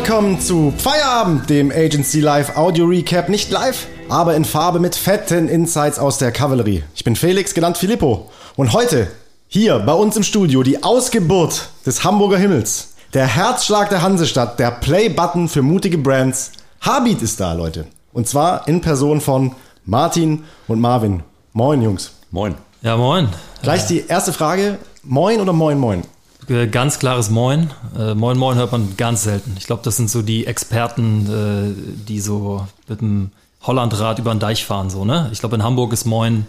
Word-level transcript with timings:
Welcome 0.00 0.38
zu 0.38 0.72
Feierabend, 0.78 1.50
dem 1.50 1.70
Agency 1.70 2.20
Live 2.20 2.56
Audio 2.56 2.86
Recap. 2.86 3.28
Nicht 3.28 3.50
live, 3.50 3.86
aber 4.08 4.34
in 4.34 4.46
Farbe 4.46 4.80
mit 4.80 4.96
fetten 4.96 5.46
Insights 5.46 5.98
aus 5.98 6.16
der 6.16 6.32
Kavallerie. 6.32 6.84
Ich 6.94 7.04
bin 7.04 7.16
Felix, 7.16 7.52
genannt 7.52 7.76
Filippo. 7.76 8.30
Und 8.56 8.72
heute, 8.72 9.08
hier 9.46 9.78
bei 9.80 9.92
uns 9.92 10.16
im 10.16 10.22
Studio, 10.22 10.62
die 10.62 10.82
Ausgeburt 10.82 11.68
des 11.84 12.02
Hamburger 12.02 12.38
Himmels. 12.38 12.94
Der 13.12 13.26
Herzschlag 13.26 13.90
der 13.90 14.00
Hansestadt, 14.00 14.58
der 14.58 14.70
Play-Button 14.70 15.50
für 15.50 15.60
mutige 15.60 15.98
Brands. 15.98 16.52
Habit 16.80 17.20
ist 17.20 17.38
da, 17.38 17.52
Leute. 17.52 17.84
Und 18.14 18.26
zwar 18.26 18.66
in 18.66 18.80
Person 18.80 19.20
von 19.20 19.54
Martin 19.84 20.44
und 20.66 20.80
Marvin. 20.80 21.22
Moin, 21.52 21.82
Jungs. 21.82 22.12
Moin. 22.30 22.54
Ja, 22.80 22.96
moin. 22.96 23.28
Gleich 23.62 23.86
die 23.86 24.06
erste 24.06 24.32
Frage. 24.32 24.78
Moin 25.02 25.42
oder 25.42 25.52
moin, 25.52 25.78
moin? 25.78 26.04
Äh, 26.50 26.66
Ganz 26.66 26.98
klares 26.98 27.30
Moin. 27.30 27.70
Äh, 27.96 28.14
moin, 28.14 28.36
moin 28.36 28.56
hört 28.56 28.72
man 28.72 28.96
ganz 28.96 29.22
selten. 29.22 29.54
Ich 29.58 29.66
glaube, 29.66 29.82
das 29.84 29.96
sind 29.96 30.10
so 30.10 30.22
die 30.22 30.46
Experten, 30.46 31.26
äh, 31.26 32.04
die 32.08 32.20
so 32.20 32.66
mit 32.88 33.00
dem 33.00 33.30
Hollandrad 33.62 34.18
über 34.18 34.34
den 34.34 34.40
Deich 34.40 34.64
fahren, 34.64 34.90
so, 34.90 35.04
ne? 35.04 35.28
Ich 35.32 35.40
glaube, 35.40 35.54
in 35.56 35.62
Hamburg 35.62 35.92
ist 35.92 36.06
Moin, 36.06 36.46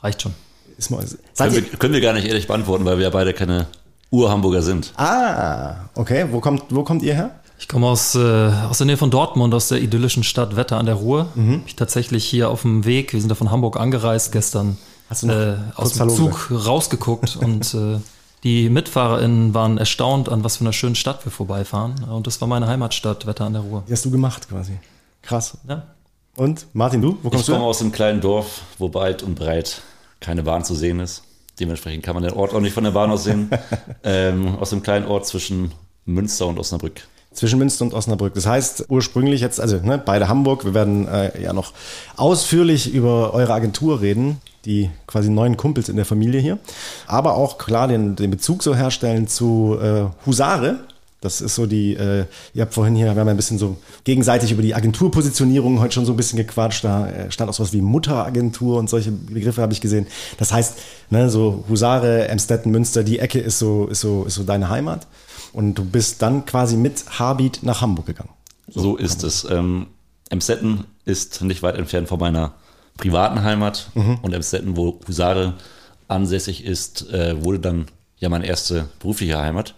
reicht 0.00 0.22
schon. 0.22 0.32
Ist 0.78 0.90
moin. 0.90 1.04
Können 1.36 1.54
wir, 1.54 1.62
können 1.62 1.94
wir 1.94 2.00
gar 2.00 2.14
nicht 2.14 2.26
ehrlich 2.26 2.46
beantworten, 2.46 2.84
weil 2.84 2.96
wir 2.96 3.04
ja 3.04 3.10
beide 3.10 3.34
keine 3.34 3.66
Ur-Hamburger 4.10 4.62
sind. 4.62 4.92
ah, 4.96 5.74
okay. 5.94 6.26
Wo 6.30 6.40
kommt, 6.40 6.64
wo 6.70 6.82
kommt 6.82 7.02
ihr 7.02 7.14
her? 7.14 7.30
Ich 7.58 7.68
komme 7.68 7.86
aus, 7.86 8.14
äh, 8.14 8.50
aus 8.68 8.78
der 8.78 8.86
Nähe 8.86 8.96
von 8.96 9.10
Dortmund, 9.10 9.54
aus 9.54 9.68
der 9.68 9.80
idyllischen 9.80 10.24
Stadt 10.24 10.56
Wetter 10.56 10.78
an 10.78 10.86
der 10.86 10.96
Ruhr. 10.96 11.28
Hab 11.36 11.66
Ich 11.66 11.76
tatsächlich 11.76 12.24
hier 12.24 12.48
auf 12.48 12.62
dem 12.62 12.84
Weg, 12.84 13.12
wir 13.12 13.20
sind 13.20 13.28
ja 13.28 13.36
von 13.36 13.50
Hamburg 13.50 13.78
angereist 13.78 14.32
gestern, 14.32 14.78
Hast 15.08 15.22
du 15.22 15.26
noch 15.28 15.34
äh, 15.34 15.54
aus 15.76 15.92
dem 15.92 16.08
Zug 16.08 16.50
rausgeguckt 16.50 17.36
und 17.36 17.74
äh, 17.74 17.98
die 18.44 18.68
MitfahrerInnen 18.68 19.54
waren 19.54 19.78
erstaunt, 19.78 20.28
an 20.28 20.42
was 20.42 20.56
für 20.56 20.64
einer 20.64 20.72
schönen 20.72 20.94
Stadt 20.96 21.24
wir 21.24 21.30
vorbeifahren. 21.32 22.02
Und 22.04 22.26
das 22.26 22.40
war 22.40 22.48
meine 22.48 22.66
Heimatstadt, 22.66 23.26
Wetter 23.26 23.44
an 23.44 23.52
der 23.52 23.62
Ruhr. 23.62 23.84
Die 23.86 23.92
hast 23.92 24.04
du 24.04 24.10
gemacht 24.10 24.48
quasi. 24.48 24.78
Krass. 25.22 25.58
Ja. 25.68 25.84
Und 26.34 26.66
Martin, 26.72 27.00
du? 27.02 27.18
Wo 27.22 27.28
Ich 27.28 27.32
kommst 27.32 27.46
komme 27.46 27.58
du? 27.58 27.62
her? 27.62 27.70
aus 27.70 27.80
einem 27.80 27.92
kleinen 27.92 28.20
Dorf, 28.20 28.62
wo 28.78 28.92
weit 28.94 29.22
und 29.22 29.34
breit 29.36 29.82
keine 30.20 30.42
Bahn 30.42 30.64
zu 30.64 30.74
sehen 30.74 30.98
ist. 30.98 31.22
Dementsprechend 31.60 32.02
kann 32.04 32.14
man 32.14 32.22
den 32.24 32.32
Ort 32.32 32.54
auch 32.54 32.60
nicht 32.60 32.72
von 32.72 32.84
der 32.84 32.92
Bahn 32.92 33.10
aus 33.10 33.24
sehen. 33.24 33.50
ähm, 34.02 34.56
aus 34.58 34.72
einem 34.72 34.82
kleinen 34.82 35.06
Ort 35.06 35.26
zwischen 35.26 35.72
Münster 36.04 36.46
und 36.46 36.58
Osnabrück. 36.58 37.06
Zwischen 37.34 37.58
Münster 37.58 37.84
und 37.84 37.94
Osnabrück. 37.94 38.34
Das 38.34 38.46
heißt, 38.46 38.86
ursprünglich 38.88 39.40
jetzt, 39.40 39.60
also 39.60 39.78
ne, 39.78 39.98
beide 39.98 40.28
Hamburg. 40.28 40.64
Wir 40.64 40.74
werden 40.74 41.08
äh, 41.08 41.42
ja 41.42 41.52
noch 41.52 41.72
ausführlich 42.16 42.92
über 42.92 43.32
eure 43.32 43.54
Agentur 43.54 44.00
reden, 44.00 44.40
die 44.64 44.90
quasi 45.06 45.30
neuen 45.30 45.56
Kumpels 45.56 45.88
in 45.88 45.96
der 45.96 46.04
Familie 46.04 46.40
hier. 46.40 46.58
Aber 47.06 47.34
auch 47.36 47.58
klar 47.58 47.88
den, 47.88 48.16
den 48.16 48.30
Bezug 48.30 48.62
so 48.62 48.74
herstellen 48.74 49.28
zu 49.28 49.78
äh, 49.80 50.04
Husare. 50.26 50.80
Das 51.22 51.40
ist 51.40 51.54
so 51.54 51.66
die, 51.66 51.94
äh, 51.94 52.26
ihr 52.52 52.62
habt 52.62 52.74
vorhin 52.74 52.96
hier, 52.96 53.14
wir 53.14 53.20
haben 53.20 53.28
ein 53.28 53.36
bisschen 53.36 53.56
so 53.56 53.76
gegenseitig 54.02 54.50
über 54.50 54.60
die 54.60 54.74
Agenturpositionierung 54.74 55.78
heute 55.78 55.94
schon 55.94 56.04
so 56.04 56.12
ein 56.12 56.16
bisschen 56.16 56.36
gequatscht. 56.36 56.82
Da 56.82 57.08
äh, 57.08 57.30
stand 57.30 57.48
auch 57.48 57.54
sowas 57.54 57.72
wie 57.72 57.80
Mutteragentur 57.80 58.78
und 58.78 58.90
solche 58.90 59.12
Begriffe 59.12 59.62
habe 59.62 59.72
ich 59.72 59.80
gesehen. 59.80 60.08
Das 60.38 60.52
heißt, 60.52 60.78
ne, 61.10 61.30
so 61.30 61.64
Husare, 61.68 62.26
Emstetten, 62.26 62.72
Münster, 62.72 63.04
die 63.04 63.20
Ecke 63.20 63.38
ist 63.38 63.60
so, 63.60 63.86
ist 63.86 64.00
so, 64.00 64.24
ist 64.24 64.34
so 64.34 64.42
deine 64.42 64.68
Heimat. 64.68 65.06
Und 65.52 65.74
du 65.74 65.84
bist 65.84 66.22
dann 66.22 66.46
quasi 66.46 66.76
mit 66.76 67.18
Habit 67.18 67.62
nach 67.62 67.80
Hamburg 67.80 68.06
gegangen. 68.06 68.30
So, 68.68 68.96
ist 68.96 69.22
es. 69.22 69.44
Ähm, 69.44 69.88
Emstetten 70.30 70.84
ist 71.04 71.42
nicht 71.42 71.62
weit 71.62 71.76
entfernt 71.76 72.08
von 72.08 72.18
meiner 72.18 72.54
privaten 72.96 73.42
Heimat. 73.42 73.90
Und 74.22 74.32
Emstetten, 74.32 74.76
wo 74.76 74.98
Husare 75.06 75.54
ansässig 76.08 76.64
ist, 76.64 77.10
äh, 77.10 77.42
wurde 77.44 77.58
dann 77.58 77.86
ja 78.18 78.28
meine 78.28 78.46
erste 78.46 78.88
berufliche 78.98 79.38
Heimat. 79.38 79.74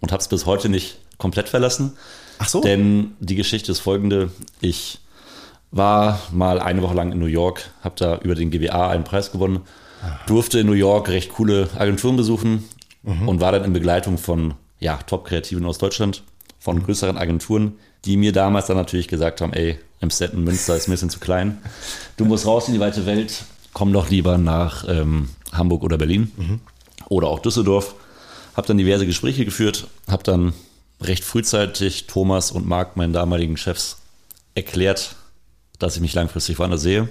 Und 0.00 0.12
habe 0.12 0.20
es 0.20 0.28
bis 0.28 0.44
heute 0.46 0.68
nicht 0.68 0.98
komplett 1.18 1.48
verlassen. 1.48 1.92
Ach 2.38 2.48
so. 2.48 2.60
Denn 2.60 3.12
die 3.20 3.36
Geschichte 3.36 3.70
ist 3.70 3.80
folgende. 3.80 4.30
Ich 4.60 4.98
war 5.70 6.20
mal 6.32 6.58
eine 6.60 6.82
Woche 6.82 6.94
lang 6.94 7.12
in 7.12 7.18
New 7.18 7.26
York, 7.26 7.70
habe 7.82 7.94
da 7.96 8.18
über 8.18 8.34
den 8.34 8.50
GWA 8.50 8.88
einen 8.90 9.04
Preis 9.04 9.30
gewonnen, 9.30 9.60
durfte 10.26 10.60
in 10.60 10.66
New 10.66 10.72
York 10.72 11.08
recht 11.08 11.32
coole 11.34 11.68
Agenturen 11.76 12.16
besuchen 12.16 12.64
und 13.26 13.40
war 13.40 13.52
dann 13.52 13.64
in 13.64 13.72
Begleitung 13.72 14.18
von 14.18 14.54
ja, 14.80 14.98
Top-Kreativen 14.98 15.64
aus 15.66 15.78
Deutschland, 15.78 16.22
von 16.58 16.82
größeren 16.82 17.16
Agenturen, 17.16 17.78
die 18.04 18.16
mir 18.16 18.32
damals 18.32 18.66
dann 18.66 18.76
natürlich 18.76 19.08
gesagt 19.08 19.40
haben, 19.40 19.52
ey, 19.52 19.78
Amstetten, 20.00 20.44
Münster 20.44 20.76
ist 20.76 20.88
ein 20.88 20.90
bisschen 20.90 21.10
zu 21.10 21.20
klein. 21.20 21.58
Du 22.16 22.24
musst 22.24 22.46
raus 22.46 22.68
in 22.68 22.74
die 22.74 22.80
weite 22.80 23.06
Welt, 23.06 23.44
komm 23.72 23.92
doch 23.92 24.10
lieber 24.10 24.36
nach 24.36 24.84
ähm, 24.88 25.30
Hamburg 25.52 25.82
oder 25.82 25.96
Berlin 25.98 26.32
oder 27.08 27.28
auch 27.28 27.38
Düsseldorf. 27.38 27.94
Habe 28.56 28.66
dann 28.66 28.78
diverse 28.78 29.06
Gespräche 29.06 29.44
geführt, 29.44 29.86
habe 30.08 30.22
dann 30.22 30.52
recht 31.00 31.24
frühzeitig 31.24 32.06
Thomas 32.06 32.50
und 32.50 32.66
Marc, 32.66 32.96
meinen 32.96 33.12
damaligen 33.12 33.56
Chefs, 33.56 33.98
erklärt, 34.54 35.14
dass 35.78 35.96
ich 35.96 36.00
mich 36.00 36.14
langfristig 36.14 36.58
woanders 36.58 36.82
sehe. 36.82 37.08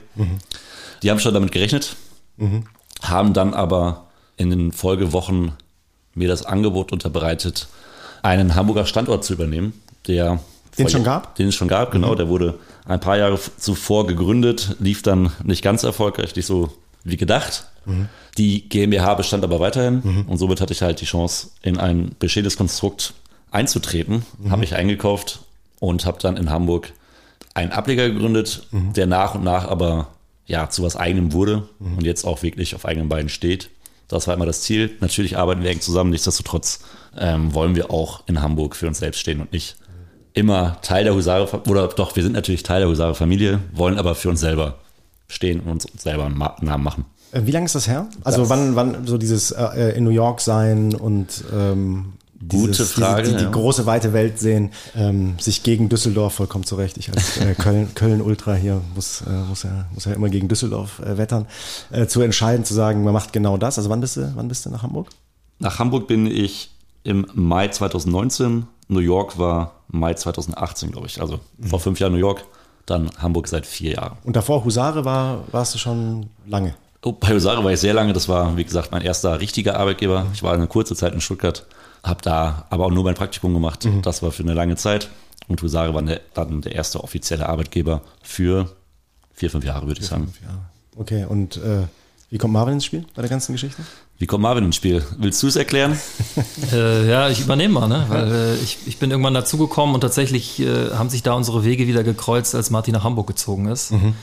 Die 1.04 1.12
haben 1.12 1.20
schon 1.20 1.34
damit 1.34 1.52
gerechnet, 1.52 1.96
haben 3.02 3.34
dann 3.34 3.54
aber 3.54 4.08
in 4.38 4.50
den 4.50 4.72
Folgewochen 4.72 5.54
mir 6.16 6.28
das 6.28 6.46
Angebot 6.46 6.92
unterbreitet, 6.92 7.68
einen 8.24 8.56
Hamburger 8.56 8.86
Standort 8.86 9.24
zu 9.24 9.34
übernehmen, 9.34 9.74
der 10.08 10.40
Den 10.78 10.86
vor- 10.86 10.90
schon 10.90 11.04
gab? 11.04 11.36
Den 11.36 11.50
es 11.50 11.56
schon 11.56 11.68
gab, 11.68 11.92
genau. 11.92 12.16
Der 12.16 12.28
wurde 12.30 12.56
ein 12.86 13.00
paar 13.00 13.18
Jahre 13.18 13.40
zuvor 13.58 14.08
gegründet, 14.08 14.76
lief 14.80 15.02
dann 15.04 15.32
nicht 15.44 15.62
ganz 15.64 15.84
erfolgreich, 15.84 16.36
nicht 16.36 16.46
so 16.46 16.72
wie 17.04 17.18
gedacht. 17.18 17.68
Die 18.38 18.68
GmbH 18.68 19.14
bestand 19.14 19.44
aber 19.44 19.60
weiterhin 19.60 20.26
und 20.28 20.38
somit 20.40 20.60
hatte 20.60 20.74
ich 20.74 20.82
halt 20.82 21.02
die 21.02 21.06
Chance, 21.06 21.50
in 21.62 21.78
ein 21.78 22.16
bestehendes 22.18 22.58
Konstrukt 22.58 23.14
einzutreten. 23.52 24.26
Habe 24.50 24.64
ich 24.64 24.76
eingekauft 24.76 25.40
und 25.80 26.06
habe 26.06 26.18
dann 26.20 26.36
in 26.36 26.50
Hamburg 26.50 26.92
einen 27.54 27.72
Ableger 27.72 28.10
gegründet, 28.10 28.68
der 28.72 29.06
nach 29.06 29.36
und 29.36 29.44
nach 29.44 29.68
aber 29.70 30.08
ja 30.48 30.70
zu 30.70 30.82
was 30.84 30.96
eigenem 30.96 31.32
wurde 31.32 31.70
und 31.80 32.04
jetzt 32.04 32.26
auch 32.26 32.42
wirklich 32.44 32.74
auf 32.76 32.86
eigenen 32.86 33.08
Beinen 33.08 33.30
steht. 33.30 33.70
Das 34.08 34.28
war 34.28 34.34
immer 34.36 34.46
das 34.46 34.62
Ziel. 34.62 34.92
Natürlich 35.00 35.38
arbeiten 35.38 35.64
wir 35.64 35.70
eng 35.72 35.82
zusammen, 35.82 36.12
nichtsdestotrotz 36.12 36.80
ähm, 37.18 37.54
wollen 37.54 37.76
wir 37.76 37.92
auch 37.92 38.22
in 38.28 38.42
Hamburg 38.42 38.76
für 38.76 38.88
uns 38.88 39.00
selbst 39.00 39.20
stehen 39.20 39.42
und 39.42 39.52
nicht 39.52 39.78
immer 40.34 40.78
Teil 40.82 41.06
der 41.06 41.16
Husare, 41.16 41.62
oder 41.68 41.88
doch, 41.88 42.16
wir 42.16 42.24
sind 42.24 42.34
natürlich 42.34 42.64
Teil 42.64 42.82
der 42.82 42.90
Husare 42.90 43.16
Familie, 43.16 43.60
wollen 43.72 43.98
aber 43.98 44.16
für 44.16 44.30
uns 44.30 44.42
selber 44.42 44.76
stehen 45.28 45.62
und 45.62 45.72
uns 45.72 45.88
selber 45.98 46.26
einen 46.26 46.38
Namen 46.38 46.84
machen. 46.84 47.06
Äh, 47.32 47.42
Wie 47.46 47.52
lange 47.52 47.66
ist 47.66 47.76
das 47.76 47.88
her? 47.88 48.08
Also 48.24 48.42
Das- 48.42 48.50
wann, 48.50 48.76
wann 48.76 49.08
so 49.08 49.18
dieses 49.18 49.52
äh, 49.52 49.94
in 49.98 50.04
New 50.04 50.10
York 50.12 50.42
sein 50.42 50.94
und 50.94 51.44
ähm, 51.54 52.14
Gute 52.50 52.68
dieses, 52.68 52.92
Frage, 52.92 53.24
Diese, 53.24 53.34
die, 53.34 53.38
die 53.40 53.44
ja. 53.46 53.52
große 53.52 53.86
weite 53.86 54.12
Welt 54.12 54.40
sehen, 54.40 54.72
ähm, 54.96 55.36
sich 55.40 55.64
gegen 55.64 55.88
Düsseldorf 55.88 56.34
vollkommen 56.34 56.66
zurecht. 56.66 56.98
Ich 56.98 57.10
als 57.12 57.38
äh, 57.38 57.56
Köln, 57.56 57.92
Köln 57.96 58.22
Ultra 58.22 58.54
hier 58.54 58.82
muss, 58.94 59.22
äh, 59.22 59.30
muss, 59.30 59.64
ja, 59.64 59.86
muss 59.94 60.06
ja 60.06 60.14
immer 60.14 60.30
gegen 60.30 60.48
Düsseldorf 60.48 61.00
äh, 61.00 61.18
wettern, 61.18 61.48
äh, 61.92 62.08
zu 62.08 62.22
entscheiden, 62.22 62.66
zu 62.66 62.74
sagen, 62.74 63.04
man 63.04 63.14
macht 63.14 63.32
genau 63.32 63.58
das. 63.58 63.78
Also 63.78 63.90
wann 63.90 64.02
bist 64.02 64.18
du, 64.18 64.34
wann 64.36 64.50
bist 64.50 64.66
du 64.66 64.70
nach 64.70 64.84
Hamburg? 64.84 65.08
Nach 65.60 65.80
Hamburg 65.80 66.08
bin 66.08 66.28
ich 66.28 66.72
im 67.04 67.26
Mai 67.34 67.70
2019, 67.70 68.68
New 68.90 69.00
York 69.00 69.40
war 69.40 69.82
Mai 69.88 70.14
2018, 70.14 70.92
glaube 70.92 71.08
ich. 71.08 71.22
Also 71.22 71.40
vor 71.62 71.80
fünf 71.80 72.00
Jahren 72.00 72.12
New 72.12 72.20
York, 72.20 72.46
dann 72.86 73.10
Hamburg 73.18 73.48
seit 73.48 73.66
vier 73.66 73.94
Jahren. 73.94 74.18
Und 74.24 74.36
davor 74.36 74.66
Husare 74.66 75.06
war, 75.06 75.44
warst 75.52 75.74
du 75.74 75.78
schon 75.78 76.28
lange. 76.46 76.76
Oh, 77.04 77.12
bei 77.12 77.34
Husare 77.34 77.64
war 77.64 77.72
ich 77.72 77.80
sehr 77.80 77.94
lange. 77.94 78.14
Das 78.14 78.28
war, 78.28 78.58
wie 78.58 78.64
gesagt, 78.64 78.92
mein 78.92 79.04
erster 79.04 79.40
richtiger 79.40 79.78
Arbeitgeber. 79.78 80.26
Ich 80.34 80.42
war 80.44 80.54
eine 80.54 80.68
kurze 80.68 80.96
Zeit 80.96 81.14
in 81.14 81.22
Stuttgart, 81.22 81.66
habe 82.06 82.22
da 82.22 82.66
aber 82.70 82.86
auch 82.86 82.92
nur 82.92 83.04
mein 83.04 83.16
Praktikum 83.16 83.54
gemacht. 83.54 83.88
Das 84.02 84.22
war 84.22 84.32
für 84.32 84.44
eine 84.44 84.54
lange 84.54 84.76
Zeit. 84.76 85.10
Und 85.48 85.62
Husare 85.62 85.94
war 85.94 86.02
der, 86.02 86.22
dann 86.34 86.62
der 86.62 86.74
erste 86.74 87.04
offizielle 87.04 87.48
Arbeitgeber 87.48 88.02
für 88.24 88.70
vier, 89.34 89.52
fünf 89.52 89.66
Jahre, 89.66 89.88
würde 89.88 90.02
ich 90.02 90.08
sagen. 90.08 90.34
Ja. 90.44 90.58
Okay, 90.98 91.26
und 91.26 91.58
äh, 91.58 91.84
wie 92.30 92.38
kommt 92.38 92.54
Marvin 92.54 92.76
ins 92.76 92.86
Spiel 92.86 93.06
bei 93.16 93.22
der 93.22 93.30
ganzen 93.30 93.52
Geschichte? 93.52 93.84
Wie 94.18 94.26
kommt 94.26 94.42
Marvin 94.42 94.64
ins 94.64 94.78
Spiel? 94.78 95.04
Willst 95.18 95.44
du 95.44 95.48
es 95.48 95.56
erklären? 95.56 96.00
Äh, 96.74 97.08
ja, 97.08 97.30
ich 97.30 97.42
übernehme 97.42 97.76
mal, 97.76 97.88
ne? 97.88 98.06
weil 98.10 98.32
äh, 98.32 98.56
ich, 98.56 98.80
ich 98.88 98.98
bin 98.98 99.12
irgendwann 99.12 99.36
dazugekommen 99.36 99.94
und 99.94 100.02
tatsächlich 100.02 100.60
äh, 100.60 100.90
haben 100.92 101.10
sich 101.10 101.22
da 101.22 101.34
unsere 101.34 101.64
Wege 101.64 101.86
wieder 101.86 102.04
gekreuzt, 102.04 102.56
als 102.56 102.72
Martin 102.72 102.94
nach 102.94 103.04
Hamburg 103.04 103.28
gezogen 103.28 103.68
ist. 103.68 103.92
Äh, 103.92 104.14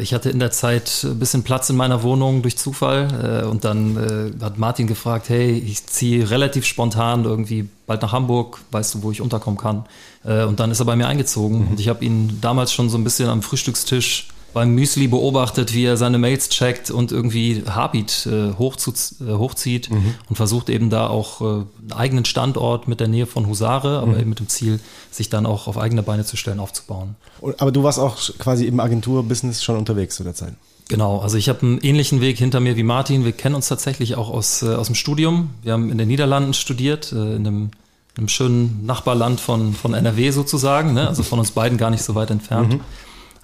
ich 0.00 0.12
hatte 0.12 0.30
in 0.30 0.40
der 0.40 0.50
Zeit 0.50 1.04
ein 1.04 1.18
bisschen 1.18 1.44
Platz 1.44 1.70
in 1.70 1.76
meiner 1.76 2.02
Wohnung 2.02 2.42
durch 2.42 2.58
Zufall 2.58 3.42
äh, 3.44 3.46
und 3.46 3.64
dann 3.64 3.96
äh, 3.96 4.44
hat 4.44 4.58
Martin 4.58 4.88
gefragt, 4.88 5.28
hey, 5.28 5.52
ich 5.52 5.86
ziehe 5.86 6.28
relativ 6.28 6.64
spontan 6.64 7.24
irgendwie 7.24 7.68
bald 7.86 8.02
nach 8.02 8.12
Hamburg, 8.12 8.60
weißt 8.72 8.96
du, 8.96 9.02
wo 9.02 9.12
ich 9.12 9.20
unterkommen 9.20 9.58
kann. 9.58 9.84
Äh, 10.24 10.44
und 10.44 10.58
dann 10.58 10.72
ist 10.72 10.80
er 10.80 10.86
bei 10.86 10.96
mir 10.96 11.06
eingezogen 11.06 11.68
und 11.68 11.78
ich 11.78 11.88
habe 11.88 12.04
ihn 12.04 12.38
damals 12.40 12.72
schon 12.72 12.90
so 12.90 12.98
ein 12.98 13.04
bisschen 13.04 13.28
am 13.28 13.42
Frühstückstisch 13.42 14.28
beim 14.54 14.74
Müsli 14.74 15.08
beobachtet, 15.08 15.74
wie 15.74 15.84
er 15.84 15.96
seine 15.96 16.18
Mails 16.18 16.48
checkt 16.48 16.90
und 16.90 17.12
irgendwie 17.12 17.64
Habit 17.68 18.26
äh, 18.26 18.52
hochzu, 18.54 18.92
äh, 19.20 19.32
hochzieht 19.32 19.90
und 19.90 20.36
versucht 20.36 20.70
eben 20.70 20.88
da 20.88 21.08
auch 21.08 21.40
äh, 21.40 21.44
einen 21.44 21.92
eigenen 21.92 22.24
Standort 22.24 22.88
mit 22.88 23.00
der 23.00 23.08
Nähe 23.08 23.26
von 23.26 23.46
Husare, 23.46 23.98
aber 23.98 24.18
eben 24.18 24.30
mit 24.30 24.38
dem 24.38 24.48
Ziel, 24.48 24.80
sich 25.10 25.28
dann 25.28 25.44
auch 25.44 25.66
auf 25.66 25.76
eigene 25.76 26.02
Beine 26.02 26.24
zu 26.24 26.36
stellen, 26.36 26.60
aufzubauen. 26.60 27.16
Aber 27.58 27.72
du 27.72 27.82
warst 27.82 27.98
auch 27.98 28.16
quasi 28.38 28.66
im 28.66 28.80
Agenturbusiness 28.80 29.62
schon 29.62 29.76
unterwegs 29.76 30.16
zu 30.16 30.24
der 30.24 30.34
Zeit. 30.34 30.54
Genau, 30.88 31.18
also 31.18 31.36
ich 31.36 31.48
habe 31.48 31.62
einen 31.62 31.78
ähnlichen 31.78 32.20
Weg 32.20 32.38
hinter 32.38 32.60
mir 32.60 32.76
wie 32.76 32.82
Martin. 32.82 33.24
Wir 33.24 33.32
kennen 33.32 33.54
uns 33.54 33.68
tatsächlich 33.68 34.16
auch 34.16 34.30
aus, 34.30 34.62
äh, 34.62 34.74
aus 34.74 34.86
dem 34.86 34.94
Studium. 34.94 35.50
Wir 35.62 35.72
haben 35.72 35.90
in 35.90 35.98
den 35.98 36.08
Niederlanden 36.08 36.54
studiert, 36.54 37.12
äh, 37.12 37.36
in 37.36 37.46
einem 37.46 37.70
einem 38.16 38.28
schönen 38.28 38.86
Nachbarland 38.86 39.40
von, 39.40 39.74
von 39.74 39.92
NRW 39.92 40.30
sozusagen, 40.30 40.94
ne? 40.94 41.08
also 41.08 41.22
von 41.22 41.38
uns 41.40 41.50
beiden 41.50 41.78
gar 41.78 41.90
nicht 41.90 42.04
so 42.04 42.14
weit 42.14 42.30
entfernt. 42.30 42.74
Mhm. 42.74 42.80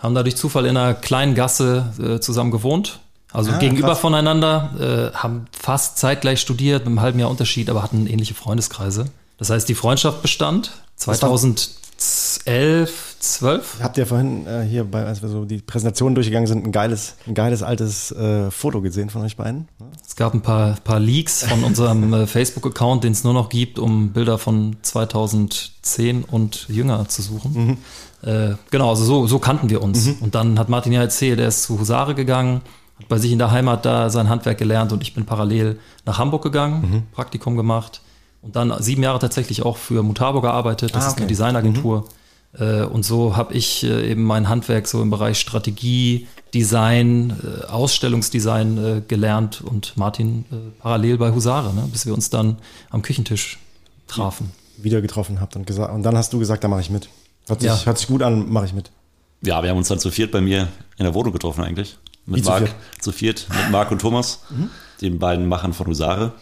Haben 0.00 0.14
da 0.14 0.22
durch 0.22 0.36
Zufall 0.36 0.66
in 0.66 0.76
einer 0.76 0.94
kleinen 0.94 1.34
Gasse 1.34 1.92
äh, 2.02 2.20
zusammen 2.20 2.50
gewohnt. 2.50 3.00
Also 3.32 3.52
ah, 3.52 3.58
gegenüber 3.58 3.88
krass. 3.88 4.00
voneinander, 4.00 5.12
äh, 5.14 5.16
haben 5.16 5.46
fast 5.52 5.98
zeitgleich 5.98 6.40
studiert, 6.40 6.80
mit 6.80 6.88
einem 6.88 7.00
halben 7.00 7.20
Jahr 7.20 7.30
Unterschied, 7.30 7.70
aber 7.70 7.82
hatten 7.82 8.06
ähnliche 8.06 8.34
Freundeskreise. 8.34 9.06
Das 9.38 9.50
heißt, 9.50 9.68
die 9.68 9.74
Freundschaft 9.74 10.22
bestand. 10.22 10.72
2011, 10.96 13.10
12. 13.20 13.76
Habt 13.82 13.98
ihr 13.98 14.06
vorhin 14.06 14.46
äh, 14.46 14.62
hier, 14.62 14.84
bei, 14.84 15.04
als 15.04 15.22
wir 15.22 15.28
so 15.28 15.44
die 15.44 15.58
Präsentation 15.58 16.14
durchgegangen 16.14 16.46
sind, 16.46 16.66
ein 16.66 16.72
geiles, 16.72 17.14
ein 17.26 17.34
geiles 17.34 17.62
altes 17.62 18.12
äh, 18.12 18.50
Foto 18.50 18.80
gesehen 18.80 19.10
von 19.10 19.22
euch 19.22 19.36
beiden? 19.36 19.68
Es 20.10 20.16
gab 20.16 20.34
ein 20.34 20.40
paar, 20.40 20.74
paar 20.82 20.98
Leaks 20.98 21.44
von 21.44 21.62
unserem 21.62 22.12
äh, 22.12 22.26
Facebook-Account, 22.26 23.04
den 23.04 23.12
es 23.12 23.22
nur 23.22 23.32
noch 23.32 23.48
gibt, 23.48 23.78
um 23.78 24.08
Bilder 24.08 24.38
von 24.38 24.74
2010 24.82 26.24
und 26.24 26.66
jünger 26.68 27.06
zu 27.06 27.22
suchen. 27.22 27.78
Mhm. 28.24 28.28
Äh, 28.28 28.56
genau, 28.72 28.90
also 28.90 29.04
so, 29.04 29.28
so 29.28 29.38
kannten 29.38 29.70
wir 29.70 29.80
uns. 29.80 30.06
Mhm. 30.06 30.16
Und 30.18 30.34
dann 30.34 30.58
hat 30.58 30.68
Martin 30.68 30.92
ja 30.92 31.00
erzählt, 31.00 31.38
er 31.38 31.46
ist 31.46 31.62
zu 31.62 31.78
Husare 31.78 32.16
gegangen, 32.16 32.62
hat 32.98 33.06
bei 33.06 33.18
sich 33.18 33.30
in 33.30 33.38
der 33.38 33.52
Heimat 33.52 33.86
da 33.86 34.10
sein 34.10 34.28
Handwerk 34.28 34.58
gelernt 34.58 34.92
und 34.92 35.00
ich 35.00 35.14
bin 35.14 35.26
parallel 35.26 35.78
nach 36.04 36.18
Hamburg 36.18 36.42
gegangen, 36.42 36.80
mhm. 36.80 37.02
Praktikum 37.12 37.56
gemacht 37.56 38.00
und 38.42 38.56
dann 38.56 38.74
sieben 38.82 39.04
Jahre 39.04 39.20
tatsächlich 39.20 39.62
auch 39.62 39.76
für 39.76 40.02
Mutabo 40.02 40.40
gearbeitet. 40.40 40.92
Das 40.92 41.04
ah, 41.04 41.06
okay. 41.06 41.12
ist 41.12 41.18
eine 41.18 41.26
Designagentur. 41.28 42.04
Mhm. 42.58 42.86
Und 42.92 43.04
so 43.04 43.36
habe 43.36 43.54
ich 43.54 43.84
äh, 43.84 44.10
eben 44.10 44.24
mein 44.24 44.48
Handwerk 44.48 44.88
so 44.88 45.00
im 45.02 45.10
Bereich 45.10 45.38
Strategie, 45.38 46.26
Design, 46.52 47.36
Ausstellungsdesign 47.68 49.04
gelernt 49.06 49.60
und 49.60 49.96
Martin 49.96 50.44
parallel 50.80 51.16
bei 51.16 51.32
Husare, 51.32 51.72
ne, 51.72 51.88
bis 51.92 52.06
wir 52.06 52.12
uns 52.12 52.28
dann 52.28 52.56
am 52.90 53.02
Küchentisch 53.02 53.60
trafen. 54.08 54.50
Wieder 54.76 55.00
getroffen 55.00 55.40
habt 55.40 55.54
und 55.54 55.64
gesagt, 55.64 55.94
und 55.94 56.02
dann 56.02 56.16
hast 56.16 56.32
du 56.32 56.40
gesagt, 56.40 56.64
da 56.64 56.68
mache 56.68 56.80
ich 56.80 56.90
mit. 56.90 57.08
Hört 57.46 57.60
sich, 57.60 57.68
ja. 57.68 57.84
hört 57.84 57.98
sich 57.98 58.08
gut 58.08 58.22
an, 58.22 58.50
mache 58.50 58.66
ich 58.66 58.72
mit. 58.72 58.90
Ja, 59.42 59.62
wir 59.62 59.70
haben 59.70 59.78
uns 59.78 59.88
dann 59.88 59.98
zu 59.98 60.10
viert 60.10 60.32
bei 60.32 60.40
mir 60.40 60.68
in 60.98 61.04
der 61.04 61.14
Wohnung 61.14 61.32
getroffen 61.32 61.64
eigentlich. 61.64 61.98
Mit 62.26 62.44
Wie 62.44 62.48
Marc, 62.48 62.58
zu 62.58 62.66
viert? 62.66 63.02
zu 63.02 63.12
viert, 63.12 63.46
mit 63.48 63.70
Marc 63.70 63.90
und 63.90 64.00
Thomas, 64.00 64.40
mhm. 64.50 64.70
den 65.00 65.18
beiden 65.18 65.46
Machern 65.46 65.72
von 65.72 65.86
Husare. 65.86 66.32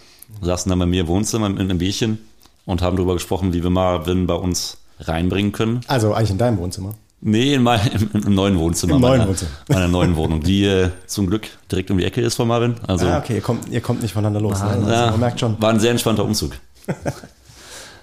Wir 0.40 0.46
saßen 0.46 0.68
dann 0.68 0.78
bei 0.78 0.86
mir 0.86 1.02
im 1.02 1.06
Wohnzimmer 1.06 1.46
in 1.46 1.58
einem 1.58 1.78
Bierchen 1.78 2.18
und 2.66 2.82
haben 2.82 2.96
darüber 2.96 3.14
gesprochen, 3.14 3.52
wie 3.52 3.62
wir 3.62 3.70
Marvin 3.70 4.26
bei 4.26 4.34
uns 4.34 4.78
reinbringen 5.00 5.52
können. 5.52 5.80
Also 5.88 6.14
eigentlich 6.14 6.30
in 6.30 6.38
deinem 6.38 6.58
Wohnzimmer? 6.58 6.94
Nee, 7.20 7.54
in 7.54 7.62
mein, 7.62 7.80
im, 7.88 8.10
im, 8.26 8.34
neuen 8.34 8.58
Wohnzimmer. 8.58 8.94
Im 8.94 9.00
neuen 9.00 9.26
Wohnzimmer. 9.26 9.50
Meiner 9.68 9.88
neuen 9.88 10.16
Wohnung, 10.16 10.40
die 10.40 10.64
äh, 10.64 10.90
zum 11.06 11.26
Glück 11.26 11.48
direkt 11.70 11.90
um 11.90 11.98
die 11.98 12.04
Ecke 12.04 12.20
ist 12.20 12.36
von 12.36 12.48
Marvin. 12.48 12.76
Also, 12.86 13.06
ah, 13.06 13.18
okay, 13.18 13.36
ihr 13.36 13.40
kommt, 13.40 13.68
ihr 13.68 13.80
kommt 13.80 14.02
nicht 14.02 14.12
voneinander 14.12 14.40
los. 14.40 14.60
Ah, 14.60 14.66
ne? 14.66 14.72
also, 14.72 14.90
ja, 14.90 15.10
man 15.10 15.20
merkt 15.20 15.40
schon. 15.40 15.60
War 15.60 15.70
ein 15.70 15.80
sehr 15.80 15.90
entspannter 15.90 16.24
Umzug. 16.24 16.52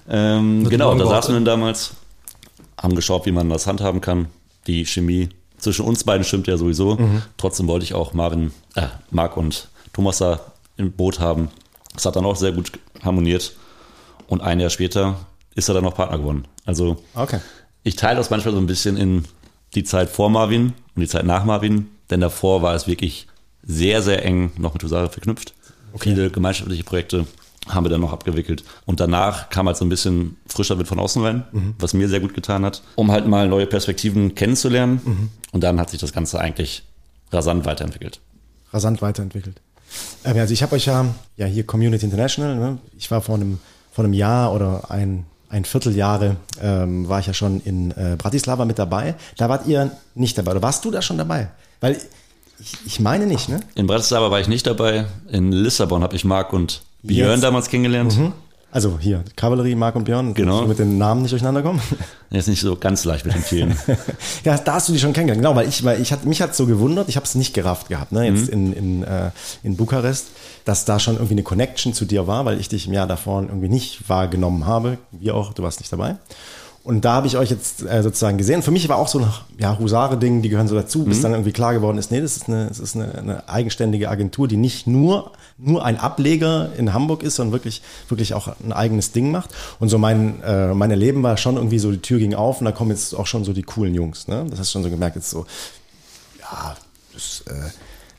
ähm, 0.10 0.68
genau, 0.70 0.94
da 0.96 1.06
saßen 1.06 1.34
wir 1.34 1.36
dann 1.36 1.46
damals 1.46 1.94
haben 2.82 2.96
geschaut, 2.96 3.26
wie 3.26 3.32
man 3.32 3.50
das 3.50 3.68
handhaben 3.68 4.02
kann. 4.02 4.28
Die 4.68 4.86
Chemie 4.86 5.30
zwischen 5.58 5.86
uns 5.86 6.04
beiden 6.04 6.24
stimmt 6.24 6.48
ja 6.48 6.58
sowieso. 6.58 6.96
Mhm. 6.96 7.22
Trotzdem 7.38 7.68
wollte 7.68 7.86
ich 7.86 7.94
auch 7.94 8.14
Marvin, 8.14 8.52
äh, 8.76 8.88
Marc 9.12 9.38
und 9.38 9.70
Thomas 9.94 10.18
da 10.18 10.40
im 10.78 10.92
Boot 10.92 11.20
haben. 11.20 11.50
Das 11.94 12.06
hat 12.06 12.16
dann 12.16 12.26
auch 12.26 12.36
sehr 12.36 12.52
gut 12.52 12.74
harmoniert. 13.04 13.56
Und 14.28 14.42
ein 14.42 14.60
Jahr 14.60 14.70
später 14.70 15.16
ist 15.56 15.70
er 15.70 15.74
dann 15.74 15.84
noch 15.84 15.96
Partner 15.96 16.20
geworden. 16.20 16.46
Also 16.66 16.98
okay. 17.16 17.40
ich 17.84 17.96
teile 17.96 18.18
das 18.18 18.30
manchmal 18.30 18.54
so 18.54 18.60
ein 18.60 18.68
bisschen 18.68 18.98
in 18.98 19.26
die 19.74 19.84
Zeit 19.84 20.10
vor 20.10 20.30
Marvin 20.30 20.74
und 20.96 21.02
die 21.02 21.08
Zeit 21.08 21.26
nach 21.26 21.46
Marvin, 21.46 21.88
denn 22.10 22.22
davor 22.22 22.62
war 22.62 22.76
es 22.76 22.88
wirklich 22.88 23.28
sehr, 23.64 24.02
sehr 24.02 24.24
eng 24.24 24.52
noch 24.58 24.74
mit 24.74 24.84
Usare 24.84 25.10
verknüpft. 25.10 25.54
Okay. 25.94 26.10
Viele 26.10 26.30
gemeinschaftliche 26.30 26.84
Projekte 26.84 27.26
haben 27.68 27.86
wir 27.86 27.90
dann 27.90 28.02
noch 28.02 28.14
abgewickelt. 28.14 28.64
Und 28.86 29.00
danach 29.00 29.50
kam 29.50 29.68
halt 29.68 29.78
so 29.78 29.86
ein 29.86 29.90
bisschen 29.90 30.38
frischer 30.46 30.78
Wind 30.78 30.88
von 30.88 31.00
außen 31.00 31.24
rein, 31.24 31.44
mhm. 31.52 31.76
was 31.80 31.94
mir 31.94 32.08
sehr 32.08 32.20
gut 32.20 32.34
getan 32.34 32.64
hat, 32.64 32.84
um 32.96 33.12
halt 33.12 33.28
mal 33.28 33.48
neue 33.48 33.66
Perspektiven 33.66 34.36
kennenzulernen. 34.36 35.02
Mhm. 35.04 35.30
Und 35.52 35.64
dann 35.64 35.80
hat 35.80 35.90
sich 35.90 36.00
das 36.00 36.14
Ganze 36.14 36.40
eigentlich 36.40 36.84
rasant 37.32 37.66
weiterentwickelt. 37.66 38.20
Rasant 38.72 39.02
weiterentwickelt. 39.02 39.62
Ähm, 40.24 40.38
also 40.38 40.54
ich 40.54 40.62
habe 40.62 40.76
euch 40.76 40.86
ja, 40.86 41.06
ja 41.38 41.46
hier 41.46 41.66
Community 41.66 42.06
International, 42.06 42.56
ne? 42.56 42.78
ich 42.98 43.10
war 43.10 43.22
vor 43.22 43.36
einem, 43.36 43.60
vor 43.92 44.04
einem 44.04 44.14
Jahr 44.14 44.54
oder 44.54 44.92
ein, 44.92 45.26
ein 45.56 45.64
Vierteljahre 45.64 46.36
ähm, 46.62 47.08
war 47.08 47.20
ich 47.20 47.28
ja 47.28 47.34
schon 47.34 47.62
in 47.62 47.92
äh, 47.92 48.18
Bratislava 48.18 48.66
mit 48.66 48.78
dabei. 48.78 49.16
Da 49.38 49.48
wart 49.48 49.68
ihr 49.68 49.90
nicht 50.14 50.38
dabei. 50.38 50.52
Oder 50.52 50.62
warst 50.62 50.84
du 50.84 50.92
da 50.92 51.02
schon 51.02 51.18
dabei? 51.18 51.48
Weil 51.80 51.98
ich, 52.60 52.74
ich 52.86 53.00
meine 53.00 53.26
nicht, 53.26 53.48
ne? 53.48 53.62
In 53.74 53.88
Bratislava 53.88 54.30
war 54.32 54.42
ich 54.42 54.50
nicht 54.50 54.68
dabei. 54.68 55.06
In 55.30 55.54
Lissabon 55.54 56.04
habe 56.04 56.16
ich 56.16 56.26
Marc 56.26 56.52
und 56.52 56.82
Björn 57.04 57.32
Jetzt. 57.32 57.44
damals 57.44 57.70
kennengelernt. 57.70 58.18
Mhm. 58.18 58.34
Also 58.76 59.00
hier, 59.00 59.24
Kavallerie, 59.38 59.74
Marc 59.74 59.96
und 59.96 60.04
Björn, 60.04 60.34
genau. 60.34 60.68
mit 60.68 60.80
den 60.80 60.98
Namen 60.98 61.22
nicht 61.22 61.32
durcheinander 61.32 61.62
kommen. 61.62 61.82
Ist 62.30 62.50
nicht 62.50 62.60
so 62.60 62.76
ganz 62.76 63.06
leicht 63.06 63.26
mit 63.26 63.34
den 63.34 63.42
vielen. 63.42 63.78
ja, 64.44 64.58
da 64.58 64.74
hast 64.74 64.90
du 64.90 64.92
die 64.92 65.00
schon 65.00 65.14
kennengelernt. 65.14 65.46
Genau, 65.46 65.56
weil 65.56 65.70
ich, 65.70 65.86
weil 65.86 66.02
ich 66.02 66.12
hat, 66.12 66.26
mich 66.26 66.42
hat 66.42 66.54
so 66.54 66.66
gewundert, 66.66 67.08
ich 67.08 67.16
habe 67.16 67.26
es 67.26 67.36
nicht 67.36 67.54
gerafft 67.54 67.88
gehabt, 67.88 68.12
ne, 68.12 68.28
jetzt 68.28 68.48
mhm. 68.48 68.54
in, 68.54 68.74
in, 68.74 69.04
äh, 69.04 69.32
in 69.64 69.78
Bukarest, 69.78 70.28
dass 70.66 70.84
da 70.84 71.00
schon 71.00 71.14
irgendwie 71.14 71.36
eine 71.36 71.44
Connection 71.44 71.94
zu 71.94 72.04
dir 72.04 72.28
war, 72.28 72.44
weil 72.44 72.60
ich 72.60 72.68
dich 72.68 72.88
im 72.88 72.92
Jahr 72.92 73.08
davor 73.08 73.44
irgendwie 73.44 73.70
nicht 73.70 74.10
wahrgenommen 74.10 74.66
habe. 74.66 74.98
Wir 75.12 75.36
auch, 75.36 75.54
du 75.54 75.64
warst 75.64 75.80
nicht 75.80 75.94
dabei. 75.94 76.18
Und 76.86 77.04
da 77.04 77.14
habe 77.14 77.26
ich 77.26 77.36
euch 77.36 77.50
jetzt 77.50 77.82
äh, 77.82 78.04
sozusagen 78.04 78.38
gesehen. 78.38 78.62
Für 78.62 78.70
mich 78.70 78.88
war 78.90 78.98
auch 78.98 79.08
so 79.08 79.18
ein 79.18 79.28
ja, 79.58 79.80
Husare-Ding, 79.80 80.44
die 80.44 80.50
gehören 80.50 80.68
so 80.68 80.76
dazu, 80.76 81.04
bis 81.04 81.18
mhm. 81.18 81.24
dann 81.24 81.32
irgendwie 81.32 81.52
klar 81.52 81.74
geworden 81.74 81.98
ist, 81.98 82.12
nee, 82.12 82.22
das 82.22 82.38
ist, 82.38 82.48
eine, 82.48 82.68
das 82.68 82.78
ist 82.78 82.96
eine, 82.96 83.16
eine 83.16 83.50
eigenständige 83.50 84.08
Agentur, 84.08 84.48
die 84.48 84.56
nicht 84.56 84.86
nur, 84.86 85.32
nur 85.58 85.84
ein 85.84 85.98
Ableger 85.98 86.70
in 86.78 86.94
Hamburg 86.94 87.24
ist, 87.24 87.38
sondern 87.38 87.54
wirklich, 87.54 87.82
wirklich 88.08 88.36
auch 88.36 88.50
ein 88.64 88.72
eigenes 88.72 89.12
Ding 89.12 89.32
macht. 89.32 89.50
Und 89.80 89.90
so 89.90 89.98
mein, 89.98 90.44
äh, 90.44 90.76
mein 90.76 90.92
Erleben 90.92 91.24
war 91.24 91.38
schon 91.38 91.56
irgendwie 91.56 91.80
so, 91.80 91.92
die 91.92 92.04
Tür 92.04 92.20
ging 92.20 92.36
auf 92.36 92.60
und 92.60 92.66
da 92.66 92.72
kommen 92.72 92.92
jetzt 92.92 93.16
auch 93.16 93.26
schon 93.26 93.44
so 93.46 93.52
die 93.52 93.64
coolen 93.64 93.96
Jungs. 93.96 94.28
Ne? 94.28 94.46
Das 94.48 94.60
hast 94.60 94.70
du 94.70 94.74
schon 94.74 94.84
so 94.84 94.92
gemerkt, 94.92 95.16
jetzt 95.16 95.32
so, 95.32 95.48
ja, 96.40 96.76
das 97.16 97.44
äh, 97.48 97.72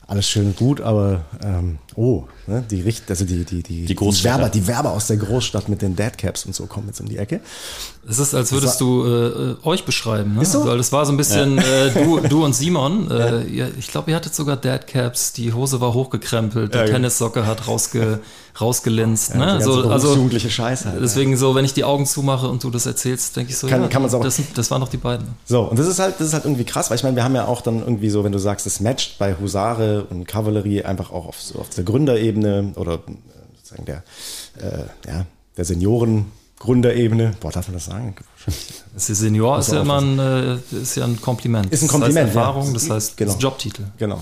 alles 0.08 0.28
schön 0.28 0.46
und 0.46 0.56
gut, 0.56 0.80
aber 0.80 1.24
ähm, 1.40 1.78
oh, 1.96 2.24
ne, 2.46 2.64
die 2.70 2.82
Richt, 2.82 3.10
also 3.10 3.24
die 3.24 3.44
die 3.44 3.62
die, 3.62 3.86
die, 3.86 3.94
die 3.94 4.24
Werber, 4.24 4.48
die 4.48 4.66
Werber 4.66 4.92
aus 4.92 5.06
der 5.06 5.16
Großstadt 5.16 5.68
mit 5.68 5.82
den 5.82 5.96
Deadcaps 5.96 6.44
und 6.44 6.54
so 6.54 6.66
kommen 6.66 6.86
jetzt 6.88 7.00
um 7.00 7.08
die 7.08 7.16
Ecke. 7.16 7.40
Es 8.08 8.18
ist, 8.18 8.34
als 8.34 8.52
würdest 8.52 8.80
war, 8.80 8.86
du 8.86 9.56
äh, 9.62 9.66
euch 9.66 9.84
beschreiben, 9.84 10.34
ne? 10.34 10.42
Ist 10.42 10.52
so? 10.52 10.64
Weil 10.64 10.78
das 10.78 10.92
war 10.92 11.04
so 11.06 11.12
ein 11.12 11.16
bisschen 11.16 11.56
ja. 11.56 11.86
äh, 11.86 11.90
du, 11.90 12.20
du 12.28 12.44
und 12.44 12.54
Simon. 12.54 13.10
Äh, 13.10 13.46
ja. 13.48 13.66
ich 13.78 13.88
glaube, 13.88 14.10
ihr 14.10 14.16
hattet 14.16 14.34
sogar 14.34 14.56
Deadcaps, 14.56 15.32
die 15.32 15.52
Hose 15.52 15.80
war 15.80 15.92
hochgekrempelt, 15.92 16.72
die 16.72 16.78
ja, 16.78 16.84
Tennissocke 16.84 17.46
hat 17.46 17.66
rausge 17.66 18.20
rausgelinst. 18.60 19.34
Ja, 19.34 19.56
ne? 19.56 19.60
so, 19.62 19.88
also 19.88 20.14
jugendliche 20.14 20.50
Scheiße. 20.50 20.90
Halt, 20.90 21.02
deswegen 21.02 21.36
so, 21.36 21.54
wenn 21.54 21.64
ich 21.64 21.74
die 21.74 21.84
Augen 21.84 22.06
zumache 22.06 22.48
und 22.48 22.64
du 22.64 22.70
das 22.70 22.86
erzählst, 22.86 23.36
denke 23.36 23.50
ich 23.50 23.58
so, 23.58 23.66
kann, 23.66 23.82
ja, 23.82 23.88
kann 23.88 24.04
auch. 24.04 24.22
Das, 24.22 24.40
das 24.54 24.70
waren 24.70 24.80
doch 24.80 24.88
die 24.88 24.96
beiden. 24.96 25.26
So, 25.44 25.62
und 25.62 25.78
das 25.78 25.86
ist 25.86 25.98
halt, 25.98 26.14
das 26.18 26.28
ist 26.28 26.32
halt 26.32 26.44
irgendwie 26.44 26.64
krass, 26.64 26.90
weil 26.90 26.96
ich 26.96 27.02
meine, 27.02 27.16
wir 27.16 27.24
haben 27.24 27.34
ja 27.34 27.46
auch 27.46 27.60
dann 27.60 27.80
irgendwie 27.80 28.10
so, 28.10 28.24
wenn 28.24 28.32
du 28.32 28.38
sagst, 28.38 28.66
es 28.66 28.80
matcht 28.80 29.18
bei 29.18 29.36
Husare 29.38 30.06
und 30.10 30.26
Kavallerie 30.26 30.82
einfach 30.82 31.12
auch 31.12 31.26
auf, 31.26 31.40
so 31.40 31.58
auf 31.58 31.68
der 31.70 31.84
Gründerebene 31.86 32.74
oder 32.76 32.94
äh, 32.94 33.12
sozusagen 33.56 33.86
der, 33.86 34.02
äh, 34.60 35.08
ja, 35.08 35.26
der 35.56 35.64
Senioren 35.64 36.26
Gründerebene. 36.58 37.34
Boah, 37.40 37.52
darf 37.52 37.68
man 37.68 37.74
das 37.74 37.86
sagen? 37.86 38.14
Das 38.94 39.10
ist 39.10 39.18
Senior 39.18 39.58
ist 39.58 39.72
ja 39.72 39.82
immer 39.82 40.00
ein, 40.00 40.18
äh, 40.18 40.58
ist 40.70 40.96
ja 40.96 41.04
ein 41.04 41.20
Kompliment. 41.20 41.72
Ist 41.72 41.82
ein 41.82 41.88
Kompliment. 41.88 42.16
Das 42.16 42.26
heißt 42.26 42.36
Erfahrung, 42.36 42.66
ja. 42.68 42.72
das 42.72 42.90
heißt 42.90 43.16
genau. 43.16 43.32
das 43.32 43.42
Jobtitel. 43.42 43.84
Genau 43.98 44.20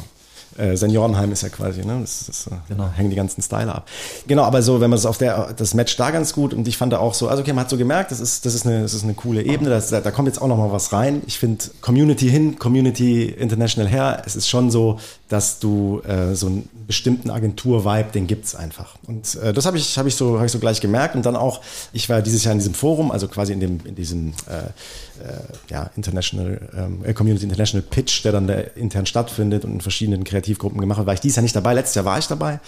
äh, 0.58 0.76
Seniorenheim 0.76 1.32
ist 1.32 1.42
ja 1.42 1.48
quasi, 1.48 1.84
ne? 1.84 1.98
Das, 2.00 2.26
das 2.26 2.46
äh, 2.46 2.50
genau. 2.68 2.88
hängen 2.94 3.10
die 3.10 3.16
ganzen 3.16 3.42
Style 3.42 3.74
ab. 3.74 3.88
Genau, 4.26 4.42
aber 4.42 4.62
so, 4.62 4.80
wenn 4.80 4.90
man 4.90 4.98
es 4.98 5.06
auf 5.06 5.18
der, 5.18 5.52
das 5.54 5.74
Match 5.74 5.96
da 5.96 6.10
ganz 6.10 6.32
gut 6.32 6.54
und 6.54 6.66
ich 6.68 6.76
fand 6.76 6.92
da 6.92 6.98
auch 6.98 7.14
so, 7.14 7.28
also 7.28 7.42
okay, 7.42 7.52
man 7.52 7.64
hat 7.64 7.70
so 7.70 7.76
gemerkt, 7.76 8.10
das 8.10 8.20
ist, 8.20 8.46
das 8.46 8.54
ist 8.54 8.66
eine, 8.66 8.82
das 8.82 8.94
ist 8.94 9.04
eine 9.04 9.14
coole 9.14 9.42
Ebene, 9.42 9.70
das, 9.70 9.90
da, 9.90 10.00
da 10.00 10.10
kommt 10.10 10.28
jetzt 10.28 10.40
auch 10.40 10.48
noch 10.48 10.58
mal 10.58 10.72
was 10.72 10.92
rein. 10.92 11.22
Ich 11.26 11.38
finde 11.38 11.64
Community 11.80 12.28
hin, 12.28 12.58
Community 12.58 13.24
International 13.24 13.90
her, 13.90 14.22
es 14.26 14.36
ist 14.36 14.48
schon 14.48 14.70
so, 14.70 14.98
dass 15.34 15.58
du 15.58 16.00
äh, 16.06 16.36
so 16.36 16.46
einen 16.46 16.68
bestimmten 16.86 17.28
Agentur-Vibe, 17.28 18.12
den 18.12 18.28
gibt's 18.28 18.54
einfach. 18.54 18.94
Und 19.08 19.34
äh, 19.34 19.52
das 19.52 19.66
habe 19.66 19.76
ich, 19.76 19.98
habe 19.98 20.08
ich 20.08 20.14
so, 20.14 20.36
habe 20.36 20.46
ich 20.46 20.52
so 20.52 20.60
gleich 20.60 20.80
gemerkt 20.80 21.16
und 21.16 21.26
dann 21.26 21.34
auch, 21.34 21.60
ich 21.92 22.08
war 22.08 22.22
dieses 22.22 22.44
Jahr 22.44 22.52
in 22.52 22.60
diesem 22.60 22.72
Forum, 22.72 23.10
also 23.10 23.26
quasi 23.26 23.52
in 23.52 23.58
dem, 23.58 23.80
in 23.84 23.96
diesem 23.96 24.28
äh, 24.48 24.58
äh, 24.58 25.40
ja, 25.70 25.90
International, 25.96 26.60
ähm, 26.76 27.04
äh, 27.04 27.12
Community 27.14 27.42
International 27.46 27.82
Pitch, 27.82 28.24
der 28.24 28.30
dann 28.30 28.46
da 28.46 28.54
intern 28.54 29.06
stattfindet 29.06 29.64
und 29.64 29.72
in 29.72 29.80
verschiedenen 29.80 30.22
Kreativgruppen 30.22 30.80
gemacht 30.80 30.98
wird, 30.98 31.08
war 31.08 31.14
ich 31.14 31.20
dieses 31.20 31.34
Jahr 31.34 31.42
nicht 31.42 31.56
dabei. 31.56 31.74
Letztes 31.74 31.96
Jahr 31.96 32.04
war 32.04 32.16
ich 32.20 32.28
dabei, 32.28 32.60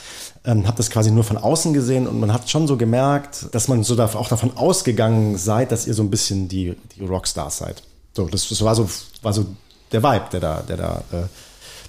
ähm, 0.44 0.66
habe 0.66 0.76
das 0.76 0.90
quasi 0.90 1.12
nur 1.12 1.22
von 1.22 1.36
außen 1.36 1.72
gesehen 1.72 2.08
und 2.08 2.18
man 2.18 2.32
hat 2.32 2.50
schon 2.50 2.66
so 2.66 2.76
gemerkt, 2.76 3.46
dass 3.52 3.68
man 3.68 3.84
so 3.84 3.94
da, 3.94 4.06
auch 4.06 4.28
davon 4.28 4.56
ausgegangen 4.56 5.38
seid, 5.38 5.70
dass 5.70 5.86
ihr 5.86 5.94
so 5.94 6.02
ein 6.02 6.10
bisschen 6.10 6.48
die, 6.48 6.74
die 6.96 7.04
Rockstars 7.04 7.58
seid. 7.58 7.84
So, 8.12 8.26
das, 8.26 8.48
das 8.48 8.60
war 8.64 8.74
so, 8.74 8.90
war 9.22 9.32
so 9.32 9.46
der 9.92 10.02
Vibe, 10.02 10.26
der 10.32 10.40
da, 10.40 10.62
der 10.62 10.76
da, 10.76 11.04
äh, 11.12 11.26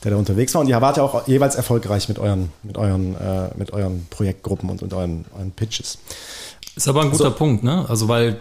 der 0.04 0.12
da 0.12 0.18
unterwegs 0.18 0.54
war. 0.54 0.62
Und 0.62 0.68
ihr 0.68 0.80
wart 0.82 0.98
ja 0.98 1.04
auch 1.04 1.28
jeweils 1.28 1.56
erfolgreich 1.56 2.10
mit 2.10 2.20
euren, 2.20 2.52
mit 2.64 2.78
euren, 2.78 3.16
äh, 3.16 3.50
mit 3.56 3.74
euren 3.74 4.06
Projektgruppen 4.10 4.70
und, 4.70 4.82
und 4.82 4.94
euren, 4.94 5.26
euren 5.36 5.52
Pitches. 5.52 5.98
Ist 6.76 6.88
aber 6.88 7.02
ein 7.02 7.12
guter 7.12 7.26
so. 7.26 7.32
Punkt, 7.32 7.64
ne? 7.64 7.86
Also 7.90 8.08
weil 8.08 8.40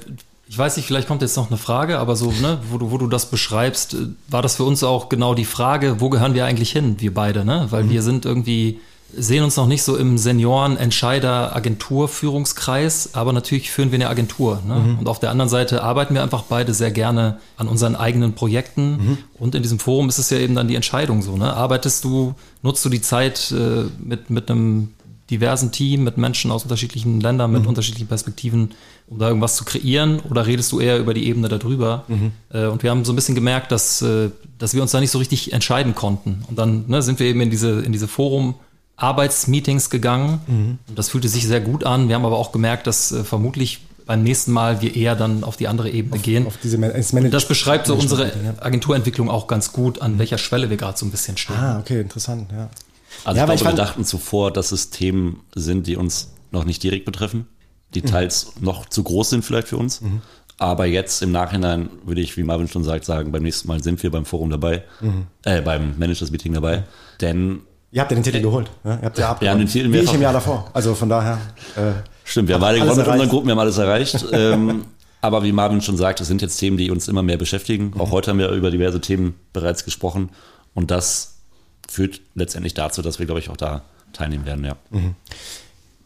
ich 0.48 0.56
weiß 0.56 0.76
nicht, 0.76 0.86
vielleicht 0.86 1.08
kommt 1.08 1.22
jetzt 1.22 1.36
noch 1.36 1.48
eine 1.48 1.56
Frage, 1.56 1.98
aber 1.98 2.14
so, 2.14 2.30
ne, 2.30 2.58
wo 2.70 2.78
du, 2.78 2.92
wo 2.92 2.98
du 2.98 3.08
das 3.08 3.26
beschreibst, 3.26 3.94
äh, 3.94 4.08
war 4.28 4.42
das 4.42 4.56
für 4.56 4.64
uns 4.64 4.84
auch 4.84 5.08
genau 5.08 5.34
die 5.34 5.44
Frage, 5.44 6.00
wo 6.00 6.08
gehören 6.08 6.34
wir 6.34 6.44
eigentlich 6.44 6.70
hin, 6.70 6.96
wir 6.98 7.12
beide, 7.12 7.44
ne? 7.44 7.66
Weil 7.70 7.84
mhm. 7.84 7.90
wir 7.90 8.02
sind 8.02 8.24
irgendwie 8.24 8.80
sehen 9.14 9.44
uns 9.44 9.56
noch 9.56 9.66
nicht 9.66 9.82
so 9.82 9.96
im 9.96 10.18
Senioren-Entscheider-Agentur-Führungskreis, 10.18 13.14
aber 13.14 13.32
natürlich 13.32 13.70
führen 13.70 13.92
wir 13.92 13.96
eine 13.96 14.08
Agentur. 14.08 14.60
Ne? 14.66 14.74
Mhm. 14.74 14.98
Und 14.98 15.08
auf 15.08 15.20
der 15.20 15.30
anderen 15.30 15.48
Seite 15.48 15.82
arbeiten 15.82 16.14
wir 16.14 16.22
einfach 16.22 16.42
beide 16.42 16.74
sehr 16.74 16.90
gerne 16.90 17.38
an 17.56 17.68
unseren 17.68 17.96
eigenen 17.96 18.34
Projekten. 18.34 18.90
Mhm. 18.90 19.18
Und 19.38 19.54
in 19.54 19.62
diesem 19.62 19.78
Forum 19.78 20.08
ist 20.08 20.18
es 20.18 20.30
ja 20.30 20.38
eben 20.38 20.54
dann 20.54 20.68
die 20.68 20.74
Entscheidung 20.74 21.22
so. 21.22 21.36
Ne? 21.36 21.52
Arbeitest 21.52 22.04
du, 22.04 22.34
nutzt 22.62 22.84
du 22.84 22.88
die 22.88 23.00
Zeit 23.00 23.52
äh, 23.52 23.84
mit, 23.98 24.30
mit 24.30 24.50
einem 24.50 24.88
diversen 25.30 25.72
Team, 25.72 26.04
mit 26.04 26.18
Menschen 26.18 26.52
aus 26.52 26.62
unterschiedlichen 26.62 27.20
Ländern, 27.20 27.50
mit 27.50 27.62
mhm. 27.62 27.68
unterschiedlichen 27.68 28.06
Perspektiven, 28.06 28.74
um 29.08 29.18
da 29.18 29.28
irgendwas 29.28 29.56
zu 29.56 29.64
kreieren? 29.64 30.20
Oder 30.30 30.46
redest 30.46 30.70
du 30.72 30.80
eher 30.80 30.98
über 30.98 31.14
die 31.14 31.26
Ebene 31.26 31.48
darüber? 31.48 32.04
Mhm. 32.08 32.32
Äh, 32.50 32.66
und 32.66 32.82
wir 32.82 32.90
haben 32.90 33.04
so 33.04 33.12
ein 33.12 33.16
bisschen 33.16 33.34
gemerkt, 33.34 33.72
dass, 33.72 34.02
äh, 34.02 34.30
dass 34.58 34.74
wir 34.74 34.82
uns 34.82 34.90
da 34.90 35.00
nicht 35.00 35.10
so 35.10 35.18
richtig 35.18 35.52
entscheiden 35.52 35.94
konnten. 35.94 36.44
Und 36.48 36.58
dann 36.58 36.84
ne, 36.88 37.02
sind 37.02 37.18
wir 37.18 37.26
eben 37.26 37.40
in 37.40 37.50
diese, 37.50 37.80
in 37.80 37.92
diese 37.92 38.08
Forum- 38.08 38.54
Arbeitsmeetings 38.96 39.90
gegangen. 39.90 40.40
Mhm. 40.46 40.78
Und 40.88 40.98
das 40.98 41.10
fühlte 41.10 41.28
sich 41.28 41.46
sehr 41.46 41.60
gut 41.60 41.84
an. 41.84 42.08
Wir 42.08 42.14
haben 42.14 42.24
aber 42.24 42.38
auch 42.38 42.52
gemerkt, 42.52 42.86
dass 42.86 43.12
äh, 43.12 43.24
vermutlich 43.24 43.80
beim 44.06 44.22
nächsten 44.22 44.52
Mal 44.52 44.80
wir 44.80 44.94
eher 44.94 45.16
dann 45.16 45.44
auf 45.44 45.56
die 45.56 45.68
andere 45.68 45.90
Ebene 45.90 46.16
auf, 46.16 46.22
gehen. 46.22 46.46
Auf 46.46 46.58
diese 46.62 46.78
Man 46.78 46.92
das 47.30 47.48
beschreibt 47.48 47.88
so 47.88 47.94
unsere 47.94 48.32
Agenturentwicklung 48.60 49.28
auch 49.28 49.48
ganz 49.48 49.72
gut, 49.72 50.00
an 50.00 50.14
mhm. 50.14 50.18
welcher 50.20 50.38
Schwelle 50.38 50.70
wir 50.70 50.76
gerade 50.76 50.96
so 50.96 51.04
ein 51.04 51.10
bisschen 51.10 51.36
stehen. 51.36 51.56
Ah, 51.56 51.80
okay, 51.80 52.00
interessant, 52.00 52.50
ja. 52.52 52.70
Also 53.24 53.38
ja, 53.38 53.52
ich 53.52 53.60
glaube, 53.60 53.76
wir 53.76 53.76
dachten 53.76 54.04
zuvor, 54.04 54.52
dass 54.52 54.72
es 54.72 54.90
Themen 54.90 55.40
sind, 55.54 55.86
die 55.86 55.96
uns 55.96 56.32
noch 56.52 56.64
nicht 56.64 56.82
direkt 56.82 57.04
betreffen, 57.04 57.46
die 57.94 58.02
mhm. 58.02 58.06
teils 58.06 58.52
noch 58.60 58.86
zu 58.86 59.02
groß 59.02 59.30
sind 59.30 59.44
vielleicht 59.44 59.68
für 59.68 59.76
uns. 59.76 60.00
Mhm. 60.00 60.22
Aber 60.58 60.86
jetzt 60.86 61.22
im 61.22 61.32
Nachhinein 61.32 61.90
würde 62.04 62.20
ich, 62.20 62.36
wie 62.36 62.42
Marvin 62.42 62.68
schon 62.68 62.84
sagt, 62.84 63.04
sagen, 63.04 63.32
beim 63.32 63.42
nächsten 63.42 63.68
Mal 63.68 63.82
sind 63.82 64.02
wir 64.02 64.10
beim 64.10 64.24
Forum 64.24 64.50
dabei, 64.50 64.84
mhm. 65.00 65.26
äh, 65.44 65.60
beim 65.60 65.98
Managers 65.98 66.30
Meeting 66.30 66.54
dabei. 66.54 66.84
Denn 67.20 67.60
Ihr 67.96 68.02
habt 68.02 68.10
ja 68.10 68.14
den 68.14 68.24
Titel 68.24 68.42
geholt. 68.42 68.70
Ne? 68.84 68.98
Ihr 69.00 69.06
habt 69.06 69.16
ja 69.16 69.36
wir 69.40 69.50
haben 69.50 69.58
den 69.58 69.68
Titel 69.68 69.90
Wie 69.90 70.00
ich 70.00 70.12
im 70.12 70.20
Jahr 70.20 70.34
davor. 70.34 70.68
Also 70.74 70.94
von 70.94 71.08
daher. 71.08 71.38
Äh, 71.76 71.92
Stimmt, 72.24 72.48
wir 72.48 72.56
haben 72.56 72.60
beide 72.60 72.78
gewonnen 72.78 72.98
mit 72.98 73.06
unseren 73.06 73.28
Gruppen, 73.30 73.46
wir 73.46 73.52
haben 73.52 73.58
alles 73.58 73.78
erreicht. 73.78 74.22
ähm, 74.32 74.84
aber 75.22 75.42
wie 75.44 75.52
Marvin 75.52 75.80
schon 75.80 75.96
sagt, 75.96 76.20
das 76.20 76.26
sind 76.26 76.42
jetzt 76.42 76.58
Themen, 76.58 76.76
die 76.76 76.90
uns 76.90 77.08
immer 77.08 77.22
mehr 77.22 77.38
beschäftigen. 77.38 77.92
Mhm. 77.94 78.00
Auch 78.02 78.10
heute 78.10 78.32
haben 78.32 78.38
wir 78.38 78.50
über 78.50 78.70
diverse 78.70 79.00
Themen 79.00 79.34
bereits 79.54 79.86
gesprochen. 79.86 80.28
Und 80.74 80.90
das 80.90 81.36
führt 81.88 82.20
letztendlich 82.34 82.74
dazu, 82.74 83.00
dass 83.00 83.18
wir, 83.18 83.24
glaube 83.24 83.40
ich, 83.40 83.48
auch 83.48 83.56
da 83.56 83.80
teilnehmen 84.12 84.44
werden, 84.44 84.66
ja. 84.66 84.76
Mhm. 84.90 85.14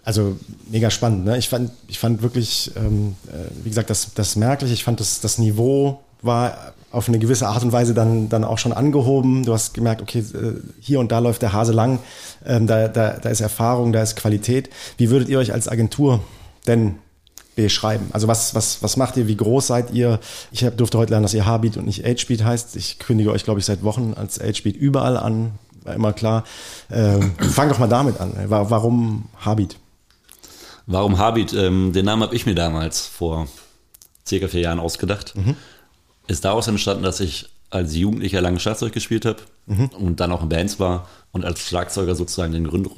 Also 0.05 0.37
mega 0.71 0.91
spannend. 0.91 1.25
Ne? 1.25 1.39
Ich, 1.39 1.49
fand, 1.49 1.73
ich 1.89 1.99
fand 1.99 2.23
wirklich, 2.23 2.71
ähm, 2.77 3.17
äh, 3.27 3.65
wie 3.65 3.69
gesagt, 3.69 3.91
das, 3.91 4.15
das 4.15 4.37
merklich. 4.37 4.71
Ich 4.71 4.85
fand 4.85 5.01
das, 5.01 5.19
das 5.21 5.39
Niveau 5.39 6.05
war 6.23 6.73
auf 6.91 7.09
eine 7.09 7.19
gewisse 7.19 7.47
Art 7.47 7.63
und 7.63 7.73
Weise 7.73 7.95
dann, 7.95 8.29
dann 8.29 8.45
auch 8.45 8.59
schon 8.59 8.73
angehoben. 8.73 9.45
Du 9.45 9.53
hast 9.53 9.75
gemerkt, 9.75 10.03
okay, 10.03 10.21
äh, 10.21 10.55
hier 10.81 11.01
und 11.01 11.13
da 11.13 11.21
läuft 11.21 11.43
der 11.43 11.53
Hase 11.53 11.73
lang, 11.73 12.01
ähm, 12.45 12.67
da, 12.67 12.89
da, 12.89 13.13
da 13.13 13.29
ist 13.29 13.41
Erfahrung, 13.41 13.93
da 13.93 14.03
ist 14.03 14.17
Qualität. 14.17 14.71
Wie 14.97 15.11
würdet 15.11 15.29
ihr 15.29 15.39
euch 15.39 15.53
als 15.53 15.69
Agentur 15.69 16.21
denn 16.67 16.97
beschreiben? 17.55 18.09
Also 18.13 18.27
was, 18.27 18.55
was, 18.55 18.83
was 18.83 18.97
macht 18.97 19.17
ihr, 19.17 19.29
wie 19.29 19.37
groß 19.37 19.69
seid 19.69 19.93
ihr? 19.93 20.19
Ich 20.51 20.65
hab, 20.65 20.77
durfte 20.77 20.99
heute 20.99 21.11
lernen, 21.11 21.23
dass 21.23 21.35
ihr 21.35 21.47
Haarbeat 21.47 21.77
und 21.77 21.87
nicht 21.87 22.05
Agebeat 22.05 22.45
heißt. 22.45 22.75
Ich 22.75 22.99
kündige 22.99 23.31
euch, 23.31 23.45
glaube 23.45 23.61
ich, 23.61 23.67
seit 23.67 23.85
Wochen 23.85 24.15
als 24.17 24.41
Agebeat 24.41 24.77
überall 24.77 25.17
an, 25.17 25.53
war 25.85 25.95
immer 25.95 26.13
klar. 26.13 26.45
Ähm, 26.91 27.33
fang 27.39 27.69
doch 27.69 27.79
mal 27.79 27.89
damit 27.89 28.21
an. 28.21 28.33
Warum 28.47 29.29
Haarbeat? 29.39 29.77
Warum 30.87 31.19
Haarbeat? 31.19 31.53
Ähm, 31.53 31.93
den 31.93 32.05
Namen 32.05 32.23
habe 32.23 32.35
ich 32.35 32.47
mir 32.47 32.57
damals 32.57 33.07
vor 33.07 33.47
circa 34.27 34.49
vier 34.49 34.63
Jahren 34.63 34.81
ausgedacht. 34.81 35.37
Mhm 35.37 35.55
ist 36.31 36.45
daraus 36.45 36.69
entstanden, 36.69 37.03
dass 37.03 37.21
ich 37.21 37.49
als 37.71 37.95
Jugendlicher 37.95 38.41
lange 38.41 38.61
Schlagzeug 38.61 38.93
gespielt 38.93 39.25
habe 39.25 39.39
mhm. 39.67 39.87
und 39.87 40.21
dann 40.21 40.33
auch 40.33 40.43
in 40.43 40.49
Bands 40.49 40.81
war 40.81 41.09
und 41.33 41.45
als 41.45 41.61
Schlagzeuger 41.61 42.15
sozusagen 42.15 42.53
den 42.53 42.67
Grund, 42.67 42.89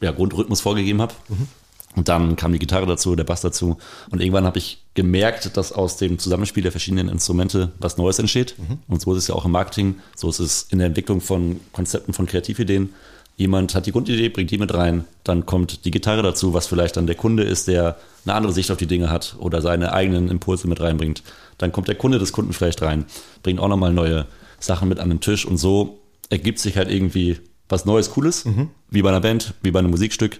ja, 0.00 0.12
Grundrhythmus 0.12 0.60
vorgegeben 0.60 1.00
habe. 1.00 1.14
Mhm. 1.28 1.48
Und 1.96 2.08
dann 2.08 2.36
kam 2.36 2.52
die 2.52 2.58
Gitarre 2.58 2.84
dazu, 2.84 3.16
der 3.16 3.24
Bass 3.24 3.40
dazu. 3.40 3.78
Und 4.10 4.20
irgendwann 4.20 4.44
habe 4.44 4.58
ich 4.58 4.82
gemerkt, 4.92 5.56
dass 5.56 5.72
aus 5.72 5.96
dem 5.96 6.18
Zusammenspiel 6.18 6.62
der 6.62 6.70
verschiedenen 6.70 7.08
Instrumente 7.08 7.72
was 7.78 7.96
Neues 7.96 8.18
entsteht. 8.18 8.54
Mhm. 8.58 8.78
Und 8.86 9.00
so 9.00 9.12
ist 9.12 9.18
es 9.18 9.28
ja 9.28 9.34
auch 9.34 9.46
im 9.46 9.52
Marketing, 9.52 9.96
so 10.14 10.28
ist 10.28 10.38
es 10.38 10.66
in 10.70 10.78
der 10.78 10.88
Entwicklung 10.88 11.22
von 11.22 11.58
Konzepten, 11.72 12.12
von 12.12 12.26
Kreativideen. 12.26 12.90
Jemand 13.38 13.74
hat 13.74 13.86
die 13.86 13.92
Grundidee, 13.92 14.28
bringt 14.28 14.50
die 14.50 14.58
mit 14.58 14.72
rein, 14.72 15.04
dann 15.24 15.44
kommt 15.46 15.84
die 15.84 15.90
Gitarre 15.90 16.22
dazu, 16.22 16.54
was 16.54 16.66
vielleicht 16.66 16.96
dann 16.96 17.06
der 17.06 17.16
Kunde 17.16 17.42
ist, 17.42 17.68
der 17.68 17.96
eine 18.24 18.34
andere 18.34 18.52
Sicht 18.52 18.70
auf 18.70 18.78
die 18.78 18.86
Dinge 18.86 19.10
hat 19.10 19.36
oder 19.38 19.60
seine 19.60 19.92
eigenen 19.92 20.28
Impulse 20.28 20.68
mit 20.68 20.80
reinbringt. 20.80 21.22
Dann 21.58 21.72
kommt 21.72 21.88
der 21.88 21.94
Kunde 21.94 22.18
des 22.18 22.32
Kunden 22.32 22.52
vielleicht 22.52 22.82
rein, 22.82 23.06
bringt 23.42 23.60
auch 23.60 23.68
nochmal 23.68 23.92
neue 23.92 24.26
Sachen 24.60 24.88
mit 24.88 24.98
an 24.98 25.08
den 25.08 25.20
Tisch 25.20 25.44
und 25.44 25.56
so 25.56 26.00
ergibt 26.30 26.58
sich 26.58 26.76
halt 26.76 26.90
irgendwie 26.90 27.38
was 27.68 27.84
Neues, 27.84 28.10
Cooles, 28.10 28.44
mhm. 28.44 28.70
wie 28.90 29.02
bei 29.02 29.08
einer 29.08 29.20
Band, 29.20 29.54
wie 29.62 29.70
bei 29.70 29.78
einem 29.80 29.90
Musikstück. 29.90 30.38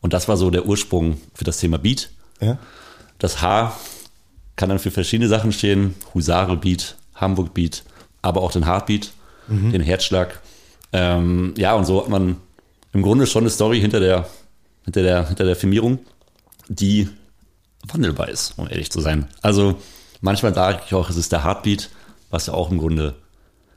Und 0.00 0.12
das 0.12 0.28
war 0.28 0.36
so 0.36 0.50
der 0.50 0.66
Ursprung 0.66 1.20
für 1.34 1.44
das 1.44 1.58
Thema 1.58 1.78
Beat. 1.78 2.10
Ja. 2.40 2.58
Das 3.18 3.42
H 3.42 3.76
kann 4.56 4.68
dann 4.68 4.78
für 4.78 4.90
verschiedene 4.90 5.28
Sachen 5.28 5.52
stehen. 5.52 5.94
Husare 6.14 6.56
Beat, 6.56 6.96
Hamburg 7.14 7.54
Beat, 7.54 7.82
aber 8.22 8.42
auch 8.42 8.52
den 8.52 8.64
Heartbeat, 8.64 9.10
mhm. 9.48 9.72
den 9.72 9.82
Herzschlag. 9.82 10.40
Ähm, 10.92 11.54
ja, 11.56 11.74
und 11.74 11.84
so 11.84 12.00
hat 12.00 12.08
man 12.08 12.36
im 12.92 13.02
Grunde 13.02 13.26
schon 13.26 13.42
eine 13.42 13.50
Story 13.50 13.80
hinter 13.80 14.00
der, 14.00 14.28
hinter 14.84 15.02
der, 15.02 15.26
hinter 15.26 15.44
der 15.44 15.56
Firmierung, 15.56 15.98
die 16.68 17.08
wandelbar 17.86 18.28
ist, 18.28 18.54
um 18.56 18.68
ehrlich 18.68 18.90
zu 18.90 19.00
sein. 19.00 19.26
Also 19.42 19.76
Manchmal 20.20 20.54
sage 20.54 20.80
ich 20.86 20.94
auch, 20.94 21.08
es 21.10 21.16
ist 21.16 21.32
der 21.32 21.44
Heartbeat, 21.44 21.90
was 22.30 22.46
ja 22.46 22.54
auch 22.54 22.70
im 22.70 22.78
Grunde 22.78 23.14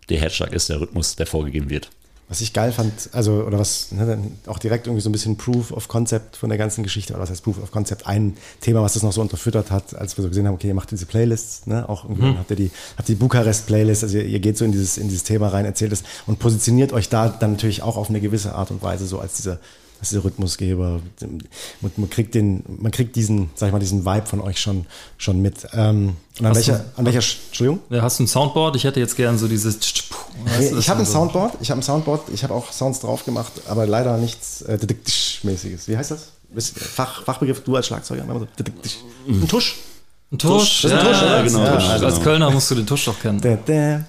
der 0.10 0.20
Herzschlag 0.20 0.54
ist, 0.54 0.70
der 0.70 0.82
Rhythmus, 0.82 1.16
der 1.16 1.28
vorgegeben 1.28 1.70
wird. 1.70 1.90
Was 2.32 2.40
ich 2.40 2.54
geil 2.54 2.72
fand, 2.72 3.10
also, 3.12 3.44
oder 3.44 3.60
was 3.60 3.92
ne, 3.92 4.18
auch 4.48 4.58
direkt 4.58 4.88
irgendwie 4.88 5.02
so 5.02 5.10
ein 5.10 5.12
bisschen 5.12 5.36
Proof 5.36 5.72
of 5.74 5.90
Concept 5.90 6.38
von 6.38 6.48
der 6.48 6.58
ganzen 6.58 6.82
Geschichte, 6.82 7.12
oder 7.12 7.22
was 7.22 7.30
heißt 7.30 7.44
Proof 7.44 7.62
of 7.62 7.72
Concept, 7.72 8.08
ein 8.08 8.38
Thema, 8.62 8.82
was 8.82 8.94
das 8.94 9.04
noch 9.04 9.12
so 9.12 9.20
unterfüttert 9.20 9.70
hat, 9.70 9.94
als 9.96 10.18
wir 10.18 10.22
so 10.22 10.30
gesehen 10.30 10.48
haben, 10.48 10.54
okay, 10.54 10.68
ihr 10.68 10.74
macht 10.74 10.92
diese 10.92 11.06
Playlists, 11.06 11.68
ne, 11.68 11.90
auch 11.90 12.06
irgendwie 12.06 12.28
mhm. 12.28 12.38
habt 12.38 12.50
ihr 12.50 12.56
die, 12.56 12.72
habt 12.98 13.10
die 13.10 13.16
Bukarest-Playlist, 13.16 14.04
also 14.04 14.18
ihr, 14.18 14.26
ihr, 14.26 14.40
geht 14.40 14.58
so 14.58 14.64
in 14.64 14.72
dieses, 14.72 14.98
in 14.98 15.10
dieses 15.10 15.24
Thema 15.24 15.50
rein, 15.50 15.66
erzählt 15.66 15.92
es 15.92 16.04
und 16.26 16.40
positioniert 16.40 16.94
euch 16.94 17.10
da 17.10 17.28
dann 17.28 17.52
natürlich 17.52 17.82
auch 17.82 17.98
auf 17.98 18.10
eine 18.10 18.22
gewisse 18.22 18.56
Art 18.56 18.72
und 18.72 18.82
Weise 18.82 19.08
so 19.08 19.20
als 19.20 19.36
diese 19.36 19.60
das 20.02 20.08
ist 20.08 20.16
der 20.16 20.24
Rhythmusgeber. 20.24 21.00
Man, 21.82 21.92
man, 21.96 22.10
kriegt 22.10 22.34
den, 22.34 22.64
man 22.80 22.92
kriegt 22.92 23.16
diesen, 23.16 23.52
sag 23.54 23.68
ich 23.68 23.72
mal, 23.72 23.78
diesen 23.78 24.04
Vibe 24.04 24.26
von 24.26 24.42
euch 24.42 24.60
schon, 24.60 24.88
schon 25.20 25.44
mit. 25.44 25.68
Ähm, 25.74 26.16
und 26.40 26.46
an 26.48 26.56
welcher, 26.56 26.80
du, 26.80 26.98
an 26.98 27.06
welcher, 27.06 27.20
Entschuldigung? 27.20 27.82
Ja, 27.92 28.02
hast 28.02 28.18
du 28.18 28.24
ein 28.24 28.28
Soundboard? 28.28 28.76
Ich 28.76 28.84
hätte 28.84 29.00
jetzt 29.00 29.16
gern 29.16 29.38
so 29.38 29.48
dieses. 29.48 29.78
Nee, 30.58 30.72
ich 30.80 30.90
habe 30.90 31.02
ein 31.02 31.06
Soundboard, 31.06 31.54
ich 31.62 31.70
habe 31.70 31.82
ein 31.82 31.84
Soundboard, 31.84 32.30
ich 32.34 32.44
habe 32.44 32.52
auch 32.52 32.72
Sounds 32.72 33.00
drauf 33.00 33.26
gemacht, 33.26 33.52
aber 33.68 33.86
leider 33.86 34.18
nichts 34.18 34.64
äh, 34.64 34.80
mäßiges. 35.44 35.88
Wie 35.88 35.96
heißt 35.96 36.10
das? 36.10 36.30
Fach, 36.74 37.24
Fachbegriff, 37.24 37.64
du 37.64 37.76
als 37.76 37.86
Schlagzeuger. 37.86 38.26
Ein 38.28 39.48
Tusch. 39.48 39.76
Ein 40.32 40.38
Tusch. 40.40 40.84
Das 40.84 40.92
ist 40.92 40.98
ein 40.98 41.06
Tusch, 41.06 41.22
ja, 41.22 41.42
genau. 41.42 41.64
Ja, 41.64 41.74
also 41.76 42.06
als 42.06 42.22
Kölner 42.22 42.52
musst 42.52 42.72
du 42.72 42.76
den 42.76 42.88
Tusch 42.88 43.06
doch 43.06 43.20
kennen. 43.20 43.42
Da, 43.42 43.58
da. 43.66 44.06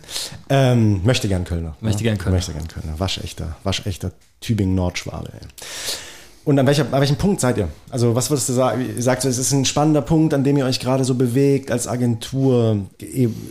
Ähm, 0.48 1.00
möchte 1.04 1.26
gern 1.26 1.44
Kölner. 1.44 1.74
Möchte 1.80 2.04
gern 2.04 2.16
Kölner. 2.16 2.36
Möchte 2.36 2.52
gern 2.52 2.68
Kölner. 2.68 2.98
Waschechter, 3.00 3.56
waschechter 3.64 4.12
Tübingen-Nordschwabe. 4.40 5.30
Und 6.44 6.58
an, 6.58 6.66
welcher, 6.66 6.84
an 6.92 7.00
welchem 7.00 7.16
Punkt 7.16 7.40
seid 7.40 7.56
ihr? 7.56 7.68
Also 7.90 8.16
was 8.16 8.28
würdest 8.28 8.48
du 8.48 8.52
sagen? 8.52 8.84
Ihr 8.96 9.02
sagt, 9.02 9.24
es 9.24 9.38
ist 9.38 9.52
ein 9.52 9.64
spannender 9.64 10.02
Punkt, 10.02 10.34
an 10.34 10.42
dem 10.42 10.56
ihr 10.56 10.64
euch 10.64 10.80
gerade 10.80 11.04
so 11.04 11.14
bewegt 11.14 11.70
als 11.70 11.86
Agentur. 11.86 12.78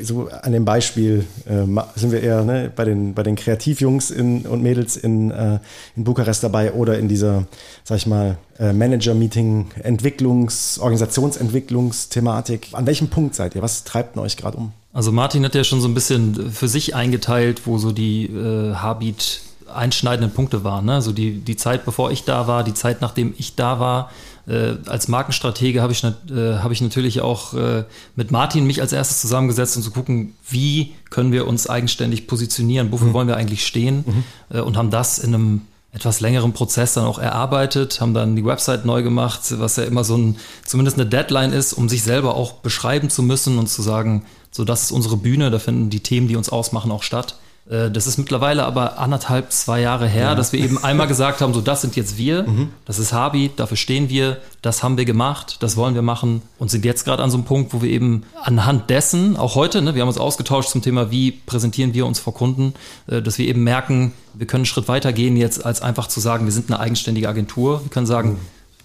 So 0.01 0.27
an 0.29 0.51
dem 0.51 0.65
Beispiel 0.65 1.25
äh, 1.45 1.65
sind 1.95 2.11
wir 2.11 2.21
eher 2.21 2.43
ne, 2.43 2.69
bei, 2.75 2.83
den, 2.83 3.13
bei 3.13 3.23
den 3.23 3.37
Kreativjungs 3.37 4.11
in, 4.11 4.41
und 4.41 4.61
Mädels 4.61 4.97
in, 4.97 5.31
äh, 5.31 5.59
in 5.95 6.03
Bukarest 6.03 6.43
dabei 6.43 6.73
oder 6.73 6.99
in 6.99 7.07
dieser, 7.07 7.45
sag 7.85 7.97
ich 7.97 8.07
mal, 8.07 8.37
äh, 8.59 8.73
Manager-Meeting, 8.73 9.67
Entwicklungs-, 9.83 10.79
Organisationsentwicklungsthematik. 10.79 12.69
An 12.73 12.85
welchem 12.85 13.07
Punkt 13.07 13.35
seid 13.35 13.55
ihr? 13.55 13.61
Was 13.61 13.85
treibt 13.85 14.15
denn 14.15 14.23
euch 14.23 14.35
gerade 14.35 14.57
um? 14.57 14.73
Also 14.91 15.13
Martin 15.13 15.45
hat 15.45 15.55
ja 15.55 15.63
schon 15.63 15.79
so 15.79 15.87
ein 15.87 15.93
bisschen 15.93 16.51
für 16.51 16.67
sich 16.67 16.93
eingeteilt, 16.93 17.61
wo 17.65 17.77
so 17.77 17.93
die 17.93 18.25
äh, 18.25 18.73
Habit 18.75 19.41
einschneidenden 19.75 20.33
Punkte 20.33 20.63
waren. 20.63 20.85
Ne? 20.85 20.95
Also 20.95 21.11
die, 21.11 21.39
die 21.39 21.55
Zeit, 21.55 21.85
bevor 21.85 22.11
ich 22.11 22.23
da 22.23 22.47
war, 22.47 22.63
die 22.63 22.73
Zeit, 22.73 23.01
nachdem 23.01 23.33
ich 23.37 23.55
da 23.55 23.79
war. 23.79 24.11
Äh, 24.47 24.75
als 24.87 25.07
Markenstratege 25.07 25.81
habe 25.81 25.93
ich, 25.93 26.03
äh, 26.03 26.09
hab 26.57 26.71
ich 26.71 26.81
natürlich 26.81 27.21
auch 27.21 27.53
äh, 27.53 27.83
mit 28.15 28.31
Martin 28.31 28.65
mich 28.65 28.81
als 28.81 28.91
erstes 28.91 29.21
zusammengesetzt 29.21 29.77
und 29.77 29.83
zu 29.83 29.91
gucken, 29.91 30.35
wie 30.49 30.93
können 31.09 31.31
wir 31.31 31.47
uns 31.47 31.69
eigenständig 31.69 32.27
positionieren, 32.27 32.91
wofür 32.91 33.09
mhm. 33.09 33.13
wollen 33.13 33.27
wir 33.27 33.37
eigentlich 33.37 33.65
stehen 33.65 34.03
mhm. 34.07 34.23
äh, 34.57 34.61
und 34.61 34.77
haben 34.77 34.89
das 34.89 35.19
in 35.19 35.35
einem 35.35 35.61
etwas 35.93 36.21
längeren 36.21 36.53
Prozess 36.53 36.93
dann 36.93 37.05
auch 37.05 37.19
erarbeitet, 37.19 37.99
haben 37.99 38.13
dann 38.13 38.35
die 38.35 38.45
Website 38.45 38.85
neu 38.85 39.03
gemacht, 39.03 39.41
was 39.59 39.75
ja 39.75 39.83
immer 39.83 40.03
so 40.03 40.17
ein, 40.17 40.37
zumindest 40.65 40.97
eine 40.97 41.07
Deadline 41.07 41.51
ist, 41.51 41.73
um 41.73 41.89
sich 41.89 42.03
selber 42.03 42.35
auch 42.35 42.53
beschreiben 42.53 43.09
zu 43.09 43.23
müssen 43.23 43.57
und 43.57 43.67
zu 43.67 43.81
sagen, 43.81 44.23
so 44.51 44.63
das 44.63 44.83
ist 44.83 44.91
unsere 44.91 45.17
Bühne, 45.17 45.51
da 45.51 45.59
finden 45.59 45.89
die 45.89 45.99
Themen, 45.99 46.27
die 46.27 46.35
uns 46.35 46.49
ausmachen, 46.49 46.91
auch 46.91 47.03
statt. 47.03 47.35
Äh, 47.71 47.89
das 47.89 48.05
ist 48.05 48.17
mittlerweile 48.17 48.63
aber 48.65 48.99
anderthalb, 48.99 49.51
zwei 49.51 49.81
Jahre 49.81 50.07
her, 50.07 50.23
ja. 50.23 50.35
dass 50.35 50.53
wir 50.53 50.59
eben 50.59 50.83
einmal 50.83 51.07
gesagt 51.07 51.41
haben, 51.41 51.53
so 51.53 51.61
das 51.61 51.81
sind 51.81 51.95
jetzt 51.95 52.17
wir, 52.17 52.43
mhm. 52.43 52.69
das 52.85 52.99
ist 52.99 53.13
Habi, 53.13 53.49
dafür 53.55 53.77
stehen 53.77 54.09
wir, 54.09 54.37
das 54.61 54.83
haben 54.83 54.97
wir 54.97 55.05
gemacht, 55.05 55.57
das 55.61 55.77
wollen 55.77 55.95
wir 55.95 56.01
machen 56.01 56.41
und 56.59 56.69
sind 56.69 56.85
jetzt 56.85 57.05
gerade 57.05 57.23
an 57.23 57.31
so 57.31 57.37
einem 57.37 57.45
Punkt, 57.45 57.73
wo 57.73 57.81
wir 57.81 57.89
eben 57.89 58.23
anhand 58.43 58.89
dessen, 58.89 59.37
auch 59.37 59.55
heute, 59.55 59.81
ne, 59.81 59.95
wir 59.95 60.01
haben 60.01 60.09
uns 60.09 60.17
ausgetauscht 60.17 60.69
zum 60.69 60.81
Thema, 60.81 61.09
wie 61.09 61.31
präsentieren 61.31 61.93
wir 61.93 62.05
uns 62.05 62.19
vor 62.19 62.33
Kunden, 62.33 62.73
äh, 63.07 63.21
dass 63.21 63.37
wir 63.37 63.47
eben 63.47 63.63
merken, 63.63 64.13
wir 64.33 64.47
können 64.47 64.61
einen 64.61 64.65
Schritt 64.65 64.87
weiter 64.87 65.13
gehen 65.13 65.37
jetzt, 65.37 65.65
als 65.65 65.81
einfach 65.81 66.07
zu 66.07 66.19
sagen, 66.19 66.45
wir 66.45 66.51
sind 66.51 66.69
eine 66.69 66.79
eigenständige 66.79 67.27
Agentur. 67.27 67.83
Wir 67.83 67.89
können 67.89 68.05
sagen, 68.05 68.31
mhm. 68.31 68.37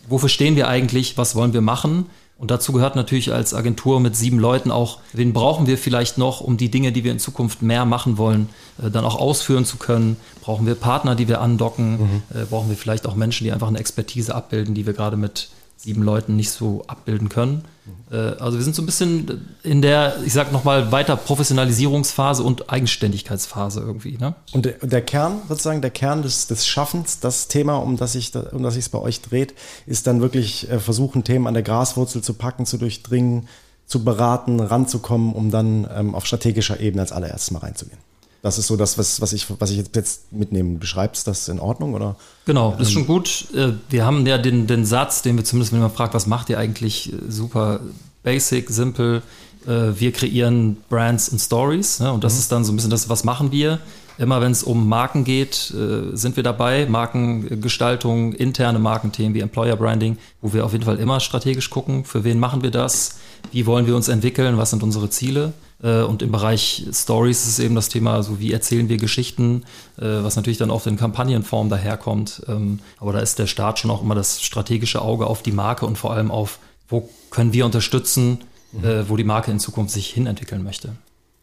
wofür 0.09 0.29
stehen 0.29 0.57
wir 0.57 0.69
eigentlich, 0.69 1.17
was 1.19 1.37
wollen 1.37 1.53
wir 1.53 1.61
machen? 1.61 2.07
Und 2.39 2.51
dazu 2.51 2.73
gehört 2.73 2.97
natürlich 2.97 3.33
als 3.33 3.55
Agentur 3.55 3.99
mit 3.99 4.15
sieben 4.15 4.39
Leuten 4.39 4.71
auch, 4.71 4.99
wen 5.15 5.33
brauchen 5.33 5.67
wir 5.67 5.79
vielleicht 5.79 6.19
noch, 6.19 6.43
um 6.43 6.59
die 6.59 6.71
Dinge, 6.71 6.93
die 6.93 7.03
wir 7.03 7.13
in 7.13 7.19
Zukunft 7.19 7.63
mehr 7.63 7.87
machen 7.87 8.19
wollen, 8.19 8.51
äh, 8.83 8.91
dann 8.91 9.05
auch 9.05 9.17
ausführen 9.17 9.65
zu 9.65 9.79
können? 9.79 10.19
Brauchen 10.43 10.67
wir 10.67 10.75
Partner, 10.75 11.15
die 11.15 11.29
wir 11.29 11.41
andocken? 11.41 11.93
Mhm. 11.93 12.23
Äh, 12.35 12.45
brauchen 12.45 12.69
wir 12.69 12.77
vielleicht 12.77 13.07
auch 13.07 13.15
Menschen, 13.15 13.45
die 13.45 13.53
einfach 13.53 13.69
eine 13.69 13.79
Expertise 13.79 14.35
abbilden, 14.35 14.75
die 14.75 14.85
wir 14.85 14.93
gerade 14.93 15.17
mit 15.17 15.49
sieben 15.77 16.03
Leuten 16.03 16.37
nicht 16.37 16.51
so 16.51 16.85
abbilden 16.87 17.29
können? 17.29 17.65
Äh, 18.11 18.17
also 18.17 18.59
wir 18.59 18.65
sind 18.65 18.75
so 18.75 18.83
ein 18.83 18.87
bisschen 18.87 19.57
in 19.63 19.83
der, 19.83 20.17
ich 20.25 20.33
sag 20.33 20.53
nochmal, 20.53 20.93
weiter 20.93 21.17
Professionalisierungsphase 21.17 22.43
und 22.43 22.71
Eigenständigkeitsphase 22.71 23.81
irgendwie. 23.81 24.19
Ne? 24.19 24.35
Und 24.53 24.67
der, 24.67 24.75
der, 24.83 25.03
Kern, 25.03 25.43
sozusagen, 25.49 25.81
der 25.83 25.91
Kern 25.91 26.23
des, 26.23 26.47
des 26.47 26.67
Schaffens, 26.67 27.21
das 27.21 27.49
Thema, 27.49 27.77
um 27.77 27.97
das 27.97 28.13
sich 28.13 28.33
um 28.53 28.63
das 28.63 28.77
es 28.77 28.89
bei 28.89 28.99
euch 28.99 29.23
dreht, 29.23 29.55
ist 29.87 30.07
dann 30.07 30.21
wirklich 30.21 30.71
äh, 30.71 30.79
versuchen, 30.79 31.25
Themen 31.25 31.47
an 31.47 31.55
der 31.55 31.63
Graswurzel 31.63 32.23
zu 32.23 32.35
packen, 32.35 32.67
zu 32.67 32.79
durchdringen, 32.79 33.49
zu 33.87 34.05
beraten, 34.05 34.61
ranzukommen, 34.61 35.33
um 35.33 35.51
dann 35.51 35.89
ähm, 35.95 36.15
auf 36.15 36.27
strategischer 36.27 36.81
Ebene 36.81 37.03
als 37.03 37.13
allererstes 37.13 37.53
mal 37.53 37.61
reinzugehen. 37.61 37.99
Das 38.43 38.59
ist 38.59 38.67
so 38.67 38.77
das, 38.77 38.97
was, 38.99 39.21
was, 39.21 39.33
ich, 39.33 39.47
was 39.59 39.71
ich 39.71 39.79
jetzt 39.79 40.33
mitnehme. 40.33 40.79
Beschreibst 40.79 41.27
das 41.27 41.49
in 41.49 41.59
Ordnung? 41.59 41.95
Oder? 41.95 42.17
Genau, 42.45 42.75
das 42.79 42.89
ist 42.89 42.95
schon 42.95 43.07
gut. 43.07 43.47
Äh, 43.55 43.73
wir 43.89 44.05
haben 44.05 44.27
ja 44.27 44.39
den, 44.39 44.67
den 44.67 44.85
Satz, 44.85 45.23
den 45.23 45.37
wir 45.37 45.45
zumindest, 45.45 45.73
wenn 45.73 45.81
man 45.81 45.91
fragt, 45.91 46.15
was 46.15 46.27
macht 46.27 46.49
ihr 46.51 46.59
eigentlich, 46.59 47.13
äh, 47.13 47.17
super 47.29 47.81
basic, 48.23 48.71
simpel. 48.71 49.23
Äh, 49.67 49.99
wir 49.99 50.13
kreieren 50.13 50.77
Brands 50.89 51.29
und 51.29 51.41
Stories. 51.41 52.01
Ne? 52.01 52.13
Und 52.13 52.23
das 52.23 52.35
mhm. 52.35 52.39
ist 52.39 52.53
dann 52.53 52.65
so 52.65 52.73
ein 52.73 52.77
bisschen 52.77 52.91
das, 52.91 53.09
was 53.09 53.25
machen 53.25 53.53
wir. 53.53 53.81
Immer 54.19 54.41
wenn 54.41 54.53
es 54.53 54.63
um 54.63 54.89
Marken 54.89 55.25
geht, 55.25 55.75
sind 56.15 56.37
wir 56.37 56.43
dabei. 56.43 56.87
Markengestaltung, 56.87 58.33
interne 58.33 58.79
Markenthemen 58.79 59.35
wie 59.35 59.41
Employer 59.41 59.77
Branding, 59.77 60.17
wo 60.41 60.55
wir 60.55 60.65
auf 60.65 60.73
jeden 60.73 60.85
Fall 60.85 60.99
immer 60.99 61.21
strategisch 61.21 61.69
gucken, 61.69 62.07
für 62.07 62.25
wen 62.25 62.39
machen 62.39 62.63
wir 62.63 62.71
das, 62.71 63.19
wie 63.53 63.67
wollen 63.67 63.87
wir 63.87 63.95
uns 63.95 64.09
entwickeln, 64.09 64.57
was 64.57 64.71
sind 64.71 64.83
unsere 64.83 65.11
Ziele. 65.11 65.53
Äh, 65.83 66.03
und 66.03 66.23
im 66.23 66.33
Bereich 66.33 66.87
Stories 66.93 67.47
ist 67.47 67.59
eben 67.59 67.75
das 67.75 67.89
Thema, 67.89 68.23
so 68.23 68.41
wie 68.41 68.53
erzählen 68.53 68.89
wir 68.89 68.97
Geschichten, 68.97 69.65
äh, 69.99 70.05
was 70.05 70.37
natürlich 70.37 70.59
dann 70.59 70.71
oft 70.71 70.87
in 70.87 70.97
Kampagnenform 70.97 71.69
daherkommt. 71.69 72.43
Ähm, 72.49 72.81
aber 72.99 73.13
da 73.13 73.21
ist 73.21 73.39
der 73.39 73.47
Start 73.47 73.79
schon 73.79 73.91
auch 73.91 74.03
immer 74.03 74.15
das 74.15 74.43
strategische 74.43 75.03
Auge 75.03 75.27
auf 75.27 75.43
die 75.43 75.53
Marke 75.53 75.87
und 75.87 75.99
vor 75.99 76.13
allem 76.13 76.31
auf, 76.31 76.59
wo 76.89 77.09
können 77.31 77.53
wir 77.53 77.65
unterstützen, 77.65 78.39
mhm. 78.73 78.85
Äh, 78.85 79.09
wo 79.09 79.17
die 79.17 79.25
Marke 79.25 79.51
in 79.51 79.61
Zukunft 79.61 79.93
sich 79.93 80.09
hinentwickeln 80.11 80.63
möchte. 80.63 80.93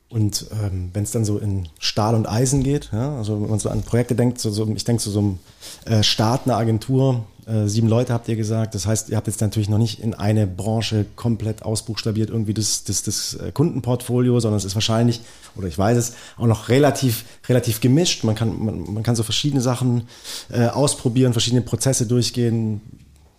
Und 0.10 0.46
ähm, 0.52 0.92
wenn 0.94 1.04
es 1.04 1.12
dann 1.12 1.26
so 1.26 1.40
in 1.40 1.70
Stahl 1.80 2.14
und 2.14 2.30
Eisen 2.30 2.62
geht, 2.62 2.92
ja, 2.94 3.18
also 3.18 3.42
wenn 3.42 3.50
man 3.50 3.58
so 3.58 3.70
an 3.70 3.82
Projekte 3.82 4.14
denkt, 4.14 4.40
so, 4.40 4.52
so, 4.52 4.68
ich 4.68 4.84
denke 4.84 5.02
zu 5.02 5.10
so, 5.10 5.20
so 5.20 5.20
einem 5.20 5.40
äh, 5.86 6.04
Start 6.04 6.46
einer 6.46 6.56
Agentur, 6.56 7.26
äh, 7.48 7.68
sieben 7.68 7.88
Leute 7.88 8.14
habt 8.14 8.28
ihr 8.28 8.36
gesagt. 8.36 8.76
Das 8.76 8.86
heißt, 8.86 9.10
ihr 9.10 9.18
habt 9.18 9.28
jetzt 9.28 9.42
natürlich 9.42 9.70
noch 9.70 9.78
nicht 9.78 10.00
in 10.00 10.14
eine 10.14 10.48
Branche 10.48 11.06
komplett 11.16 11.64
ausbuchstabiert 11.64 12.30
irgendwie 12.30 12.54
das, 12.54 12.84
das, 12.84 13.04
das 13.04 13.36
äh, 13.36 13.52
Kundenportfolio, 13.52 14.40
sondern 14.40 14.58
es 14.58 14.66
ist 14.66 14.76
wahrscheinlich, 14.76 15.22
oder 15.56 15.68
ich 15.68 15.78
weiß 15.78 15.98
es, 15.98 16.14
auch 16.38 16.48
noch 16.48 16.70
relativ, 16.70 17.26
relativ 17.48 17.82
gemischt. 17.82 18.24
Man 18.24 18.36
kann, 18.36 18.64
man, 18.64 18.94
man 18.94 19.04
kann 19.04 19.16
so 19.16 19.24
verschiedene 19.24 19.62
Sachen 19.62 20.08
äh, 20.52 20.68
ausprobieren, 20.68 21.34
verschiedene 21.34 21.62
Prozesse 21.62 22.06
durchgehen. 22.06 22.82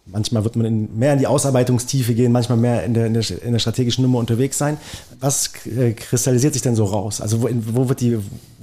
Manchmal 0.06 0.44
wird 0.44 0.54
man 0.56 0.66
in, 0.66 0.98
mehr 0.98 1.14
in 1.14 1.18
die 1.18 1.26
Ausarbeitungstiefe 1.26 2.14
gehen, 2.14 2.30
manchmal 2.30 2.58
mehr 2.58 2.84
in 2.84 2.92
der, 2.92 3.06
in 3.06 3.14
der, 3.14 3.24
in 3.42 3.52
der 3.52 3.58
strategischen 3.58 4.02
Nummer 4.02 4.18
unterwegs 4.18 4.58
sein. 4.58 4.76
Was 5.18 5.50
äh, 5.64 5.92
kristallisiert 5.92 6.52
sich 6.52 6.60
denn 6.60 6.76
so 6.76 6.84
raus? 6.84 7.22
Also 7.22 7.40
wo, 7.40 7.46
in, 7.46 7.74
wo 7.74 7.88
wird 7.88 8.00
die, 8.02 8.18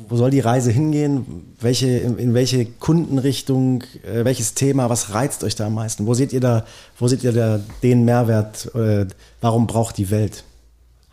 wo 0.08 0.18
soll 0.18 0.30
die 0.30 0.40
Reise 0.40 0.70
hingehen? 0.70 1.56
Welche, 1.60 1.88
in, 1.88 2.20
in 2.20 2.34
welche 2.36 2.66
Kundenrichtung, 2.66 3.84
äh, 4.04 4.24
welches 4.24 4.54
Thema, 4.54 4.92
was 4.92 5.16
reizt 5.16 5.44
euch 5.44 5.56
da 5.56 5.66
am 5.66 5.74
meisten? 5.74 6.06
Wo 6.06 6.14
seht 6.14 6.32
ihr 6.32 6.42
da, 6.42 6.64
wo 7.00 7.08
seht 7.08 7.24
ihr 7.24 7.32
da 7.32 7.60
den 7.82 8.06
Mehrwert? 8.06 8.74
Äh, 8.76 9.08
warum 9.42 9.66
braucht 9.66 9.98
die 9.98 10.12
Welt 10.12 10.44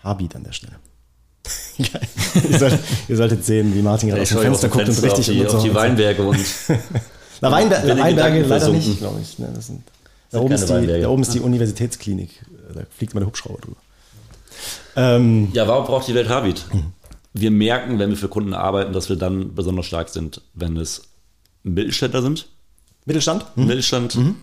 Habit 0.02 0.36
an 0.36 0.44
der 0.44 0.52
Stelle? 0.52 0.74
ihr, 1.78 2.58
solltet, 2.58 2.80
ihr, 3.08 3.16
solltet, 3.16 3.44
sehen, 3.46 3.74
wie 3.74 3.80
Martin 3.80 4.10
gerade 4.10 4.20
aus 4.20 4.28
dem 4.28 4.40
Fenster 4.40 4.68
guckt 4.68 4.88
und 4.88 5.02
richtig 5.02 5.30
auf 5.30 5.34
die, 5.34 5.46
auf 5.46 5.62
die 5.62 5.74
Weinberge 5.74 6.22
und 6.22 6.38
Na, 7.40 7.52
Weinber 7.52 7.76
Weinberge 7.76 8.42
leider 8.42 8.68
nicht, 8.70 8.98
glaube 8.98 9.20
ich. 9.20 9.38
Ne, 9.38 9.48
das 9.54 9.68
sind, 9.68 9.82
da, 10.30 10.40
oben 10.40 10.52
ist 10.52 10.68
die, 10.68 10.86
da 10.86 11.08
oben 11.08 11.22
ist 11.22 11.34
die 11.34 11.40
Universitätsklinik. 11.40 12.44
Da 12.74 12.82
fliegt 12.90 13.14
mal 13.14 13.20
der 13.20 13.28
Hubschrauber 13.28 13.60
drüber. 13.60 13.76
Ähm, 14.96 15.48
ja, 15.52 15.66
warum 15.68 15.86
braucht 15.86 16.08
die 16.08 16.14
Welt 16.14 16.28
Habit? 16.28 16.66
Wir 17.32 17.50
merken, 17.50 17.98
wenn 17.98 18.10
wir 18.10 18.16
für 18.16 18.28
Kunden 18.28 18.52
arbeiten, 18.52 18.92
dass 18.92 19.08
wir 19.08 19.16
dann 19.16 19.54
besonders 19.54 19.86
stark 19.86 20.08
sind, 20.08 20.42
wenn 20.54 20.76
es 20.76 21.02
Mittelständler 21.62 22.22
sind. 22.22 22.48
Mittelstand? 23.04 23.46
Mhm. 23.56 23.66
Mittelstand, 23.66 24.16
mhm. 24.16 24.36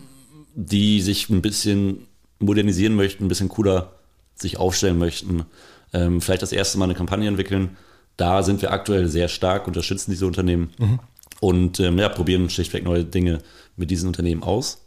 die 0.54 1.00
sich 1.00 1.28
ein 1.28 1.42
bisschen 1.42 2.06
modernisieren 2.38 2.94
möchten, 2.94 3.24
ein 3.24 3.28
bisschen 3.28 3.48
cooler 3.48 3.92
sich 4.34 4.58
aufstellen 4.58 4.98
möchten, 4.98 5.44
ähm, 5.92 6.20
vielleicht 6.20 6.42
das 6.42 6.52
erste 6.52 6.78
Mal 6.78 6.86
eine 6.86 6.94
Kampagne 6.94 7.28
entwickeln. 7.28 7.76
Da 8.16 8.42
sind 8.42 8.62
wir 8.62 8.72
aktuell 8.72 9.08
sehr 9.08 9.28
stark, 9.28 9.66
unterstützen 9.66 10.10
diese 10.10 10.26
Unternehmen 10.26 10.70
mhm. 10.78 11.00
und 11.40 11.80
ähm, 11.80 11.98
ja, 11.98 12.08
probieren 12.08 12.50
schlichtweg 12.50 12.84
neue 12.84 13.04
Dinge 13.04 13.38
mit 13.76 13.90
diesen 13.90 14.08
Unternehmen 14.08 14.42
aus 14.42 14.85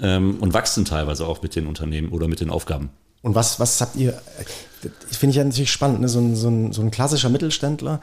ähm, 0.00 0.38
und 0.40 0.54
wachsen 0.54 0.84
teilweise 0.84 1.26
auch 1.26 1.42
mit 1.42 1.56
den 1.56 1.66
Unternehmen 1.66 2.10
oder 2.10 2.28
mit 2.28 2.40
den 2.40 2.50
Aufgaben. 2.50 2.90
Und 3.20 3.34
was, 3.34 3.58
was 3.58 3.80
habt 3.80 3.96
ihr, 3.96 4.20
finde 5.10 5.30
ich 5.30 5.36
ja 5.36 5.44
natürlich 5.44 5.72
spannend, 5.72 6.00
ne? 6.00 6.08
so, 6.08 6.20
ein, 6.20 6.36
so, 6.36 6.48
ein, 6.48 6.72
so 6.72 6.82
ein 6.82 6.92
klassischer 6.92 7.28
Mittelständler, 7.28 8.00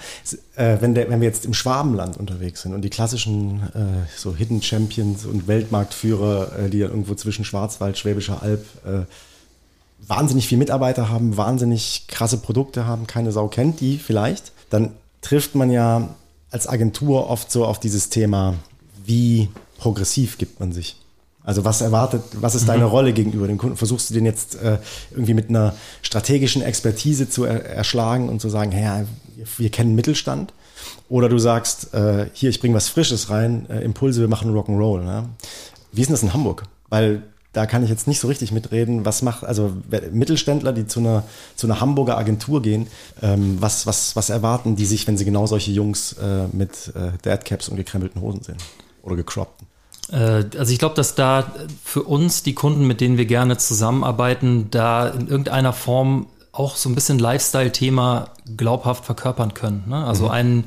äh, 0.56 0.78
wenn, 0.82 0.94
der, 0.94 1.10
wenn 1.10 1.22
wir 1.22 1.28
jetzt 1.28 1.46
im 1.46 1.54
Schwabenland 1.54 2.18
unterwegs 2.18 2.64
sind 2.64 2.74
und 2.74 2.82
die 2.82 2.90
klassischen 2.90 3.62
äh, 3.74 4.08
so 4.18 4.36
Hidden 4.36 4.62
Champions 4.62 5.26
und 5.26 5.48
Weltmarktführer, 5.48 6.60
äh, 6.60 6.70
die 6.70 6.80
ja 6.80 6.88
irgendwo 6.88 7.16
zwischen 7.16 7.46
Schwarzwald, 7.46 7.98
Schwäbischer 7.98 8.44
Alb 8.44 8.66
äh, 8.86 9.06
wahnsinnig 10.06 10.48
viel 10.48 10.58
Mitarbeiter 10.58 11.10
haben, 11.10 11.38
wahnsinnig 11.38 12.06
krasse 12.08 12.38
Produkte 12.38 12.86
haben, 12.86 13.08
keine 13.08 13.32
Sau 13.32 13.48
kennt 13.48 13.80
die 13.80 13.98
vielleicht, 13.98 14.52
dann 14.70 14.92
trifft 15.22 15.56
man 15.56 15.72
ja 15.72 16.10
als 16.52 16.68
Agentur 16.68 17.30
oft 17.30 17.52
so 17.52 17.66
auf 17.66 17.80
dieses 17.80 18.10
Thema, 18.10 18.56
wie 19.06 19.50
progressiv 19.78 20.38
gibt 20.38 20.60
man 20.60 20.74
sich. 20.74 20.98
Also 21.46 21.64
was 21.64 21.82
erwartet, 21.82 22.24
was 22.34 22.56
ist 22.56 22.68
deine 22.68 22.86
mhm. 22.86 22.90
Rolle 22.90 23.14
gegenüber 23.14 23.48
dem 23.48 23.58
Kunden? 23.58 23.78
Versuchst 23.78 24.10
du 24.10 24.14
den 24.16 24.26
jetzt 24.26 24.56
äh, 24.56 24.80
irgendwie 25.12 25.36
mit 25.36 25.50
einer 25.50 25.76
strategischen 26.02 26.62
Expertise 26.62 27.30
zu 27.30 27.46
er 27.46 27.66
erschlagen 27.66 28.30
und 28.30 28.42
zu 28.42 28.50
sagen, 28.50 28.72
hey, 28.72 29.06
wir 29.58 29.70
kennen 29.70 29.96
Mittelstand? 29.96 30.54
Oder 31.08 31.30
du 31.30 31.38
sagst, 31.38 31.94
äh, 31.94 32.28
hier, 32.34 32.50
ich 32.50 32.60
bringe 32.60 32.76
was 32.76 32.90
Frisches 32.90 33.30
rein, 33.30 33.68
äh, 33.70 33.82
Impulse, 33.82 34.22
wir 34.22 34.28
machen 34.28 34.52
Rock'n'Roll. 34.54 35.04
Ne? 35.04 35.30
Wie 35.92 36.02
ist 36.02 36.08
denn 36.08 36.16
das 36.16 36.24
in 36.24 36.34
Hamburg? 36.34 36.64
Weil 36.90 37.22
da 37.54 37.66
kann 37.66 37.84
ich 37.84 37.90
jetzt 37.90 38.08
nicht 38.08 38.20
so 38.20 38.28
richtig 38.28 38.52
mitreden. 38.52 39.06
Was 39.06 39.22
macht, 39.22 39.46
also 39.46 39.72
Mittelständler, 40.12 40.74
die 40.74 40.88
zu 40.88 41.00
einer, 41.00 41.24
zu 41.56 41.68
einer 41.68 41.80
Hamburger 41.80 42.18
Agentur 42.18 42.62
gehen, 42.62 42.88
ähm, 43.22 43.58
was, 43.62 43.88
was, 43.88 44.16
was 44.16 44.30
erwarten 44.30 44.76
die 44.76 44.86
sich, 44.86 45.08
wenn 45.08 45.18
sie 45.18 45.26
genau 45.26 45.48
solche 45.48 45.72
Jungs 45.72 46.14
äh, 46.14 46.48
mit 46.52 46.92
äh, 46.96 47.18
Deadcaps 47.24 47.70
und 47.70 47.78
gekrempelten 47.78 48.22
Hosen 48.22 48.44
sehen? 48.44 48.58
Oder 49.04 49.16
gecroppten? 49.16 49.65
Äh, 50.12 50.46
also 50.58 50.72
ich 50.72 50.80
glaube, 50.80 50.96
dass 50.96 51.16
da 51.16 51.52
für 51.84 52.04
uns 52.04 52.44
die 52.44 52.54
Kunden, 52.54 52.88
mit 52.88 53.02
denen 53.02 53.18
wir 53.18 53.26
gerne 53.26 53.58
zusammenarbeiten, 53.58 54.70
da 54.72 55.08
in 55.08 55.28
irgendeiner 55.28 55.74
Form 55.74 56.28
auch 56.52 56.76
so 56.76 56.90
ein 56.90 56.96
bisschen 56.96 57.20
Lifestyle-Thema 57.20 58.30
glaubhaft 58.56 59.06
verkörpern 59.06 59.54
können. 59.54 59.84
Ne? 59.88 60.06
Also 60.06 60.26
mhm. 60.26 60.32
ein 60.32 60.64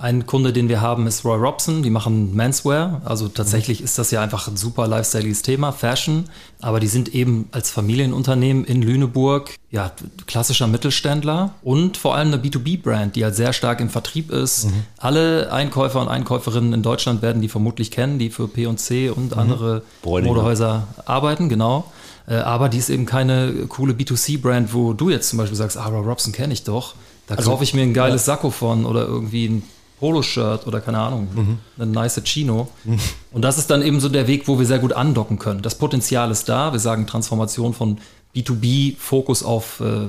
ein 0.00 0.26
Kunde, 0.26 0.52
den 0.52 0.68
wir 0.68 0.80
haben, 0.80 1.06
ist 1.08 1.24
Roy 1.24 1.36
Robson. 1.36 1.82
Die 1.82 1.90
machen 1.90 2.34
Menswear. 2.34 3.02
Also 3.04 3.28
tatsächlich 3.28 3.82
ist 3.82 3.98
das 3.98 4.12
ja 4.12 4.22
einfach 4.22 4.46
ein 4.46 4.56
super 4.56 4.86
lifestyleiges 4.86 5.42
Thema, 5.42 5.72
Fashion. 5.72 6.24
Aber 6.60 6.78
die 6.78 6.86
sind 6.86 7.14
eben 7.14 7.48
als 7.50 7.70
Familienunternehmen 7.70 8.64
in 8.64 8.82
Lüneburg, 8.82 9.56
ja, 9.70 9.90
klassischer 10.26 10.68
Mittelständler 10.68 11.54
und 11.62 11.96
vor 11.96 12.14
allem 12.14 12.28
eine 12.28 12.42
B2B-Brand, 12.42 13.16
die 13.16 13.24
halt 13.24 13.34
sehr 13.34 13.52
stark 13.52 13.80
im 13.80 13.90
Vertrieb 13.90 14.30
ist. 14.30 14.66
Mhm. 14.66 14.84
Alle 14.98 15.52
Einkäufer 15.52 16.00
und 16.00 16.08
Einkäuferinnen 16.08 16.72
in 16.72 16.82
Deutschland 16.82 17.20
werden 17.20 17.42
die 17.42 17.48
vermutlich 17.48 17.90
kennen, 17.90 18.20
die 18.20 18.30
für 18.30 18.46
P&C 18.46 19.10
und 19.10 19.32
mhm. 19.32 19.38
andere 19.38 19.82
Bräuninger. 20.02 20.32
Modehäuser 20.32 20.86
arbeiten, 21.06 21.48
genau. 21.48 21.90
Äh, 22.28 22.36
aber 22.36 22.68
die 22.68 22.78
ist 22.78 22.88
eben 22.88 23.04
keine 23.04 23.52
coole 23.68 23.94
B2C-Brand, 23.94 24.72
wo 24.72 24.92
du 24.92 25.10
jetzt 25.10 25.28
zum 25.28 25.38
Beispiel 25.38 25.56
sagst, 25.56 25.76
ah, 25.76 25.86
Roy 25.86 26.06
Robson 26.06 26.32
kenne 26.32 26.52
ich 26.52 26.62
doch. 26.62 26.94
Da 27.26 27.34
also, 27.34 27.50
kaufe 27.50 27.64
ich 27.64 27.74
mir 27.74 27.82
ein 27.82 27.94
geiles 27.94 28.26
ja. 28.26 28.34
Sakko 28.34 28.50
von 28.50 28.86
oder 28.86 29.06
irgendwie 29.06 29.48
ein 29.48 29.62
Poloshirt 29.98 30.66
oder 30.66 30.80
keine 30.80 30.98
Ahnung, 30.98 31.28
mhm. 31.34 31.58
eine 31.76 31.90
nice 31.90 32.20
Chino. 32.24 32.68
Mhm. 32.84 32.98
Und 33.32 33.42
das 33.42 33.58
ist 33.58 33.70
dann 33.70 33.82
eben 33.82 34.00
so 34.00 34.08
der 34.08 34.26
Weg, 34.26 34.48
wo 34.48 34.58
wir 34.58 34.66
sehr 34.66 34.78
gut 34.78 34.92
andocken 34.92 35.38
können. 35.38 35.62
Das 35.62 35.76
Potenzial 35.76 36.30
ist 36.30 36.48
da. 36.48 36.72
Wir 36.72 36.80
sagen 36.80 37.06
Transformation 37.06 37.74
von 37.74 37.98
B2B-Fokus 38.36 39.42
auf, 39.42 39.80
äh, 39.80 40.06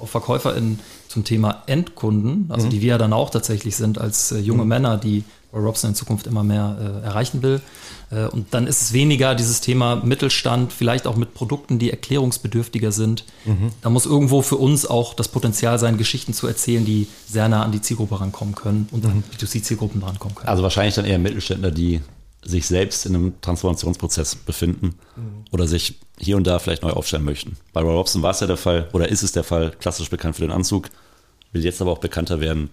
auf 0.00 0.10
VerkäuferInnen 0.10 0.80
zum 1.08 1.24
Thema 1.24 1.62
Endkunden, 1.66 2.46
also 2.48 2.66
mhm. 2.66 2.70
die 2.70 2.80
wir 2.80 2.88
ja 2.88 2.98
dann 2.98 3.12
auch 3.12 3.30
tatsächlich 3.30 3.76
sind 3.76 3.98
als 3.98 4.32
äh, 4.32 4.38
junge 4.38 4.62
mhm. 4.62 4.68
Männer, 4.68 4.96
die 4.96 5.24
Robson 5.52 5.90
in 5.90 5.94
Zukunft 5.94 6.26
immer 6.26 6.42
mehr 6.42 7.02
äh, 7.02 7.06
erreichen 7.06 7.42
will. 7.42 7.60
Äh, 8.10 8.26
und 8.26 8.54
dann 8.54 8.66
ist 8.66 8.82
es 8.82 8.92
weniger 8.92 9.34
dieses 9.34 9.60
Thema 9.60 9.96
Mittelstand, 9.96 10.72
vielleicht 10.72 11.06
auch 11.06 11.16
mit 11.16 11.34
Produkten, 11.34 11.78
die 11.78 11.90
erklärungsbedürftiger 11.90 12.92
sind. 12.92 13.24
Mhm. 13.44 13.72
Da 13.82 13.90
muss 13.90 14.06
irgendwo 14.06 14.42
für 14.42 14.56
uns 14.56 14.86
auch 14.86 15.14
das 15.14 15.28
Potenzial 15.28 15.78
sein, 15.78 15.98
Geschichten 15.98 16.34
zu 16.34 16.46
erzählen, 16.46 16.84
die 16.84 17.08
sehr 17.26 17.48
nah 17.48 17.62
an 17.62 17.72
die 17.72 17.80
Zielgruppe 17.80 18.20
rankommen 18.20 18.54
können 18.54 18.88
und 18.90 19.04
mhm. 19.04 19.10
an 19.10 19.24
B2C-Zielgruppen 19.36 20.02
rankommen 20.02 20.34
können. 20.34 20.48
Also 20.48 20.62
wahrscheinlich 20.62 20.94
dann 20.94 21.04
eher 21.04 21.18
Mittelständler, 21.18 21.70
die 21.70 22.00
sich 22.42 22.66
selbst 22.66 23.04
in 23.04 23.14
einem 23.14 23.40
Transformationsprozess 23.42 24.34
befinden 24.34 24.94
mhm. 25.16 25.44
oder 25.50 25.66
sich 25.66 25.98
hier 26.18 26.36
und 26.36 26.46
da 26.46 26.58
vielleicht 26.58 26.82
neu 26.82 26.90
aufstellen 26.90 27.24
möchten. 27.24 27.56
Bei 27.72 27.82
Roy 27.82 27.94
Robson 27.94 28.22
war 28.22 28.30
es 28.30 28.40
ja 28.40 28.46
der 28.46 28.56
Fall 28.56 28.88
oder 28.92 29.08
ist 29.08 29.22
es 29.22 29.32
der 29.32 29.44
Fall, 29.44 29.72
klassisch 29.78 30.08
bekannt 30.08 30.36
für 30.36 30.42
den 30.42 30.50
Anzug, 30.50 30.88
will 31.52 31.64
jetzt 31.64 31.82
aber 31.82 31.92
auch 31.92 31.98
bekannter 31.98 32.40
werden 32.40 32.70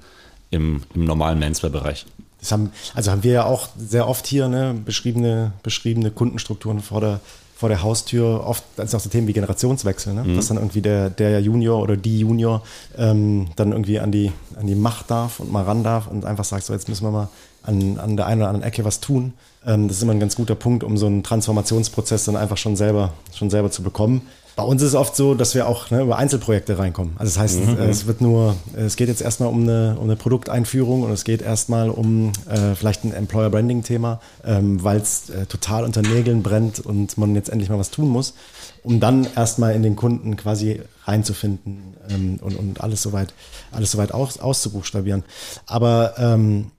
im, 0.51 0.83
im 0.93 1.03
normalen 1.03 1.39
Menswear-Bereich. 1.39 2.05
Das 2.47 2.53
haben, 2.53 2.71
also 2.95 3.11
haben 3.11 3.23
wir 3.23 3.33
ja 3.33 3.45
auch 3.45 3.67
sehr 3.77 4.07
oft 4.07 4.25
hier 4.25 4.47
ne, 4.47 4.73
beschriebene, 4.85 5.51
beschriebene 5.63 6.11
Kundenstrukturen 6.11 6.79
vor 6.79 7.01
der, 7.01 7.19
vor 7.57 7.67
der 7.67 7.83
Haustür. 7.83 8.45
Oft 8.47 8.63
sind 8.77 8.95
auch 8.95 8.99
so 9.01 9.09
Themen 9.09 9.27
wie 9.27 9.33
Generationswechsel, 9.33 10.13
ne? 10.13 10.23
Mhm. 10.23 10.35
dass 10.35 10.47
dann 10.47 10.57
irgendwie 10.57 10.81
der, 10.81 11.09
der 11.09 11.41
Junior 11.41 11.81
oder 11.81 11.97
die 11.97 12.19
Junior 12.19 12.63
ähm, 12.97 13.47
dann 13.57 13.73
irgendwie 13.73 13.99
an 13.99 14.13
die, 14.13 14.31
an 14.57 14.65
die 14.65 14.75
Macht 14.75 15.11
darf 15.11 15.41
und 15.41 15.51
mal 15.51 15.63
ran 15.63 15.83
darf 15.83 16.07
und 16.07 16.23
einfach 16.23 16.45
sagt, 16.45 16.63
so 16.63 16.71
jetzt 16.71 16.87
müssen 16.87 17.03
wir 17.03 17.11
mal 17.11 17.27
an, 17.63 17.97
an 17.97 18.15
der 18.15 18.27
einen 18.27 18.41
oder 18.41 18.49
anderen 18.49 18.67
Ecke 18.67 18.85
was 18.85 19.01
tun. 19.01 19.33
Ähm, 19.65 19.89
das 19.89 19.97
ist 19.97 20.03
immer 20.03 20.13
ein 20.13 20.21
ganz 20.21 20.37
guter 20.37 20.55
Punkt, 20.55 20.85
um 20.85 20.97
so 20.97 21.07
einen 21.07 21.23
Transformationsprozess 21.23 22.23
dann 22.23 22.37
einfach 22.37 22.57
schon 22.57 22.77
selber, 22.77 23.11
schon 23.33 23.49
selber 23.49 23.71
zu 23.71 23.83
bekommen. 23.83 24.21
Bei 24.57 24.63
uns 24.63 24.81
ist 24.81 24.89
es 24.89 24.95
oft 24.95 25.15
so, 25.15 25.35
dass 25.35 25.53
wir 25.53 25.67
auch 25.67 25.91
ne, 25.91 26.01
über 26.01 26.17
Einzelprojekte 26.17 26.79
reinkommen. 26.79 27.13
Also 27.19 27.29
das 27.29 27.37
heißt, 27.37 27.63
mhm. 27.63 27.77
es 27.77 28.07
wird 28.07 28.21
nur, 28.21 28.55
es 28.75 28.95
geht 28.95 29.07
jetzt 29.07 29.21
erstmal 29.21 29.49
um 29.49 29.61
eine, 29.61 29.95
um 29.99 30.05
eine 30.05 30.15
Produkteinführung 30.15 31.03
und 31.03 31.11
es 31.11 31.23
geht 31.23 31.43
erstmal 31.43 31.91
um 31.91 32.31
äh, 32.49 32.73
vielleicht 32.73 33.03
ein 33.03 33.13
Employer 33.13 33.51
Branding 33.51 33.83
Thema, 33.83 34.19
ähm, 34.43 34.83
weil 34.83 34.97
es 34.97 35.29
äh, 35.29 35.45
total 35.45 35.83
unter 35.83 36.01
Nägeln 36.01 36.41
brennt 36.41 36.79
und 36.79 37.19
man 37.19 37.35
jetzt 37.35 37.49
endlich 37.49 37.69
mal 37.69 37.77
was 37.77 37.91
tun 37.91 38.09
muss, 38.09 38.33
um 38.81 38.99
dann 38.99 39.27
erstmal 39.35 39.75
in 39.75 39.83
den 39.83 39.95
Kunden 39.95 40.35
quasi 40.37 40.81
reinzufinden 41.05 41.93
ähm, 42.09 42.39
und, 42.41 42.55
und 42.55 42.81
alles 42.81 43.03
soweit, 43.03 43.35
alles 43.71 43.91
soweit 43.91 44.11
aus, 44.11 44.39
auszubuchstabieren. 44.39 45.23
Aber 45.67 46.15
ähm, 46.17 46.71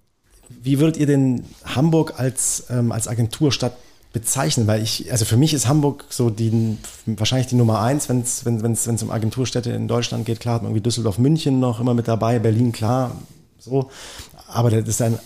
wie 0.48 0.80
würdet 0.80 0.96
ihr 0.96 1.06
denn 1.06 1.44
Hamburg 1.64 2.14
als, 2.18 2.64
ähm, 2.70 2.90
als 2.90 3.06
Agenturstadt 3.06 3.74
bezeichnen, 4.12 4.66
weil 4.66 4.82
ich, 4.82 5.10
also 5.12 5.24
für 5.24 5.36
mich 5.36 5.52
ist 5.52 5.68
Hamburg 5.68 6.06
so 6.08 6.30
die, 6.30 6.78
wahrscheinlich 7.06 7.48
die 7.48 7.56
Nummer 7.56 7.80
eins, 7.80 8.08
wenn's, 8.08 8.44
wenn 8.44 8.72
es 8.72 8.86
wenn's 8.86 9.02
um 9.02 9.10
Agenturstädte 9.10 9.70
in 9.70 9.86
Deutschland 9.86 10.24
geht. 10.24 10.40
Klar 10.40 10.56
hat 10.56 10.62
man 10.62 10.70
irgendwie 10.70 10.82
Düsseldorf, 10.82 11.18
München 11.18 11.60
noch 11.60 11.80
immer 11.80 11.94
mit 11.94 12.08
dabei, 12.08 12.38
Berlin, 12.38 12.72
klar, 12.72 13.16
so. 13.58 13.90
Aber 14.46 14.70
das 14.70 14.88
ist 14.88 15.02
ein 15.02 15.18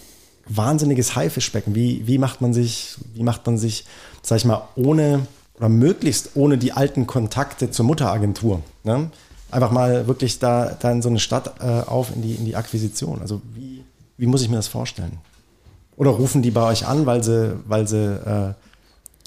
wahnsinniges 0.46 1.14
Haifischbecken. 1.14 1.74
Wie, 1.74 2.06
wie 2.06 2.18
macht 2.18 2.40
man 2.40 2.52
sich, 2.52 2.96
wie 3.14 3.22
macht 3.22 3.46
man 3.46 3.56
sich, 3.56 3.84
sag 4.22 4.38
ich 4.38 4.44
mal, 4.44 4.62
ohne 4.74 5.26
oder 5.54 5.68
möglichst 5.68 6.30
ohne 6.34 6.58
die 6.58 6.72
alten 6.72 7.06
Kontakte 7.06 7.70
zur 7.70 7.86
Mutteragentur? 7.86 8.62
Ne? 8.82 9.10
Einfach 9.50 9.70
mal 9.70 10.08
wirklich 10.08 10.40
da, 10.40 10.76
da 10.80 10.90
in 10.90 11.02
so 11.02 11.08
eine 11.08 11.20
Stadt 11.20 11.60
äh, 11.60 11.88
auf, 11.88 12.14
in 12.14 12.22
die, 12.22 12.34
in 12.34 12.44
die 12.46 12.56
Akquisition. 12.56 13.20
Also 13.20 13.42
wie, 13.54 13.84
wie 14.16 14.26
muss 14.26 14.42
ich 14.42 14.48
mir 14.48 14.56
das 14.56 14.68
vorstellen? 14.68 15.18
Oder 15.96 16.10
rufen 16.10 16.42
die 16.42 16.50
bei 16.50 16.68
euch 16.68 16.86
an, 16.86 17.06
weil 17.06 17.22
sie, 17.22 17.56
weil 17.66 17.86
sie 17.86 17.98
äh, 17.98 18.54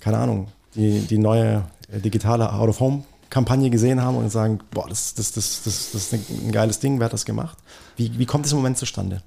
keine 0.06 0.20
Ahnung, 0.20 0.50
die, 0.76 1.00
die 1.00 1.18
neue 1.18 1.63
äh, 1.91 2.00
digitale 2.00 2.54
Out-of-Home-Kampagne 2.54 3.72
gesehen 3.72 4.04
haben 4.04 4.18
und 4.18 4.32
sagen, 4.32 4.60
boah, 4.70 4.88
das, 4.88 5.15
das, 5.15 5.32
das, 5.32 5.63
das, 5.63 5.91
das 5.94 6.13
ist 6.13 6.13
ein 6.13 6.52
geiles 6.52 6.80
Ding, 6.80 7.00
wer 7.00 7.06
hat 7.06 7.13
das 7.13 7.26
gemacht? 7.26 7.58
Wie, 7.98 8.20
wie 8.20 8.28
kommt 8.28 8.46
das 8.46 8.52
im 8.52 8.60
Moment 8.60 8.78
zustande? 8.78 9.24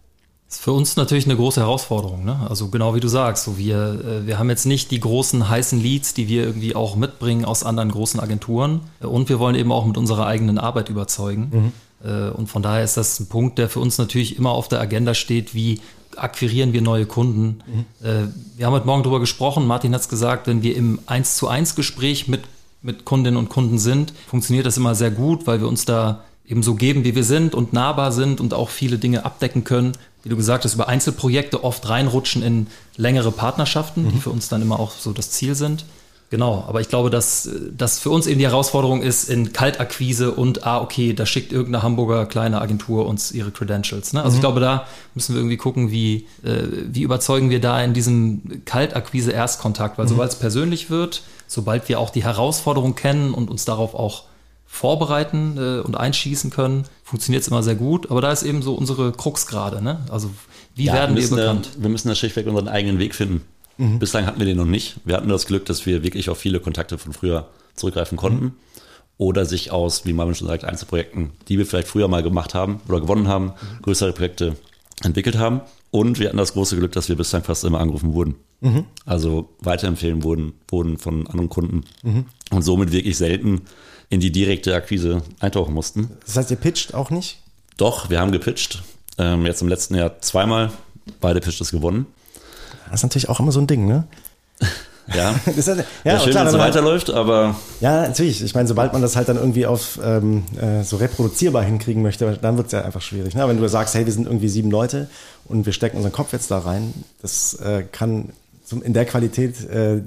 Das 0.46 0.58
ist 0.58 0.62
für 0.62 0.72
uns 0.72 0.94
natürlich 0.94 1.24
eine 1.24 1.34
große 1.34 1.60
Herausforderung. 1.60 2.24
Ne? 2.24 2.46
Also 2.48 2.68
genau 2.68 2.94
wie 2.94 3.00
du 3.00 3.08
sagst, 3.08 3.42
so 3.42 3.58
wir, 3.58 4.22
äh, 4.22 4.26
wir 4.28 4.38
haben 4.38 4.48
jetzt 4.50 4.66
nicht 4.66 4.92
die 4.92 5.00
großen 5.00 5.48
heißen 5.48 5.82
Leads, 5.82 6.14
die 6.14 6.28
wir 6.28 6.44
irgendwie 6.44 6.76
auch 6.76 6.94
mitbringen 6.94 7.44
aus 7.44 7.64
anderen 7.64 7.90
großen 7.90 8.20
Agenturen. 8.20 8.82
Und 9.00 9.28
wir 9.28 9.40
wollen 9.40 9.56
eben 9.56 9.72
auch 9.72 9.84
mit 9.84 9.98
unserer 9.98 10.26
eigenen 10.28 10.58
Arbeit 10.58 10.90
überzeugen. 10.90 11.72
Mhm. 12.04 12.08
Äh, 12.08 12.30
und 12.30 12.46
von 12.46 12.62
daher 12.62 12.84
ist 12.84 12.96
das 12.96 13.18
ein 13.18 13.26
Punkt, 13.26 13.58
der 13.58 13.68
für 13.68 13.80
uns 13.80 13.98
natürlich 13.98 14.38
immer 14.38 14.52
auf 14.52 14.68
der 14.68 14.80
Agenda 14.80 15.12
steht, 15.12 15.56
wie 15.56 15.80
akquirieren 16.22 16.72
wir 16.72 16.82
neue 16.82 17.06
Kunden. 17.06 17.60
Mhm. 17.66 18.06
Äh, 18.06 18.28
wir 18.56 18.66
haben 18.66 18.74
heute 18.74 18.86
Morgen 18.86 19.02
darüber 19.02 19.20
gesprochen, 19.20 19.66
Martin 19.66 19.94
hat 19.94 20.02
es 20.02 20.08
gesagt, 20.08 20.46
wenn 20.46 20.62
wir 20.62 20.76
im 20.76 20.98
1 21.06 21.36
zu 21.36 21.48
1 21.48 21.74
Gespräch 21.74 22.28
mit, 22.28 22.42
mit 22.82 23.04
Kundinnen 23.04 23.36
und 23.36 23.48
Kunden 23.48 23.78
sind, 23.78 24.12
funktioniert 24.28 24.66
das 24.66 24.76
immer 24.76 24.94
sehr 24.94 25.10
gut, 25.10 25.46
weil 25.46 25.60
wir 25.60 25.68
uns 25.68 25.84
da 25.84 26.24
eben 26.46 26.62
so 26.62 26.74
geben, 26.74 27.04
wie 27.04 27.14
wir 27.14 27.24
sind 27.24 27.54
und 27.54 27.72
nahbar 27.72 28.10
sind 28.12 28.40
und 28.40 28.54
auch 28.54 28.70
viele 28.70 28.98
Dinge 28.98 29.24
abdecken 29.24 29.64
können. 29.64 29.92
Wie 30.22 30.28
du 30.28 30.36
gesagt 30.36 30.64
hast, 30.64 30.74
über 30.74 30.88
Einzelprojekte 30.88 31.62
oft 31.62 31.88
reinrutschen 31.88 32.42
in 32.42 32.66
längere 32.96 33.30
Partnerschaften, 33.30 34.04
mhm. 34.04 34.10
die 34.10 34.18
für 34.18 34.30
uns 34.30 34.48
dann 34.48 34.62
immer 34.62 34.80
auch 34.80 34.92
so 34.92 35.12
das 35.12 35.30
Ziel 35.30 35.54
sind. 35.54 35.84
Genau, 36.30 36.64
aber 36.68 36.82
ich 36.82 36.90
glaube, 36.90 37.08
dass 37.08 37.48
das 37.74 37.98
für 37.98 38.10
uns 38.10 38.26
eben 38.26 38.38
die 38.38 38.46
Herausforderung 38.46 39.00
ist 39.00 39.30
in 39.30 39.54
Kaltakquise 39.54 40.32
und, 40.32 40.66
ah, 40.66 40.82
okay, 40.82 41.14
da 41.14 41.24
schickt 41.24 41.52
irgendeine 41.52 41.82
Hamburger 41.82 42.26
kleine 42.26 42.60
Agentur 42.60 43.06
uns 43.06 43.32
ihre 43.32 43.50
Credentials. 43.50 44.12
Ne? 44.12 44.22
Also 44.22 44.32
mhm. 44.32 44.36
ich 44.36 44.40
glaube, 44.42 44.60
da 44.60 44.86
müssen 45.14 45.34
wir 45.34 45.40
irgendwie 45.40 45.56
gucken, 45.56 45.90
wie, 45.90 46.26
äh, 46.44 46.64
wie 46.86 47.00
überzeugen 47.00 47.48
wir 47.48 47.62
da 47.62 47.82
in 47.82 47.94
diesem 47.94 48.62
Kaltakquise-Erstkontakt, 48.66 49.96
weil 49.96 50.04
mhm. 50.04 50.10
sobald 50.10 50.30
es 50.30 50.38
persönlich 50.38 50.90
wird, 50.90 51.22
sobald 51.46 51.88
wir 51.88 51.98
auch 51.98 52.10
die 52.10 52.24
Herausforderung 52.24 52.94
kennen 52.94 53.32
und 53.32 53.50
uns 53.50 53.64
darauf 53.64 53.94
auch 53.94 54.24
vorbereiten 54.66 55.56
äh, 55.56 55.80
und 55.80 55.96
einschießen 55.96 56.50
können, 56.50 56.84
funktioniert 57.04 57.40
es 57.40 57.48
immer 57.48 57.62
sehr 57.62 57.74
gut. 57.74 58.10
Aber 58.10 58.20
da 58.20 58.30
ist 58.30 58.42
eben 58.42 58.60
so 58.60 58.74
unsere 58.74 59.12
Krux 59.12 59.46
gerade. 59.46 59.82
Ne? 59.82 60.00
Also 60.10 60.30
wie 60.74 60.84
ja, 60.84 60.92
werden 60.92 61.16
wir 61.16 61.26
bekannt? 61.26 61.70
Da, 61.74 61.82
wir 61.84 61.88
müssen 61.88 62.08
da 62.08 62.14
schlichtweg 62.14 62.46
unseren 62.46 62.68
eigenen 62.68 62.98
Weg 62.98 63.14
finden. 63.14 63.40
Mhm. 63.78 63.98
Bislang 63.98 64.26
hatten 64.26 64.38
wir 64.38 64.46
den 64.46 64.56
noch 64.56 64.64
nicht. 64.66 64.96
Wir 65.04 65.16
hatten 65.16 65.28
das 65.28 65.46
Glück, 65.46 65.64
dass 65.66 65.86
wir 65.86 66.02
wirklich 66.02 66.28
auf 66.28 66.38
viele 66.38 66.60
Kontakte 66.60 66.98
von 66.98 67.12
früher 67.12 67.48
zurückgreifen 67.74 68.18
konnten. 68.18 68.44
Mhm. 68.44 68.52
Oder 69.16 69.46
sich 69.46 69.72
aus, 69.72 70.04
wie 70.04 70.12
Marvin 70.12 70.34
schon 70.34 70.46
sagt, 70.46 70.64
Einzelprojekten, 70.64 71.30
die 71.48 71.58
wir 71.58 71.66
vielleicht 71.66 71.88
früher 71.88 72.06
mal 72.06 72.22
gemacht 72.22 72.54
haben 72.54 72.80
oder 72.88 73.00
gewonnen 73.00 73.26
haben, 73.26 73.46
mhm. 73.46 73.82
größere 73.82 74.12
Projekte 74.12 74.56
entwickelt 75.02 75.38
haben. 75.38 75.62
Und 75.90 76.18
wir 76.18 76.28
hatten 76.28 76.36
das 76.36 76.52
große 76.52 76.76
Glück, 76.76 76.92
dass 76.92 77.08
wir 77.08 77.16
bislang 77.16 77.42
fast 77.42 77.64
immer 77.64 77.80
angerufen 77.80 78.12
wurden. 78.12 78.36
Mhm. 78.60 78.84
Also 79.06 79.48
weiterempfehlen 79.60 80.22
wurden, 80.22 80.52
wurden 80.68 80.98
von 80.98 81.26
anderen 81.26 81.48
Kunden. 81.48 81.84
Mhm. 82.02 82.26
Und 82.50 82.62
somit 82.62 82.92
wirklich 82.92 83.16
selten 83.16 83.62
in 84.10 84.20
die 84.20 84.32
direkte 84.32 84.74
Akquise 84.74 85.22
eintauchen 85.40 85.74
mussten. 85.74 86.10
Das 86.24 86.36
heißt, 86.36 86.50
ihr 86.50 86.56
pitcht 86.56 86.94
auch 86.94 87.10
nicht? 87.10 87.38
Doch, 87.76 88.10
wir 88.10 88.20
haben 88.20 88.32
gepitcht. 88.32 88.82
Ähm, 89.18 89.46
jetzt 89.46 89.62
im 89.62 89.68
letzten 89.68 89.94
Jahr 89.94 90.20
zweimal. 90.20 90.72
Beide 91.20 91.40
Pitches 91.40 91.70
gewonnen. 91.70 92.06
Das 92.90 93.00
ist 93.00 93.04
natürlich 93.04 93.28
auch 93.28 93.40
immer 93.40 93.52
so 93.52 93.60
ein 93.60 93.66
Ding, 93.66 93.86
ne? 93.86 94.04
Ja, 95.14 95.34
das 95.46 95.56
ist, 95.56 95.66
ja, 95.68 95.84
ja 96.04 96.20
schön, 96.20 96.34
wenn 96.34 96.46
es 96.46 96.52
so 96.52 96.58
weiterläuft, 96.58 97.10
aber. 97.10 97.56
Ja, 97.80 98.02
natürlich. 98.02 98.42
Ich 98.42 98.54
meine, 98.54 98.68
sobald 98.68 98.92
man 98.92 99.02
das 99.02 99.16
halt 99.16 99.28
dann 99.28 99.36
irgendwie 99.36 99.66
auf 99.66 99.98
ähm, 100.02 100.44
äh, 100.60 100.82
so 100.84 100.96
reproduzierbar 100.96 101.62
hinkriegen 101.62 102.02
möchte, 102.02 102.38
dann 102.40 102.56
wird 102.56 102.66
es 102.66 102.72
ja 102.72 102.82
einfach 102.82 103.00
schwierig. 103.00 103.34
Ne? 103.34 103.46
Wenn 103.48 103.58
du 103.58 103.68
sagst, 103.68 103.94
hey, 103.94 104.04
wir 104.06 104.12
sind 104.12 104.26
irgendwie 104.26 104.48
sieben 104.48 104.70
Leute 104.70 105.08
und 105.46 105.66
wir 105.66 105.72
stecken 105.72 105.96
unseren 105.96 106.12
Kopf 106.12 106.32
jetzt 106.32 106.50
da 106.50 106.58
rein, 106.58 106.92
das 107.22 107.54
äh, 107.54 107.84
kann 107.90 108.30
zum, 108.64 108.82
in 108.82 108.92
der 108.92 109.06
Qualität 109.06 109.68
äh, 109.70 110.02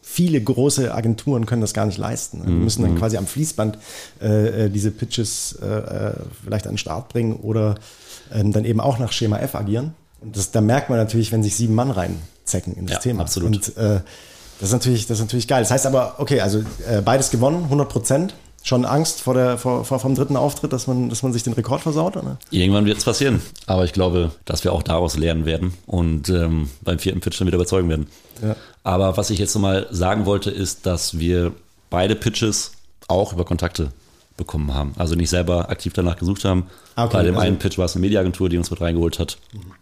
viele 0.00 0.40
große 0.40 0.94
Agenturen 0.94 1.46
können 1.46 1.60
das 1.60 1.74
gar 1.74 1.86
nicht 1.86 1.98
leisten. 1.98 2.42
Wir 2.44 2.50
mhm, 2.50 2.64
müssen 2.64 2.82
dann 2.82 2.94
mhm. 2.94 2.98
quasi 2.98 3.16
am 3.16 3.26
Fließband 3.26 3.78
äh, 4.20 4.64
äh, 4.64 4.68
diese 4.70 4.90
Pitches 4.90 5.58
vielleicht 6.44 6.66
an 6.66 6.72
den 6.72 6.78
Start 6.78 7.08
bringen 7.08 7.36
oder 7.36 7.76
ähm, 8.32 8.52
dann 8.52 8.64
eben 8.64 8.80
auch 8.80 8.98
nach 8.98 9.12
Schema 9.12 9.38
F 9.38 9.54
agieren. 9.54 9.94
Und 10.22 10.36
das, 10.36 10.50
da 10.50 10.60
merkt 10.60 10.88
man 10.88 10.98
natürlich, 10.98 11.32
wenn 11.32 11.42
sich 11.42 11.56
sieben 11.56 11.74
Mann 11.74 11.90
reinzecken 11.90 12.74
in 12.74 12.86
das 12.86 12.96
ja, 12.96 13.00
Thema. 13.00 13.22
Absolut. 13.22 13.48
Und 13.48 13.76
äh, 13.76 14.00
das 14.60 14.68
ist 14.68 14.72
natürlich, 14.72 15.06
das 15.06 15.18
ist 15.18 15.24
natürlich 15.24 15.48
geil. 15.48 15.62
Das 15.62 15.70
heißt 15.70 15.86
aber, 15.86 16.14
okay, 16.18 16.40
also 16.40 16.60
äh, 16.88 17.00
beides 17.04 17.30
gewonnen, 17.30 17.64
100 17.64 17.88
Prozent. 17.88 18.34
Schon 18.64 18.84
Angst 18.84 19.22
vor 19.22 19.34
der, 19.34 19.58
vor, 19.58 19.84
vor, 19.84 19.98
vom 19.98 20.14
dritten 20.14 20.36
Auftritt, 20.36 20.72
dass 20.72 20.86
man, 20.86 21.08
dass 21.08 21.24
man 21.24 21.32
sich 21.32 21.42
den 21.42 21.52
Rekord 21.52 21.80
versaut? 21.80 22.16
Oder? 22.16 22.38
Irgendwann 22.52 22.86
wird 22.86 22.98
es 22.98 23.04
passieren. 23.04 23.42
Aber 23.66 23.84
ich 23.84 23.92
glaube, 23.92 24.30
dass 24.44 24.62
wir 24.62 24.72
auch 24.72 24.84
daraus 24.84 25.16
lernen 25.16 25.46
werden 25.46 25.74
und 25.86 26.28
ähm, 26.28 26.70
beim 26.82 27.00
vierten 27.00 27.18
Pitch 27.18 27.40
dann 27.40 27.48
wieder 27.48 27.56
überzeugen 27.56 27.88
werden. 27.88 28.06
Ja. 28.40 28.54
Aber 28.84 29.16
was 29.16 29.30
ich 29.30 29.40
jetzt 29.40 29.52
nochmal 29.56 29.88
sagen 29.90 30.26
wollte, 30.26 30.52
ist, 30.52 30.86
dass 30.86 31.18
wir 31.18 31.50
beide 31.90 32.14
Pitches 32.14 32.70
auch 33.08 33.32
über 33.32 33.44
Kontakte 33.44 33.90
bekommen 34.36 34.72
haben. 34.72 34.94
Also 34.96 35.16
nicht 35.16 35.30
selber 35.30 35.68
aktiv 35.68 35.92
danach 35.92 36.16
gesucht 36.16 36.44
haben. 36.44 36.68
Ah, 36.94 37.06
okay, 37.06 37.16
Bei 37.16 37.22
dem 37.24 37.34
also 37.34 37.46
einen 37.46 37.58
Pitch 37.58 37.78
war 37.78 37.86
es 37.86 37.96
eine 37.96 38.02
Mediaagentur, 38.02 38.48
die 38.48 38.58
uns 38.58 38.70
mit 38.70 38.80
reingeholt 38.80 39.18
hat. 39.18 39.38
Mhm. 39.52 39.72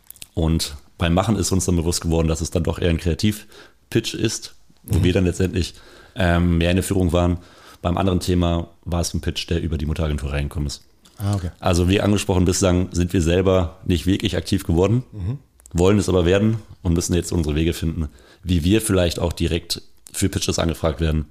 Und 0.40 0.74
beim 0.96 1.12
Machen 1.12 1.36
ist 1.36 1.52
uns 1.52 1.66
dann 1.66 1.76
bewusst 1.76 2.00
geworden, 2.00 2.26
dass 2.26 2.40
es 2.40 2.50
dann 2.50 2.62
doch 2.62 2.78
eher 2.78 2.88
ein 2.88 2.96
Kreativ-Pitch 2.96 4.14
ist, 4.14 4.54
wo 4.84 4.98
mhm. 4.98 5.04
wir 5.04 5.12
dann 5.12 5.26
letztendlich 5.26 5.74
ähm, 6.16 6.56
mehr 6.56 6.70
in 6.70 6.76
der 6.76 6.82
Führung 6.82 7.12
waren. 7.12 7.36
Beim 7.82 7.98
anderen 7.98 8.20
Thema 8.20 8.68
war 8.86 9.02
es 9.02 9.12
ein 9.12 9.20
Pitch, 9.20 9.50
der 9.50 9.60
über 9.60 9.76
die 9.76 9.84
Mutteragentur 9.84 10.32
reingekommen 10.32 10.68
ist. 10.68 10.82
Ah, 11.18 11.34
okay. 11.34 11.50
Also 11.60 11.90
wie 11.90 12.00
angesprochen, 12.00 12.46
bislang 12.46 12.88
sind 12.92 13.12
wir 13.12 13.20
selber 13.20 13.80
nicht 13.84 14.06
wirklich 14.06 14.34
aktiv 14.34 14.64
geworden, 14.64 15.02
mhm. 15.12 15.38
wollen 15.74 15.98
es 15.98 16.08
aber 16.08 16.24
werden 16.24 16.56
und 16.80 16.94
müssen 16.94 17.12
jetzt 17.12 17.32
unsere 17.32 17.54
Wege 17.54 17.74
finden, 17.74 18.08
wie 18.42 18.64
wir 18.64 18.80
vielleicht 18.80 19.18
auch 19.18 19.34
direkt 19.34 19.82
für 20.10 20.30
Pitches 20.30 20.58
angefragt 20.58 21.02
werden 21.02 21.26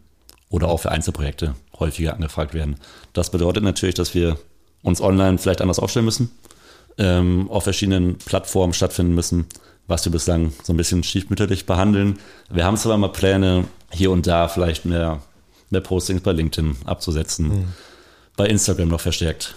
oder 0.49 0.67
auch 0.67 0.81
für 0.81 0.91
Einzelprojekte 0.91 1.55
häufiger 1.79 2.13
angefragt 2.13 2.53
werden. 2.53 2.75
Das 3.13 3.31
bedeutet 3.31 3.63
natürlich, 3.63 3.95
dass 3.95 4.13
wir 4.13 4.37
uns 4.83 5.01
online 5.01 5.39
vielleicht 5.39 5.61
anders 5.61 5.79
aufstellen 5.79 6.05
müssen, 6.05 6.29
ähm, 6.99 7.49
auf 7.49 7.63
verschiedenen 7.63 8.17
Plattformen 8.17 8.73
stattfinden 8.73 9.15
müssen, 9.15 9.45
was 9.87 10.05
wir 10.05 10.11
bislang 10.11 10.53
so 10.63 10.73
ein 10.73 10.77
bisschen 10.77 11.03
stiefmütterlich 11.03 11.65
behandeln. 11.65 12.19
Wir 12.49 12.65
haben 12.65 12.77
zwar 12.77 12.97
mal 12.97 13.07
Pläne, 13.07 13.65
hier 13.91 14.11
und 14.11 14.27
da 14.27 14.47
vielleicht 14.47 14.85
mehr, 14.85 15.21
mehr 15.71 15.81
Postings 15.81 16.21
bei 16.21 16.33
LinkedIn 16.33 16.75
abzusetzen, 16.85 17.47
mhm. 17.47 17.65
bei 18.35 18.45
Instagram 18.45 18.89
noch 18.89 19.01
verstärkt, 19.01 19.55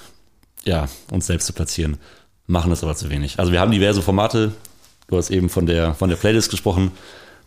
ja, 0.65 0.89
uns 1.11 1.27
selbst 1.27 1.47
zu 1.47 1.53
platzieren, 1.53 1.99
machen 2.47 2.71
das 2.71 2.83
aber 2.83 2.95
zu 2.95 3.11
wenig. 3.11 3.39
Also 3.39 3.53
wir 3.53 3.61
haben 3.61 3.73
diverse 3.73 4.01
Formate, 4.01 4.53
du 5.09 5.17
hast 5.19 5.31
eben 5.31 5.51
von 5.51 5.67
der, 5.67 5.95
von 5.95 6.09
der 6.09 6.17
Playlist 6.17 6.51
gesprochen, 6.51 6.93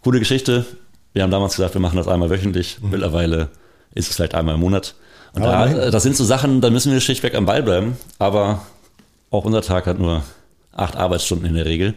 coole 0.04 0.20
Geschichte. 0.20 0.66
Wir 1.14 1.24
haben 1.24 1.32
damals 1.32 1.56
gesagt, 1.56 1.74
wir 1.74 1.82
machen 1.82 1.98
das 1.98 2.08
einmal 2.08 2.30
wöchentlich, 2.30 2.80
mhm. 2.82 2.92
mittlerweile 2.92 3.50
ist 3.94 4.10
es 4.10 4.16
vielleicht 4.18 4.36
einmal 4.36 4.56
im 4.56 4.62
Monat. 4.62 4.96
Und 5.34 5.44
da, 5.44 5.90
das 5.90 6.04
sind 6.04 6.16
so 6.16 6.24
Sachen, 6.24 6.62
da 6.62 6.70
müssen 6.70 6.94
wir 6.94 7.02
schlichtweg 7.02 7.36
am 7.36 7.46
Ball 7.46 7.62
bleiben, 7.62 7.98
aber 8.20 8.62
auch 9.32 9.46
unser 9.46 9.62
Tag 9.62 9.86
hat 9.86 10.00
nur 10.00 10.24
acht 10.72 10.96
Arbeitsstunden 10.96 11.48
in 11.48 11.56
der 11.56 11.66
Regel. 11.66 11.96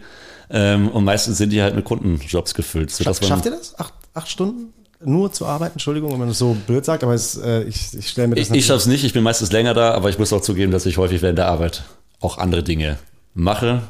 Ähm, 0.51 0.89
und 0.89 1.05
meistens 1.05 1.39
sind 1.39 1.51
die 1.51 1.63
halt 1.63 1.75
mit 1.75 1.85
Kundenjobs 1.85 2.55
gefüllt. 2.55 2.91
Schaff, 2.91 3.23
schafft 3.25 3.45
ihr 3.45 3.51
das? 3.51 3.79
Acht, 3.79 3.95
acht 4.15 4.29
Stunden? 4.29 4.73
Nur 5.01 5.31
zu 5.31 5.47
arbeiten, 5.47 5.75
Entschuldigung, 5.75 6.11
wenn 6.11 6.19
man 6.19 6.29
das 6.29 6.39
so 6.39 6.57
blöd 6.67 6.85
sagt, 6.85 7.05
aber 7.05 7.15
es, 7.15 7.37
äh, 7.37 7.63
ich, 7.63 7.97
ich 7.97 8.09
stelle 8.09 8.29
mir 8.29 8.35
das 8.35 8.49
Ich, 8.49 8.57
ich 8.57 8.67
schaffe 8.67 8.79
es 8.79 8.87
nicht, 8.87 9.05
ich 9.05 9.13
bin 9.13 9.23
meistens 9.23 9.53
länger 9.53 9.73
da, 9.73 9.93
aber 9.93 10.11
ich 10.11 10.19
muss 10.19 10.33
auch 10.33 10.41
zugeben, 10.41 10.73
dass 10.73 10.87
ich 10.87 10.99
häufig 10.99 11.23
während 11.23 11.39
der 11.39 11.47
Arbeit 11.47 11.85
auch 12.21 12.39
andere 12.39 12.65
Dinge 12.65 12.99
mache, 13.39 13.83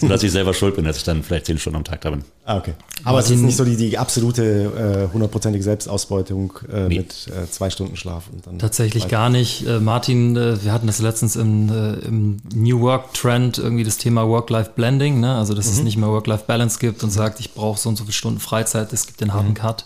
sodass 0.00 0.22
ich 0.22 0.32
selber 0.32 0.54
schuld 0.54 0.74
bin, 0.74 0.84
dass 0.84 0.96
ich 0.96 1.04
dann 1.04 1.22
vielleicht 1.22 1.46
zehn 1.46 1.58
Stunden 1.58 1.76
am 1.76 1.84
Tag 1.84 2.00
da 2.00 2.10
bin. 2.10 2.24
Ah, 2.46 2.56
okay. 2.56 2.72
Aber 3.04 3.18
Martin, 3.18 3.34
es 3.34 3.40
ist 3.40 3.44
nicht 3.44 3.56
so 3.56 3.64
die, 3.64 3.76
die 3.76 3.98
absolute 3.98 5.10
hundertprozentige 5.12 5.60
äh, 5.60 5.64
Selbstausbeutung 5.64 6.54
äh, 6.72 6.88
nee. 6.88 6.98
mit 6.98 7.28
äh, 7.28 7.50
zwei 7.50 7.68
Stunden 7.68 7.96
Schlaf. 7.96 8.24
Und 8.32 8.46
dann 8.46 8.58
Tatsächlich 8.58 9.04
weiter. 9.04 9.10
gar 9.10 9.28
nicht. 9.28 9.66
Äh, 9.66 9.80
Martin, 9.80 10.34
äh, 10.36 10.62
wir 10.64 10.72
hatten 10.72 10.86
das 10.86 11.00
letztens 11.00 11.36
im, 11.36 11.68
äh, 11.68 11.94
im 12.06 12.38
New 12.54 12.80
Work 12.80 13.12
Trend 13.12 13.58
irgendwie 13.58 13.84
das 13.84 13.98
Thema 13.98 14.26
Work-Life-Blending, 14.26 15.20
ne? 15.20 15.36
also 15.36 15.52
dass 15.52 15.66
mhm. 15.66 15.72
es 15.72 15.82
nicht 15.82 15.96
mehr 15.98 16.08
Work-Life-Balance 16.08 16.78
gibt 16.78 17.04
und 17.04 17.10
sagt, 17.10 17.38
ich 17.40 17.52
brauche 17.52 17.78
so 17.78 17.90
und 17.90 17.96
so 17.96 18.04
viele 18.04 18.14
Stunden 18.14 18.40
Freizeit, 18.40 18.92
es 18.94 19.06
gibt 19.06 19.20
den 19.20 19.34
harten 19.34 19.50
mhm. 19.50 19.54
Cut. 19.54 19.84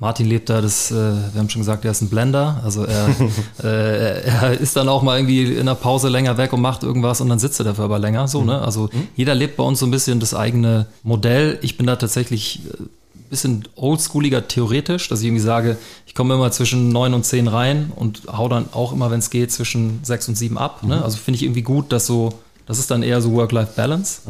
Martin 0.00 0.26
lebt 0.26 0.48
da, 0.48 0.62
das, 0.62 0.90
äh, 0.90 0.94
wir 0.94 1.38
haben 1.38 1.50
schon 1.50 1.60
gesagt, 1.60 1.84
er 1.84 1.90
ist 1.90 2.00
ein 2.00 2.08
Blender. 2.08 2.62
Also 2.64 2.84
er, 2.84 3.08
äh, 3.62 4.22
er 4.22 4.58
ist 4.58 4.74
dann 4.74 4.88
auch 4.88 5.02
mal 5.02 5.18
irgendwie 5.18 5.44
in 5.44 5.66
der 5.66 5.74
Pause 5.74 6.08
länger 6.08 6.38
weg 6.38 6.54
und 6.54 6.62
macht 6.62 6.82
irgendwas 6.82 7.20
und 7.20 7.28
dann 7.28 7.38
sitzt 7.38 7.60
er 7.60 7.64
dafür 7.64 7.84
aber 7.84 7.98
länger. 7.98 8.26
So, 8.26 8.42
ne? 8.42 8.62
Also 8.62 8.88
mhm. 8.92 9.08
jeder 9.14 9.34
lebt 9.34 9.58
bei 9.58 9.62
uns 9.62 9.78
so 9.78 9.86
ein 9.86 9.90
bisschen 9.90 10.18
das 10.18 10.32
eigene 10.32 10.86
Modell. 11.02 11.58
Ich 11.60 11.76
bin 11.76 11.86
da 11.86 11.96
tatsächlich 11.96 12.60
ein 12.64 12.86
äh, 12.86 13.28
bisschen 13.28 13.68
oldschooliger 13.76 14.48
theoretisch, 14.48 15.06
dass 15.08 15.20
ich 15.20 15.26
irgendwie 15.26 15.42
sage, 15.42 15.76
ich 16.06 16.14
komme 16.14 16.32
immer 16.32 16.50
zwischen 16.50 16.88
neun 16.88 17.12
und 17.12 17.26
zehn 17.26 17.46
rein 17.46 17.92
und 17.94 18.22
hau 18.26 18.48
dann 18.48 18.70
auch 18.72 18.94
immer, 18.94 19.10
wenn 19.10 19.20
es 19.20 19.28
geht, 19.28 19.52
zwischen 19.52 20.00
sechs 20.02 20.26
und 20.28 20.34
sieben 20.34 20.56
ab. 20.56 20.82
Ne? 20.82 20.96
Mhm. 20.96 21.02
Also 21.02 21.18
finde 21.18 21.36
ich 21.36 21.42
irgendwie 21.42 21.62
gut, 21.62 21.92
dass 21.92 22.06
so, 22.06 22.30
das 22.64 22.78
ist 22.78 22.90
dann 22.90 23.02
eher 23.02 23.20
so 23.20 23.32
Work-Life-Balance. 23.32 24.22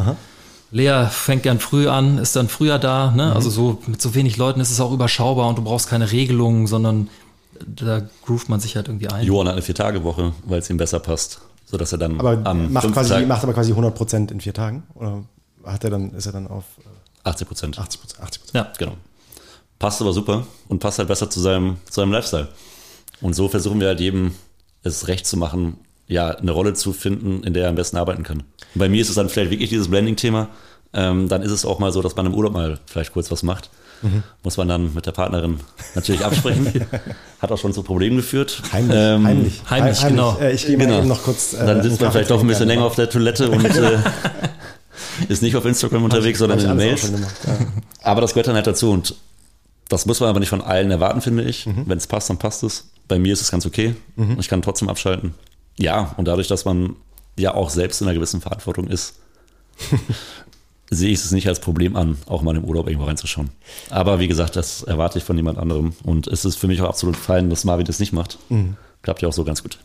Lea 0.72 1.06
fängt 1.10 1.42
gern 1.42 1.58
früh 1.58 1.88
an, 1.88 2.18
ist 2.18 2.36
dann 2.36 2.48
früher 2.48 2.78
da. 2.78 3.10
Ne? 3.10 3.26
Mhm. 3.26 3.32
Also 3.32 3.50
so 3.50 3.82
mit 3.86 4.00
so 4.00 4.14
wenig 4.14 4.36
Leuten 4.36 4.60
ist 4.60 4.70
es 4.70 4.80
auch 4.80 4.92
überschaubar 4.92 5.48
und 5.48 5.58
du 5.58 5.62
brauchst 5.62 5.88
keine 5.88 6.10
Regelungen, 6.12 6.66
sondern 6.66 7.08
da 7.66 8.02
groovt 8.24 8.48
man 8.48 8.60
sich 8.60 8.76
halt 8.76 8.88
irgendwie 8.88 9.08
ein. 9.08 9.26
Johann 9.26 9.48
hat 9.48 9.54
eine 9.54 9.62
Vier-Tage-Woche, 9.62 10.32
weil 10.44 10.60
es 10.60 10.70
ihm 10.70 10.76
besser 10.76 11.00
passt, 11.00 11.40
sodass 11.66 11.92
er 11.92 11.98
dann 11.98 12.18
aber 12.20 12.40
am 12.44 12.72
macht, 12.72 12.92
quasi, 12.92 13.26
macht 13.26 13.42
aber 13.42 13.52
quasi 13.52 13.70
100 13.70 13.94
Prozent 13.94 14.30
in 14.30 14.40
vier 14.40 14.54
Tagen? 14.54 14.84
Oder 14.94 15.24
hat 15.64 15.84
er 15.84 15.90
dann, 15.90 16.12
ist 16.12 16.26
er 16.26 16.32
dann 16.32 16.46
auf 16.46 16.64
80 17.24 17.48
Prozent? 17.48 17.78
80 17.78 18.00
Prozent. 18.00 18.22
80 18.22 18.42
Ja, 18.54 18.72
genau. 18.78 18.96
Passt 19.78 20.00
aber 20.00 20.12
super 20.12 20.46
und 20.68 20.78
passt 20.78 20.98
halt 20.98 21.08
besser 21.08 21.28
zu 21.28 21.40
seinem, 21.40 21.76
zu 21.86 22.00
seinem 22.00 22.12
Lifestyle. 22.12 22.48
Und 23.20 23.34
so 23.34 23.48
versuchen 23.48 23.80
wir 23.80 23.88
halt 23.88 24.00
jedem 24.00 24.32
es 24.82 25.08
recht 25.08 25.26
zu 25.26 25.36
machen, 25.36 25.76
ja, 26.10 26.30
eine 26.30 26.50
Rolle 26.50 26.74
zu 26.74 26.92
finden, 26.92 27.44
in 27.44 27.54
der 27.54 27.64
er 27.64 27.68
am 27.70 27.76
besten 27.76 27.96
arbeiten 27.96 28.24
kann. 28.24 28.38
Und 28.38 28.78
bei 28.78 28.88
mir 28.88 29.00
ist 29.00 29.08
es 29.08 29.14
dann 29.14 29.28
vielleicht 29.28 29.52
wirklich 29.52 29.70
dieses 29.70 29.88
Blending-Thema. 29.88 30.48
Ähm, 30.92 31.28
dann 31.28 31.42
ist 31.42 31.52
es 31.52 31.64
auch 31.64 31.78
mal 31.78 31.92
so, 31.92 32.02
dass 32.02 32.16
man 32.16 32.26
im 32.26 32.34
Urlaub 32.34 32.52
mal 32.52 32.78
vielleicht 32.86 33.12
kurz 33.12 33.30
was 33.30 33.44
macht. 33.44 33.70
Mhm. 34.02 34.24
Muss 34.42 34.56
man 34.56 34.66
dann 34.66 34.92
mit 34.92 35.06
der 35.06 35.12
Partnerin 35.12 35.60
natürlich 35.94 36.24
absprechen. 36.24 36.84
Hat 37.40 37.52
auch 37.52 37.58
schon 37.58 37.72
zu 37.72 37.84
Problemen 37.84 38.16
geführt. 38.16 38.60
Heimlich, 38.72 38.96
ähm, 38.98 39.26
heimlich, 39.26 39.62
heimlich, 39.70 40.02
genau. 40.02 40.36
Äh, 40.40 40.52
ich 40.52 40.66
gehe 40.66 40.76
mal 40.76 40.86
genau. 40.86 40.98
eben 40.98 41.08
noch 41.08 41.22
kurz. 41.22 41.52
Äh, 41.52 41.64
dann 41.64 41.82
sitzt 41.82 42.00
man 42.00 42.10
vielleicht 42.10 42.30
doch 42.30 42.40
ein 42.40 42.46
bisschen 42.46 42.66
länger 42.66 42.84
auf 42.84 42.96
der 42.96 43.08
Toilette 43.08 43.48
und 43.48 43.64
äh, 43.76 43.98
ist 45.28 45.42
nicht 45.42 45.54
auf 45.54 45.64
Instagram 45.64 46.02
unterwegs, 46.02 46.40
sondern 46.40 46.58
in 46.58 46.66
den 46.66 46.76
Mails. 46.76 47.12
Gemacht, 47.12 47.36
ja. 47.46 47.56
Aber 48.02 48.20
das 48.20 48.32
gehört 48.32 48.48
dann 48.48 48.56
halt 48.56 48.66
dazu 48.66 48.90
und 48.90 49.14
das 49.88 50.06
muss 50.06 50.20
man 50.20 50.28
aber 50.28 50.38
nicht 50.38 50.48
von 50.48 50.60
allen 50.60 50.90
erwarten, 50.90 51.20
finde 51.20 51.42
ich. 51.44 51.66
Mhm. 51.66 51.84
Wenn 51.86 51.98
es 51.98 52.06
passt, 52.06 52.30
dann 52.30 52.38
passt 52.38 52.62
es. 52.62 52.90
Bei 53.08 53.18
mir 53.18 53.32
ist 53.32 53.42
es 53.42 53.50
ganz 53.50 53.66
okay. 53.66 53.96
Mhm. 54.16 54.38
Ich 54.38 54.48
kann 54.48 54.62
trotzdem 54.62 54.88
abschalten. 54.88 55.34
Ja, 55.78 56.14
und 56.16 56.26
dadurch, 56.26 56.48
dass 56.48 56.64
man 56.64 56.96
ja 57.38 57.54
auch 57.54 57.70
selbst 57.70 58.00
in 58.00 58.06
einer 58.06 58.14
gewissen 58.14 58.40
Verantwortung 58.40 58.86
ist, 58.88 59.14
sehe 60.90 61.10
ich 61.10 61.20
es 61.20 61.30
nicht 61.30 61.48
als 61.48 61.60
Problem 61.60 61.96
an, 61.96 62.18
auch 62.26 62.42
mal 62.42 62.56
im 62.56 62.64
Urlaub 62.64 62.88
irgendwo 62.88 63.06
reinzuschauen. 63.06 63.50
Aber 63.90 64.18
wie 64.18 64.28
gesagt, 64.28 64.56
das 64.56 64.82
erwarte 64.82 65.18
ich 65.18 65.24
von 65.24 65.36
jemand 65.36 65.58
anderem. 65.58 65.92
Und 66.02 66.26
es 66.26 66.44
ist 66.44 66.56
für 66.56 66.66
mich 66.66 66.82
auch 66.82 66.88
absolut 66.88 67.16
fein, 67.16 67.48
dass 67.48 67.64
Marvin 67.64 67.86
das 67.86 68.00
nicht 68.00 68.12
macht. 68.12 68.38
Mhm. 68.48 68.76
Klappt 69.02 69.22
ja 69.22 69.28
auch 69.28 69.32
so 69.32 69.44
ganz 69.44 69.62
gut. 69.62 69.78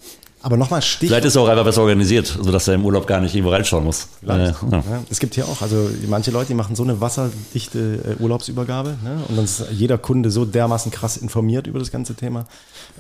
Aber 0.46 0.58
nochmal 0.58 0.84
Stich. 0.84 1.10
Vielleicht 1.10 1.26
ist 1.26 1.36
er 1.36 1.42
auch 1.42 1.48
einfach 1.48 1.64
besser 1.64 1.82
organisiert, 1.82 2.28
sodass 2.28 2.68
er 2.68 2.76
im 2.76 2.86
Urlaub 2.86 3.08
gar 3.08 3.20
nicht 3.20 3.34
irgendwo 3.34 3.52
reinschauen 3.52 3.84
muss. 3.84 4.10
Äh, 4.28 4.28
ja. 4.28 4.56
Ja, 4.72 5.04
es 5.10 5.20
gibt 5.20 5.34
hier 5.34 5.48
auch, 5.48 5.64
also 5.64 5.90
manche 6.08 6.30
Leute, 6.30 6.50
die 6.50 6.54
machen 6.54 6.76
so 6.76 6.84
eine 6.84 7.02
wasserdichte 7.02 8.18
äh, 8.20 8.22
Urlaubsübergabe 8.22 8.96
ne? 9.04 9.24
und 9.28 9.38
dann 9.38 9.46
ist 9.46 9.64
jeder 9.72 9.98
Kunde 9.98 10.30
so 10.30 10.46
dermaßen 10.46 10.92
krass 10.92 11.18
informiert 11.18 11.66
über 11.66 11.80
das 11.80 11.92
ganze 11.92 12.14
Thema. 12.14 12.46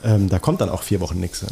Ähm, 0.03 0.27
da 0.27 0.39
kommt 0.39 0.59
dann 0.59 0.69
auch 0.69 0.81
vier 0.81 1.01
Wochen 1.01 1.19
nichts. 1.19 1.41
Ja? 1.41 1.49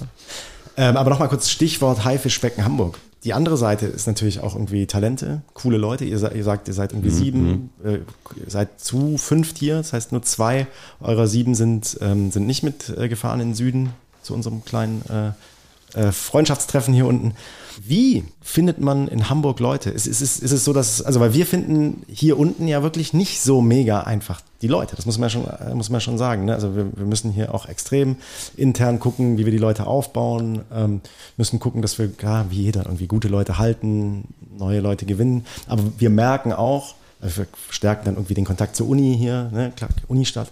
Ähm, 0.76 0.98
aber 0.98 1.10
nochmal 1.10 1.30
kurz 1.30 1.50
Stichwort 1.50 2.04
Haifischbecken 2.04 2.64
Hamburg. 2.66 3.00
Die 3.24 3.34
andere 3.34 3.56
Seite 3.56 3.86
ist 3.86 4.06
natürlich 4.06 4.42
auch 4.42 4.56
irgendwie 4.56 4.86
Talente, 4.86 5.44
coole 5.54 5.78
Leute. 5.78 6.04
Ihr, 6.04 6.20
ihr 6.36 6.44
sagt, 6.44 6.68
ihr 6.68 6.74
seid 6.74 6.92
irgendwie 6.92 7.10
mhm. 7.10 7.16
sieben, 7.16 7.72
mhm. 7.82 7.90
äh, 7.90 8.00
seid 8.48 8.82
zu 8.82 9.18
fünft 9.18 9.58
hier. 9.58 9.78
Das 9.78 9.94
heißt, 9.94 10.12
nur 10.12 10.24
zwei 10.24 10.68
eurer 11.00 11.28
sieben 11.28 11.56
sind, 11.56 11.98
ähm, 12.02 12.32
sind 12.32 12.46
nicht 12.46 12.64
mitgefahren 12.64 13.40
äh, 13.40 13.44
in 13.44 13.50
den 13.50 13.56
Süden 13.56 13.90
zu 14.24 14.34
unserem 14.34 14.66
kleinen 14.66 15.04
äh, 15.10 16.00
äh, 16.00 16.12
Freundschaftstreffen 16.12 16.94
hier 16.94 17.06
unten. 17.06 17.34
Wie 17.82 18.24
findet 18.42 18.80
man 18.80 19.08
in 19.08 19.30
Hamburg 19.30 19.60
Leute? 19.60 19.90
Ist, 19.90 20.08
ist, 20.08 20.22
ist, 20.22 20.42
ist 20.42 20.52
es 20.52 20.66
so, 20.66 20.74
dass, 20.74 21.02
also 21.02 21.20
weil 21.20 21.34
wir 21.34 21.46
finden 21.46 22.04
hier 22.08 22.38
unten 22.38 22.68
ja 22.68 22.84
wirklich 22.84 23.14
nicht 23.14 23.42
so 23.42 23.62
mega 23.62 24.02
einfach 24.02 24.42
die 24.62 24.68
Leute. 24.68 24.96
Das 24.96 25.06
muss 25.06 25.18
man 25.18 25.30
ja 25.30 25.30
schon, 25.30 25.46
äh, 25.46 25.76
muss 25.76 25.90
man 25.90 26.02
schon 26.02 26.18
sagen. 26.18 26.46
Ne? 26.46 26.54
Also 26.54 26.76
wir, 26.76 26.88
wir 26.96 27.06
müssen 27.06 27.32
hier 27.32 27.54
auch 27.54 27.68
extrem 27.68 28.16
intern 28.56 29.00
gucken, 29.00 29.38
wie 29.38 29.46
wir 29.46 29.52
die 29.52 29.58
Leute 29.58 29.88
aufbauen, 29.88 30.62
ähm, 30.74 31.02
müssen 31.38 31.60
gucken, 31.60 31.82
dass 31.82 32.00
wir, 32.00 32.10
ja, 32.22 32.46
wie 32.50 32.64
jeder, 32.64 32.86
irgendwie 32.86 33.08
gute 33.08 33.28
Leute 33.28 33.58
halten, 33.58 34.26
neue 34.58 34.80
Leute 34.80 35.06
gewinnen. 35.06 35.46
Aber 35.68 35.84
wir 35.98 36.10
merken 36.10 36.54
auch, 36.54 36.96
also 37.24 37.38
wir 37.38 37.48
stärken 37.70 38.06
dann 38.06 38.16
irgendwie 38.16 38.34
den 38.34 38.46
Kontakt 38.46 38.76
zur 38.76 38.88
Uni 38.88 39.16
hier, 39.18 39.50
ne, 39.54 39.72
klar, 39.76 39.90
Unistadt, 40.08 40.52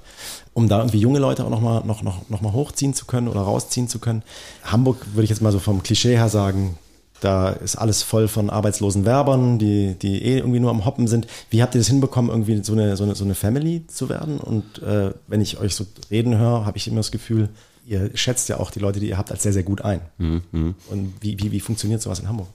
um 0.53 0.69
da 0.69 0.79
irgendwie 0.79 0.99
junge 0.99 1.19
Leute 1.19 1.43
auch 1.45 1.49
nochmal 1.49 1.83
noch, 1.85 2.01
noch, 2.01 2.29
noch 2.29 2.41
mal 2.41 2.53
hochziehen 2.53 2.93
zu 2.93 3.05
können 3.05 3.27
oder 3.27 3.41
rausziehen 3.41 3.87
zu 3.87 3.99
können. 3.99 4.23
Hamburg 4.63 5.05
würde 5.13 5.23
ich 5.23 5.29
jetzt 5.29 5.41
mal 5.41 5.51
so 5.51 5.59
vom 5.59 5.83
Klischee 5.83 6.15
her 6.15 6.29
sagen, 6.29 6.77
da 7.21 7.49
ist 7.49 7.75
alles 7.75 8.03
voll 8.03 8.27
von 8.27 8.49
arbeitslosen 8.49 9.05
Werbern, 9.05 9.59
die, 9.59 9.95
die 9.95 10.23
eh 10.23 10.37
irgendwie 10.37 10.59
nur 10.59 10.71
am 10.71 10.85
Hoppen 10.85 11.07
sind. 11.07 11.27
Wie 11.49 11.61
habt 11.61 11.75
ihr 11.75 11.79
das 11.79 11.87
hinbekommen, 11.87 12.31
irgendwie 12.31 12.63
so 12.63 12.73
eine, 12.73 12.97
so 12.97 13.03
eine, 13.03 13.15
so 13.15 13.23
eine 13.23 13.35
Family 13.35 13.85
zu 13.87 14.09
werden? 14.09 14.39
Und 14.39 14.81
äh, 14.81 15.13
wenn 15.27 15.39
ich 15.39 15.59
euch 15.59 15.75
so 15.75 15.85
reden 16.09 16.37
höre, 16.37 16.65
habe 16.65 16.77
ich 16.77 16.87
immer 16.87 16.97
das 16.97 17.11
Gefühl, 17.11 17.49
ihr 17.85 18.11
schätzt 18.15 18.49
ja 18.49 18.59
auch 18.59 18.71
die 18.71 18.79
Leute, 18.79 18.99
die 18.99 19.09
ihr 19.09 19.17
habt, 19.17 19.31
als 19.31 19.43
sehr, 19.43 19.53
sehr 19.53 19.63
gut 19.63 19.81
ein. 19.81 20.01
Mhm. 20.17 20.75
Und 20.89 21.13
wie, 21.21 21.39
wie, 21.39 21.51
wie 21.51 21.59
funktioniert 21.59 22.01
sowas 22.01 22.19
in 22.19 22.27
Hamburg? 22.27 22.47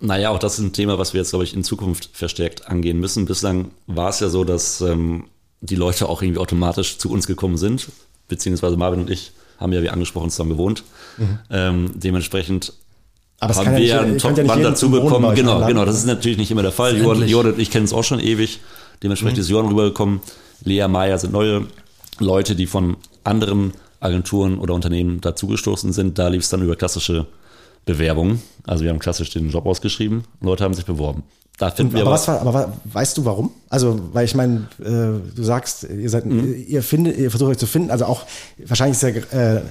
Naja, 0.00 0.30
auch 0.30 0.38
das 0.38 0.58
ist 0.58 0.64
ein 0.64 0.72
Thema, 0.72 0.98
was 0.98 1.12
wir 1.12 1.20
jetzt, 1.20 1.30
glaube 1.30 1.44
ich, 1.44 1.54
in 1.54 1.64
Zukunft 1.64 2.10
verstärkt 2.12 2.68
angehen 2.68 3.00
müssen. 3.00 3.26
Bislang 3.26 3.70
war 3.86 4.10
es 4.10 4.20
ja 4.20 4.28
so, 4.28 4.44
dass 4.44 4.80
ähm, 4.80 5.24
die 5.60 5.76
Leute 5.76 6.08
auch 6.08 6.22
irgendwie 6.22 6.40
automatisch 6.40 6.98
zu 6.98 7.10
uns 7.10 7.26
gekommen 7.26 7.56
sind, 7.56 7.88
beziehungsweise 8.28 8.76
Marvin 8.76 9.00
und 9.00 9.10
ich 9.10 9.32
haben 9.58 9.72
ja, 9.72 9.82
wie 9.82 9.90
angesprochen, 9.90 10.30
zusammen 10.30 10.50
gewohnt. 10.50 10.84
Mhm. 11.16 11.38
Ähm, 11.50 11.90
dementsprechend 11.94 12.74
aber 13.44 13.54
haben 13.54 13.76
wir 13.76 13.84
ja 13.84 14.00
einen 14.00 14.18
Top-Mann 14.18 14.62
dazu 14.62 14.90
bekommen. 14.90 15.34
Genau, 15.34 15.64
genau, 15.66 15.84
das 15.84 15.96
ist 15.96 16.06
natürlich 16.06 16.38
nicht 16.38 16.50
immer 16.50 16.62
der 16.62 16.72
Fall. 16.72 16.96
Johann, 16.96 17.26
Johann 17.26 17.54
ich 17.58 17.70
kenne 17.70 17.84
es 17.84 17.92
auch 17.92 18.04
schon 18.04 18.20
ewig. 18.20 18.60
Dementsprechend 19.02 19.38
mhm. 19.38 19.42
ist 19.42 19.50
Johann 19.50 19.66
rübergekommen. 19.66 20.20
Lea 20.62 20.86
Meyer 20.88 21.18
sind 21.18 21.32
neue 21.32 21.66
Leute, 22.18 22.54
die 22.54 22.66
von 22.66 22.96
anderen 23.22 23.72
Agenturen 24.00 24.58
oder 24.58 24.74
Unternehmen 24.74 25.20
dazugestoßen 25.20 25.92
sind. 25.92 26.18
Da 26.18 26.28
lief 26.28 26.42
es 26.42 26.48
dann 26.48 26.62
über 26.62 26.76
klassische 26.76 27.26
Bewerbungen. 27.84 28.42
Also 28.66 28.84
wir 28.84 28.90
haben 28.90 28.98
klassisch 28.98 29.30
den 29.30 29.50
Job 29.50 29.66
ausgeschrieben. 29.66 30.24
Leute 30.40 30.64
haben 30.64 30.74
sich 30.74 30.84
beworben. 30.84 31.22
Da 31.58 31.70
finden 31.70 31.94
wir 31.94 32.02
aber, 32.02 32.10
was 32.10 32.26
war, 32.26 32.40
aber 32.40 32.72
weißt 32.84 33.16
du 33.16 33.24
warum? 33.24 33.52
Also, 33.68 34.00
weil 34.12 34.24
ich 34.24 34.34
meine, 34.34 34.66
äh, 34.80 35.34
du 35.36 35.42
sagst, 35.42 35.84
ihr 35.84 36.10
seid, 36.10 36.26
mhm. 36.26 36.64
ihr 36.66 36.82
findet, 36.82 37.16
ihr 37.16 37.30
versucht 37.30 37.52
euch 37.52 37.58
zu 37.58 37.66
finden. 37.66 37.90
Also 37.90 38.06
auch 38.06 38.22
wahrscheinlich 38.66 39.00
ist 39.00 39.02
ja 39.32 39.38
äh, 39.38 39.62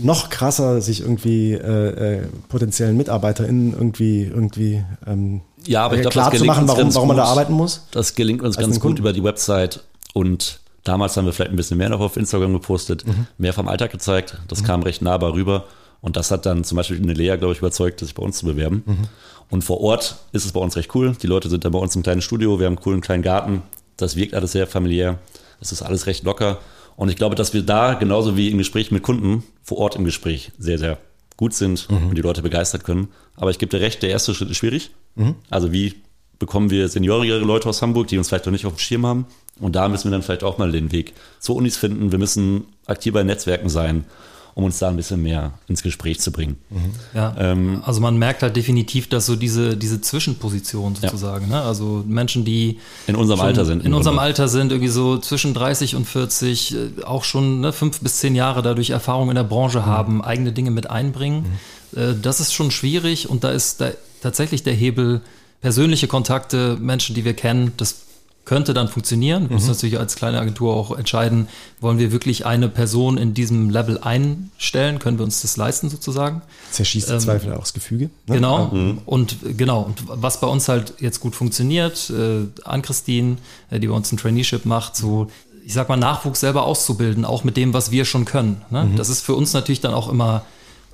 noch 0.00 0.30
krasser, 0.30 0.80
sich 0.80 1.00
irgendwie 1.00 1.52
äh, 1.52 2.18
äh, 2.18 2.26
potenziellen 2.48 2.96
MitarbeiterInnen 2.96 3.72
irgendwie, 3.72 4.24
irgendwie 4.24 4.84
ähm, 5.06 5.42
ja, 5.66 5.84
aber 5.84 5.94
ich 5.96 6.00
glaub, 6.02 6.12
klar 6.12 6.32
zu 6.32 6.44
machen, 6.44 6.66
warum, 6.66 6.94
warum 6.94 7.08
man 7.08 7.16
da 7.16 7.24
arbeiten 7.24 7.52
muss. 7.52 7.86
Das 7.92 8.14
gelingt 8.14 8.42
uns 8.42 8.56
ganz 8.56 8.80
gut 8.80 8.98
über 8.98 9.12
die 9.12 9.22
Website 9.22 9.84
und 10.14 10.60
Damals 10.84 11.16
haben 11.16 11.26
wir 11.26 11.32
vielleicht 11.32 11.52
ein 11.52 11.56
bisschen 11.56 11.78
mehr 11.78 11.88
noch 11.88 12.00
auf 12.00 12.16
Instagram 12.16 12.52
gepostet, 12.54 13.06
mhm. 13.06 13.26
mehr 13.38 13.52
vom 13.52 13.68
Alltag 13.68 13.92
gezeigt. 13.92 14.38
Das 14.48 14.62
mhm. 14.62 14.66
kam 14.66 14.82
recht 14.82 15.00
nahbar 15.00 15.32
rüber. 15.32 15.66
Und 16.00 16.16
das 16.16 16.32
hat 16.32 16.44
dann 16.44 16.64
zum 16.64 16.76
Beispiel 16.76 17.00
eine 17.00 17.12
Lea, 17.12 17.36
glaube 17.36 17.52
ich, 17.52 17.60
überzeugt, 17.60 18.00
sich 18.00 18.14
bei 18.14 18.22
uns 18.22 18.38
zu 18.38 18.46
bewerben. 18.46 18.82
Mhm. 18.84 19.08
Und 19.48 19.62
vor 19.62 19.80
Ort 19.80 20.16
ist 20.32 20.44
es 20.44 20.52
bei 20.52 20.58
uns 20.58 20.74
recht 20.76 20.92
cool. 20.94 21.14
Die 21.22 21.28
Leute 21.28 21.48
sind 21.48 21.64
da 21.64 21.68
bei 21.68 21.78
uns 21.78 21.94
im 21.94 22.02
kleinen 22.02 22.22
Studio, 22.22 22.58
wir 22.58 22.66
haben 22.66 22.76
einen 22.76 22.82
coolen 22.82 23.00
kleinen 23.00 23.22
Garten. 23.22 23.62
Das 23.96 24.16
wirkt 24.16 24.34
alles 24.34 24.52
sehr 24.52 24.66
familiär. 24.66 25.18
Es 25.60 25.70
ist 25.70 25.82
alles 25.82 26.06
recht 26.06 26.24
locker. 26.24 26.58
Und 26.96 27.08
ich 27.08 27.16
glaube, 27.16 27.34
dass 27.34 27.54
wir 27.54 27.62
da 27.62 27.94
genauso 27.94 28.36
wie 28.36 28.48
im 28.48 28.58
Gespräch 28.58 28.90
mit 28.90 29.02
Kunden 29.02 29.42
vor 29.62 29.78
Ort 29.78 29.96
im 29.96 30.04
Gespräch 30.04 30.52
sehr, 30.58 30.78
sehr 30.78 30.98
gut 31.36 31.54
sind 31.54 31.90
mhm. 31.90 32.08
und 32.08 32.14
die 32.16 32.22
Leute 32.22 32.42
begeistert 32.42 32.84
können. 32.84 33.08
Aber 33.36 33.50
ich 33.50 33.58
gebe 33.58 33.70
dir 33.70 33.80
recht, 33.80 34.02
der 34.02 34.10
erste 34.10 34.34
Schritt 34.34 34.50
ist 34.50 34.58
schwierig. 34.58 34.90
Mhm. 35.14 35.36
Also 35.50 35.72
wie 35.72 35.94
bekommen 36.38 36.70
wir 36.70 36.88
seniorigere 36.88 37.40
Leute 37.40 37.68
aus 37.68 37.82
Hamburg, 37.82 38.08
die 38.08 38.18
uns 38.18 38.28
vielleicht 38.28 38.46
noch 38.46 38.52
nicht 38.52 38.66
auf 38.66 38.74
dem 38.74 38.78
Schirm 38.78 39.06
haben? 39.06 39.26
Und 39.60 39.76
da 39.76 39.88
müssen 39.88 40.04
wir 40.04 40.12
dann 40.12 40.22
vielleicht 40.22 40.44
auch 40.44 40.58
mal 40.58 40.72
den 40.72 40.92
Weg 40.92 41.14
zu 41.38 41.54
Unis 41.54 41.76
finden. 41.76 42.10
Wir 42.10 42.18
müssen 42.18 42.66
aktiver 42.86 43.20
in 43.20 43.26
Netzwerken 43.26 43.68
sein 43.68 44.04
um 44.54 44.64
uns 44.64 44.78
da 44.78 44.88
ein 44.88 44.96
bisschen 44.96 45.22
mehr 45.22 45.52
ins 45.66 45.82
Gespräch 45.82 46.20
zu 46.20 46.30
bringen. 46.30 46.56
Mhm. 46.70 46.92
Ja, 47.14 47.34
ähm, 47.38 47.82
also 47.84 48.00
man 48.00 48.18
merkt 48.18 48.42
halt 48.42 48.56
definitiv, 48.56 49.08
dass 49.08 49.26
so 49.26 49.36
diese, 49.36 49.76
diese 49.76 50.00
Zwischenposition 50.00 50.94
sozusagen, 50.94 51.50
ja. 51.50 51.60
ne? 51.60 51.62
also 51.62 52.04
Menschen, 52.06 52.44
die 52.44 52.78
in 53.06 53.16
unserem 53.16 53.40
Alter 53.40 53.64
sind. 53.64 53.84
In 53.84 53.94
unserem 53.94 54.18
Alter 54.18 54.48
sind, 54.48 54.72
irgendwie 54.72 54.90
so 54.90 55.18
zwischen 55.18 55.54
30 55.54 55.96
und 55.96 56.06
40, 56.06 56.74
äh, 56.74 57.02
auch 57.04 57.24
schon 57.24 57.60
ne, 57.60 57.72
fünf 57.72 58.00
bis 58.00 58.18
zehn 58.18 58.34
Jahre 58.34 58.62
dadurch 58.62 58.90
Erfahrung 58.90 59.30
in 59.30 59.36
der 59.36 59.44
Branche 59.44 59.80
mhm. 59.80 59.86
haben, 59.86 60.24
eigene 60.24 60.52
Dinge 60.52 60.70
mit 60.70 60.90
einbringen. 60.90 61.46
Mhm. 61.92 61.98
Äh, 61.98 62.14
das 62.20 62.40
ist 62.40 62.52
schon 62.52 62.70
schwierig 62.70 63.30
und 63.30 63.44
da 63.44 63.50
ist 63.50 63.80
da 63.80 63.90
tatsächlich 64.20 64.62
der 64.62 64.74
Hebel 64.74 65.22
persönliche 65.62 66.08
Kontakte, 66.08 66.76
Menschen, 66.80 67.14
die 67.14 67.24
wir 67.24 67.34
kennen, 67.34 67.72
das 67.76 68.02
könnte 68.44 68.74
dann 68.74 68.88
funktionieren. 68.88 69.42
Wir 69.42 69.48
mhm. 69.48 69.54
müssen 69.54 69.68
natürlich 69.68 69.98
als 69.98 70.16
kleine 70.16 70.40
Agentur 70.40 70.74
auch 70.74 70.96
entscheiden, 70.96 71.48
wollen 71.80 71.98
wir 71.98 72.10
wirklich 72.10 72.44
eine 72.44 72.68
Person 72.68 73.16
in 73.16 73.34
diesem 73.34 73.70
Level 73.70 73.98
einstellen? 73.98 74.98
Können 74.98 75.18
wir 75.18 75.24
uns 75.24 75.42
das 75.42 75.56
leisten 75.56 75.88
sozusagen? 75.88 76.42
Zerschießt 76.72 77.08
im 77.08 77.14
ähm, 77.14 77.20
Zweifel 77.20 77.52
auch 77.52 77.60
das 77.60 77.72
Gefüge. 77.72 78.10
Ne? 78.26 78.34
Genau. 78.34 78.66
Mhm. 78.66 78.98
Und 79.06 79.36
genau. 79.56 79.82
Und 79.82 80.02
was 80.06 80.40
bei 80.40 80.48
uns 80.48 80.68
halt 80.68 80.94
jetzt 80.98 81.20
gut 81.20 81.36
funktioniert, 81.36 82.10
äh, 82.10 82.46
an 82.64 82.82
Christine, 82.82 83.36
äh, 83.70 83.78
die 83.78 83.86
bei 83.86 83.94
uns 83.94 84.10
ein 84.10 84.16
Traineeship 84.16 84.64
macht, 84.64 84.96
so 84.96 85.28
ich 85.64 85.74
sag 85.74 85.88
mal, 85.88 85.96
Nachwuchs 85.96 86.40
selber 86.40 86.64
auszubilden, 86.64 87.24
auch 87.24 87.44
mit 87.44 87.56
dem, 87.56 87.72
was 87.72 87.92
wir 87.92 88.04
schon 88.04 88.24
können. 88.24 88.62
Ne? 88.70 88.84
Mhm. 88.84 88.96
Das 88.96 89.08
ist 89.08 89.22
für 89.22 89.34
uns 89.34 89.52
natürlich 89.52 89.80
dann 89.80 89.94
auch 89.94 90.08
immer 90.08 90.44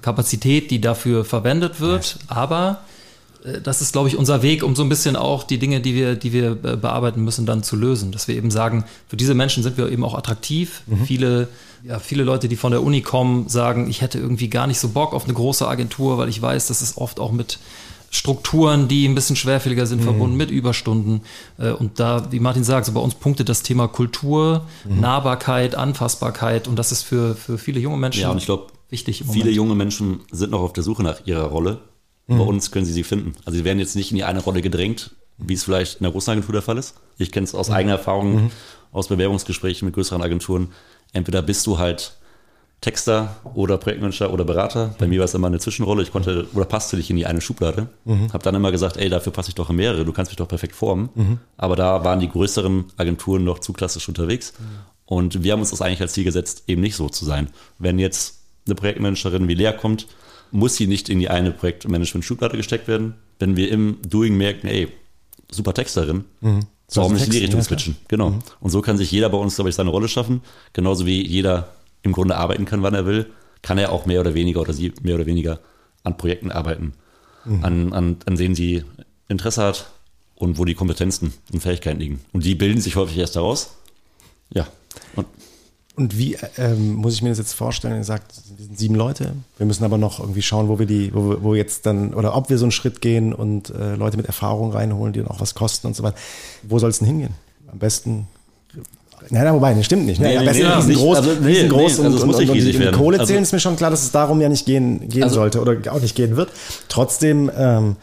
Kapazität, 0.03 0.71
die 0.71 0.81
dafür 0.81 1.25
verwendet 1.25 1.81
wird, 1.81 2.19
ja. 2.29 2.37
aber 2.37 2.81
das 3.63 3.81
ist, 3.81 3.93
glaube 3.93 4.09
ich, 4.09 4.17
unser 4.17 4.43
Weg, 4.43 4.63
um 4.63 4.75
so 4.75 4.83
ein 4.83 4.89
bisschen 4.89 5.17
auch 5.17 5.45
die 5.45 5.59
Dinge, 5.59 5.81
die 5.81 5.95
wir, 5.95 6.17
die 6.17 6.33
wir 6.33 6.53
äh, 6.53 6.77
bearbeiten 6.77 7.23
müssen, 7.23 7.47
dann 7.47 7.63
zu 7.63 7.77
lösen. 7.77 8.13
Dass 8.13 8.29
wir 8.29 8.37
eben 8.37 8.51
sagen, 8.51 8.85
für 9.07 9.17
diese 9.17 9.35
Menschen 9.35 9.63
sind 9.63 9.77
wir 9.77 9.91
eben 9.91 10.05
auch 10.05 10.15
attraktiv. 10.15 10.83
Mhm. 10.87 11.05
Viele, 11.05 11.49
ja, 11.85 11.99
viele 11.99 12.25
Leute, 12.25 12.49
die 12.49 12.57
von 12.57 12.73
der 12.73 12.83
Uni 12.83 13.01
kommen, 13.01 13.49
sagen, 13.49 13.89
ich 13.89 14.01
hätte 14.01 14.19
irgendwie 14.19 14.49
gar 14.49 14.67
nicht 14.67 14.81
so 14.81 14.89
Bock 14.89 15.13
auf 15.13 15.25
eine 15.25 15.35
große 15.35 15.67
Agentur, 15.67 16.19
weil 16.19 16.29
ich 16.29 16.41
weiß, 16.43 16.67
dass 16.67 16.81
es 16.81 16.97
oft 16.97 17.21
auch 17.21 17.33
mit 17.33 17.59
Strukturen, 18.11 18.89
die 18.89 19.07
ein 19.07 19.15
bisschen 19.15 19.37
schwerfälliger 19.37 19.87
sind, 19.87 20.01
mhm. 20.01 20.05
verbunden 20.05 20.37
mit 20.37 20.51
Überstunden. 20.51 21.21
Äh, 21.59 21.71
und 21.71 22.01
da, 22.01 22.33
wie 22.33 22.41
Martin 22.41 22.65
sagt, 22.65 22.87
so 22.87 22.93
bei 22.93 23.01
uns 23.01 23.15
punktet 23.15 23.49
das 23.49 23.63
Thema 23.63 23.87
Kultur, 23.87 24.67
mhm. 24.85 25.01
Nahbarkeit, 25.01 25.75
Anfassbarkeit. 25.75 26.67
Und 26.67 26.77
das 26.77 26.91
ist 26.91 27.03
für, 27.03 27.35
für 27.35 27.59
viele 27.59 27.79
junge 27.81 27.99
Menschen 27.99 28.23
ja, 28.23 28.31
und 28.31 28.39
ich 28.39 28.47
glaub, 28.47 28.73
wichtig. 28.91 29.25
Viele 29.31 29.51
junge 29.51 29.75
Menschen 29.75 30.21
sind 30.33 30.51
noch 30.51 30.61
auf 30.61 30.73
der 30.73 30.83
Suche 30.83 31.03
nach 31.03 31.27
ihrer 31.27 31.45
Rolle. 31.45 31.79
Bei 32.37 32.45
uns 32.45 32.71
können 32.71 32.85
sie 32.85 32.93
sie 32.93 33.05
finden. 33.05 33.33
Also 33.47 33.59
sie 33.59 33.65
werden 33.65 33.79
jetzt 33.79 33.97
nicht 33.97 34.11
in 34.11 34.17
die 34.17 34.25
eine 34.25 34.41
Rolle 34.41 34.61
gedrängt, 34.61 35.13
wie 35.39 35.55
es 35.55 35.65
vielleicht 35.65 36.01
in 36.01 36.05
der 36.05 36.13
großen 36.13 36.31
Agentur 36.31 36.53
der 36.53 36.63
Fall 36.63 36.77
ist. 36.77 36.95
Ich 37.17 37.33
kenne 37.33 37.45
es 37.45 37.55
aus 37.55 37.69
mhm. 37.69 37.75
eigener 37.75 37.93
Erfahrung, 37.95 38.35
mhm. 38.35 38.51
aus 38.93 39.09
Bewerbungsgesprächen 39.09 39.87
mit 39.87 39.95
größeren 39.95 40.23
Agenturen. 40.23 40.69
Entweder 41.13 41.41
bist 41.41 41.67
du 41.67 41.79
halt 41.79 42.19
Texter 42.81 43.37
oder 43.55 43.77
Projektmanager 43.77 44.33
oder 44.33 44.45
Berater. 44.45 44.95
Bei 44.99 45.09
mir 45.09 45.19
war 45.19 45.25
es 45.25 45.35
immer 45.35 45.49
eine 45.49 45.59
Zwischenrolle. 45.59 46.03
Ich 46.03 46.13
konnte 46.13 46.47
oder 46.55 46.65
passte 46.65 46.97
dich 46.97 47.11
in 47.11 47.17
die 47.17 47.27
eine 47.27 47.41
Schublade. 47.41 47.89
Mhm. 48.05 48.33
Habe 48.33 48.45
dann 48.45 48.55
immer 48.55 48.71
gesagt, 48.71 48.97
ey, 48.99 49.09
dafür 49.09 49.33
passe 49.33 49.49
ich 49.49 49.55
doch 49.55 49.71
in 49.71 49.77
mehrere. 49.77 50.05
Du 50.05 50.13
kannst 50.13 50.31
mich 50.31 50.37
doch 50.37 50.47
perfekt 50.47 50.77
formen. 50.77 51.09
Mhm. 51.15 51.39
Aber 51.57 51.75
da 51.75 52.05
waren 52.05 52.21
die 52.21 52.29
größeren 52.29 52.85
Agenturen 52.97 53.43
noch 53.43 53.59
zu 53.59 53.73
klassisch 53.73 54.09
unterwegs. 54.09 54.53
Mhm. 54.59 54.65
Und 55.07 55.43
wir 55.43 55.53
haben 55.53 55.61
uns 55.61 55.71
das 55.71 55.83
eigentlich 55.83 56.03
als 56.03 56.13
Ziel 56.13 56.25
gesetzt, 56.25 56.65
eben 56.67 56.83
nicht 56.83 56.95
so 56.95 57.09
zu 57.09 57.25
sein. 57.25 57.49
Wenn 57.79 57.99
jetzt 57.99 58.43
eine 58.67 58.75
Projektmanagerin 58.75 59.49
wie 59.49 59.55
Lea 59.55 59.73
kommt, 59.73 60.07
muss 60.51 60.77
sie 60.77 60.87
nicht 60.87 61.09
in 61.09 61.19
die 61.19 61.29
eine 61.29 61.51
Projektmanagement-Schublade 61.51 62.57
gesteckt 62.57 62.89
werden. 62.89 63.15
Wenn 63.39 63.57
wir 63.57 63.71
im 63.71 63.99
Doing 64.09 64.37
merken, 64.37 64.67
ey, 64.67 64.89
super 65.51 65.75
Texterin, 65.75 66.25
mhm. 66.41 66.61
warum 66.95 67.15
nicht 67.15 67.27
in 67.27 67.33
die 67.33 67.39
Richtung 67.39 67.61
ja, 67.61 67.65
switchen? 67.65 67.97
Genau. 68.09 68.31
Mhm. 68.31 68.39
Und 68.61 68.71
so 68.71 68.81
kann 68.81 68.97
sich 68.97 69.11
jeder 69.11 69.29
bei 69.29 69.39
uns, 69.39 69.55
glaube 69.55 69.71
ich, 69.71 69.77
seine 69.77 69.91
Rolle 69.91 70.09
schaffen. 70.09 70.43
Genauso 70.73 71.07
wie 71.07 71.27
jeder 71.27 71.73
im 72.03 72.13
Grunde 72.13 72.37
arbeiten 72.37 72.65
kann, 72.65 72.83
wann 72.83 72.95
er 72.95 73.07
will, 73.07 73.27
kann 73.63 73.79
er 73.79 73.93
auch 73.93 74.07
mehr 74.07 74.21
oder 74.21 74.35
weniger 74.35 74.61
oder 74.61 74.73
sie 74.73 74.93
mehr 75.03 75.17
oder 75.17 75.27
weniger 75.27 75.61
an 76.05 76.17
Projekten 76.17 76.51
arbeiten, 76.51 76.93
mhm. 77.45 77.65
an, 77.65 77.93
an, 77.93 78.17
an 78.25 78.37
denen 78.37 78.55
sie 78.55 78.85
Interesse 79.29 79.63
hat 79.63 79.91
und 80.37 80.59
wo 80.59 80.65
die 80.65 80.75
Kompetenzen 80.75 81.35
und 81.53 81.61
Fähigkeiten 81.61 82.01
liegen. 82.01 82.21
Und 82.33 82.45
die 82.45 82.55
bilden 82.55 82.81
sich 82.81 82.97
häufig 82.97 83.19
erst 83.19 83.37
daraus. 83.37 83.77
Ja. 84.55 84.67
Und 85.17 85.27
und 85.99 86.17
wie 86.17 86.37
ähm, 86.57 86.95
muss 86.95 87.15
ich 87.15 87.23
mir 87.23 87.31
das 87.31 87.39
jetzt 87.39 87.53
vorstellen? 87.53 87.97
Ihr 87.97 88.05
sagt, 88.05 88.33
wir 88.57 88.67
sind 88.67 88.79
sieben 88.79 88.95
Leute. 88.95 89.35
Wir 89.57 89.67
müssen 89.67 89.85
aber 89.85 89.99
noch 89.99 90.21
irgendwie 90.21 90.43
schauen, 90.43 90.69
wo 90.69 90.79
wir 90.79 90.87
die, 90.87 91.13
wo, 91.13 91.37
wo 91.43 91.55
jetzt 91.55 91.87
dann, 91.87 92.15
oder 92.15 92.37
ob 92.37 92.51
wir 92.51 92.59
so 92.59 92.65
einen 92.65 92.73
Schritt 92.73 93.01
gehen 93.01 93.33
und 93.33 93.71
äh, 93.71 93.97
Leute 93.97 94.17
mit 94.17 94.27
Erfahrung 94.27 94.73
reinholen, 94.73 95.13
die 95.13 95.21
dann 95.21 95.29
auch 95.29 95.41
was 95.41 95.55
kosten 95.55 95.89
und 95.89 95.97
so 95.97 96.03
weiter. 96.03 96.17
Wo 96.63 96.79
soll 96.79 96.91
es 96.91 96.99
denn 96.99 97.09
hingehen? 97.09 97.35
Am 97.71 97.79
besten 97.79 98.29
Nein, 99.31 99.45
nein, 99.45 99.55
wobei, 99.55 99.75
das 99.75 99.85
stimmt 99.85 100.07
nicht. 100.07 100.21
Ne? 100.21 100.29
Nee, 100.29 100.39
Am 100.39 100.45
besten 100.45 100.63
nee, 100.63 100.73
riesengroß, 100.73 101.17
also, 101.17 101.31
nee, 101.41 101.47
riesengroß 101.49 101.99
nee, 101.99 102.05
also 102.05 102.23
und, 102.23 102.35
und, 102.35 102.49
und, 102.49 102.55
die, 102.55 102.73
die 102.73 102.91
Kohle 102.93 103.17
zählen, 103.19 103.39
also, 103.39 103.43
ist 103.43 103.53
mir 103.53 103.61
schon 103.61 103.77
klar, 103.77 103.91
dass 103.91 104.05
es 104.05 104.13
darum 104.13 104.41
ja 104.41 104.49
nicht 104.49 104.65
gehen, 104.65 105.09
gehen 105.09 105.25
also, 105.25 105.35
sollte 105.35 105.61
oder 105.61 105.77
auch 105.93 106.01
nicht 106.01 106.15
gehen 106.15 106.37
wird. 106.37 106.51
Trotzdem 106.89 107.51
ähm, 107.57 107.97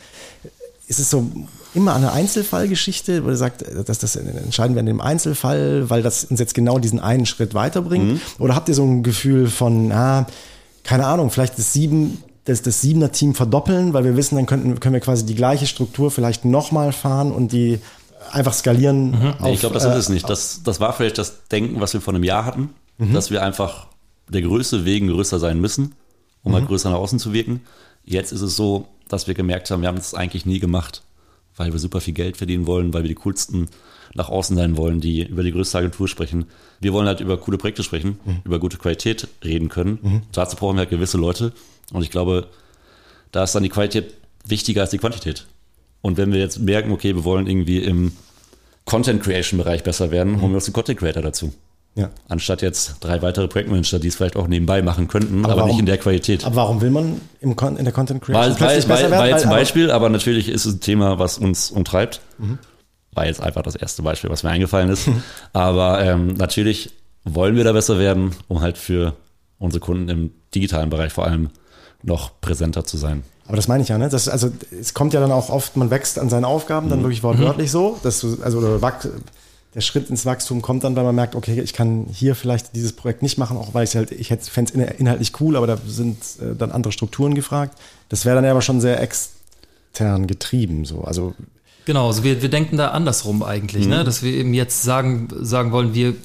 ist 0.88 1.00
es 1.00 1.10
so, 1.10 1.26
immer 1.76 1.94
eine 1.94 2.12
Einzelfallgeschichte, 2.12 3.24
wo 3.24 3.30
ihr 3.30 3.36
sagt, 3.36 3.64
dass 3.88 4.00
das 4.00 4.16
entscheiden 4.16 4.76
wir 4.76 4.80
in 4.80 4.86
dem 4.86 5.02
Einzelfall, 5.02 5.90
weil 5.90 6.02
das 6.02 6.26
uns 6.26 6.40
jetzt 6.40 6.54
genau 6.54 6.80
diesen 6.80 7.00
einen 7.00 7.26
Schritt 7.26 7.54
weiterbringt? 7.54 8.14
Mhm. 8.14 8.22
Oder 8.40 8.56
habt 8.56 8.70
ihr 8.70 8.76
so 8.76 8.84
ein 8.84 9.04
Gefühl 9.04 9.48
von, 9.48 9.92
ah, 9.92 10.26
keine 10.84 11.06
Ahnung, 11.06 11.32
vielleicht 11.32 11.58
das 11.58 11.74
sieben, 11.74 12.24
das, 12.46 12.62
das 12.62 12.82
siebener 12.82 13.12
Team 13.12 13.36
verdoppeln, 13.36 13.94
weil 13.94 14.04
wir 14.04 14.16
wissen, 14.16 14.36
dann 14.36 14.46
könnten, 14.46 14.80
können 14.80 14.94
wir 14.94 15.02
quasi 15.02 15.26
die 15.26 15.36
gleiche 15.36 15.68
Struktur 15.68 16.12
vielleicht 16.12 16.46
nochmal 16.46 16.94
fahren 16.94 17.32
und 17.32 17.52
die 17.52 17.80
einfach 18.32 18.54
skalieren. 18.54 19.12
Mhm. 19.12 19.34
Auf, 19.40 19.54
ich 19.54 19.60
glaube, 19.60 19.74
das 19.76 19.86
ist 19.86 19.96
es 19.96 20.10
nicht. 20.10 20.30
Das, 20.30 20.62
das 20.64 20.80
war 20.80 20.94
vielleicht 20.94 21.18
das 21.18 21.48
Denken, 21.48 21.82
was 21.82 21.94
wir 21.94 22.02
vor 22.02 22.14
einem 22.14 22.24
Jahr 22.24 22.46
hatten, 22.46 22.70
mhm. 22.98 23.14
dass 23.14 23.32
wir 23.32 23.44
einfach 23.44 23.88
der 24.30 24.42
Größe 24.42 24.86
wegen 24.86 25.08
größer 25.08 25.40
sein 25.40 25.60
müssen, 25.60 25.94
um 26.44 26.54
halt 26.54 26.54
mhm. 26.54 26.54
halt 26.54 26.68
größer 26.68 26.90
nach 26.90 26.98
außen 26.98 27.20
zu 27.20 27.34
wirken. 27.34 27.62
Jetzt 28.04 28.32
ist 28.32 28.42
es 28.42 28.56
so, 28.56 28.88
dass 29.08 29.28
wir 29.28 29.34
gemerkt 29.34 29.70
haben, 29.72 29.82
wir 29.82 29.90
haben 29.90 29.98
es 29.98 30.14
eigentlich 30.14 30.46
nie 30.46 30.60
gemacht 30.60 31.02
weil 31.58 31.72
wir 31.72 31.80
super 31.80 32.02
viel 32.02 32.14
Geld 32.14 32.38
verdienen 32.38 32.68
wollen, 32.68 32.94
weil 32.94 33.04
wir 33.04 33.10
die 33.10 33.16
coolsten 33.16 33.68
nach 34.14 34.30
außen 34.30 34.56
sein 34.56 34.78
wollen, 34.78 35.02
die 35.02 35.24
über 35.24 35.44
die 35.44 35.52
größte 35.52 35.78
Agentur 35.78 36.08
sprechen. 36.08 36.46
Wir 36.80 36.94
wollen 36.94 37.08
halt 37.08 37.20
über 37.20 37.38
coole 37.38 37.58
Projekte 37.58 37.84
sprechen, 37.84 38.20
mhm. 38.26 38.42
über 38.46 38.60
gute 38.60 38.78
Qualität 38.78 39.28
reden 39.44 39.70
können. 39.70 40.00
Mhm. 40.02 40.22
Dazu 40.32 40.56
brauchen 40.56 40.76
wir 40.76 40.82
halt 40.82 40.90
gewisse 40.90 41.18
Leute. 41.18 41.52
Und 41.92 42.02
ich 42.02 42.12
glaube, 42.12 42.48
da 43.32 43.44
ist 43.44 43.54
dann 43.54 43.64
die 43.64 43.70
Qualität 43.70 44.14
wichtiger 44.46 44.82
als 44.82 44.92
die 44.92 44.98
Quantität. 44.98 45.46
Und 46.02 46.18
wenn 46.18 46.32
wir 46.32 46.40
jetzt 46.40 46.60
merken, 46.60 46.92
okay, 46.92 47.16
wir 47.16 47.24
wollen 47.24 47.48
irgendwie 47.48 47.80
im 47.80 48.12
Content 48.86 49.24
Creation 49.24 49.58
Bereich 49.58 49.84
besser 49.84 50.12
werden, 50.12 50.40
holen 50.40 50.52
wir 50.52 50.56
uns 50.56 50.68
einen 50.68 50.74
Content 50.74 51.00
Creator 51.00 51.24
dazu. 51.24 51.54
Ja. 51.96 52.10
Anstatt 52.28 52.62
jetzt 52.62 52.98
drei 53.00 53.22
weitere 53.22 53.48
Projektmanager, 53.48 54.00
die 54.00 54.10
es 54.10 54.16
vielleicht 54.16 54.36
auch 54.36 54.48
nebenbei 54.48 54.82
machen 54.82 55.08
könnten, 55.08 55.46
aber, 55.46 55.54
aber 55.54 55.62
warum, 55.62 55.72
nicht 55.72 55.80
in 55.80 55.86
der 55.86 55.98
Qualität. 55.98 56.46
Aber 56.46 56.58
warum 56.58 56.82
will 56.82 56.90
man 56.90 57.22
im 57.40 57.56
Con 57.56 57.78
in 57.78 57.86
der 57.86 57.94
Content 57.94 58.22
Creation 58.22 58.60
weil, 58.60 58.60
weil, 58.60 58.76
besser 58.76 58.88
werden? 58.88 59.12
War 59.12 59.30
jetzt 59.30 59.44
ein 59.44 59.50
Beispiel, 59.50 59.90
aber 59.92 60.10
natürlich 60.10 60.50
ist 60.50 60.66
es 60.66 60.76
ein 60.76 60.82
Thema, 60.82 61.20
was 61.20 61.38
uns 61.38 61.72
umtreibt. 61.72 62.20
Mhm. 62.38 62.60
War 63.14 63.26
jetzt 63.26 63.42
einfach 63.42 63.62
das 63.62 63.76
erste 63.76 64.02
Beispiel, 64.02 64.30
was 64.30 64.44
mir 64.44 64.50
eingefallen 64.50 64.90
ist. 64.90 65.08
Mhm. 65.08 65.24
Aber 65.54 66.04
ähm, 66.04 66.34
natürlich 66.34 66.92
wollen 67.24 67.56
wir 67.56 67.64
da 67.64 67.72
besser 67.72 67.98
werden, 67.98 68.36
um 68.50 68.60
halt 68.60 68.78
für 68.78 69.14
unsere 69.58 69.80
Kunden 69.80 70.10
im 70.10 70.32
digitalen 70.54 70.90
Bereich 70.90 71.14
vor 71.14 71.26
allem 71.26 71.50
noch 72.04 72.42
präsenter 72.42 72.84
zu 72.84 72.98
sein. 72.98 73.24
Aber 73.48 73.56
das 73.56 73.70
meine 73.70 73.84
ich 73.84 73.90
ja, 73.90 73.98
ne? 73.98 74.10
Das, 74.10 74.28
also 74.28 74.52
es 74.72 74.94
kommt 74.94 75.14
ja 75.14 75.22
dann 75.22 75.32
auch 75.32 75.50
oft, 75.50 75.78
man 75.78 75.92
wächst 75.92 76.20
an 76.20 76.30
seinen 76.30 76.46
Aufgaben, 76.46 76.90
dann 76.90 77.00
mhm. 77.00 77.04
wirklich 77.04 77.24
wortwörtlich 77.24 77.68
mhm. 77.68 77.72
so, 77.72 78.00
dass 78.04 78.20
du, 78.20 78.38
also 78.44 78.58
oder 78.58 78.82
der 79.76 79.82
Schritt 79.82 80.10
ins 80.10 80.26
Wachstum 80.26 80.62
kommt 80.62 80.86
dann, 80.86 80.96
weil 80.96 81.04
man 81.04 81.14
merkt, 81.14 81.36
okay, 81.36 81.60
ich 81.62 81.74
kann 81.74 82.06
hier 82.12 82.34
vielleicht 82.34 82.76
dieses 82.76 82.94
Projekt 82.94 83.22
nicht 83.22 83.38
machen, 83.38 83.58
auch 83.58 83.74
weil 83.74 83.84
ich 83.84 83.96
halt, 83.96 84.12
ich 84.12 84.30
fände 84.30 84.74
es 84.74 84.92
inhaltlich 84.98 85.34
cool, 85.42 85.58
aber 85.58 85.68
da 85.68 85.78
sind 85.86 86.18
äh, 86.42 86.56
dann 86.58 86.72
andere 86.72 86.94
Strukturen 86.94 87.36
gefragt. 87.36 87.78
Das 88.08 88.24
wäre 88.24 88.36
dann 88.36 88.46
ja 88.46 88.52
aber 88.52 88.62
schon 88.62 88.80
sehr 88.80 89.02
extern 89.02 90.28
getrieben, 90.28 90.86
so. 90.86 91.02
Also 91.02 91.36
Genau, 91.84 92.08
also 92.08 92.24
wir, 92.24 92.42
wir 92.42 92.50
denken 92.50 92.78
da 92.78 92.90
andersrum 92.90 93.44
eigentlich, 93.44 93.84
ne? 93.86 93.96
mhm. 93.96 94.00
ne? 94.00 94.04
dass 94.06 94.24
wir 94.24 94.34
eben 94.34 94.54
jetzt 94.54 94.82
sagen, 94.82 95.28
sagen 95.42 95.72
wollen, 95.72 95.94
wir 95.94 96.16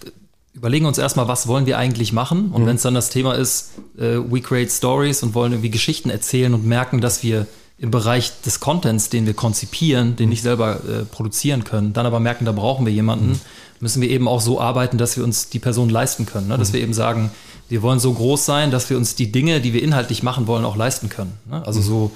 überlegen 0.55 0.87
uns 0.87 0.97
erstmal, 0.97 1.29
was 1.29 1.49
wollen 1.49 1.67
wir 1.67 1.77
eigentlich 1.77 2.13
machen 2.13 2.51
und 2.53 2.63
mhm. 2.63 2.67
wenn 2.67 2.77
es 2.77 2.83
dann 2.83 2.95
das 2.95 3.11
Thema 3.11 3.35
ist, 3.35 3.73
äh, 3.99 4.17
we 4.17 4.41
create 4.41 4.71
stories 4.71 5.23
und 5.23 5.35
wollen 5.35 5.53
irgendwie 5.53 5.71
Geschichten 5.71 6.09
erzählen 6.09 6.55
und 6.55 6.65
merken, 6.65 7.01
dass 7.01 7.23
wir 7.23 7.47
im 7.81 7.91
Bereich 7.91 8.43
des 8.43 8.61
Contents, 8.61 9.09
den 9.09 9.27
wir 9.27 9.33
konzipieren, 9.33 10.15
den 10.15 10.29
nicht 10.29 10.43
selber 10.43 10.81
äh, 10.87 11.05
produzieren 11.05 11.65
können, 11.65 11.95
dann 11.95 12.05
aber 12.05 12.21
merken, 12.21 12.45
da 12.45 12.53
brauchen 12.53 12.85
wir 12.85 12.93
jemanden, 12.93 13.31
mhm. 13.31 13.41
müssen 13.81 14.03
wir 14.03 14.11
eben 14.11 14.29
auch 14.29 14.43
so 14.43 14.61
arbeiten, 14.61 14.99
dass 14.99 15.17
wir 15.17 15.25
uns 15.25 15.49
die 15.49 15.59
Person 15.59 15.89
leisten 15.89 16.27
können. 16.27 16.49
Ne? 16.49 16.59
Dass 16.59 16.69
mhm. 16.69 16.75
wir 16.75 16.81
eben 16.83 16.93
sagen, 16.93 17.31
wir 17.71 17.81
wollen 17.81 17.99
so 17.99 18.13
groß 18.13 18.45
sein, 18.45 18.71
dass 18.71 18.91
wir 18.91 18.99
uns 18.99 19.15
die 19.15 19.33
Dinge, 19.33 19.63
die 19.63 19.73
wir 19.73 19.83
inhaltlich 19.83 20.23
machen 20.23 20.47
wollen, 20.47 20.67
auch 20.67 20.77
leisten 20.77 21.09
können. 21.09 21.33
Ne? 21.51 21.67
Also 21.67 21.81
mhm. 21.81 21.85
so, 21.85 22.11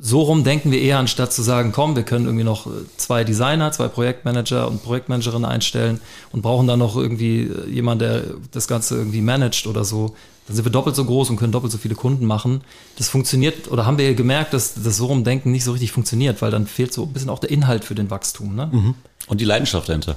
so 0.00 0.22
rum 0.22 0.42
denken 0.42 0.70
wir 0.70 0.80
eher, 0.80 0.98
anstatt 0.98 1.34
zu 1.34 1.42
sagen, 1.42 1.72
komm, 1.72 1.96
wir 1.96 2.04
können 2.04 2.24
irgendwie 2.24 2.44
noch 2.44 2.66
äh, 2.66 2.70
zwei 2.96 3.22
Designer, 3.22 3.72
zwei 3.72 3.88
Projektmanager 3.88 4.68
und 4.68 4.82
Projektmanagerinnen 4.82 5.44
einstellen 5.44 6.00
und 6.32 6.40
brauchen 6.40 6.66
dann 6.66 6.78
noch 6.78 6.96
irgendwie 6.96 7.42
äh, 7.42 7.68
jemanden, 7.68 7.98
der 7.98 8.22
das 8.52 8.68
Ganze 8.68 8.96
irgendwie 8.96 9.20
managt 9.20 9.66
oder 9.66 9.84
so. 9.84 10.14
Dann 10.50 10.56
sind 10.56 10.64
wir 10.64 10.72
doppelt 10.72 10.96
so 10.96 11.04
groß 11.04 11.30
und 11.30 11.36
können 11.36 11.52
doppelt 11.52 11.70
so 11.70 11.78
viele 11.78 11.94
Kunden 11.94 12.26
machen. 12.26 12.62
Das 12.98 13.08
funktioniert, 13.08 13.70
oder 13.70 13.86
haben 13.86 13.98
wir 13.98 14.12
gemerkt, 14.16 14.52
dass 14.52 14.74
das 14.74 14.96
so 14.96 15.06
rumdenken 15.06 15.52
nicht 15.52 15.62
so 15.62 15.70
richtig 15.70 15.92
funktioniert, 15.92 16.42
weil 16.42 16.50
dann 16.50 16.66
fehlt 16.66 16.92
so 16.92 17.04
ein 17.04 17.12
bisschen 17.12 17.30
auch 17.30 17.38
der 17.38 17.52
Inhalt 17.52 17.84
für 17.84 17.94
den 17.94 18.10
Wachstum. 18.10 18.56
Ne? 18.56 18.68
Mhm. 18.72 18.94
Und 19.28 19.40
die 19.40 19.44
Leidenschaft 19.44 19.88
dahinter. 19.88 20.16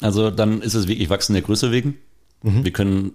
Also 0.00 0.30
dann 0.30 0.62
ist 0.62 0.72
es 0.72 0.88
wirklich 0.88 1.10
Wachsen 1.10 1.34
der 1.34 1.42
Größe 1.42 1.72
wegen. 1.72 1.98
Mhm. 2.42 2.64
Wir 2.64 2.72
können 2.72 3.12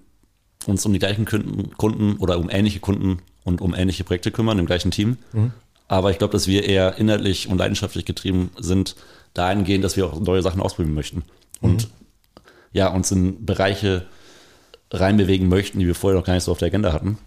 uns 0.67 0.85
um 0.85 0.93
die 0.93 0.99
gleichen 0.99 1.25
Kunden 1.25 2.17
oder 2.17 2.37
um 2.37 2.47
ähnliche 2.47 2.79
Kunden 2.79 3.23
und 3.43 3.59
um 3.59 3.73
ähnliche 3.73 4.03
Projekte 4.03 4.29
kümmern 4.29 4.59
im 4.59 4.67
gleichen 4.67 4.91
Team. 4.91 5.17
Mhm. 5.33 5.53
Aber 5.87 6.11
ich 6.11 6.19
glaube, 6.19 6.33
dass 6.33 6.45
wir 6.45 6.63
eher 6.63 6.95
inhaltlich 6.99 7.47
und 7.47 7.57
leidenschaftlich 7.57 8.05
getrieben 8.05 8.51
sind, 8.59 8.95
dahingehend, 9.33 9.83
dass 9.83 9.97
wir 9.97 10.05
auch 10.05 10.19
neue 10.19 10.43
Sachen 10.43 10.61
ausprobieren 10.61 10.93
möchten. 10.93 11.23
Und 11.59 11.85
mhm. 11.85 11.91
ja, 12.71 12.89
uns 12.89 13.09
in 13.09 13.47
Bereiche 13.47 14.05
reinbewegen 14.91 15.49
möchten, 15.49 15.79
die 15.79 15.87
wir 15.87 15.95
vorher 15.95 16.19
noch 16.19 16.25
gar 16.25 16.33
nicht 16.33 16.43
so 16.43 16.51
auf 16.51 16.59
der 16.59 16.67
Agenda 16.67 16.93
hatten. 16.93 17.17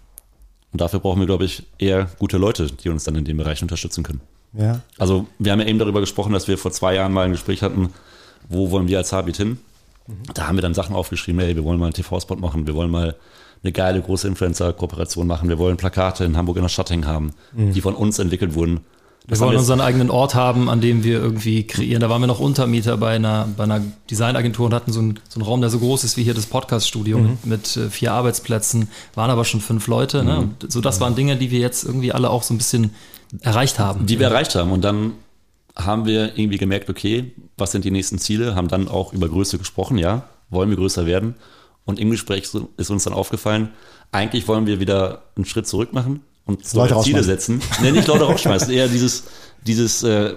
Und 0.71 0.81
dafür 0.81 0.99
brauchen 0.99 1.19
wir, 1.19 1.25
glaube 1.25 1.45
ich, 1.45 1.63
eher 1.77 2.09
gute 2.19 2.37
Leute, 2.37 2.67
die 2.67 2.89
uns 2.89 3.03
dann 3.03 3.15
in 3.15 3.25
dem 3.25 3.37
Bereich 3.37 3.61
unterstützen 3.61 4.03
können. 4.03 4.21
Ja. 4.53 4.81
Also 4.97 5.27
wir 5.39 5.51
haben 5.51 5.59
ja 5.59 5.67
eben 5.67 5.79
darüber 5.79 5.99
gesprochen, 5.99 6.33
dass 6.33 6.47
wir 6.47 6.57
vor 6.57 6.71
zwei 6.71 6.95
Jahren 6.95 7.13
mal 7.13 7.25
ein 7.25 7.31
Gespräch 7.31 7.61
hatten, 7.61 7.89
wo 8.49 8.71
wollen 8.71 8.87
wir 8.87 8.97
als 8.97 9.11
Habit 9.11 9.37
hin? 9.37 9.57
Mhm. 10.07 10.33
Da 10.33 10.47
haben 10.47 10.57
wir 10.57 10.61
dann 10.61 10.73
Sachen 10.73 10.95
aufgeschrieben, 10.95 11.41
hey, 11.41 11.55
wir 11.55 11.63
wollen 11.63 11.79
mal 11.79 11.87
einen 11.87 11.93
TV-Spot 11.93 12.35
machen, 12.35 12.67
wir 12.67 12.75
wollen 12.75 12.91
mal 12.91 13.15
eine 13.63 13.71
geile 13.71 14.01
große 14.01 14.27
Influencer-Kooperation 14.27 15.25
machen, 15.25 15.49
wir 15.49 15.57
wollen 15.57 15.77
Plakate 15.77 16.23
in 16.23 16.37
Hamburg 16.37 16.57
in 16.57 16.63
der 16.63 16.69
Stadt 16.69 16.89
hängen 16.89 17.07
haben, 17.07 17.31
mhm. 17.53 17.73
die 17.73 17.81
von 17.81 17.95
uns 17.95 18.19
entwickelt 18.19 18.53
wurden. 18.53 18.81
Wir 19.27 19.39
wollen 19.39 19.57
unseren 19.57 19.81
eigenen 19.81 20.11
Ort 20.11 20.35
haben, 20.35 20.69
an 20.69 20.81
dem 20.81 21.03
wir 21.03 21.19
irgendwie 21.19 21.65
kreieren. 21.65 22.01
Da 22.01 22.09
waren 22.09 22.21
wir 22.21 22.27
noch 22.27 22.39
Untermieter 22.39 22.95
bei 22.97 23.15
einer, 23.15 23.47
bei 23.57 23.63
einer 23.63 23.81
Designagentur 24.09 24.67
und 24.67 24.73
hatten 24.73 24.91
so 24.91 24.99
einen, 24.99 25.19
so 25.27 25.39
einen 25.39 25.47
Raum, 25.47 25.61
der 25.61 25.71
so 25.71 25.79
groß 25.79 26.03
ist 26.03 26.15
wie 26.17 26.23
hier 26.23 26.35
das 26.35 26.45
Podcaststudio 26.45 27.17
mhm. 27.17 27.37
mit, 27.43 27.75
äh, 27.75 27.89
vier 27.89 28.13
Arbeitsplätzen, 28.13 28.89
waren 29.15 29.31
aber 29.31 29.43
schon 29.43 29.61
fünf 29.61 29.87
Leute. 29.87 30.23
Ne? 30.23 30.23
Mhm. 30.23 30.29
Ne? 30.29 30.49
Und 30.61 30.71
so, 30.71 30.79
das 30.79 31.01
waren 31.01 31.15
Dinge, 31.15 31.37
die 31.37 31.49
wir 31.49 31.59
jetzt 31.59 31.83
irgendwie 31.83 32.11
alle 32.11 32.29
auch 32.29 32.43
so 32.43 32.53
ein 32.53 32.57
bisschen 32.57 32.91
erreicht 33.41 33.79
haben. 33.79 34.05
Die 34.05 34.19
wir 34.19 34.27
erreicht 34.27 34.53
haben. 34.53 34.71
Und 34.71 34.83
dann 34.83 35.13
haben 35.75 36.05
wir 36.05 36.37
irgendwie 36.37 36.57
gemerkt, 36.57 36.89
okay, 36.89 37.33
was 37.57 37.71
sind 37.71 37.83
die 37.83 37.91
nächsten 37.91 38.19
Ziele? 38.19 38.55
Haben 38.55 38.67
dann 38.67 38.87
auch 38.87 39.11
über 39.11 39.27
Größe 39.27 39.57
gesprochen, 39.57 39.97
ja, 39.97 40.23
wollen 40.49 40.69
wir 40.69 40.77
größer 40.77 41.05
werden? 41.05 41.35
Und 41.83 41.99
im 41.99 42.11
Gespräch 42.11 42.49
ist 42.77 42.89
uns 42.89 43.03
dann 43.03 43.13
aufgefallen, 43.13 43.69
eigentlich 44.11 44.47
wollen 44.47 44.67
wir 44.67 44.79
wieder 44.79 45.23
einen 45.35 45.45
Schritt 45.45 45.67
zurück 45.67 45.93
machen 45.93 46.21
und 46.45 46.65
so 46.65 46.85
Ziele 47.01 47.23
setzen. 47.23 47.61
Nee, 47.81 47.91
nicht 47.91 48.07
Leute 48.07 48.25
rausschmeißen, 48.25 48.71
eher 48.71 48.87
dieses, 48.87 49.23
dieses, 49.65 50.03
äh, 50.03 50.35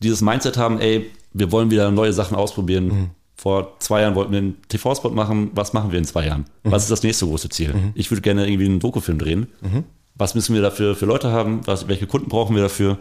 dieses 0.00 0.20
Mindset 0.22 0.56
haben, 0.56 0.80
ey, 0.80 1.10
wir 1.32 1.52
wollen 1.52 1.70
wieder 1.70 1.90
neue 1.90 2.12
Sachen 2.12 2.36
ausprobieren. 2.36 2.86
Mhm. 2.86 3.10
Vor 3.36 3.78
zwei 3.80 4.02
Jahren 4.02 4.14
wollten 4.14 4.32
wir 4.32 4.38
einen 4.38 4.62
TV-Spot 4.68 5.10
machen. 5.10 5.50
Was 5.54 5.72
machen 5.72 5.90
wir 5.90 5.98
in 5.98 6.04
zwei 6.04 6.26
Jahren? 6.26 6.46
Mhm. 6.62 6.70
Was 6.70 6.84
ist 6.84 6.90
das 6.90 7.02
nächste 7.02 7.26
große 7.26 7.48
Ziel? 7.48 7.74
Mhm. 7.74 7.92
Ich 7.94 8.10
würde 8.10 8.22
gerne 8.22 8.48
irgendwie 8.48 8.66
einen 8.66 8.80
Dokufilm 8.80 9.18
drehen. 9.18 9.48
Mhm. 9.60 9.84
Was 10.14 10.34
müssen 10.34 10.54
wir 10.54 10.62
dafür 10.62 10.94
für 10.94 11.06
Leute 11.06 11.30
haben? 11.30 11.66
Was, 11.66 11.88
welche 11.88 12.06
Kunden 12.06 12.28
brauchen 12.28 12.54
wir 12.54 12.62
dafür? 12.62 12.98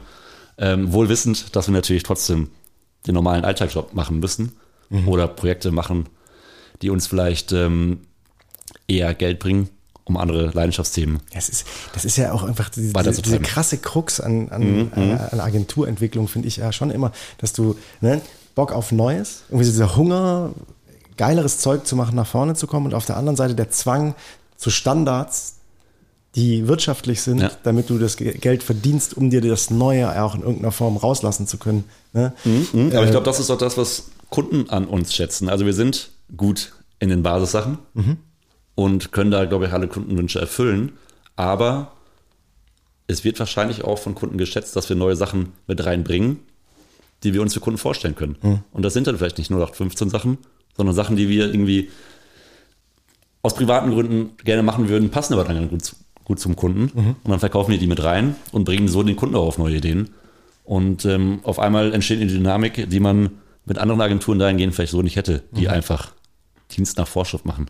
Ähm, 0.58 0.92
wohl 0.92 1.10
wissend, 1.10 1.56
dass 1.56 1.68
wir 1.68 1.74
natürlich 1.74 2.04
trotzdem 2.04 2.50
den 3.08 3.14
normalen 3.14 3.46
Alltagsjob 3.46 3.94
machen 3.94 4.20
müssen 4.20 4.54
mhm. 4.90 5.08
oder 5.08 5.28
Projekte 5.28 5.72
machen, 5.72 6.10
die 6.82 6.90
uns 6.90 7.08
vielleicht 7.08 7.52
ähm, 7.52 8.02
eher 8.88 9.14
Geld 9.14 9.40
bringen 9.40 9.70
um 10.06 10.18
andere 10.18 10.52
Leidenschaftsthemen. 10.52 11.22
Das, 11.34 11.50
ist, 11.50 11.66
das 11.94 12.06
ist 12.06 12.18
ja 12.18 12.34
auch 12.34 12.44
einfach 12.44 12.70
diese, 12.70 12.92
diese, 12.94 13.40
krasse 13.40 13.78
Krux 13.78 14.20
an, 14.20 14.50
an, 14.50 14.62
mhm. 14.62 14.92
an, 14.96 15.08
mhm. 15.10 15.20
an 15.32 15.40
Agenturentwicklung, 15.40 16.28
finde 16.28 16.48
ich 16.48 16.58
ja 16.58 16.72
schon 16.72 16.92
immer, 16.92 17.12
dass 17.38 17.54
du 17.54 17.76
ne, 18.02 18.22
Bock 18.56 18.72
auf 18.72 18.92
Neues, 18.92 19.44
irgendwie 19.50 19.66
dieser 19.66 19.96
Hunger, 19.96 20.52
geileres 21.16 21.60
Zeug 21.60 21.86
zu 21.88 21.96
machen, 21.96 22.16
nach 22.16 22.28
vorne 22.28 22.56
zu 22.56 22.68
kommen 22.68 22.88
und 22.88 22.94
auf 22.94 23.06
der 23.06 23.18
anderen 23.18 23.36
Seite 23.36 23.56
der 23.56 23.70
Zwang 23.70 24.16
zu 24.58 24.70
Standards, 24.70 25.58
die 26.36 26.68
wirtschaftlich 26.68 27.22
sind, 27.22 27.42
ja. 27.42 27.52
damit 27.64 27.90
du 27.90 28.00
das 28.00 28.18
Geld 28.18 28.64
verdienst, 28.64 29.16
um 29.16 29.30
dir 29.30 29.40
das 29.40 29.70
Neue 29.70 30.22
auch 30.22 30.36
in 30.36 30.42
irgendeiner 30.42 30.72
Form 30.72 30.98
rauslassen 30.98 31.46
zu 31.48 31.58
können. 31.58 31.84
Ne? 32.12 32.34
Mhm, 32.44 32.68
mhm. 32.74 32.88
Aber 32.88 33.02
äh, 33.02 33.06
ich 33.06 33.12
glaube, 33.12 33.26
das 33.26 33.40
ist 33.40 33.52
auch 33.52 33.58
das, 33.58 33.78
was 33.78 34.06
Kunden 34.30 34.70
an 34.70 34.86
uns 34.86 35.14
schätzen. 35.14 35.48
Also 35.48 35.66
wir 35.68 35.74
sind 35.74 36.10
gut 36.36 36.74
in 37.00 37.10
den 37.10 37.22
Basissachen. 37.22 37.78
Mhm 37.94 38.18
und 38.76 39.12
können 39.12 39.32
da, 39.32 39.46
glaube 39.46 39.68
ich, 39.68 39.74
alle 39.74 39.88
Kundenwünsche 39.88 40.40
erfüllen. 40.40 40.94
Aber 41.36 41.94
es 43.08 43.24
wird 43.24 43.40
wahrscheinlich 43.40 43.84
auch 43.84 44.00
von 44.00 44.16
Kunden 44.16 44.38
geschätzt, 44.38 44.76
dass 44.76 44.90
wir 44.90 44.96
neue 44.96 45.16
Sachen 45.16 45.54
mit 45.68 45.84
reinbringen, 45.86 46.40
die 47.24 47.34
wir 47.34 47.42
uns 47.42 47.54
für 47.54 47.60
Kunden 47.60 47.78
vorstellen 47.78 48.16
können. 48.16 48.38
Mhm. 48.42 48.60
Und 48.72 48.84
das 48.84 48.94
sind 48.94 49.08
dann 49.08 49.18
vielleicht 49.18 49.38
nicht 49.38 49.52
nur 49.52 49.60
noch 49.60 49.76
15 49.76 50.10
Sachen, 50.10 50.38
sondern 50.76 50.96
Sachen, 50.96 51.16
die 51.16 51.30
wir 51.30 51.48
irgendwie 51.48 51.90
aus 53.42 53.56
privaten 53.56 53.92
Gründen 53.92 54.32
gerne 54.44 54.64
machen 54.64 54.90
würden, 54.90 55.10
passen 55.10 55.34
aber 55.34 55.44
dann 55.44 55.70
gut, 55.70 55.96
gut 56.24 56.40
zum 56.40 56.56
Kunden. 56.56 56.92
Mhm. 56.94 57.16
Und 57.24 57.32
dann 57.32 57.40
verkaufen 57.40 57.72
wir 57.72 57.78
die 57.78 57.88
mit 57.88 58.04
rein 58.04 58.36
und 58.52 58.64
bringen 58.64 58.88
so 58.88 59.04
den 59.04 59.16
Kunden 59.16 59.36
auch 59.36 59.48
auf 59.48 59.58
neue 59.58 59.78
Ideen. 59.78 60.10
Und 60.64 61.04
ähm, 61.06 61.42
auf 61.44 61.60
einmal 61.60 61.94
entsteht 61.94 62.22
eine 62.22 62.32
Dynamik, 62.32 62.90
die 62.90 63.00
man 63.02 63.32
mit 63.66 63.78
anderen 63.78 64.02
Agenturen 64.02 64.40
dahingehend 64.40 64.74
vielleicht 64.74 64.92
so 64.92 65.02
nicht 65.02 65.18
hätte, 65.18 65.44
die 65.52 65.64
mhm. 65.64 65.74
einfach 65.74 66.14
Dienst 66.72 66.98
nach 66.98 67.08
Vorschrift 67.08 67.46
machen. 67.46 67.68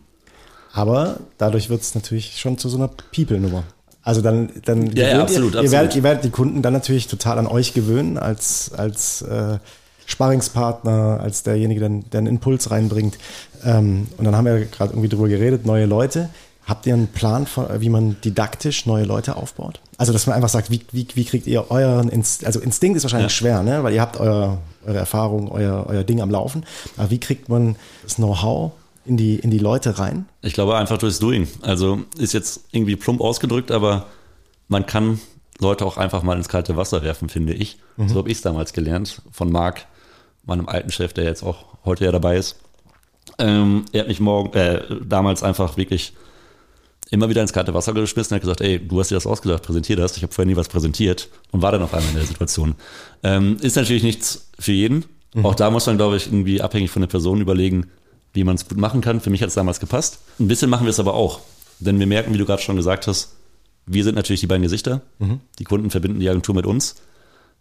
Aber 0.74 1.18
dadurch 1.38 1.70
wird 1.70 1.82
es 1.82 1.94
natürlich 1.94 2.38
schon 2.38 2.58
zu 2.58 2.68
so 2.68 2.76
einer 2.76 2.88
People-Nummer. 2.88 3.62
Also 4.02 4.20
dann, 4.20 4.50
dann 4.64 4.94
ja, 4.94 5.08
ja, 5.08 5.22
absolut, 5.22 5.54
ihr, 5.54 5.60
absolut. 5.60 5.72
werdet, 5.72 5.96
ihr 5.96 6.02
werdet 6.02 6.24
die 6.24 6.30
Kunden 6.30 6.62
dann 6.62 6.72
natürlich 6.72 7.06
total 7.06 7.38
an 7.38 7.46
euch 7.46 7.72
gewöhnen 7.74 8.18
als, 8.18 8.72
als 8.76 9.22
äh, 9.22 9.58
Sparringspartner, 10.04 11.20
als 11.22 11.44
derjenige, 11.44 11.80
der, 11.80 11.88
der 12.12 12.18
einen 12.18 12.26
Impuls 12.26 12.72
reinbringt. 12.72 13.16
Ähm, 13.64 14.08
und 14.18 14.24
dann 14.24 14.36
haben 14.36 14.46
wir 14.46 14.64
gerade 14.66 14.92
irgendwie 14.92 15.08
drüber 15.08 15.28
geredet, 15.28 15.64
neue 15.64 15.86
Leute. 15.86 16.28
Habt 16.66 16.86
ihr 16.86 16.94
einen 16.94 17.08
Plan, 17.08 17.46
wie 17.78 17.88
man 17.88 18.16
didaktisch 18.24 18.84
neue 18.84 19.04
Leute 19.04 19.36
aufbaut? 19.36 19.80
Also, 19.96 20.12
dass 20.12 20.26
man 20.26 20.34
einfach 20.34 20.48
sagt, 20.48 20.70
wie, 20.70 20.80
wie, 20.92 21.06
wie 21.14 21.24
kriegt 21.24 21.46
ihr 21.46 21.70
euren 21.70 22.08
Instinkt, 22.08 22.46
also 22.46 22.58
Instinkt 22.58 22.96
ist 22.96 23.04
wahrscheinlich 23.04 23.32
ja. 23.32 23.36
schwer, 23.36 23.62
ne? 23.62 23.84
weil 23.84 23.92
ihr 23.92 24.00
habt 24.00 24.18
euer, 24.18 24.58
eure 24.84 24.98
Erfahrung, 24.98 25.52
euer, 25.52 25.84
euer 25.86 26.04
Ding 26.04 26.20
am 26.20 26.30
Laufen. 26.30 26.64
Aber 26.96 27.10
wie 27.10 27.20
kriegt 27.20 27.48
man 27.48 27.76
das 28.02 28.16
Know-how 28.16 28.72
in 29.06 29.16
die, 29.16 29.36
in 29.36 29.50
die 29.50 29.58
Leute 29.58 29.98
rein? 29.98 30.26
Ich 30.42 30.54
glaube 30.54 30.76
einfach 30.76 30.98
durchs 30.98 31.18
Doing. 31.18 31.48
Also 31.62 32.02
ist 32.18 32.32
jetzt 32.32 32.64
irgendwie 32.72 32.96
plump 32.96 33.20
ausgedrückt, 33.20 33.70
aber 33.70 34.06
man 34.68 34.86
kann 34.86 35.20
Leute 35.60 35.84
auch 35.84 35.96
einfach 35.96 36.22
mal 36.22 36.36
ins 36.36 36.48
kalte 36.48 36.76
Wasser 36.76 37.02
werfen, 37.02 37.28
finde 37.28 37.54
ich. 37.54 37.78
Mhm. 37.96 38.08
So 38.08 38.16
habe 38.16 38.30
ich 38.30 38.38
es 38.38 38.42
damals 38.42 38.72
gelernt 38.72 39.22
von 39.30 39.52
Marc, 39.52 39.86
meinem 40.44 40.68
alten 40.68 40.90
Chef, 40.90 41.12
der 41.12 41.24
jetzt 41.24 41.42
auch 41.42 41.64
heute 41.84 42.04
ja 42.04 42.12
dabei 42.12 42.36
ist. 42.36 42.56
Ähm, 43.38 43.84
er 43.92 44.00
hat 44.00 44.08
mich 44.08 44.20
morgen, 44.20 44.52
äh, 44.54 44.82
damals 45.04 45.42
einfach 45.42 45.76
wirklich 45.76 46.12
immer 47.10 47.28
wieder 47.28 47.42
ins 47.42 47.52
kalte 47.52 47.74
Wasser 47.74 47.92
geschmissen 47.92 48.32
und 48.32 48.36
hat 48.36 48.42
gesagt, 48.42 48.60
ey, 48.60 48.78
du 48.78 48.98
hast 48.98 49.10
dir 49.10 49.14
das 49.14 49.26
ausgedacht, 49.26 49.62
präsentier 49.62 49.96
das. 49.96 50.16
Ich 50.16 50.22
habe 50.22 50.32
vorher 50.32 50.50
nie 50.50 50.56
was 50.56 50.68
präsentiert 50.68 51.28
und 51.50 51.62
war 51.62 51.72
dann 51.72 51.82
auf 51.82 51.94
einmal 51.94 52.10
in 52.10 52.16
der 52.16 52.26
Situation. 52.26 52.74
Ähm, 53.22 53.56
ist 53.60 53.76
natürlich 53.76 54.02
nichts 54.02 54.48
für 54.58 54.72
jeden. 54.72 55.04
Mhm. 55.34 55.46
Auch 55.46 55.54
da 55.54 55.70
muss 55.70 55.86
man, 55.86 55.96
glaube 55.96 56.16
ich, 56.16 56.26
irgendwie 56.26 56.60
abhängig 56.60 56.90
von 56.90 57.02
der 57.02 57.08
Person 57.08 57.40
überlegen, 57.40 57.90
wie 58.34 58.44
man 58.44 58.56
es 58.56 58.68
gut 58.68 58.78
machen 58.78 59.00
kann. 59.00 59.20
Für 59.20 59.30
mich 59.30 59.40
hat 59.40 59.48
es 59.48 59.54
damals 59.54 59.80
gepasst. 59.80 60.18
Ein 60.38 60.48
bisschen 60.48 60.68
machen 60.68 60.84
wir 60.84 60.90
es 60.90 61.00
aber 61.00 61.14
auch. 61.14 61.40
Denn 61.78 61.98
wir 61.98 62.06
merken, 62.06 62.34
wie 62.34 62.38
du 62.38 62.44
gerade 62.44 62.62
schon 62.62 62.76
gesagt 62.76 63.06
hast, 63.06 63.36
wir 63.86 64.04
sind 64.04 64.16
natürlich 64.16 64.40
die 64.40 64.46
beiden 64.46 64.62
Gesichter. 64.62 65.02
Mhm. 65.18 65.40
Die 65.58 65.64
Kunden 65.64 65.90
verbinden 65.90 66.20
die 66.20 66.28
Agentur 66.28 66.54
mit 66.54 66.66
uns. 66.66 66.96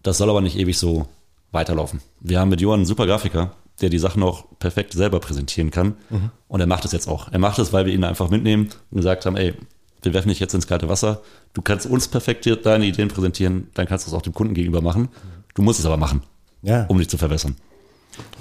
Das 0.02 0.18
soll 0.18 0.30
aber 0.30 0.42
nicht 0.42 0.58
ewig 0.58 0.78
so 0.78 1.08
weiterlaufen. 1.52 2.02
Wir 2.20 2.40
haben 2.40 2.50
mit 2.50 2.62
Johann 2.62 2.80
einen 2.80 2.86
super 2.86 3.06
Grafiker, 3.06 3.54
der 3.82 3.90
die 3.90 4.00
Sachen 4.00 4.24
auch 4.24 4.46
perfekt 4.60 4.94
selber 4.94 5.20
präsentieren 5.20 5.72
kann. 5.72 5.96
Mhm. 6.10 6.32
Und 6.48 6.60
er 6.60 6.68
macht 6.68 6.86
es 6.86 6.92
jetzt 6.92 7.08
auch. 7.08 7.32
Er 7.32 7.40
macht 7.40 7.60
es, 7.60 7.72
weil 7.72 7.86
wir 7.86 7.94
ihn 7.94 8.04
einfach 8.04 8.30
mitnehmen 8.30 8.70
und 8.92 8.98
gesagt 8.98 9.26
haben, 9.26 9.38
ey, 9.38 9.54
wir 10.02 10.14
werfen 10.14 10.30
dich 10.30 10.40
jetzt 10.40 10.54
ins 10.54 10.68
kalte 10.68 10.90
Wasser. 10.90 11.22
Du 11.54 11.62
kannst 11.62 11.86
uns 11.86 12.08
perfekt 12.08 12.48
deine 12.66 12.86
Ideen 12.86 13.08
präsentieren, 13.08 13.70
dann 13.74 13.86
kannst 13.86 14.06
du 14.06 14.12
es 14.12 14.16
auch 14.16 14.22
dem 14.22 14.34
Kunden 14.34 14.54
gegenüber 14.54 14.82
machen. 14.82 15.10
Du 15.54 15.62
musst 15.62 15.80
es 15.80 15.86
aber 15.86 15.98
machen, 15.98 16.24
ja. 16.62 16.86
um 16.88 16.98
dich 16.98 17.10
zu 17.10 17.18
verbessern. 17.18 17.56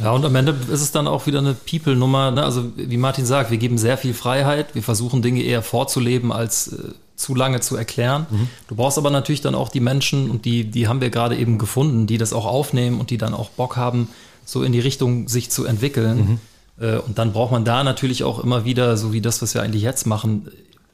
Ja, 0.03 0.11
und 0.13 0.25
am 0.25 0.35
Ende 0.35 0.55
ist 0.71 0.81
es 0.81 0.93
dann 0.93 1.07
auch 1.07 1.27
wieder 1.27 1.39
eine 1.39 1.55
People-Nummer. 1.55 2.31
Ne? 2.31 2.43
Also 2.43 2.65
wie 2.77 2.97
Martin 2.97 3.25
sagt, 3.25 3.51
wir 3.51 3.59
geben 3.59 3.79
sehr 3.79 3.97
viel 3.99 4.15
Freiheit. 4.15 4.75
Wir 4.75 4.83
versuchen 4.83 5.23
Dinge 5.23 5.43
eher 5.43 5.63
vorzuleben, 5.63 6.33
als 6.33 6.69
äh, 6.73 6.93
zu 7.17 7.35
lange 7.35 7.61
zu 7.61 7.77
erklären. 7.77 8.27
Mhm. 8.31 8.49
Du 8.69 8.75
brauchst 8.75 8.99
aber 8.99 9.11
natürlich 9.11 9.41
dann 9.41 9.55
auch 9.55 9.69
die 9.69 9.81
Menschen, 9.81 10.31
und 10.31 10.45
die, 10.45 10.65
die 10.65 10.89
haben 10.89 11.01
wir 11.01 11.11
gerade 11.11 11.37
eben 11.37 11.59
gefunden, 11.59 12.07
die 12.07 12.19
das 12.19 12.33
auch 12.33 12.47
aufnehmen 12.47 13.01
und 13.01 13.11
die 13.11 13.19
dann 13.19 13.35
auch 13.35 13.51
Bock 13.51 13.77
haben, 13.77 14.09
so 14.45 14.63
in 14.63 14.73
die 14.73 14.81
Richtung 14.81 15.29
sich 15.29 15.51
zu 15.51 15.65
entwickeln. 15.65 16.39
Mhm. 16.79 16.85
Äh, 16.85 16.99
und 16.99 17.19
dann 17.19 17.33
braucht 17.33 17.53
man 17.53 17.65
da 17.65 17.85
natürlich 17.85 18.25
auch 18.25 18.43
immer 18.43 18.65
wieder, 18.65 18.97
so 18.97 19.13
wie 19.13 19.21
das, 19.21 19.41
was 19.43 19.55
wir 19.55 19.63
eigentlich 19.63 19.83
jetzt 19.83 20.07
machen, 20.07 20.49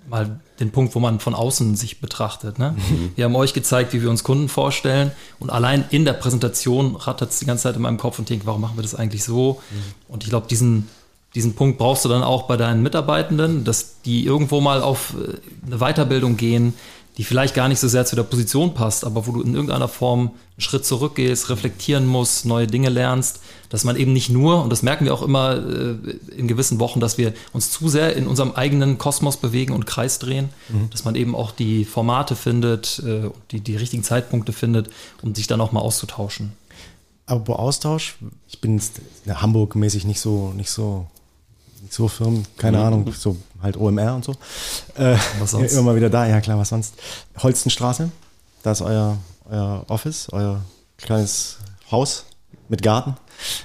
mal 0.09 0.41
den 0.61 0.71
Punkt, 0.71 0.95
wo 0.95 1.01
man 1.01 1.21
von 1.21 1.35
außen 1.35 1.77
sich 1.77 2.01
betrachtet. 2.01 2.59
Ne? 2.59 2.75
Mhm. 2.77 3.13
Wir 3.17 3.25
haben 3.25 3.37
euch 3.37 3.55
gezeigt, 3.55 3.93
wie 3.93 4.03
wir 4.03 4.11
uns 4.11 4.25
Kunden 4.25 4.49
vorstellen 4.49 5.13
und 5.39 5.51
allein 5.51 5.85
in 5.91 6.05
der 6.05 6.15
Präsentation 6.15 6.97
rattert 6.97 7.31
es 7.31 7.39
die 7.39 7.47
ganze 7.47 7.65
Zeit 7.65 7.77
in 7.77 7.83
meinem 7.83 7.99
Kopf 7.99 8.19
und 8.19 8.29
denkt, 8.29 8.47
warum 8.47 8.61
machen 8.61 8.77
wir 8.77 8.83
das 8.83 8.95
eigentlich 8.95 9.25
so? 9.25 9.61
Mhm. 9.71 10.13
Und 10.13 10.25
ich 10.25 10.31
glaube, 10.31 10.49
diesen, 10.49 10.89
diesen 11.35 11.55
Punkt 11.55 11.79
brauchst 11.79 12.05
du 12.05 12.09
dann 12.09 12.23
auch 12.23 12.45
bei 12.45 12.57
deinen 12.57 12.83
Mitarbeitenden, 12.83 13.65
dass 13.65 14.01
die 14.03 14.25
irgendwo 14.25 14.61
mal 14.61 14.83
auf 14.83 15.15
äh, 15.15 15.67
eine 15.67 15.79
Weiterbildung 15.79 16.37
gehen, 16.37 16.75
die 17.19 17.25
vielleicht 17.25 17.55
gar 17.55 17.69
nicht 17.69 17.81
so 17.81 17.89
sehr 17.89 18.07
zu 18.07 18.14
der 18.14 18.23
Position 18.23 18.75
passt, 18.75 19.05
aber 19.05 19.27
wo 19.27 19.33
du 19.33 19.43
in 19.43 19.53
irgendeiner 19.53 19.89
Form 19.89 20.21
einen 20.21 20.61
Schritt 20.61 20.87
zurückgehst, 20.87 21.51
reflektieren 21.51 22.07
musst, 22.07 22.47
neue 22.47 22.69
Dinge 22.69 22.91
lernst, 22.91 23.41
dass 23.71 23.83
man 23.83 23.97
eben 23.97 24.12
nicht 24.12 24.31
nur, 24.31 24.62
und 24.62 24.71
das 24.71 24.85
merken 24.85 25.05
wir 25.05 25.12
auch 25.12 25.23
immer 25.23 25.57
äh, 25.57 25.97
in 26.37 26.47
gewissen 26.47 26.79
Wochen, 26.79 27.01
dass 27.01 27.19
wir 27.19 27.35
uns 27.53 27.73
zu 27.73 27.89
sehr 27.89 28.14
in 28.14 28.29
unserem 28.29 28.53
eigenen 28.53 28.99
Kosmos 28.99 29.37
bewegen 29.37 29.75
und 29.75 29.85
Kreis 29.85 30.21
drehen, 30.21 30.51
mhm. 30.69 30.91
dass 30.91 31.05
man 31.05 31.16
eben 31.16 31.35
auch 31.35 31.51
die 31.51 31.85
Formate 31.85 32.37
findet, 32.37 33.03
äh, 33.05 33.31
die, 33.51 33.61
die 33.61 33.77
richtigen 33.77 34.05
Zeitpunkte 34.05 34.53
findet, 34.53 34.89
um 35.21 35.35
sich 35.35 35.49
dann 35.49 35.61
auch 35.61 35.73
mal 35.73 35.81
auszutauschen. 35.81 36.53
Aber 37.27 37.59
Austausch, 37.59 38.16
ich 38.49 38.61
bin 38.61 38.81
Hamburg-mäßig 39.29 40.07
nicht 40.07 40.21
so, 40.21 40.53
nicht 40.57 40.71
so 40.71 41.09
so 41.91 42.09
Firmen, 42.09 42.45
keine 42.57 42.79
mhm. 42.79 42.85
Ahnung, 42.85 43.12
so 43.16 43.37
halt 43.63 43.77
OMR 43.77 44.15
und 44.15 44.25
so. 44.25 44.33
Äh, 44.97 45.17
was 45.39 45.51
sonst? 45.53 45.73
Immer 45.73 45.83
mal 45.83 45.97
wieder 45.97 46.11
da, 46.11 46.27
ja 46.27 46.41
klar, 46.41 46.59
was 46.59 46.69
sonst. 46.69 46.95
Holstenstraße, 47.43 48.11
da 48.63 48.73
ist 48.73 48.83
euer, 48.83 49.19
euer 49.51 49.85
Office, 49.89 50.29
euer 50.33 50.63
kleines 50.97 51.59
Haus 51.91 52.25
mit 52.69 52.83
Garten. 52.83 53.15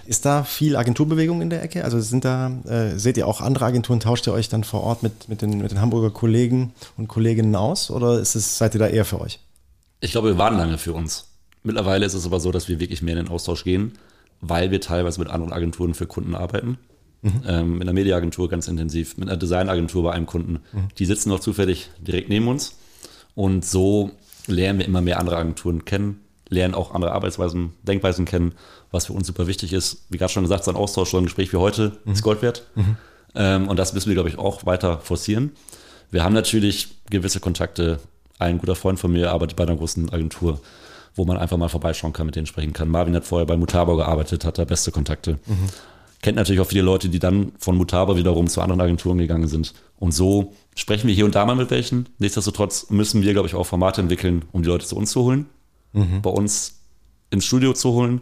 Ist 0.05 0.25
da 0.25 0.43
viel 0.43 0.75
Agenturbewegung 0.75 1.41
in 1.41 1.49
der 1.49 1.63
Ecke? 1.63 1.83
Also 1.83 1.99
sind 1.99 2.25
da, 2.25 2.51
äh, 2.65 2.97
seht 2.97 3.17
ihr 3.17 3.27
auch 3.27 3.41
andere 3.41 3.65
Agenturen, 3.65 3.99
tauscht 3.99 4.27
ihr 4.27 4.33
euch 4.33 4.49
dann 4.49 4.63
vor 4.63 4.83
Ort 4.83 5.03
mit, 5.03 5.29
mit, 5.29 5.41
den, 5.41 5.57
mit 5.59 5.71
den 5.71 5.81
Hamburger 5.81 6.11
Kollegen 6.11 6.73
und 6.97 7.07
Kolleginnen 7.07 7.55
aus 7.55 7.89
oder 7.89 8.19
ist 8.19 8.35
es, 8.35 8.57
seid 8.57 8.75
ihr 8.75 8.79
da 8.79 8.87
eher 8.87 9.05
für 9.05 9.19
euch? 9.19 9.39
Ich 9.99 10.11
glaube, 10.11 10.29
wir 10.29 10.37
waren 10.37 10.57
lange 10.57 10.77
für 10.77 10.93
uns. 10.93 11.27
Mittlerweile 11.63 12.05
ist 12.05 12.13
es 12.13 12.25
aber 12.25 12.39
so, 12.39 12.51
dass 12.51 12.67
wir 12.67 12.79
wirklich 12.79 13.01
mehr 13.01 13.17
in 13.17 13.25
den 13.25 13.33
Austausch 13.33 13.63
gehen, 13.63 13.97
weil 14.41 14.69
wir 14.69 14.81
teilweise 14.81 15.19
mit 15.19 15.29
anderen 15.29 15.53
Agenturen 15.53 15.93
für 15.93 16.05
Kunden 16.05 16.35
arbeiten 16.35 16.77
mhm. 17.23 17.41
ähm, 17.47 17.73
mit 17.73 17.81
einer 17.83 17.93
Mediaagentur 17.93 18.49
ganz 18.49 18.67
intensiv, 18.67 19.17
mit 19.17 19.29
einer 19.29 19.37
Designagentur 19.37 20.03
bei 20.03 20.11
einem 20.11 20.25
Kunden. 20.25 20.59
Mhm. 20.71 20.89
Die 20.97 21.05
sitzen 21.05 21.29
noch 21.29 21.39
zufällig 21.39 21.89
direkt 21.99 22.29
neben 22.29 22.47
uns. 22.47 22.75
Und 23.35 23.65
so 23.65 24.11
lernen 24.47 24.79
wir 24.79 24.85
immer 24.85 25.01
mehr 25.01 25.19
andere 25.19 25.37
Agenturen 25.37 25.85
kennen, 25.85 26.19
lernen 26.49 26.75
auch 26.75 26.93
andere 26.93 27.13
Arbeitsweisen, 27.13 27.73
Denkweisen 27.83 28.25
kennen, 28.25 28.53
was 28.91 29.07
für 29.07 29.13
uns 29.13 29.25
super 29.25 29.47
wichtig 29.47 29.73
ist. 29.73 30.05
Wie 30.09 30.17
gerade 30.17 30.31
schon 30.31 30.43
gesagt, 30.43 30.65
so 30.65 30.71
ein 30.71 30.77
Austausch, 30.77 31.09
so 31.11 31.17
ein 31.17 31.23
Gespräch 31.23 31.51
wie 31.53 31.57
heute 31.57 31.93
mhm. 32.03 32.13
ist 32.13 32.21
Gold 32.21 32.41
wert. 32.41 32.67
Mhm. 32.75 32.97
Ähm, 33.35 33.67
und 33.67 33.79
das 33.79 33.93
müssen 33.93 34.09
wir, 34.09 34.15
glaube 34.15 34.29
ich, 34.29 34.37
auch 34.37 34.65
weiter 34.65 34.99
forcieren. 34.99 35.51
Wir 36.11 36.23
haben 36.23 36.33
natürlich 36.33 36.89
gewisse 37.09 37.39
Kontakte. 37.39 37.99
Ein 38.37 38.59
guter 38.59 38.75
Freund 38.75 38.99
von 38.99 39.11
mir 39.11 39.31
arbeitet 39.31 39.55
bei 39.55 39.63
einer 39.63 39.75
großen 39.75 40.11
Agentur, 40.11 40.59
wo 41.15 41.25
man 41.25 41.37
einfach 41.37 41.57
mal 41.57 41.69
vorbeischauen 41.69 42.13
kann, 42.13 42.25
mit 42.25 42.35
denen 42.35 42.45
sprechen 42.45 42.73
kann. 42.73 42.89
Marvin 42.89 43.15
hat 43.15 43.25
vorher 43.25 43.47
bei 43.47 43.57
Mutabo 43.57 43.95
gearbeitet, 43.95 44.45
hat 44.45 44.57
da 44.57 44.65
beste 44.65 44.91
Kontakte. 44.91 45.39
Mhm 45.45 45.69
kennt 46.23 46.37
natürlich 46.37 46.61
auch 46.61 46.67
viele 46.67 46.81
Leute, 46.81 47.09
die 47.09 47.19
dann 47.19 47.51
von 47.59 47.77
Mutaba 47.77 48.15
wiederum 48.15 48.47
zu 48.47 48.61
anderen 48.61 48.81
Agenturen 48.81 49.19
gegangen 49.19 49.47
sind. 49.47 49.73
Und 49.99 50.13
so 50.13 50.53
sprechen 50.75 51.07
wir 51.07 51.13
hier 51.13 51.25
und 51.25 51.35
da 51.35 51.45
mal 51.45 51.55
mit 51.55 51.69
welchen. 51.69 52.07
Nichtsdestotrotz 52.17 52.89
müssen 52.89 53.21
wir, 53.21 53.33
glaube 53.33 53.47
ich, 53.47 53.55
auch 53.55 53.65
Formate 53.65 54.01
entwickeln, 54.01 54.45
um 54.51 54.63
die 54.63 54.69
Leute 54.69 54.87
zu 54.87 54.95
uns 54.95 55.11
zu 55.11 55.21
holen, 55.21 55.45
mhm. 55.91 56.21
bei 56.21 56.29
uns 56.29 56.79
ins 57.29 57.45
Studio 57.45 57.73
zu 57.73 57.91
holen, 57.91 58.21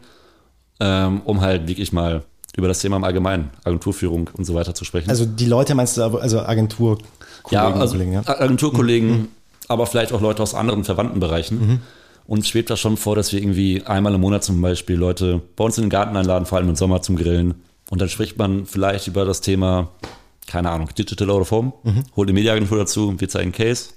ähm, 0.79 1.21
um 1.25 1.41
halt 1.41 1.67
wirklich 1.67 1.93
mal 1.93 2.23
über 2.57 2.67
das 2.67 2.79
Thema 2.79 2.97
im 2.97 3.03
Allgemeinen, 3.03 3.51
Agenturführung 3.63 4.29
und 4.33 4.45
so 4.45 4.55
weiter 4.55 4.73
zu 4.73 4.83
sprechen. 4.83 5.09
Also 5.09 5.25
die 5.25 5.45
Leute 5.45 5.75
meinst 5.75 5.95
du, 5.95 6.03
also 6.03 6.41
Agenturkollegen? 6.41 7.07
Ja, 7.51 7.71
also 7.71 7.93
Kollegen, 7.93 8.13
ja? 8.13 8.27
Agenturkollegen, 8.27 9.09
mhm. 9.09 9.27
aber 9.67 9.85
vielleicht 9.85 10.11
auch 10.11 10.21
Leute 10.21 10.41
aus 10.43 10.55
anderen 10.55 10.83
verwandten 10.83 11.19
Bereichen. 11.19 11.59
Mhm. 11.59 11.79
Uns 12.25 12.47
schwebt 12.47 12.69
das 12.69 12.79
schon 12.79 12.97
vor, 12.97 13.15
dass 13.15 13.31
wir 13.31 13.39
irgendwie 13.39 13.83
einmal 13.85 14.13
im 14.15 14.21
Monat 14.21 14.43
zum 14.43 14.59
Beispiel 14.59 14.95
Leute 14.95 15.41
bei 15.55 15.63
uns 15.63 15.77
in 15.77 15.85
den 15.85 15.89
Garten 15.89 16.17
einladen, 16.17 16.45
vor 16.45 16.57
allem 16.57 16.69
im 16.69 16.75
Sommer 16.75 17.01
zum 17.01 17.15
Grillen 17.15 17.55
und 17.91 17.99
dann 17.99 18.07
spricht 18.07 18.37
man 18.37 18.65
vielleicht 18.65 19.07
über 19.07 19.25
das 19.25 19.41
Thema, 19.41 19.89
keine 20.47 20.71
Ahnung, 20.71 20.89
Digital 20.97 21.29
Out 21.29 21.41
of 21.41 21.51
Home, 21.51 21.73
mhm. 21.83 22.03
holt 22.15 22.29
eine 22.29 22.33
Mediaagentur 22.33 22.77
dazu, 22.77 23.19
wir 23.19 23.27
zeigen 23.27 23.51
Case 23.51 23.89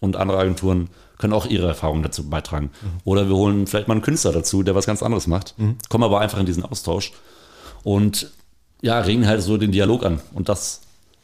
und 0.00 0.16
andere 0.16 0.38
Agenturen 0.38 0.90
können 1.16 1.32
auch 1.32 1.46
ihre 1.46 1.68
Erfahrungen 1.68 2.02
dazu 2.02 2.28
beitragen. 2.28 2.70
Mhm. 2.82 2.88
Oder 3.04 3.28
wir 3.28 3.36
holen 3.36 3.68
vielleicht 3.68 3.86
mal 3.86 3.94
einen 3.94 4.02
Künstler 4.02 4.32
dazu, 4.32 4.64
der 4.64 4.74
was 4.74 4.84
ganz 4.84 5.00
anderes 5.00 5.28
macht, 5.28 5.54
mhm. 5.58 5.76
kommen 5.88 6.02
aber 6.02 6.20
einfach 6.20 6.40
in 6.40 6.46
diesen 6.46 6.64
Austausch 6.64 7.12
und 7.84 8.32
ja, 8.82 8.98
regen 8.98 9.28
halt 9.28 9.42
so 9.42 9.56
den 9.56 9.70
Dialog 9.70 10.04
an. 10.04 10.20
Und 10.34 10.48
das 10.48 10.80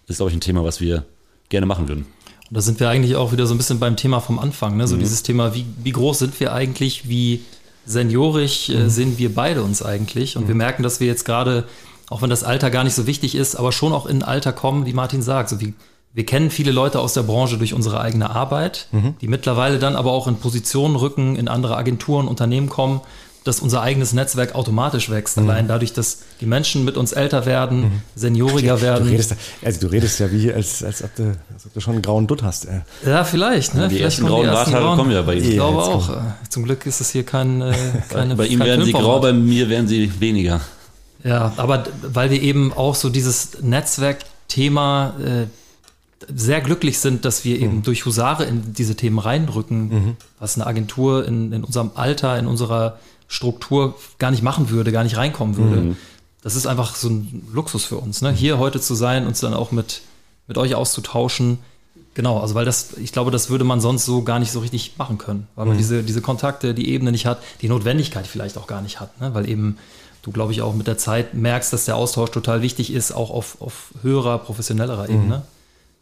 ist, 0.07 0.18
glaube 0.18 0.31
ich, 0.31 0.37
ein 0.37 0.41
Thema, 0.41 0.62
was 0.62 0.81
wir 0.81 1.05
gerne 1.49 1.66
machen 1.66 1.89
würden. 1.89 2.07
Und 2.49 2.57
da 2.57 2.61
sind 2.61 2.79
wir 2.79 2.89
eigentlich 2.89 3.16
auch 3.16 3.33
wieder 3.33 3.49
so 3.49 3.55
ein 3.55 3.59
bisschen 3.59 3.81
beim 3.81 3.97
Thema 3.97 4.20
vom 4.20 4.39
Anfang, 4.39 4.77
ne? 4.77 4.87
So 4.87 4.95
mhm. 4.95 5.01
dieses 5.01 5.25
Thema, 5.25 5.57
wie, 5.57 5.66
wie 5.83 5.91
groß 5.91 6.20
sind 6.20 6.39
wir 6.39 6.53
eigentlich, 6.53 7.09
wie 7.09 7.43
seniorisch 7.85 8.68
äh, 8.68 8.85
mhm. 8.85 8.91
sehen 8.91 9.18
wir 9.18 9.35
beide 9.35 9.64
uns 9.64 9.83
eigentlich? 9.83 10.37
Und 10.37 10.47
wir 10.47 10.55
mhm. 10.55 10.59
merken, 10.59 10.83
dass 10.85 11.01
wir 11.01 11.09
jetzt 11.09 11.25
gerade 11.25 11.64
auch 12.11 12.23
wenn 12.23 12.31
das 12.31 12.45
Alter 12.45 12.71
gar 12.71 12.85
nicht 12.85 12.95
so 12.95 13.07
wichtig 13.07 13.35
ist, 13.35 13.57
aber 13.57 13.73
schon 13.73 13.93
auch 13.93 14.07
in 14.07 14.19
ein 14.19 14.23
Alter 14.23 14.53
kommen, 14.53 14.87
wie 14.87 14.93
Martin 14.93 15.23
sagt. 15.23 15.49
So 15.49 15.61
wie, 15.61 15.75
wir 16.15 16.27
kennen 16.27 16.51
viele 16.51 16.73
Leute 16.73 17.01
aus 17.01 17.15
der 17.15 17.23
Branche 17.23 17.59
durch 17.59 17.75
unsere 17.75 18.01
eigene 18.01 18.31
Arbeit, 18.31 18.89
mhm. 18.93 19.15
die 19.21 19.29
mittlerweile 19.29 19.79
dann 19.79 19.97
aber 19.97 20.13
auch 20.13 20.27
in 20.27 20.37
Positionen 20.37 20.97
rücken, 20.97 21.37
in 21.37 21.49
andere 21.49 21.77
Agenturen, 21.77 22.29
Unternehmen 22.29 22.69
kommen, 22.69 23.01
dass 23.45 23.61
unser 23.61 23.83
eigenes 23.83 24.13
Netzwerk 24.13 24.55
automatisch 24.55 25.11
wächst. 25.11 25.37
Mhm. 25.37 25.49
Allein 25.49 25.69
dadurch, 25.69 25.93
dass 25.93 26.19
die 26.41 26.47
Menschen 26.47 26.85
mit 26.85 26.97
uns 26.97 27.13
älter 27.13 27.47
werden, 27.47 27.81
mhm. 27.81 28.03
senioriger 28.15 28.81
werden. 28.81 29.05
Du 29.05 29.11
redest, 29.11 29.35
also 29.65 29.81
du 29.81 29.87
redest 29.89 30.21
ja 30.21 30.31
wie, 30.31 30.53
als, 30.53 30.85
als, 30.85 31.03
ob, 31.03 31.15
du, 31.17 31.37
als 31.53 31.67
ob 31.67 31.75
du 31.75 31.81
schon 31.81 31.95
einen 31.95 32.03
grauen 32.03 32.27
Dutt 32.27 32.43
hast. 32.43 32.67
Ey. 32.67 32.83
Ja, 33.05 33.25
vielleicht. 33.25 33.75
Ne? 33.75 33.89
Die 33.89 33.97
vielleicht 33.97 34.19
ersten 34.19 34.27
grauen 34.27 34.47
Barthaare 34.47 34.97
kommen 34.97 35.11
ja 35.11 35.23
bei 35.23 35.35
ihm. 35.35 35.45
Ich 35.45 35.55
glaube 35.55 35.83
auch. 35.83 36.11
Zum 36.49 36.65
Glück 36.65 36.87
ist 36.87 37.01
es 37.01 37.11
hier 37.11 37.25
kein, 37.25 37.63
äh, 37.63 37.75
keine 38.11 38.37
Bei 38.37 38.47
ihm 38.47 38.61
werden 38.61 38.85
sie 38.85 38.93
grau, 38.93 39.21
bei 39.21 39.33
mir 39.33 39.69
werden 39.69 39.89
sie 39.89 40.21
weniger. 40.21 40.61
Ja, 41.25 41.53
aber 41.57 41.85
weil 42.03 42.31
wir 42.31 42.43
eben 42.43 42.73
auch 42.73 42.95
so 42.95 43.09
dieses 43.09 43.62
Netzwerkthema 43.62 45.14
äh, 45.20 45.47
sehr 46.29 46.61
glücklich 46.61 46.99
sind, 46.99 47.25
dass 47.25 47.45
wir 47.45 47.61
eben 47.61 47.77
mhm. 47.77 47.83
durch 47.83 48.05
Husare 48.07 48.45
in 48.45 48.75
diese 48.75 48.97
Themen 48.97 49.18
reindrücken, 49.18 49.89
mhm. 49.89 50.16
was 50.39 50.57
eine 50.57 50.66
Agentur 50.66 51.27
in, 51.27 51.53
in 51.53 51.64
unserem 51.64 51.93
Alter, 51.95 52.39
in 52.39 52.47
unserer 52.47 52.99
Struktur 53.29 53.97
gar 54.18 54.31
nicht 54.31 54.43
machen 54.43 54.70
würde, 54.70 54.93
gar 54.93 55.05
nicht 55.05 55.16
reinkommen 55.16 55.57
würde. 55.57 55.77
Mhm. 55.77 55.97
Das 56.43 56.57
ist 56.57 56.66
einfach 56.66 56.97
so 56.97 57.09
ein 57.09 57.49
Luxus 57.53 57.85
für 57.85 57.99
uns, 57.99 58.20
ne? 58.20 58.33
hier 58.33 58.59
heute 58.59 58.81
zu 58.81 58.95
sein, 58.95 59.27
uns 59.27 59.41
dann 59.41 59.55
auch 59.55 59.70
mit, 59.70 60.03
mit 60.49 60.59
euch 60.59 60.75
auszutauschen. 60.75 61.59
Genau, 62.14 62.41
also 62.41 62.55
weil 62.55 62.66
das, 62.66 62.97
ich 62.99 63.12
glaube, 63.12 63.31
das 63.31 63.49
würde 63.49 63.64
man 63.64 63.81
sonst 63.81 64.05
so 64.05 64.23
gar 64.23 64.39
nicht 64.39 64.53
so 64.53 64.61
richtig 64.61 64.99
machen 64.99 65.18
können, 65.18 65.47
weil 65.55 65.66
man 65.66 65.77
mhm. 65.77 65.79
diese, 65.79 66.03
diese 66.03 66.20
Kontakte, 66.20 66.75
die 66.75 66.89
Ebene 66.91 67.11
nicht 67.11 67.27
hat, 67.27 67.39
die 67.62 67.68
Notwendigkeit 67.68 68.27
vielleicht 68.27 68.59
auch 68.59 68.66
gar 68.66 68.83
nicht 68.83 69.01
hat, 69.01 69.18
ne? 69.20 69.35
weil 69.35 69.49
eben 69.49 69.79
du, 70.23 70.31
glaube 70.31 70.53
ich, 70.53 70.62
auch 70.62 70.75
mit 70.75 70.87
der 70.87 70.99
Zeit 70.99 71.35
merkst, 71.35 71.73
dass 71.73 71.85
der 71.85 71.97
Austausch 71.97 72.31
total 72.31 72.62
wichtig 72.62 72.93
ist, 72.93 73.12
auch 73.12 73.31
auf, 73.31 73.61
auf 73.61 73.93
höherer, 74.03 74.39
professionellerer 74.39 75.09
mhm. 75.09 75.14
Ebene. 75.14 75.43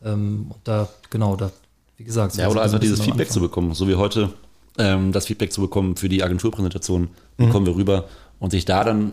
Ähm, 0.04 0.46
und 0.50 0.60
da, 0.64 0.88
genau, 1.10 1.36
da, 1.36 1.50
wie 1.96 2.04
gesagt. 2.04 2.32
So 2.32 2.42
ja, 2.42 2.48
oder 2.48 2.62
einfach 2.62 2.78
dieses 2.78 3.00
Feedback 3.00 3.30
zu 3.30 3.40
bekommen, 3.40 3.74
so 3.74 3.88
wie 3.88 3.96
heute, 3.96 4.30
ähm, 4.78 5.12
das 5.12 5.26
Feedback 5.26 5.52
zu 5.52 5.60
bekommen 5.60 5.96
für 5.96 6.08
die 6.08 6.22
Agenturpräsentation, 6.22 7.08
mhm. 7.38 7.50
kommen 7.50 7.66
wir 7.66 7.74
rüber 7.74 8.04
und 8.38 8.50
sich 8.50 8.64
da 8.64 8.84
dann 8.84 9.12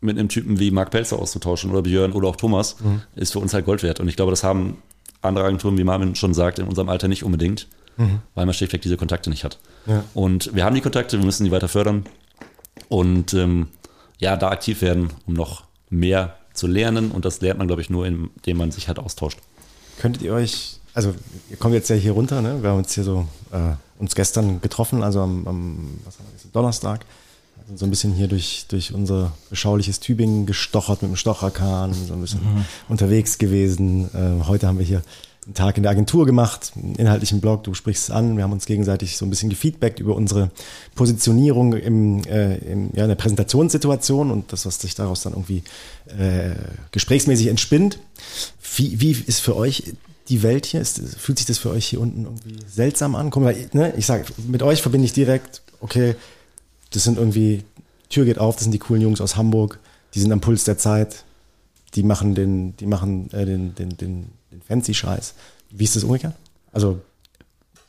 mit 0.00 0.18
einem 0.18 0.28
Typen 0.28 0.58
wie 0.58 0.70
Marc 0.70 0.90
Pelzer 0.90 1.18
auszutauschen 1.18 1.70
oder 1.70 1.82
Björn 1.82 2.12
oder 2.12 2.28
auch 2.28 2.36
Thomas, 2.36 2.80
mhm. 2.80 3.02
ist 3.14 3.32
für 3.32 3.38
uns 3.38 3.54
halt 3.54 3.64
Gold 3.64 3.82
wert. 3.82 4.00
Und 4.00 4.08
ich 4.08 4.16
glaube, 4.16 4.32
das 4.32 4.42
haben 4.42 4.78
andere 5.22 5.44
Agenturen, 5.44 5.78
wie 5.78 5.84
Marvin 5.84 6.16
schon 6.16 6.34
sagt, 6.34 6.58
in 6.58 6.66
unserem 6.66 6.88
Alter 6.88 7.06
nicht 7.06 7.22
unbedingt, 7.22 7.68
mhm. 7.96 8.18
weil 8.34 8.44
man 8.44 8.54
schlichtweg 8.54 8.82
diese 8.82 8.96
Kontakte 8.96 9.30
nicht 9.30 9.44
hat. 9.44 9.58
Ja. 9.86 10.02
Und 10.12 10.54
wir 10.54 10.64
haben 10.64 10.74
die 10.74 10.80
Kontakte, 10.80 11.18
wir 11.18 11.24
müssen 11.24 11.44
die 11.44 11.52
weiter 11.52 11.68
fördern. 11.68 12.04
Und 12.88 13.32
ähm, 13.34 13.68
ja, 14.22 14.36
da 14.36 14.50
aktiv 14.50 14.80
werden, 14.82 15.10
um 15.26 15.34
noch 15.34 15.64
mehr 15.90 16.36
zu 16.54 16.68
lernen. 16.68 17.10
Und 17.10 17.24
das 17.24 17.40
lernt 17.40 17.58
man, 17.58 17.66
glaube 17.66 17.82
ich, 17.82 17.90
nur, 17.90 18.06
indem 18.06 18.56
man 18.56 18.70
sich 18.70 18.86
halt 18.86 19.00
austauscht. 19.00 19.38
Könntet 19.98 20.22
ihr 20.22 20.32
euch, 20.32 20.78
also 20.94 21.12
ihr 21.50 21.56
kommt 21.56 21.74
jetzt 21.74 21.90
ja 21.90 21.96
hier 21.96 22.12
runter, 22.12 22.40
ne? 22.40 22.62
Wir 22.62 22.70
haben 22.70 22.78
uns 22.78 22.94
hier 22.94 23.02
so 23.02 23.26
äh, 23.50 23.72
uns 23.98 24.14
gestern 24.14 24.60
getroffen, 24.60 25.02
also 25.02 25.20
am, 25.20 25.46
am 25.48 25.98
was 26.04 26.18
haben 26.18 26.26
wir, 26.30 26.50
Donnerstag. 26.52 27.04
Also 27.58 27.76
so 27.76 27.84
ein 27.84 27.90
bisschen 27.90 28.12
hier 28.12 28.28
durch, 28.28 28.66
durch 28.68 28.94
unser 28.94 29.32
beschauliches 29.50 29.98
Tübingen 29.98 30.46
gestochert 30.46 31.02
mit 31.02 31.10
dem 31.10 31.16
Stocherkahn, 31.16 31.92
so 31.92 32.14
ein 32.14 32.20
bisschen 32.20 32.40
mhm. 32.40 32.64
unterwegs 32.88 33.38
gewesen. 33.38 34.08
Äh, 34.14 34.44
heute 34.46 34.68
haben 34.68 34.78
wir 34.78 34.86
hier 34.86 35.02
einen 35.44 35.54
Tag 35.54 35.76
in 35.76 35.82
der 35.82 35.90
Agentur 35.90 36.24
gemacht, 36.24 36.72
einen 36.76 36.94
inhaltlichen 36.94 37.40
Blog, 37.40 37.64
du 37.64 37.74
sprichst 37.74 38.04
es 38.04 38.10
an, 38.14 38.36
wir 38.36 38.44
haben 38.44 38.52
uns 38.52 38.64
gegenseitig 38.64 39.16
so 39.16 39.26
ein 39.26 39.30
bisschen 39.30 39.50
gefeedbackt 39.50 39.98
über 39.98 40.14
unsere 40.14 40.50
Positionierung 40.94 41.72
im, 41.72 42.24
äh, 42.24 42.58
im, 42.58 42.90
ja, 42.94 43.02
in 43.04 43.08
der 43.08 43.16
Präsentationssituation 43.16 44.30
und 44.30 44.52
das, 44.52 44.66
was 44.66 44.78
sich 44.78 44.94
daraus 44.94 45.22
dann 45.22 45.32
irgendwie 45.32 45.64
äh, 46.06 46.54
gesprächsmäßig 46.92 47.48
entspinnt. 47.48 47.98
Wie, 48.76 49.00
wie 49.00 49.10
ist 49.10 49.40
für 49.40 49.56
euch 49.56 49.94
die 50.28 50.44
Welt 50.44 50.64
hier? 50.64 50.80
Ist, 50.80 51.00
fühlt 51.18 51.38
sich 51.38 51.46
das 51.46 51.58
für 51.58 51.70
euch 51.70 51.86
hier 51.86 52.00
unten 52.00 52.24
irgendwie 52.24 52.58
seltsam 52.68 53.16
an? 53.16 53.30
Guck 53.30 53.42
mal, 53.42 53.56
ne, 53.72 53.92
ich 53.96 54.06
sage, 54.06 54.26
mit 54.46 54.62
euch 54.62 54.80
verbinde 54.80 55.06
ich 55.06 55.12
direkt, 55.12 55.62
okay, 55.80 56.14
das 56.92 57.02
sind 57.02 57.18
irgendwie, 57.18 57.64
Tür 58.10 58.26
geht 58.26 58.38
auf, 58.38 58.54
das 58.54 58.64
sind 58.64 58.72
die 58.72 58.78
coolen 58.78 59.02
Jungs 59.02 59.20
aus 59.20 59.36
Hamburg, 59.36 59.80
die 60.14 60.20
sind 60.20 60.30
am 60.30 60.40
Puls 60.40 60.62
der 60.62 60.78
Zeit, 60.78 61.24
die 61.94 62.04
machen 62.04 62.36
den, 62.36 62.76
die 62.76 62.86
machen 62.86 63.28
äh, 63.32 63.44
den, 63.44 63.74
den, 63.74 63.96
den 63.96 64.26
den 64.52 64.62
fancy 64.62 64.94
Scheiß. 64.94 65.34
Wie 65.70 65.84
ist 65.84 65.96
das 65.96 66.04
umgekehrt? 66.04 66.34
Also, 66.72 67.00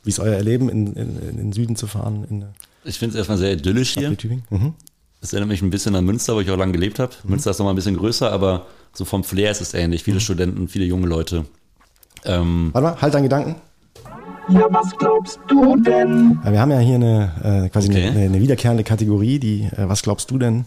wie 0.02 0.10
ist 0.10 0.20
euer 0.20 0.34
Erleben, 0.34 0.68
in, 0.68 0.94
in, 0.94 1.28
in 1.28 1.36
den 1.36 1.52
Süden 1.52 1.76
zu 1.76 1.86
fahren? 1.86 2.26
In 2.28 2.44
ich 2.84 2.98
finde 2.98 3.14
es 3.14 3.18
erstmal 3.18 3.38
sehr 3.38 3.52
idyllisch 3.52 3.94
hier. 3.94 4.16
Tübingen? 4.16 4.44
Mhm. 4.50 4.74
Es 5.20 5.32
erinnert 5.32 5.48
mich 5.48 5.62
ein 5.62 5.70
bisschen 5.70 5.94
an 5.94 6.04
Münster, 6.04 6.34
wo 6.34 6.40
ich 6.40 6.50
auch 6.50 6.56
lange 6.56 6.72
gelebt 6.72 6.98
habe. 6.98 7.12
Mhm. 7.22 7.30
Münster 7.30 7.50
ist 7.50 7.58
noch 7.58 7.64
mal 7.64 7.72
ein 7.72 7.76
bisschen 7.76 7.96
größer, 7.96 8.30
aber 8.30 8.66
so 8.92 9.04
vom 9.04 9.24
Flair 9.24 9.50
ist 9.50 9.62
es 9.62 9.72
ähnlich. 9.72 10.04
Viele 10.04 10.16
mhm. 10.16 10.20
Studenten, 10.20 10.68
viele 10.68 10.84
junge 10.84 11.06
Leute. 11.06 11.46
Ähm, 12.24 12.70
Warte 12.72 12.88
mal, 12.88 13.00
halt 13.00 13.14
deinen 13.14 13.22
Gedanken. 13.24 13.56
Ja, 14.50 14.66
was 14.70 14.94
glaubst 14.98 15.40
du 15.48 15.76
denn? 15.76 16.38
Wir 16.44 16.60
haben 16.60 16.70
ja 16.70 16.78
hier 16.78 16.96
eine 16.96 17.64
äh, 17.64 17.68
quasi 17.70 17.88
okay. 17.88 18.08
eine, 18.08 18.20
eine, 18.20 18.40
wiederkehrende 18.40 18.84
Kategorie, 18.84 19.38
die 19.38 19.62
äh, 19.64 19.88
Was 19.88 20.02
glaubst 20.02 20.30
du 20.30 20.38
denn 20.38 20.66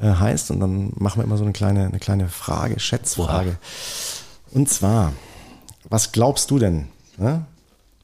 äh, 0.00 0.06
heißt. 0.06 0.50
Und 0.50 0.58
dann 0.58 0.92
machen 0.96 1.20
wir 1.20 1.24
immer 1.24 1.36
so 1.36 1.44
eine 1.44 1.52
kleine, 1.52 1.86
eine 1.86 2.00
kleine 2.00 2.28
Frage, 2.28 2.80
Schätzfrage. 2.80 3.50
Wow. 3.50 4.56
Und 4.56 4.68
zwar, 4.68 5.12
was 5.92 6.12
glaubst 6.12 6.50
du 6.50 6.58
denn? 6.58 6.88
Ne? 7.18 7.44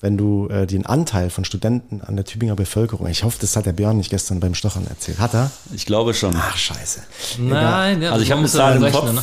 wenn 0.00 0.16
du 0.16 0.48
äh, 0.48 0.66
den 0.66 0.86
Anteil 0.86 1.30
von 1.30 1.44
Studenten 1.44 2.00
an 2.02 2.14
der 2.14 2.24
Tübinger 2.24 2.54
Bevölkerung, 2.54 3.06
ich 3.08 3.24
hoffe, 3.24 3.38
das 3.40 3.56
hat 3.56 3.66
der 3.66 3.72
Björn 3.72 3.96
nicht 3.96 4.10
gestern 4.10 4.38
beim 4.38 4.54
Stochern 4.54 4.86
erzählt. 4.86 5.18
Hat 5.18 5.34
er? 5.34 5.50
Ich 5.74 5.86
glaube 5.86 6.14
schon. 6.14 6.34
Ach, 6.36 6.56
scheiße. 6.56 7.00
Nein, 7.38 8.02
ja, 8.02 8.12
also 8.12 8.22
ich 8.22 8.30
habe 8.30 8.40
eine 8.40 8.48
Zahl 8.48 8.76
im 8.82 8.92
Kopf. 8.92 9.12
Ne? 9.12 9.22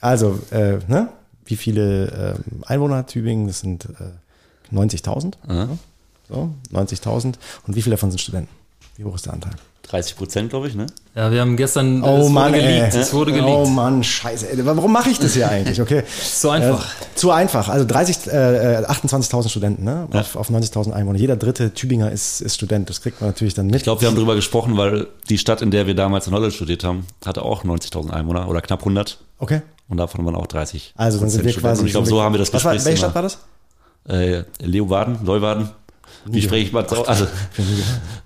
Also, 0.00 0.38
äh, 0.50 0.78
ne? 0.86 1.08
wie 1.46 1.56
viele 1.56 2.36
äh, 2.36 2.66
Einwohner 2.66 2.98
hat 2.98 3.08
Tübingen? 3.08 3.48
Das 3.48 3.60
sind 3.60 3.86
äh, 3.86 4.74
90.000. 4.74 5.34
So, 6.28 6.54
90.000. 6.72 7.34
Und 7.66 7.76
wie 7.76 7.82
viele 7.82 7.96
davon 7.96 8.10
sind 8.10 8.20
Studenten? 8.20 8.50
Wie 8.96 9.04
hoch 9.04 9.16
ist 9.16 9.26
der 9.26 9.32
Anteil? 9.32 9.52
30 9.88 10.16
Prozent, 10.16 10.50
glaube 10.50 10.68
ich, 10.68 10.74
ne? 10.74 10.86
Ja, 11.14 11.30
wir 11.30 11.40
haben 11.40 11.56
gestern. 11.56 12.02
Oh 12.02 12.28
Mann, 12.28 12.52
wurde 12.52 12.62
geleakt. 12.62 12.94
Es 12.94 13.12
wurde 13.12 13.32
geleakt. 13.32 13.50
Oh 13.50 13.66
Mann, 13.66 14.02
scheiße. 14.02 14.46
Warum 14.64 14.92
mache 14.92 15.10
ich 15.10 15.18
das 15.18 15.34
hier 15.34 15.48
eigentlich? 15.48 15.80
Okay. 15.80 16.02
zu 16.18 16.50
einfach. 16.50 16.86
Äh, 16.86 17.14
zu 17.14 17.30
einfach. 17.30 17.68
Also 17.68 17.84
30, 17.84 18.26
äh, 18.26 18.82
28.000 18.86 19.48
Studenten, 19.48 19.84
ne? 19.84 20.08
Ja. 20.12 20.20
Auf, 20.20 20.36
auf 20.36 20.50
90.000 20.50 20.92
Einwohner. 20.92 21.18
Jeder 21.18 21.36
dritte 21.36 21.72
Tübinger 21.74 22.10
ist, 22.10 22.40
ist 22.40 22.54
Student. 22.54 22.88
Das 22.88 23.02
kriegt 23.02 23.20
man 23.20 23.30
natürlich 23.30 23.54
dann 23.54 23.66
mit. 23.66 23.76
Ich 23.76 23.82
glaube, 23.82 24.00
wir 24.00 24.08
haben 24.08 24.16
darüber 24.16 24.34
gesprochen, 24.34 24.76
weil 24.76 25.06
die 25.28 25.38
Stadt, 25.38 25.62
in 25.62 25.70
der 25.70 25.86
wir 25.86 25.94
damals 25.94 26.26
in 26.26 26.32
Holland 26.32 26.52
studiert 26.52 26.82
haben, 26.82 27.06
hatte 27.24 27.42
auch 27.42 27.64
90.000 27.64 28.10
Einwohner 28.10 28.48
oder 28.48 28.60
knapp 28.60 28.80
100. 28.80 29.18
Okay. 29.38 29.62
Und 29.88 29.98
davon 29.98 30.24
waren 30.24 30.34
auch 30.34 30.46
30. 30.46 30.94
Also 30.96 31.20
dann 31.20 31.28
sind 31.28 31.44
wir 31.44 31.52
quasi. 31.52 31.82
Und 31.82 31.86
ich 31.86 31.92
glaube, 31.92 32.08
so 32.08 32.22
haben 32.22 32.32
wir 32.34 32.38
das 32.38 32.50
Gespräch. 32.50 32.78
War, 32.80 32.84
welche 32.84 32.98
Stadt 32.98 33.14
war 33.14 33.22
das? 33.22 33.38
Äh, 34.08 34.44
Leeuwarden, 34.60 35.18
Leuwarden. 35.24 35.70
Wie 36.26 36.42
spreche 36.42 36.66
ich 36.66 36.72
mal 36.72 36.88
so? 36.88 37.04
Also, 37.04 37.26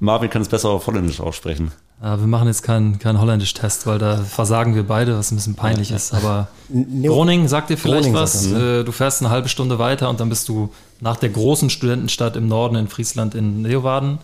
Marvin 0.00 0.30
kann 0.30 0.42
es 0.42 0.48
besser 0.48 0.68
auf 0.68 0.86
Holländisch 0.86 1.20
aussprechen. 1.20 1.72
Ja, 2.00 2.20
wir 2.20 2.28
machen 2.28 2.46
jetzt 2.46 2.62
keinen 2.62 3.00
kein 3.00 3.20
Holländisch-Test, 3.20 3.86
weil 3.86 3.98
da 3.98 4.18
versagen 4.18 4.76
wir 4.76 4.84
beide, 4.84 5.18
was 5.18 5.32
ein 5.32 5.36
bisschen 5.36 5.56
peinlich 5.56 5.90
ist. 5.90 6.14
Aber 6.14 6.46
Groningen 6.70 7.48
sagt 7.48 7.70
dir 7.70 7.76
vielleicht 7.76 8.04
Groningen 8.04 8.20
was. 8.20 8.46
Ne? 8.46 8.84
Du 8.84 8.92
fährst 8.92 9.20
eine 9.20 9.30
halbe 9.30 9.48
Stunde 9.48 9.80
weiter 9.80 10.08
und 10.08 10.20
dann 10.20 10.28
bist 10.28 10.48
du 10.48 10.72
nach 11.00 11.16
der 11.16 11.30
großen 11.30 11.70
Studentenstadt 11.70 12.36
im 12.36 12.46
Norden 12.46 12.76
in 12.76 12.88
Friesland 12.88 13.34
in 13.34 13.64
Leeuwarden. 13.64 14.18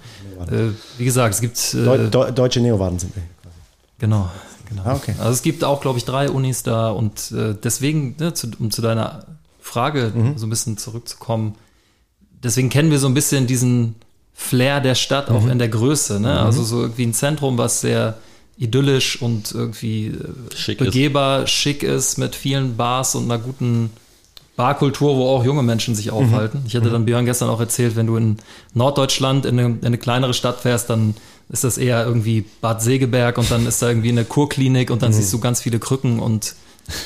Äh, 0.50 0.70
wie 0.98 1.04
gesagt, 1.04 1.34
es 1.34 1.40
gibt. 1.40 1.74
Äh, 1.74 2.10
Deu 2.10 2.30
deutsche 2.30 2.60
Neowarden 2.60 3.00
sind 3.00 3.14
wir. 3.16 3.22
Quasi. 3.42 3.56
Genau. 3.98 4.30
Genau. 4.68 4.82
Ah, 4.84 4.94
okay. 4.94 5.14
Also 5.18 5.32
es 5.32 5.42
gibt 5.42 5.64
auch, 5.64 5.80
glaube 5.80 5.98
ich, 5.98 6.04
drei 6.04 6.30
Unis 6.30 6.62
da 6.62 6.90
und 6.90 7.32
äh, 7.32 7.54
deswegen, 7.54 8.16
ne, 8.18 8.34
zu, 8.34 8.48
um 8.58 8.70
zu 8.70 8.82
deiner 8.82 9.24
Frage 9.60 10.12
mhm. 10.14 10.38
so 10.38 10.46
ein 10.46 10.50
bisschen 10.50 10.78
zurückzukommen, 10.78 11.56
deswegen 12.44 12.68
kennen 12.68 12.90
wir 12.90 12.98
so 12.98 13.08
ein 13.08 13.14
bisschen 13.14 13.46
diesen 13.46 13.96
Flair 14.34 14.80
der 14.80 14.94
Stadt 14.94 15.30
auch 15.30 15.42
mhm. 15.42 15.52
in 15.52 15.58
der 15.58 15.68
Größe. 15.68 16.20
Ne? 16.20 16.32
Mhm. 16.32 16.38
Also 16.38 16.62
so 16.62 16.82
irgendwie 16.82 17.06
ein 17.06 17.14
Zentrum, 17.14 17.58
was 17.58 17.80
sehr 17.80 18.18
idyllisch 18.58 19.20
und 19.20 19.52
irgendwie 19.52 20.08
äh, 20.08 20.56
schick 20.56 20.78
begehbar, 20.78 21.44
ist. 21.44 21.50
schick 21.50 21.82
ist 21.82 22.18
mit 22.18 22.36
vielen 22.36 22.76
Bars 22.76 23.14
und 23.14 23.24
einer 23.24 23.38
guten 23.38 23.90
Barkultur, 24.56 25.16
wo 25.16 25.28
auch 25.28 25.44
junge 25.44 25.62
Menschen 25.62 25.94
sich 25.94 26.10
aufhalten. 26.10 26.60
Mhm. 26.60 26.66
Ich 26.66 26.76
hatte 26.76 26.90
dann 26.90 27.02
mhm. 27.02 27.06
Björn 27.06 27.24
gestern 27.24 27.48
auch 27.48 27.60
erzählt, 27.60 27.96
wenn 27.96 28.06
du 28.06 28.16
in 28.16 28.36
Norddeutschland 28.74 29.46
in 29.46 29.58
eine, 29.58 29.68
in 29.68 29.84
eine, 29.84 29.98
kleinere 29.98 30.34
Stadt 30.34 30.60
fährst, 30.60 30.90
dann 30.90 31.14
ist 31.48 31.64
das 31.64 31.78
eher 31.78 32.04
irgendwie 32.04 32.44
Bad 32.60 32.80
Segeberg 32.80 33.38
und 33.38 33.50
dann 33.50 33.66
ist 33.66 33.82
da 33.82 33.88
irgendwie 33.88 34.10
eine 34.10 34.24
Kurklinik 34.24 34.90
und 34.90 35.02
dann 35.02 35.10
mhm. 35.10 35.14
siehst 35.14 35.32
du 35.32 35.40
ganz 35.40 35.60
viele 35.60 35.78
Krücken 35.78 36.20
und 36.20 36.54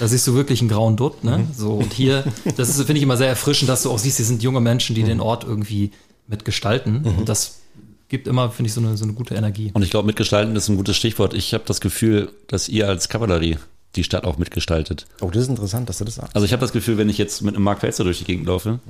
da 0.00 0.08
siehst 0.08 0.26
du 0.26 0.34
wirklich 0.34 0.60
einen 0.60 0.68
grauen 0.68 0.96
Dutt, 0.96 1.24
ne? 1.24 1.38
Mhm. 1.38 1.48
So, 1.54 1.74
und 1.74 1.92
hier, 1.92 2.24
das 2.56 2.68
ist, 2.68 2.76
finde 2.78 2.94
ich 2.96 3.02
immer 3.02 3.16
sehr 3.16 3.28
erfrischend, 3.28 3.68
dass 3.68 3.82
du 3.82 3.90
auch 3.90 3.98
siehst, 3.98 4.16
hier 4.16 4.26
sind 4.26 4.42
junge 4.42 4.60
Menschen, 4.60 4.94
die 4.94 5.02
mhm. 5.02 5.08
den 5.08 5.20
Ort 5.20 5.44
irgendwie 5.44 5.92
mitgestalten. 6.26 7.02
Mhm. 7.02 7.18
Und 7.18 7.28
das 7.28 7.60
gibt 8.08 8.26
immer, 8.26 8.50
finde 8.50 8.68
ich, 8.68 8.74
so 8.74 8.80
eine, 8.80 8.96
so 8.96 9.04
eine 9.04 9.12
gute 9.12 9.34
Energie. 9.34 9.70
Und 9.74 9.82
ich 9.82 9.90
glaube, 9.90 10.06
mitgestalten 10.06 10.54
ist 10.56 10.68
ein 10.68 10.76
gutes 10.76 10.96
Stichwort. 10.96 11.34
Ich 11.34 11.54
habe 11.54 11.64
das 11.66 11.80
Gefühl, 11.80 12.30
dass 12.46 12.68
ihr 12.68 12.88
als 12.88 13.08
Kavallerie 13.08 13.56
die 13.96 14.04
Stadt 14.04 14.24
auch 14.24 14.38
mitgestaltet. 14.38 15.06
Oh, 15.20 15.30
das 15.30 15.44
ist 15.44 15.48
interessant, 15.48 15.88
dass 15.88 15.98
du 15.98 16.04
das 16.04 16.16
sagst. 16.16 16.34
Also 16.34 16.44
ich 16.44 16.52
habe 16.52 16.60
das 16.60 16.72
Gefühl, 16.72 16.98
wenn 16.98 17.08
ich 17.08 17.18
jetzt 17.18 17.42
mit 17.42 17.54
einem 17.54 17.64
Mark 17.64 17.80
Felser 17.80 18.04
durch 18.04 18.18
die 18.18 18.24
Gegend 18.24 18.46
laufe, 18.46 18.72
mhm. 18.72 18.80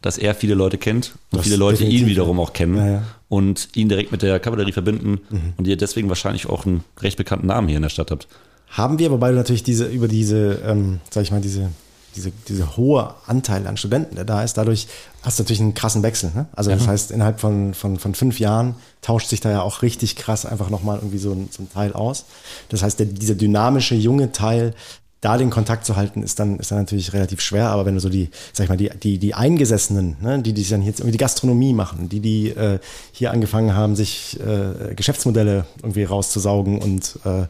dass 0.00 0.18
er 0.18 0.34
viele 0.34 0.54
Leute 0.54 0.78
kennt 0.78 1.12
und 1.30 1.38
das 1.38 1.42
viele 1.44 1.56
Leute 1.56 1.84
ihn 1.84 2.06
wiederum 2.06 2.38
auch 2.40 2.52
kennen 2.52 2.76
ja, 2.76 2.86
ja. 2.86 3.02
und 3.28 3.68
ihn 3.74 3.88
direkt 3.88 4.12
mit 4.12 4.22
der 4.22 4.38
Kavallerie 4.38 4.72
verbinden 4.72 5.20
mhm. 5.30 5.52
und 5.56 5.66
ihr 5.66 5.76
deswegen 5.76 6.08
wahrscheinlich 6.08 6.46
auch 6.46 6.66
einen 6.66 6.84
recht 7.00 7.16
bekannten 7.16 7.46
Namen 7.46 7.68
hier 7.68 7.76
in 7.76 7.82
der 7.82 7.90
Stadt 7.90 8.10
habt. 8.10 8.28
Haben 8.70 8.98
wir, 8.98 9.10
wobei 9.10 9.30
du 9.30 9.36
natürlich 9.36 9.62
diese, 9.62 9.86
über 9.86 10.08
diese, 10.08 10.60
ähm, 10.66 11.00
sag 11.10 11.22
ich 11.22 11.30
mal, 11.30 11.40
diese, 11.40 11.70
diese, 12.16 12.32
diese 12.48 12.76
hohe 12.76 13.14
Anteil 13.26 13.66
an 13.66 13.76
Studenten, 13.76 14.16
der 14.16 14.24
da 14.24 14.42
ist, 14.42 14.56
dadurch 14.56 14.88
hast 15.22 15.38
du 15.38 15.42
natürlich 15.42 15.60
einen 15.60 15.74
krassen 15.74 16.02
Wechsel. 16.02 16.30
Ne? 16.34 16.46
Also 16.52 16.70
das 16.70 16.86
heißt, 16.86 17.10
innerhalb 17.10 17.40
von, 17.40 17.74
von, 17.74 17.98
von 17.98 18.14
fünf 18.14 18.40
Jahren 18.40 18.74
tauscht 19.02 19.28
sich 19.28 19.40
da 19.40 19.50
ja 19.50 19.62
auch 19.62 19.82
richtig 19.82 20.16
krass 20.16 20.44
einfach 20.44 20.70
nochmal 20.70 20.98
irgendwie 20.98 21.18
so 21.18 21.32
ein, 21.32 21.48
so 21.50 21.62
ein 21.62 21.70
Teil 21.72 21.92
aus. 21.92 22.24
Das 22.68 22.82
heißt, 22.82 22.98
der, 22.98 23.06
dieser 23.06 23.34
dynamische, 23.34 23.94
junge 23.94 24.32
Teil, 24.32 24.74
da 25.20 25.36
den 25.36 25.50
Kontakt 25.50 25.84
zu 25.84 25.96
halten, 25.96 26.22
ist 26.22 26.38
dann, 26.38 26.58
ist 26.58 26.70
dann 26.70 26.78
natürlich 26.78 27.12
relativ 27.12 27.40
schwer. 27.40 27.68
Aber 27.70 27.86
wenn 27.86 27.94
du 27.94 28.00
so 28.00 28.08
die, 28.08 28.30
sag 28.52 28.64
ich 28.64 28.70
mal, 28.70 28.76
die, 28.76 28.90
die, 28.90 29.18
die 29.18 29.34
Eingesessenen, 29.34 30.16
ne, 30.20 30.40
die, 30.40 30.52
die 30.52 30.64
dann 30.68 30.82
jetzt 30.82 31.00
irgendwie 31.00 31.12
die 31.12 31.18
Gastronomie 31.18 31.72
machen, 31.72 32.08
die, 32.08 32.20
die 32.20 32.50
äh, 32.50 32.78
hier 33.12 33.32
angefangen 33.32 33.74
haben, 33.74 33.96
sich 33.96 34.38
äh, 34.40 34.94
Geschäftsmodelle 34.94 35.66
irgendwie 35.82 36.04
rauszusaugen 36.04 36.78
und 36.80 37.18
äh, 37.24 37.46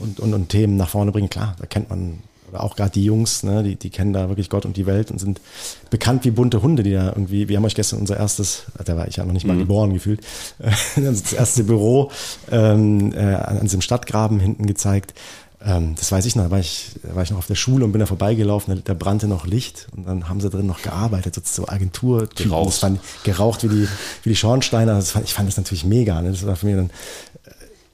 und, 0.00 0.20
und, 0.20 0.34
und 0.34 0.48
Themen 0.48 0.76
nach 0.76 0.88
vorne 0.88 1.12
bringen. 1.12 1.30
Klar, 1.30 1.56
da 1.58 1.66
kennt 1.66 1.90
man, 1.90 2.18
oder 2.50 2.64
auch 2.64 2.76
gerade 2.76 2.90
die 2.90 3.04
Jungs, 3.04 3.42
ne, 3.42 3.62
die, 3.62 3.76
die 3.76 3.90
kennen 3.90 4.12
da 4.12 4.28
wirklich 4.28 4.50
Gott 4.50 4.64
und 4.64 4.76
die 4.76 4.86
Welt 4.86 5.10
und 5.10 5.18
sind 5.18 5.40
bekannt 5.90 6.24
wie 6.24 6.30
bunte 6.30 6.62
Hunde, 6.62 6.82
die 6.82 6.92
da 6.92 7.08
irgendwie, 7.08 7.48
wir 7.48 7.56
haben 7.56 7.64
euch 7.64 7.74
gestern 7.74 8.00
unser 8.00 8.16
erstes, 8.16 8.64
da 8.84 8.96
war 8.96 9.08
ich 9.08 9.16
ja 9.16 9.24
noch 9.24 9.32
nicht 9.32 9.46
mal 9.46 9.54
mhm. 9.54 9.60
geboren 9.60 9.92
gefühlt, 9.92 10.20
das 10.96 11.32
erste 11.32 11.64
Büro 11.64 12.10
ähm, 12.50 13.12
äh, 13.12 13.34
an 13.34 13.60
diesem 13.62 13.80
Stadtgraben 13.80 14.40
hinten 14.40 14.66
gezeigt. 14.66 15.14
Ähm, 15.62 15.94
das 15.94 16.10
weiß 16.10 16.24
ich 16.24 16.36
noch, 16.36 16.44
da 16.44 16.50
war 16.50 16.58
ich, 16.58 16.92
da 17.02 17.14
war 17.14 17.22
ich 17.22 17.30
noch 17.30 17.38
auf 17.38 17.46
der 17.46 17.54
Schule 17.54 17.84
und 17.84 17.92
bin 17.92 18.00
da 18.00 18.06
vorbeigelaufen, 18.06 18.76
da, 18.76 18.80
da 18.82 18.94
brannte 18.94 19.28
noch 19.28 19.46
Licht 19.46 19.88
und 19.94 20.06
dann 20.06 20.28
haben 20.28 20.40
sie 20.40 20.48
drin 20.48 20.66
noch 20.66 20.80
gearbeitet, 20.80 21.34
so, 21.34 21.42
so 21.44 21.68
Agentur, 21.68 22.28
geraucht. 22.34 22.78
Fand, 22.78 23.00
geraucht 23.24 23.62
wie 23.64 23.68
die, 23.68 23.88
wie 24.22 24.30
die 24.30 24.36
Schornsteiner. 24.36 24.94
Das 24.94 25.10
fand, 25.10 25.26
ich 25.26 25.34
fand 25.34 25.48
das 25.48 25.58
natürlich 25.58 25.84
mega. 25.84 26.20
Ne? 26.22 26.30
Das 26.30 26.46
war 26.46 26.56
für 26.56 26.64
mich 26.64 26.76
dann 26.76 26.90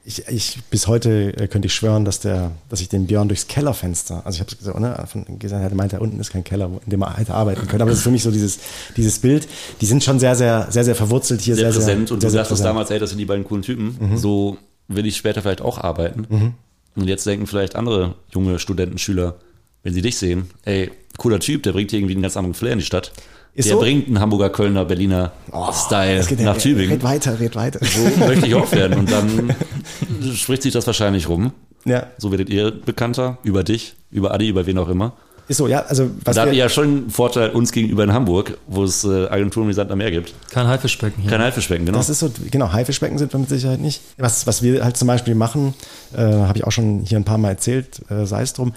ich, 0.07 0.25
ich 0.29 0.59
bis 0.69 0.87
heute 0.87 1.35
äh, 1.37 1.47
könnte 1.47 1.65
ich 1.65 1.73
schwören, 1.73 2.05
dass 2.05 2.21
der, 2.21 2.51
dass 2.69 2.79
ich 2.79 2.87
den 2.87 3.07
Björn 3.07 3.27
durchs 3.27 3.47
Kellerfenster, 3.47 4.25
also 4.25 4.37
ich 4.37 4.39
habe 4.39 4.55
gesagt, 4.55 4.79
ne, 4.79 5.05
von 5.05 5.37
gesagt, 5.37 5.61
er 5.61 5.75
meinte, 5.75 5.97
da 5.97 6.01
unten 6.01 6.17
ist 6.21 6.31
kein 6.31 6.45
Keller, 6.45 6.71
in 6.85 6.89
dem 6.89 7.01
er 7.01 7.17
hätte 7.17 7.33
arbeiten 7.33 7.67
können. 7.67 7.81
Aber 7.81 7.91
das 7.91 7.99
ist 7.99 8.03
für 8.05 8.11
mich 8.11 8.23
so 8.23 8.31
dieses, 8.31 8.59
dieses 8.95 9.19
Bild. 9.19 9.49
Die 9.81 9.85
sind 9.85 10.01
schon 10.05 10.17
sehr, 10.19 10.35
sehr, 10.35 10.67
sehr, 10.69 10.85
sehr 10.85 10.95
verwurzelt 10.95 11.41
hier, 11.41 11.55
sehr, 11.55 11.73
sehr 11.73 11.81
präsent. 11.81 12.07
Sehr, 12.07 12.13
und 12.15 12.23
du 12.23 12.29
sagst 12.29 12.53
es 12.53 12.61
damals, 12.61 12.89
ey, 12.89 12.99
das 12.99 13.09
sind 13.09 13.19
die 13.19 13.25
beiden 13.25 13.43
coolen 13.43 13.63
Typen. 13.63 13.97
Mhm. 13.99 14.17
So 14.17 14.57
will 14.87 15.05
ich 15.05 15.17
später 15.17 15.41
vielleicht 15.41 15.61
auch 15.61 15.77
arbeiten. 15.77 16.25
Mhm. 16.29 16.53
Und 16.95 17.09
jetzt 17.09 17.25
denken 17.25 17.45
vielleicht 17.45 17.75
andere 17.75 18.15
junge 18.31 18.59
Studenten, 18.59 18.97
Schüler, 18.97 19.35
wenn 19.83 19.93
sie 19.93 20.01
dich 20.01 20.17
sehen, 20.17 20.49
ey, 20.63 20.89
cooler 21.17 21.41
Typ, 21.41 21.63
der 21.63 21.73
bringt 21.73 21.91
irgendwie 21.91 22.13
einen 22.13 22.21
ganz 22.21 22.37
anderen 22.37 22.53
Flair 22.53 22.73
in 22.73 22.79
die 22.79 22.85
Stadt. 22.85 23.11
Ist 23.57 23.69
der 23.69 23.73
so? 23.73 23.81
bringt 23.81 24.05
einen 24.05 24.19
Hamburger, 24.19 24.51
Kölner, 24.51 24.85
Berliner 24.85 25.31
oh, 25.51 25.71
Style 25.73 26.19
nach 26.19 26.39
ja, 26.39 26.53
Tübingen. 26.53 26.91
Red 26.91 27.03
weiter, 27.03 27.39
red 27.39 27.55
weiter. 27.55 27.79
So 27.83 28.25
möchte 28.25 28.45
ich 28.45 28.53
auch 28.53 28.71
werden. 28.71 28.99
Und 28.99 29.11
dann 29.11 29.55
spricht 30.35 30.61
sich 30.61 30.73
das 30.73 30.85
wahrscheinlich 30.85 31.27
rum. 31.27 31.51
Ja. 31.83 32.05
So 32.19 32.29
werdet 32.29 32.49
ihr 32.49 32.69
bekannter 32.69 33.39
über 33.41 33.63
dich, 33.63 33.95
über 34.11 34.31
Adi, 34.31 34.49
über 34.49 34.67
wen 34.67 34.77
auch 34.77 34.89
immer. 34.89 35.13
Ist 35.47 35.57
so, 35.57 35.67
ja. 35.67 35.79
Also, 35.87 36.11
was 36.23 36.35
da 36.35 36.43
habt 36.43 36.51
ihr 36.51 36.59
ja 36.59 36.69
schon 36.69 36.83
einen 36.83 37.09
Vorteil 37.09 37.49
uns 37.49 37.71
gegenüber 37.71 38.03
in 38.03 38.13
Hamburg, 38.13 38.59
wo 38.67 38.83
es 38.83 39.03
äh, 39.05 39.27
Agenturen 39.27 39.67
wie 39.67 39.73
Sand 39.73 39.89
am 39.89 39.97
Meer 39.97 40.11
gibt. 40.11 40.35
Kein 40.51 40.67
Haifischbecken 40.67 41.23
hier. 41.23 41.31
Kein 41.31 41.41
Haifischbecken, 41.41 41.87
genau. 41.87 41.97
Das 41.97 42.09
ist 42.09 42.19
so, 42.19 42.29
genau, 42.51 42.71
Haifischbecken 42.73 43.17
sind 43.17 43.33
wir 43.33 43.39
mit 43.39 43.49
Sicherheit 43.49 43.79
nicht. 43.79 44.01
Was, 44.17 44.45
was 44.45 44.61
wir 44.61 44.83
halt 44.83 44.97
zum 44.97 45.07
Beispiel 45.07 45.33
machen, 45.33 45.73
äh, 46.13 46.21
habe 46.21 46.59
ich 46.59 46.65
auch 46.65 46.71
schon 46.71 46.99
hier 47.05 47.17
ein 47.17 47.23
paar 47.23 47.39
Mal 47.39 47.49
erzählt, 47.49 48.01
äh, 48.11 48.25
sei 48.25 48.43
es 48.43 48.53
drum. 48.53 48.73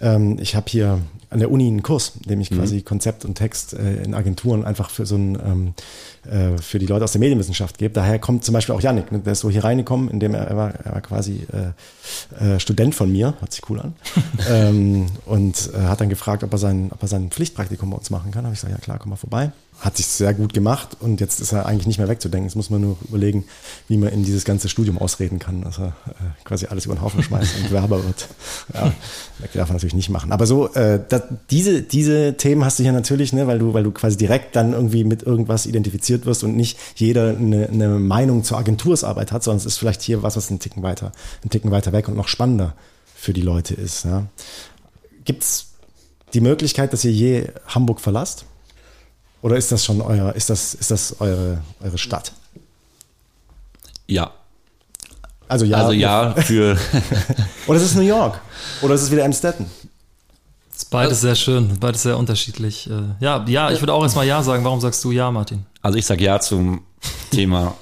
Ähm, 0.00 0.38
ich 0.40 0.54
habe 0.54 0.66
hier 0.68 1.00
an 1.30 1.40
der 1.40 1.50
Uni 1.50 1.66
einen 1.66 1.82
Kurs, 1.82 2.12
in 2.22 2.30
dem 2.30 2.40
ich 2.40 2.50
mhm. 2.50 2.56
quasi 2.56 2.82
Konzept 2.82 3.24
und 3.24 3.34
Text 3.34 3.74
äh, 3.74 4.02
in 4.02 4.14
Agenturen 4.14 4.64
einfach 4.64 4.90
für 4.90 5.04
so 5.04 5.16
ein 5.16 5.38
ähm, 5.44 5.74
äh, 6.30 6.58
für 6.60 6.78
die 6.78 6.86
Leute 6.86 7.04
aus 7.04 7.12
der 7.12 7.20
Medienwissenschaft 7.20 7.78
gebe. 7.78 7.92
Daher 7.92 8.18
kommt 8.18 8.44
zum 8.44 8.54
Beispiel 8.54 8.74
auch 8.74 8.80
Yannick, 8.80 9.12
ne, 9.12 9.18
der 9.18 9.32
ist 9.32 9.40
so 9.40 9.50
hier 9.50 9.64
reingekommen, 9.64 10.10
indem 10.10 10.34
er, 10.34 10.46
er 10.46 10.56
war, 10.56 10.74
er 10.74 10.92
war 10.94 11.00
quasi 11.00 11.46
äh, 12.40 12.54
äh, 12.54 12.60
Student 12.60 12.94
von 12.94 13.12
mir, 13.12 13.34
hört 13.40 13.52
sich 13.52 13.68
cool 13.68 13.80
an, 13.80 13.94
ähm, 14.50 15.06
und 15.26 15.70
äh, 15.74 15.80
hat 15.82 16.00
dann 16.00 16.08
gefragt, 16.08 16.44
ob 16.44 16.52
er 16.52 16.58
sein, 16.58 16.90
ob 16.92 17.02
er 17.02 17.08
sein 17.08 17.30
Pflichtpraktikum 17.30 17.90
bei 17.90 17.96
uns 17.96 18.10
machen 18.10 18.30
kann. 18.30 18.44
Habe 18.44 18.54
ich 18.54 18.60
gesagt, 18.60 18.78
ja 18.78 18.82
klar, 18.82 18.98
komm 18.98 19.10
mal 19.10 19.16
vorbei. 19.16 19.52
Hat 19.80 19.96
sich 19.96 20.06
sehr 20.06 20.34
gut 20.34 20.52
gemacht 20.54 20.96
und 20.98 21.20
jetzt 21.20 21.40
ist 21.40 21.52
er 21.52 21.66
eigentlich 21.66 21.86
nicht 21.86 21.98
mehr 21.98 22.08
wegzudenken. 22.08 22.48
Jetzt 22.48 22.56
muss 22.56 22.68
man 22.68 22.80
nur 22.80 22.96
überlegen, 23.08 23.44
wie 23.86 23.96
man 23.96 24.08
in 24.08 24.24
dieses 24.24 24.44
ganze 24.44 24.68
Studium 24.68 24.98
ausreden 24.98 25.38
kann, 25.38 25.62
dass 25.62 25.78
er 25.78 25.88
äh, 26.08 26.44
quasi 26.44 26.66
alles 26.66 26.86
über 26.86 26.96
den 26.96 27.02
Haufen 27.02 27.22
schmeißt 27.22 27.58
und 27.62 27.70
Werber 27.70 28.02
wird. 28.04 28.28
Ja, 28.74 28.92
das 29.40 29.52
darf 29.52 29.68
man 29.68 29.76
natürlich 29.76 29.94
nicht 29.94 30.10
machen. 30.10 30.32
Aber 30.32 30.46
so, 30.46 30.72
äh, 30.74 31.00
das, 31.08 31.22
diese, 31.50 31.82
diese 31.82 32.36
Themen 32.36 32.64
hast 32.64 32.80
du 32.80 32.82
hier 32.82 32.92
natürlich, 32.92 33.32
ne, 33.32 33.46
weil 33.46 33.60
du, 33.60 33.72
weil 33.72 33.84
du 33.84 33.92
quasi 33.92 34.16
direkt 34.16 34.56
dann 34.56 34.72
irgendwie 34.72 35.04
mit 35.04 35.22
irgendwas 35.22 35.64
identifiziert 35.66 36.26
wirst 36.26 36.42
und 36.42 36.56
nicht 36.56 36.76
jeder 36.96 37.36
eine, 37.36 37.68
eine 37.68 37.88
Meinung 38.00 38.42
zur 38.42 38.58
Agentursarbeit 38.58 39.30
hat, 39.30 39.44
sondern 39.44 39.58
es 39.58 39.66
ist 39.66 39.78
vielleicht 39.78 40.02
hier 40.02 40.24
was, 40.24 40.36
was 40.36 40.50
einen 40.50 40.58
Ticken 40.58 40.82
weiter, 40.82 41.12
einen 41.42 41.50
Ticken 41.50 41.70
weiter 41.70 41.92
weg 41.92 42.08
und 42.08 42.16
noch 42.16 42.28
spannender 42.28 42.74
für 43.14 43.32
die 43.32 43.42
Leute 43.42 43.74
ist. 43.74 44.04
Ja. 44.04 44.26
Gibt's 45.24 45.66
die 46.34 46.40
Möglichkeit, 46.40 46.92
dass 46.92 47.04
ihr 47.04 47.12
je 47.12 47.46
Hamburg 47.68 48.00
verlasst? 48.00 48.44
Oder 49.42 49.56
ist 49.56 49.70
das 49.70 49.84
schon 49.84 50.00
euer, 50.00 50.34
ist 50.34 50.50
das, 50.50 50.74
ist 50.74 50.90
das 50.90 51.20
eure, 51.20 51.62
eure 51.80 51.98
Stadt? 51.98 52.32
Ja. 54.06 54.32
Also 55.48 55.64
ja. 55.64 55.76
Also 55.78 55.92
ja, 55.92 56.34
für 56.42 56.76
Oder 57.66 57.76
ist 57.78 57.84
es 57.84 57.94
New 57.94 58.02
York? 58.02 58.40
Oder 58.82 58.94
ist 58.94 59.02
es 59.02 59.10
wieder 59.10 59.24
Amstetten? 59.24 59.66
Ist 60.74 60.90
beides 60.90 61.20
sehr 61.20 61.34
schön, 61.34 61.78
beides 61.80 62.02
sehr 62.02 62.16
unterschiedlich. 62.18 62.88
Äh, 62.88 63.02
Ja, 63.20 63.44
ja, 63.48 63.70
ich 63.70 63.80
würde 63.80 63.92
auch 63.94 64.02
erstmal 64.02 64.26
Ja 64.26 64.42
sagen. 64.42 64.64
Warum 64.64 64.80
sagst 64.80 65.02
du 65.04 65.10
Ja, 65.10 65.30
Martin? 65.30 65.64
Also 65.82 65.98
ich 65.98 66.06
sage 66.06 66.22
ja 66.24 66.38
zum 66.40 66.82
Thema, 67.30 67.74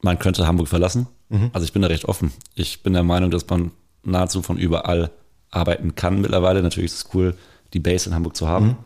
man 0.00 0.18
könnte 0.18 0.46
Hamburg 0.46 0.68
verlassen. 0.68 1.06
Also 1.54 1.64
ich 1.64 1.72
bin 1.72 1.80
da 1.80 1.88
recht 1.88 2.04
offen. 2.04 2.30
Ich 2.54 2.82
bin 2.82 2.92
der 2.92 3.04
Meinung, 3.04 3.30
dass 3.30 3.48
man 3.48 3.70
nahezu 4.02 4.42
von 4.42 4.58
überall 4.58 5.10
arbeiten 5.50 5.94
kann 5.94 6.20
mittlerweile. 6.20 6.62
Natürlich 6.62 6.92
ist 6.92 7.06
es 7.06 7.14
cool, 7.14 7.34
die 7.72 7.78
Base 7.80 8.06
in 8.10 8.14
Hamburg 8.14 8.36
zu 8.36 8.48
haben. 8.48 8.76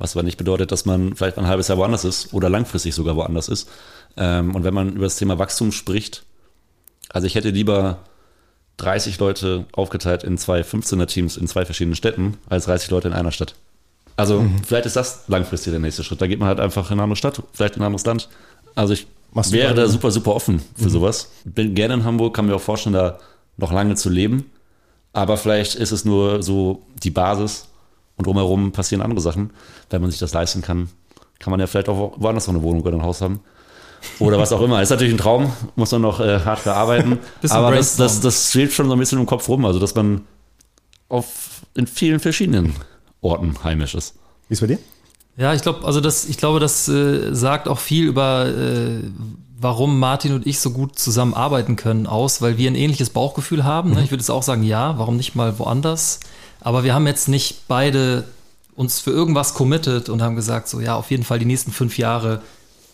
Was 0.00 0.16
aber 0.16 0.22
nicht 0.22 0.38
bedeutet, 0.38 0.72
dass 0.72 0.86
man 0.86 1.14
vielleicht 1.14 1.36
ein 1.36 1.46
halbes 1.46 1.68
Jahr 1.68 1.76
woanders 1.76 2.04
ist 2.06 2.32
oder 2.32 2.48
langfristig 2.48 2.94
sogar 2.94 3.16
woanders 3.16 3.48
ist. 3.48 3.68
Ähm, 4.16 4.54
und 4.54 4.64
wenn 4.64 4.72
man 4.72 4.94
über 4.94 5.04
das 5.04 5.16
Thema 5.16 5.38
Wachstum 5.38 5.72
spricht, 5.72 6.24
also 7.10 7.26
ich 7.26 7.34
hätte 7.34 7.50
lieber 7.50 7.98
30 8.78 9.18
Leute 9.18 9.66
aufgeteilt 9.72 10.24
in 10.24 10.38
zwei 10.38 10.62
15er-Teams 10.62 11.36
in 11.36 11.46
zwei 11.46 11.66
verschiedenen 11.66 11.96
Städten 11.96 12.38
als 12.48 12.64
30 12.64 12.90
Leute 12.90 13.08
in 13.08 13.14
einer 13.14 13.30
Stadt. 13.30 13.54
Also 14.16 14.44
vielleicht 14.66 14.86
ist 14.86 14.96
das 14.96 15.24
langfristig 15.28 15.72
der 15.72 15.80
nächste 15.80 16.02
Schritt. 16.02 16.22
Da 16.22 16.26
geht 16.26 16.38
man 16.38 16.48
halt 16.48 16.60
einfach 16.60 16.90
in 16.90 16.94
eine 16.94 17.02
andere 17.02 17.16
Stadt, 17.16 17.42
vielleicht 17.52 17.76
in 17.76 17.82
ein 17.82 17.86
anderes 17.86 18.06
Land. 18.06 18.30
Also 18.74 18.94
ich 18.94 19.06
Machst 19.32 19.52
wäre 19.52 19.74
da 19.74 19.86
super, 19.86 20.10
super 20.10 20.34
offen 20.34 20.62
für 20.76 20.90
sowas. 20.90 21.30
Bin 21.44 21.74
gerne 21.74 21.94
in 21.94 22.04
Hamburg, 22.04 22.34
kann 22.34 22.46
mir 22.46 22.56
auch 22.56 22.60
vorstellen, 22.60 22.94
da 22.94 23.18
noch 23.58 23.70
lange 23.70 23.96
zu 23.96 24.08
leben. 24.08 24.50
Aber 25.12 25.36
vielleicht 25.36 25.74
ist 25.74 25.92
es 25.92 26.04
nur 26.04 26.42
so 26.42 26.82
die 27.02 27.10
Basis 27.10 27.68
und 28.20 28.26
drumherum 28.26 28.72
passieren 28.72 29.00
andere 29.00 29.20
Sachen. 29.20 29.50
Wenn 29.88 30.02
man 30.02 30.10
sich 30.10 30.20
das 30.20 30.34
leisten 30.34 30.60
kann, 30.60 30.90
kann 31.38 31.50
man 31.50 31.58
ja 31.58 31.66
vielleicht 31.66 31.88
auch 31.88 32.12
woanders 32.16 32.46
noch 32.46 32.54
eine 32.54 32.62
Wohnung 32.62 32.82
oder 32.82 32.98
ein 32.98 33.02
Haus 33.02 33.22
haben. 33.22 33.40
Oder 34.18 34.38
was 34.38 34.52
auch 34.52 34.60
immer. 34.60 34.80
Ist 34.82 34.90
natürlich 34.90 35.14
ein 35.14 35.18
Traum, 35.18 35.50
muss 35.74 35.90
man 35.92 36.02
noch 36.02 36.20
äh, 36.20 36.40
hart 36.40 36.60
verarbeiten. 36.60 37.18
Bisschen 37.40 37.56
Aber 37.56 37.74
das, 37.74 37.96
das, 37.96 38.20
das 38.20 38.52
schwebt 38.52 38.72
schon 38.72 38.86
so 38.88 38.92
ein 38.92 38.98
bisschen 38.98 39.18
im 39.18 39.26
Kopf 39.26 39.48
rum. 39.48 39.64
Also, 39.64 39.78
dass 39.78 39.94
man 39.94 40.22
auf, 41.08 41.62
in 41.74 41.86
vielen 41.86 42.20
verschiedenen 42.20 42.74
Orten 43.22 43.56
heimisch 43.64 43.94
ist. 43.94 44.14
Wie 44.48 44.54
ist 44.54 44.60
bei 44.60 44.66
dir? 44.66 44.78
Ja, 45.36 45.54
ich 45.54 45.62
glaube, 45.62 45.86
also 45.86 46.00
das, 46.00 46.26
ich 46.26 46.36
glaube, 46.36 46.60
das 46.60 46.88
äh, 46.88 47.34
sagt 47.34 47.68
auch 47.68 47.78
viel 47.78 48.06
über, 48.06 48.46
äh, 48.46 49.00
warum 49.58 49.98
Martin 49.98 50.34
und 50.34 50.46
ich 50.46 50.60
so 50.60 50.70
gut 50.70 50.98
zusammenarbeiten 50.98 51.76
können 51.76 52.06
aus, 52.06 52.42
weil 52.42 52.58
wir 52.58 52.70
ein 52.70 52.74
ähnliches 52.74 53.10
Bauchgefühl 53.10 53.64
haben. 53.64 53.92
Ne? 53.92 54.02
Ich 54.02 54.10
würde 54.10 54.20
jetzt 54.20 54.30
auch 54.30 54.42
sagen, 54.42 54.62
ja, 54.62 54.98
warum 54.98 55.16
nicht 55.16 55.34
mal 55.34 55.58
woanders? 55.58 56.20
Aber 56.60 56.84
wir 56.84 56.94
haben 56.94 57.06
jetzt 57.06 57.28
nicht 57.28 57.68
beide 57.68 58.24
uns 58.76 59.00
für 59.00 59.10
irgendwas 59.10 59.54
committed 59.54 60.08
und 60.08 60.22
haben 60.22 60.36
gesagt, 60.36 60.68
so 60.68 60.80
ja, 60.80 60.96
auf 60.96 61.10
jeden 61.10 61.24
Fall 61.24 61.38
die 61.38 61.44
nächsten 61.44 61.72
fünf 61.72 61.98
Jahre 61.98 62.42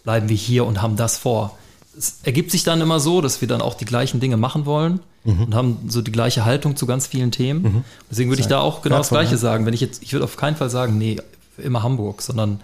bleiben 0.05 0.29
wir 0.29 0.37
hier 0.37 0.65
und 0.65 0.83
haben 0.83 0.97
das 0.97 1.19
vor. 1.19 1.57
Es 1.97 2.19
ergibt 2.25 2.51
sich 2.51 2.63
dann 2.63 2.81
immer 2.81 3.01
so, 3.01 3.21
dass 3.21 3.41
wir 3.41 3.49
dann 3.49 3.61
auch 3.61 3.75
die 3.75 3.85
gleichen 3.85 4.21
Dinge 4.21 4.37
machen 4.37 4.67
wollen 4.67 5.01
und 5.25 5.55
haben 5.55 5.79
so 5.89 6.03
die 6.03 6.13
gleiche 6.13 6.45
Haltung 6.45 6.77
zu 6.77 6.87
ganz 6.87 7.07
vielen 7.07 7.33
Themen. 7.33 7.85
Deswegen 8.11 8.31
würde 8.31 8.43
ich 8.43 8.49
da 8.49 8.61
auch 8.61 8.83
genau 8.83 8.99
das 8.99 9.09
Gleiche 9.09 9.33
ja. 9.33 9.39
sagen. 9.39 9.67
Wenn 9.67 9.75
ich 9.75 9.81
jetzt, 9.81 10.03
ich 10.03 10.13
würde 10.13 10.25
auf 10.25 10.37
keinen 10.37 10.57
Fall 10.57 10.71
sagen, 10.71 10.99
nee, 10.99 11.17
immer 11.59 11.83
Hamburg, 11.83 12.23
sondern 12.23 12.61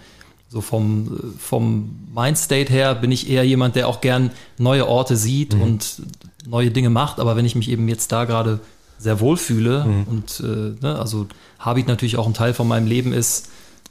so 0.49 0.61
vom, 0.61 1.35
vom 1.39 1.89
Mindstate 2.15 2.71
her 2.71 2.95
bin 2.95 3.11
ich 3.11 3.29
eher 3.29 3.43
jemand, 3.43 3.75
der 3.75 3.87
auch 3.87 4.01
gern 4.01 4.31
neue 4.57 4.87
Orte 4.87 5.17
sieht 5.17 5.55
und 5.55 6.03
neue 6.45 6.71
Dinge 6.71 6.89
macht. 6.89 7.19
Aber 7.19 7.35
wenn 7.35 7.45
ich 7.45 7.55
mich 7.55 7.69
eben 7.69 7.87
jetzt 7.87 8.11
da 8.11 8.25
gerade 8.25 8.59
sehr 8.97 9.19
wohl 9.19 9.37
fühle 9.37 9.85
und 10.09 10.39
äh, 10.39 10.75
ne, 10.81 10.97
also 10.99 11.27
Habit 11.59 11.87
natürlich 11.87 12.17
auch 12.17 12.27
ein 12.27 12.33
Teil 12.33 12.53
von 12.53 12.67
meinem 12.67 12.87
Leben 12.87 13.13
ist, 13.13 13.49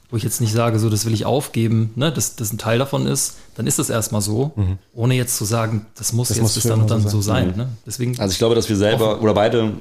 wo 0.09 0.17
ich 0.17 0.23
jetzt 0.23 0.41
nicht 0.41 0.53
sage, 0.53 0.77
so 0.79 0.89
das 0.89 1.05
will 1.05 1.13
ich 1.13 1.25
aufgeben, 1.25 1.91
ne, 1.95 2.11
dass 2.11 2.35
das 2.35 2.53
ein 2.53 2.57
Teil 2.57 2.79
davon 2.79 3.07
ist, 3.07 3.37
dann 3.55 3.67
ist 3.67 3.79
das 3.79 3.89
erstmal 3.89 4.21
so, 4.21 4.53
ohne 4.93 5.15
jetzt 5.15 5.37
zu 5.37 5.45
sagen, 5.45 5.85
das 5.95 6.13
muss 6.13 6.27
Das 6.29 6.37
jetzt 6.37 6.43
muss 6.43 6.53
bis 6.55 6.63
dann 6.63 6.81
und 6.81 6.91
dann 6.91 7.01
so 7.01 7.09
so 7.09 7.21
sein. 7.21 7.49
sein. 7.49 7.57
Ne? 7.57 7.69
Deswegen 7.85 8.19
Also 8.19 8.31
ich 8.31 8.37
glaube, 8.37 8.55
dass 8.55 8.69
wir 8.69 8.75
selber 8.77 9.21
oder 9.21 9.33
beide 9.33 9.73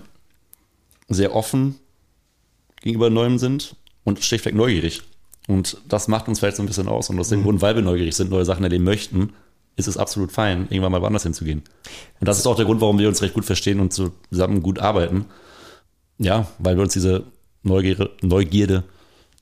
sehr 1.08 1.34
offen 1.34 1.74
gegenüber 2.82 3.10
Neuem 3.10 3.38
sind 3.38 3.76
und 4.04 4.24
schlichtweg 4.24 4.54
neugierig. 4.54 5.02
Und 5.48 5.78
das 5.88 6.08
macht 6.08 6.28
uns 6.28 6.38
vielleicht 6.38 6.56
so 6.56 6.62
ein 6.62 6.66
bisschen 6.66 6.88
aus. 6.88 7.10
Und 7.10 7.18
aus 7.18 7.28
dem 7.28 7.42
Grund, 7.42 7.60
weil 7.62 7.74
wir 7.74 7.82
neugierig 7.82 8.14
sind, 8.14 8.30
neue 8.30 8.44
Sachen 8.44 8.62
erleben 8.64 8.84
möchten, 8.84 9.32
ist 9.76 9.88
es 9.88 9.96
absolut 9.96 10.32
fein, 10.32 10.66
irgendwann 10.70 10.92
mal 10.92 11.02
woanders 11.02 11.22
hinzugehen. 11.22 11.62
Und 12.20 12.28
das 12.28 12.38
ist 12.38 12.46
auch 12.46 12.56
der 12.56 12.64
Grund, 12.64 12.80
warum 12.80 12.98
wir 12.98 13.08
uns 13.08 13.22
recht 13.22 13.34
gut 13.34 13.44
verstehen 13.44 13.80
und 13.80 13.92
zusammen 13.92 14.62
gut 14.62 14.78
arbeiten. 14.78 15.26
Ja, 16.18 16.46
weil 16.58 16.76
wir 16.76 16.82
uns 16.82 16.92
diese 16.92 17.24
Neugierde, 17.62 18.10
Neugierde 18.20 18.84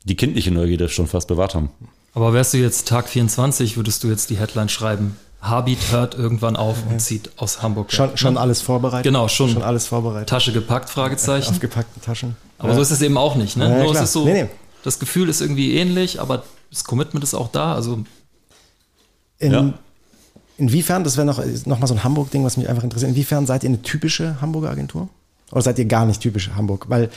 die 0.04 0.16
kindliche 0.16 0.50
Neugierde 0.50 0.88
schon 0.88 1.06
fast 1.06 1.28
bewahrt 1.28 1.54
haben. 1.54 1.70
Aber 2.14 2.32
wärst 2.32 2.54
du 2.54 2.58
jetzt 2.58 2.88
Tag 2.88 3.08
24, 3.08 3.76
würdest 3.76 4.02
du 4.02 4.08
jetzt 4.08 4.30
die 4.30 4.38
Headline 4.38 4.68
schreiben, 4.68 5.16
Habit 5.40 5.90
hört 5.90 6.14
irgendwann 6.14 6.56
auf 6.56 6.76
und 6.88 7.00
zieht 7.00 7.30
aus 7.36 7.62
Hamburg. 7.62 7.92
Schon, 7.92 8.10
weg. 8.10 8.18
schon 8.18 8.36
alles 8.36 8.60
vorbereitet? 8.60 9.04
Genau, 9.04 9.26
schon. 9.28 9.50
Schon 9.50 9.62
alles 9.62 9.86
vorbereitet. 9.86 10.28
Tasche 10.28 10.52
gepackt, 10.52 10.90
Fragezeichen. 10.90 11.50
Aufgepackte 11.54 12.00
Taschen. 12.00 12.36
Aber 12.58 12.74
so 12.74 12.82
ist 12.82 12.90
es 12.90 13.00
eben 13.00 13.16
auch 13.16 13.36
nicht. 13.36 13.56
Ne? 13.56 13.70
Ja, 13.70 13.84
Nur 13.84 13.94
es 13.94 14.02
ist 14.02 14.12
so, 14.12 14.24
Nee, 14.24 14.44
nee. 14.44 14.48
das 14.82 14.98
Gefühl 14.98 15.30
ist 15.30 15.40
irgendwie 15.40 15.76
ähnlich, 15.76 16.20
aber 16.20 16.42
das 16.70 16.84
Commitment 16.84 17.24
ist 17.24 17.34
auch 17.34 17.48
da. 17.48 17.74
Also 17.74 18.04
In, 19.38 19.52
Ja. 19.52 19.74
Inwiefern, 20.60 21.04
das 21.04 21.16
wäre 21.16 21.26
noch, 21.26 21.42
noch 21.64 21.78
mal 21.78 21.86
so 21.86 21.94
ein 21.94 22.04
Hamburg-Ding, 22.04 22.44
was 22.44 22.56
mich 22.58 22.68
einfach 22.68 22.84
interessiert, 22.84 23.10
inwiefern 23.10 23.46
seid 23.46 23.64
ihr 23.64 23.70
eine 23.70 23.80
typische 23.80 24.40
Hamburger 24.42 24.70
Agentur? 24.70 25.08
Oder 25.50 25.62
seid 25.62 25.78
ihr 25.78 25.86
gar 25.86 26.04
nicht 26.04 26.20
typisch 26.20 26.50
Hamburg? 26.54 26.86
Weil 26.88 27.08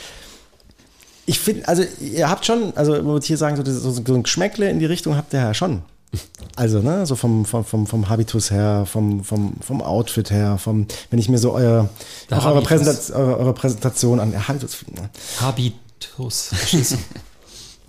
ich 1.26 1.38
finde, 1.38 1.68
also 1.68 1.84
ihr 2.00 2.30
habt 2.30 2.46
schon, 2.46 2.72
also 2.74 2.96
ich 2.96 3.04
würde 3.04 3.26
hier 3.26 3.36
sagen, 3.36 3.56
so, 3.56 3.64
so, 3.64 3.90
so 3.90 4.14
ein 4.14 4.22
Geschmäckle 4.22 4.70
in 4.70 4.78
die 4.78 4.86
Richtung 4.86 5.16
habt 5.16 5.34
ihr 5.34 5.40
ja 5.40 5.52
schon. 5.52 5.82
Also, 6.56 6.80
ne, 6.80 7.04
so 7.06 7.16
vom, 7.16 7.44
vom, 7.44 7.64
vom, 7.64 7.86
vom 7.86 8.08
Habitus 8.08 8.50
her, 8.50 8.86
vom, 8.86 9.24
vom, 9.24 9.54
vom 9.60 9.82
Outfit 9.82 10.30
her, 10.30 10.56
vom, 10.58 10.86
wenn 11.10 11.18
ich 11.18 11.28
mir 11.28 11.38
so 11.38 11.52
euer, 11.52 11.88
auch 12.30 12.46
eure. 12.46 12.62
Präsentation, 12.62 13.16
eure, 13.16 13.38
eure 13.38 13.52
Präsentation 13.52 14.20
an, 14.20 14.32
ja, 14.32 14.48
Habitus, 14.48 14.76
ne. 14.94 15.10
Habitus? 15.40 16.50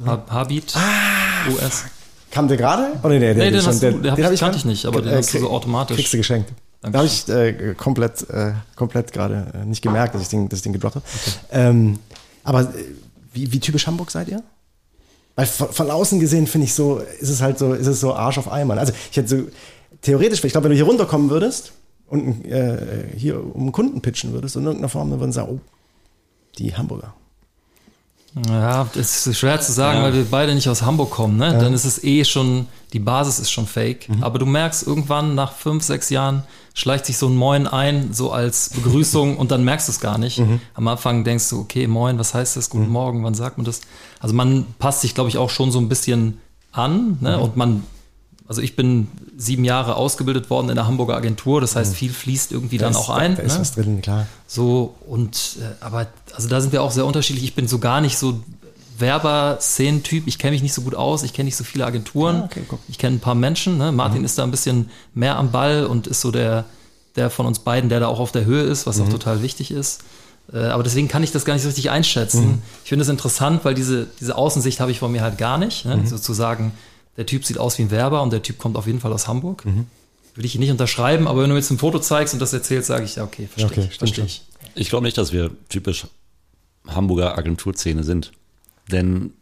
Hab, 0.06 0.30
Habit, 0.30 0.74
US. 1.50 1.86
Kam 2.36 2.50
der 2.50 2.58
gerade? 2.58 2.88
Oh, 3.02 3.08
nee, 3.08 3.18
nee, 3.18 3.34
Nee, 3.34 3.50
den 3.50 3.66
hast 3.66 3.82
du- 3.82 3.92
den 3.94 4.12
hab 4.12 4.20
ich- 4.20 4.26
schon- 4.26 4.38
kannte 4.40 4.58
ich 4.58 4.66
nicht, 4.66 4.86
aber 4.86 5.02
den 5.02 5.14
äh, 5.14 5.16
hast 5.16 5.34
du 5.34 5.40
so 5.40 5.50
automatisch. 5.50 5.96
Kriegst 5.96 6.12
du 6.14 6.18
geschenkt. 6.18 6.52
Da 6.82 6.92
habe 7.00 7.06
ich 7.08 7.30
äh, 7.30 7.74
komplett, 7.76 8.30
äh, 8.30 8.52
komplett 8.76 9.14
gerade 9.14 9.48
äh, 9.54 9.66
nicht 9.66 9.82
gemerkt, 9.82 10.14
dass 10.14 10.22
ich 10.22 10.28
den, 10.28 10.50
dass 10.50 10.60
ich 10.60 10.64
den 10.64 10.74
gedroppt 10.74 10.96
habe. 10.96 11.06
Ähm, 11.52 11.98
aber 12.44 12.64
äh, 12.64 12.68
wie, 13.32 13.54
wie 13.54 13.60
typisch 13.62 13.88
Hamburg 13.88 14.12
seid 14.12 14.28
ihr? 14.28 14.44
Weil 15.38 15.46
von, 15.46 15.70
von 15.72 15.90
außen 15.90 16.20
gesehen 16.20 16.46
finde 16.46 16.66
ich 16.66 16.74
so, 16.74 16.98
ist 17.22 17.30
es 17.30 17.42
halt 17.42 17.58
so, 17.58 17.74
ist 17.74 17.88
es 17.88 18.02
so 18.02 18.14
Arsch 18.14 18.38
auf 18.38 18.52
Eimer. 18.52 18.78
Also 18.78 18.92
ich 19.12 19.16
hätte 19.16 19.30
so, 19.30 19.44
theoretisch, 20.02 20.44
ich 20.44 20.52
glaube, 20.52 20.66
wenn 20.66 20.72
du 20.72 20.76
hier 20.76 20.86
runterkommen 20.86 21.30
würdest 21.30 21.72
und 22.08 22.44
äh, 22.46 23.08
hier 23.16 23.40
um 23.56 23.62
einen 23.62 23.72
Kunden 23.72 24.02
pitchen 24.02 24.34
würdest 24.34 24.58
in 24.58 24.64
irgendeiner 24.66 24.90
Form, 24.90 25.10
dann 25.10 25.22
würden 25.22 25.32
sie 25.32 25.38
sagen, 25.38 25.54
oh, 25.54 25.60
die 26.60 26.76
Hamburger. 26.76 27.14
Ja, 28.50 28.86
das 28.94 29.28
ist 29.28 29.38
schwer 29.38 29.62
zu 29.62 29.72
sagen, 29.72 30.02
weil 30.02 30.14
wir 30.14 30.26
beide 30.26 30.54
nicht 30.54 30.68
aus 30.68 30.82
Hamburg 30.82 31.12
kommen. 31.12 31.38
Ne? 31.38 31.58
Dann 31.58 31.74
ist 31.74 31.86
es 31.86 32.04
eh 32.04 32.26
schon, 32.26 32.68
die 32.92 33.00
Basis 33.00 33.40
ist 33.40 33.52
schon 33.52 33.66
fake. 33.66 34.10
Aber 34.22 34.40
du 34.40 34.46
merkst 34.46 34.86
irgendwann 34.86 35.36
nach 35.36 35.54
fünf, 35.54 35.84
sechs 35.84 36.10
Jahren 36.10 36.44
schleicht 36.74 37.06
sich 37.06 37.18
so 37.18 37.28
ein 37.28 37.36
Moin 37.38 37.66
ein, 37.66 38.14
so 38.14 38.34
als 38.34 38.72
Begrüßung 38.72 39.38
und 39.38 39.52
dann 39.52 39.64
merkst 39.64 39.88
du 39.88 39.94
es 39.94 40.02
gar 40.02 40.18
nicht. 40.18 40.42
Am 40.74 40.88
Anfang 40.88 41.24
denkst 41.24 41.50
du, 41.50 41.62
okay, 41.62 41.88
Moin, 41.88 42.20
was 42.20 42.34
heißt 42.34 42.58
das? 42.58 42.70
Guten 42.70 42.90
Morgen, 42.90 43.24
wann 43.24 43.36
sagt 43.36 43.58
man 43.58 43.66
das? 43.66 43.82
Also 44.20 44.36
man 44.36 44.66
passt 44.80 45.02
sich, 45.02 45.16
glaube 45.16 45.30
ich, 45.30 45.38
auch 45.38 45.50
schon 45.50 45.72
so 45.72 45.80
ein 45.80 45.88
bisschen 45.88 46.40
an 46.74 47.18
ne? 47.22 47.40
und 47.40 47.56
man 47.56 47.84
also 48.48 48.62
ich 48.62 48.76
bin 48.76 49.08
sieben 49.38 49.66
Jahre 49.66 49.96
ausgebildet 49.96 50.50
worden 50.50 50.70
in 50.70 50.76
der 50.76 50.88
Hamburger 50.88 51.16
Agentur, 51.16 51.62
das 51.62 51.76
heißt, 51.76 51.96
viel 51.96 52.14
fließt 52.14 52.52
irgendwie 52.52 52.78
dann 52.78 52.94
Da 52.94 53.00
auch 53.00 53.10
ist, 53.10 53.16
ein. 53.16 53.36
Da 53.36 53.42
ist 53.42 53.54
ne? 53.54 53.62
was 53.62 53.74
drin, 53.74 54.02
klar. 54.02 54.28
So, 54.48 54.96
und 55.08 55.58
äh, 55.60 55.84
aber 55.84 56.08
also 56.36 56.48
da 56.48 56.62
sind 56.62 56.72
wir 56.72 56.84
auch 56.84 56.92
sehr 56.92 57.06
unterschiedlich. 57.06 57.44
Ich 57.44 57.56
bin 57.56 57.68
so 57.68 57.80
gar 57.80 58.02
nicht 58.02 58.18
so 58.18 58.40
Werber-Szenentyp. 59.00 60.28
Ich 60.28 60.38
kenne 60.38 60.52
mich 60.52 60.62
nicht 60.62 60.74
so 60.74 60.82
gut 60.82 60.96
aus, 60.96 61.24
ich 61.24 61.34
kenne 61.34 61.46
nicht 61.46 61.56
so 61.56 61.64
viele 61.64 61.86
Agenturen. 61.86 62.44
Ah, 62.44 62.46
okay, 62.46 62.62
ich 62.88 62.98
kenne 62.98 63.18
ein 63.18 63.20
paar 63.20 63.36
Menschen. 63.36 63.78
Ne? 63.78 63.92
Martin 63.92 64.24
ist 64.24 64.38
da 64.38 64.44
ein 64.44 64.52
bisschen 64.52 64.90
mehr 65.14 65.38
am 65.38 65.52
Ball 65.52 65.86
und 65.86 66.08
ist 66.08 66.22
so 66.22 66.32
der, 66.32 66.66
der 67.16 67.30
von 67.30 67.46
uns 67.46 67.60
beiden, 67.60 67.90
der 67.90 68.00
da 68.00 68.08
auch 68.08 68.20
auf 68.20 68.32
der 68.32 68.46
Höhe 68.46 68.64
ist, 68.64 68.86
was 68.86 69.02
auch 69.02 69.10
total 69.10 69.42
wichtig 69.42 69.72
ist. 69.72 70.02
Äh, 70.54 70.66
aber 70.66 70.84
deswegen 70.84 71.08
kann 71.08 71.24
ich 71.24 71.32
das 71.32 71.46
gar 71.46 71.54
nicht 71.54 71.64
so 71.64 71.70
richtig 71.70 71.90
einschätzen. 71.90 72.62
Ich 72.84 72.90
finde 72.90 73.04
es 73.04 73.10
interessant, 73.10 73.66
weil 73.66 73.74
diese, 73.74 74.08
diese 74.20 74.38
Außensicht 74.38 74.80
habe 74.80 74.92
ich 74.92 75.00
von 75.00 75.12
mir 75.12 75.22
halt 75.22 75.38
gar 75.38 75.58
nicht. 75.58 75.86
Ne? 75.86 76.02
So 76.06 76.18
zu 76.18 76.34
sagen, 76.34 76.72
der 77.18 77.26
Typ 77.26 77.46
sieht 77.46 77.58
aus 77.58 77.78
wie 77.78 77.84
ein 77.84 77.92
Werber 77.92 78.22
und 78.22 78.32
der 78.32 78.42
Typ 78.42 78.58
kommt 78.58 78.76
auf 78.76 78.88
jeden 78.88 79.00
Fall 79.00 79.14
aus 79.14 79.28
Hamburg. 79.28 79.66
Mhm. 79.66 79.88
Würde 80.34 80.48
ich 80.48 80.60
nicht 80.60 80.72
unterschreiben, 80.72 81.28
aber 81.28 81.42
wenn 81.42 81.50
du 81.50 81.54
mir 81.54 81.60
jetzt 81.60 81.72
ein 81.72 81.78
Foto 81.78 82.00
zeigst 82.00 82.34
und 82.34 82.42
das 82.42 82.52
erzählst, 82.52 82.88
sage 82.88 83.06
ich, 83.06 83.16
ja, 83.16 83.24
okay, 83.24 83.48
verstehe 83.48 83.84
okay, 83.84 83.88
ich. 83.90 83.98
Verstehe 83.98 84.26
ich. 84.26 84.44
Ich 84.76 84.90
glaube 84.90 85.06
nicht, 85.06 85.18
dass 85.18 85.32
wir 85.32 85.52
typisch 85.70 86.08
Hamburger 86.88 87.38
Agenturszene 87.38 88.04
sind. 88.04 88.34
Denn 88.92 89.34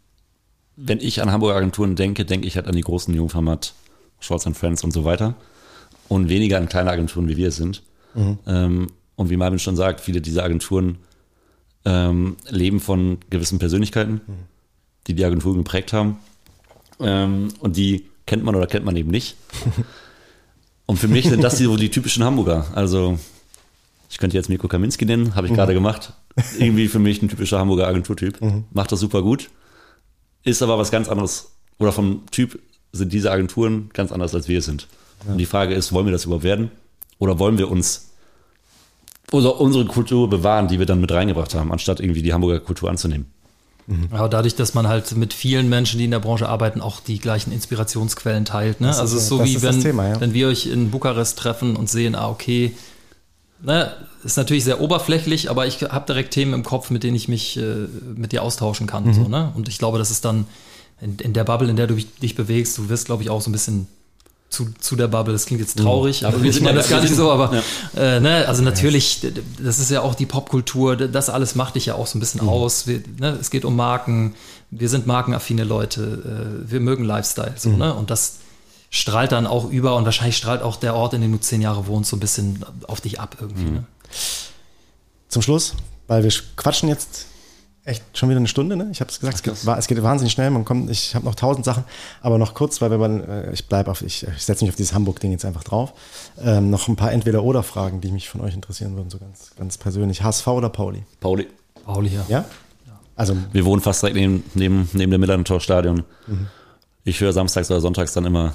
wenn 0.76 1.00
ich 1.00 1.22
an 1.22 1.32
Hamburger 1.32 1.56
Agenturen 1.56 1.96
denke, 1.96 2.26
denke 2.26 2.48
ich 2.48 2.56
halt 2.56 2.68
an 2.68 2.76
die 2.76 2.82
großen 2.82 3.14
Jungformat, 3.14 3.74
Schwarz 4.20 4.46
and 4.46 4.56
Friends 4.56 4.84
und 4.84 4.92
so 4.92 5.04
weiter. 5.04 5.36
Und 6.08 6.30
weniger 6.30 6.58
an 6.58 6.70
kleine 6.70 6.92
Agenturen, 6.92 7.28
wie 7.28 7.38
wir 7.38 7.48
es 7.48 7.56
sind. 7.56 7.82
Ähm, 8.16 8.92
und 9.16 9.30
wie 9.30 9.38
Marvin 9.38 9.60
schon 9.60 9.76
sagt, 9.76 10.02
viele 10.02 10.22
dieser 10.22 10.44
Agenturen 10.44 11.00
ähm, 11.86 12.38
leben 12.50 12.80
von 12.80 13.18
gewissen 13.30 13.60
Persönlichkeiten, 13.60 14.22
die 15.08 15.16
die 15.16 15.26
Agenturen 15.26 15.58
geprägt 15.58 15.94
haben. 15.94 16.18
Ähm, 17.00 17.50
und 17.60 17.78
die 17.78 18.10
kennt 18.26 18.44
man 18.44 18.56
oder 18.56 18.68
kennt 18.68 18.86
man 18.86 18.96
eben 18.96 19.12
nicht. 19.12 19.36
Und 20.86 20.98
für 20.98 21.08
mich 21.08 21.30
sind 21.30 21.42
das 21.42 21.56
die, 21.56 21.64
so 21.64 21.78
die 21.78 21.90
typischen 21.90 22.26
Hamburger. 22.26 22.68
Also 22.76 23.18
ich 24.10 24.18
könnte 24.18 24.36
jetzt 24.36 24.50
Mirko 24.50 24.68
Kaminski 24.68 25.06
nennen, 25.06 25.34
habe 25.34 25.48
ich 25.48 25.54
gerade 25.54 25.74
gemacht. 25.74 26.14
Irgendwie 26.60 26.88
für 26.88 27.00
mich 27.00 27.22
ein 27.22 27.30
typischer 27.30 27.58
Hamburger 27.58 27.88
Agenturtyp. 27.88 28.38
Macht 28.72 28.92
das 28.92 29.00
super 29.00 29.22
gut. 29.22 29.50
Ist 30.44 30.62
aber 30.62 30.78
was 30.78 30.92
ganz 30.92 31.08
anderes. 31.08 31.54
Oder 31.80 31.92
vom 31.94 32.24
Typ 32.32 32.60
sind 32.92 33.14
diese 33.14 33.32
Agenturen 33.32 33.90
ganz 33.94 34.12
anders, 34.12 34.36
als 34.36 34.48
wir 34.48 34.60
es 34.60 34.66
sind. 34.66 34.88
Und 35.26 35.38
die 35.38 35.46
Frage 35.46 35.74
ist, 35.74 35.94
wollen 35.94 36.06
wir 36.06 36.12
das 36.12 36.26
überhaupt 36.26 36.44
werden? 36.44 36.70
Oder 37.18 37.40
wollen 37.40 37.58
wir 37.58 37.72
uns 37.72 38.10
unsere 39.32 39.86
Kultur 39.86 40.30
bewahren, 40.30 40.68
die 40.68 40.78
wir 40.80 40.86
dann 40.86 41.02
mit 41.02 41.12
reingebracht 41.12 41.56
haben, 41.56 41.72
anstatt 41.72 42.00
irgendwie 42.00 42.22
die 42.22 42.34
Hamburger 42.34 42.60
Kultur 42.60 42.90
anzunehmen? 42.90 43.33
Aber 44.12 44.30
dadurch, 44.30 44.56
dass 44.56 44.74
man 44.74 44.88
halt 44.88 45.16
mit 45.16 45.34
vielen 45.34 45.68
Menschen, 45.68 45.98
die 45.98 46.06
in 46.06 46.12
der 46.12 46.20
Branche 46.20 46.48
arbeiten, 46.48 46.80
auch 46.80 47.02
die 47.02 47.20
gleichen 47.20 47.52
Inspirationsquellen 47.52 48.46
teilt. 48.46 48.80
Ne? 48.80 48.88
Das 48.88 49.00
also 49.00 49.18
es 49.18 49.24
ist 49.24 49.30
so 49.30 49.44
wie 49.44 49.62
wenn, 49.62 49.82
Thema, 49.82 50.08
ja. 50.08 50.22
wenn 50.22 50.34
wir 50.34 50.48
euch 50.48 50.68
in 50.68 50.90
Bukarest 50.92 51.38
treffen 51.38 51.76
und 51.76 51.90
sehen, 51.90 52.16
ah, 52.16 52.30
okay, 52.30 52.74
ne, 53.62 53.92
ist 54.24 54.38
natürlich 54.38 54.64
sehr 54.64 54.80
oberflächlich, 54.80 55.50
aber 55.50 55.68
ich 55.68 55.82
habe 55.82 56.06
direkt 56.06 56.34
Themen 56.34 56.54
im 56.54 56.64
Kopf, 56.64 56.90
mit 56.92 57.04
denen 57.04 57.16
ich 57.16 57.28
mich 57.28 57.58
äh, 57.58 57.88
mit 58.16 58.32
dir 58.32 58.44
austauschen 58.44 58.88
kann. 58.88 59.06
Mhm. 59.06 59.14
So, 59.14 59.28
ne? 59.28 59.52
Und 59.56 59.68
ich 59.68 59.80
glaube, 59.80 59.98
das 59.98 60.12
ist 60.12 60.24
dann 60.24 60.46
in, 61.02 61.18
in 61.18 61.34
der 61.34 61.44
Bubble, 61.44 61.70
in 61.70 61.76
der 61.76 61.88
du 61.88 61.96
dich 61.96 62.36
bewegst, 62.36 62.78
du 62.78 62.88
wirst, 62.90 63.06
glaube 63.06 63.24
ich, 63.24 63.30
auch 63.30 63.42
so 63.42 63.50
ein 63.50 63.54
bisschen 63.54 63.88
zu, 64.54 64.68
zu 64.80 64.96
der 64.96 65.08
Bubble. 65.08 65.34
Das 65.34 65.46
klingt 65.48 65.62
jetzt 65.62 65.80
traurig, 65.80 66.26
aber 66.26 66.42
wir 66.42 66.50
ich 66.50 66.56
sind 66.56 66.64
meine 66.64 66.78
ja- 66.78 66.82
das 66.84 66.90
gar 66.92 67.02
nicht 67.02 67.16
so, 67.16 67.32
aber 67.32 67.64
ja. 67.96 68.02
äh, 68.18 68.20
ne, 68.20 68.48
also 68.48 68.62
natürlich, 68.62 69.26
das 69.60 69.80
ist 69.80 69.90
ja 69.90 70.02
auch 70.02 70.14
die 70.14 70.28
Popkultur, 70.28 70.96
das 70.96 71.30
alles 71.30 71.56
macht 71.56 71.76
dich 71.76 71.88
ja 71.88 71.96
auch 71.96 72.06
so 72.06 72.18
ein 72.18 72.20
bisschen 72.20 72.42
aus. 72.42 72.86
Wir, 72.86 73.02
ne, 73.20 73.38
es 73.42 73.50
geht 73.50 73.66
um 73.66 73.76
Marken, 73.76 74.36
wir 74.70 74.90
sind 74.90 75.08
markenaffine 75.08 75.64
Leute, 75.64 76.62
äh, 76.66 76.72
wir 76.72 76.80
mögen 76.80 77.04
Lifestyle, 77.04 77.54
so, 77.58 77.70
ne? 77.70 77.94
Und 77.94 78.12
das 78.12 78.38
strahlt 78.92 79.32
dann 79.32 79.48
auch 79.48 79.70
über 79.72 79.96
und 79.96 80.06
wahrscheinlich 80.06 80.38
strahlt 80.38 80.62
auch 80.62 80.76
der 80.76 80.94
Ort, 80.96 81.16
in 81.16 81.22
dem 81.22 81.32
du 81.32 81.40
zehn 81.40 81.62
Jahre 81.62 81.88
wohnst, 81.88 82.12
so 82.12 82.16
ein 82.16 82.20
bisschen 82.20 82.64
auf 82.88 83.02
dich 83.02 83.20
ab 83.20 83.38
irgendwie. 83.42 83.64
Ne? 83.64 83.84
Zum 85.30 85.42
Schluss, 85.42 85.74
weil 86.08 86.24
wir 86.24 86.32
quatschen 86.56 86.90
jetzt 86.90 87.26
echt 87.86 88.04
schon 88.18 88.30
wieder 88.30 88.38
eine 88.40 88.48
Stunde, 88.48 88.76
ne? 88.78 88.88
Ich 88.92 89.02
habe 89.02 89.10
es 89.12 89.20
gesagt, 89.20 89.36
es 89.36 89.44
geht, 89.44 89.66
wa- 89.66 89.78
es 89.78 89.88
geht 89.88 90.02
wahnsinnig 90.02 90.32
schnell, 90.32 90.50
man 90.52 90.64
kommt, 90.64 90.90
ich 90.90 91.16
habe 91.16 91.26
noch 91.26 91.36
tausend 91.36 91.66
Sachen, 91.66 91.84
aber 92.22 92.38
noch 92.38 92.54
kurz, 92.54 92.82
weil 92.82 92.92
wir 92.92 92.98
mal, 92.98 93.24
äh, 93.50 93.54
ich 93.54 93.68
bleibe 93.68 93.92
auf, 93.92 94.02
ich, 94.02 94.26
ich 94.26 94.44
setze 94.44 94.64
mich 94.64 94.72
auf 94.72 94.76
dieses 94.78 94.94
Hamburg-Ding 94.94 95.32
jetzt 95.32 95.44
einfach 95.46 95.64
drauf. 95.64 95.94
Ähm, 96.42 96.70
noch 96.70 96.88
ein 96.88 96.96
paar 96.96 97.12
Entweder-Oder-Fragen, 97.12 98.00
die 98.02 98.12
mich 98.12 98.30
von 98.30 98.42
euch 98.42 98.54
interessieren 98.54 98.96
würden, 98.96 99.10
so 99.10 99.18
ganz, 99.18 99.52
ganz 99.58 99.78
persönlich. 99.78 100.24
HSV 100.24 100.48
oder 100.48 100.70
Pauli? 100.70 101.04
Pauli. 101.20 101.48
Pauli 101.86 102.10
hier. 102.10 102.26
Ja? 102.30 102.46
Also, 103.16 103.36
Wir 103.52 103.66
wohnen 103.66 103.82
fast 103.82 104.02
direkt 104.02 104.16
neben, 104.18 104.44
neben, 104.54 104.90
neben 104.94 105.12
dem 105.12 105.22
Millantor-Stadion. 105.22 106.04
Ich 107.04 107.20
höre 107.20 107.34
samstags 107.34 107.70
oder 107.70 107.82
sonntags 107.82 108.14
dann 108.14 108.26
immer 108.26 108.54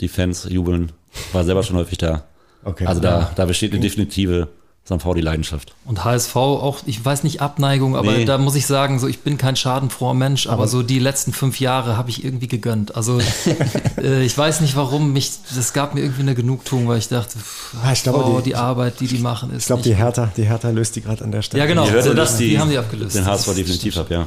die 0.00 0.08
Fans 0.08 0.44
jubeln. 0.50 0.90
War 1.32 1.44
selber 1.44 1.62
schon 1.62 1.76
häufig 1.76 1.98
da. 1.98 2.24
okay. 2.64 2.86
Also 2.86 3.00
da, 3.00 3.30
da 3.36 3.44
besteht 3.44 3.70
eine 3.72 3.80
definitive 3.80 4.48
St. 4.86 4.98
Pauli-Leidenschaft. 4.98 5.74
Und 5.86 6.04
HSV 6.04 6.36
auch, 6.36 6.80
ich 6.84 7.02
weiß 7.02 7.22
nicht 7.24 7.40
Abneigung, 7.40 7.96
aber 7.96 8.12
Nee. 8.12 8.26
da 8.26 8.36
muss 8.36 8.54
ich 8.54 8.66
sagen, 8.66 8.98
so 8.98 9.06
ich 9.08 9.20
bin 9.20 9.38
kein 9.38 9.56
schadenfroher 9.56 10.12
Mensch, 10.12 10.46
aber, 10.46 10.68
so 10.68 10.82
die 10.82 10.98
letzten 10.98 11.32
fünf 11.32 11.58
Jahre 11.58 11.96
habe 11.96 12.10
ich 12.10 12.22
irgendwie 12.22 12.48
gegönnt. 12.48 12.94
Also 12.94 13.18
äh, 13.98 14.22
ich 14.24 14.36
weiß 14.36 14.60
nicht 14.60 14.76
warum, 14.76 15.14
mich, 15.14 15.32
das 15.56 15.72
gab 15.72 15.94
mir 15.94 16.00
irgendwie 16.02 16.20
eine 16.20 16.34
Genugtuung, 16.34 16.86
weil 16.86 16.98
ich 16.98 17.08
dachte, 17.08 17.38
pff, 17.38 17.74
Ah, 17.82 17.92
ich 17.92 18.02
glaube, 18.02 18.18
HSV, 18.24 18.36
die- 18.38 18.42
die, 18.50 18.56
Arbeit, 18.56 19.00
die 19.00 19.06
die 19.06 19.18
machen, 19.18 19.50
ist 19.52 19.62
ich 19.62 19.66
glaube, 19.68 19.82
die 19.82 19.94
Hertha, 19.94 20.30
die 20.36 20.44
Hertha 20.44 20.68
löst 20.68 20.96
die 20.96 21.00
gerade 21.00 21.24
an 21.24 21.32
der 21.32 21.40
Stelle. 21.40 21.62
Ja, 21.62 21.66
genau. 21.66 21.84
Ihr 21.86 21.92
hört 21.92 21.96
also 22.02 22.10
ja, 22.10 22.14
das- 22.16 22.30
dass 22.32 22.38
die 22.38 22.58
haben 22.58 22.68
die 22.70 22.76
abgelöst. 22.78 23.16
Den 23.16 23.24
HSV 23.24 23.54
definitiv 23.54 23.96
ab, 23.96 24.10
ja. 24.10 24.26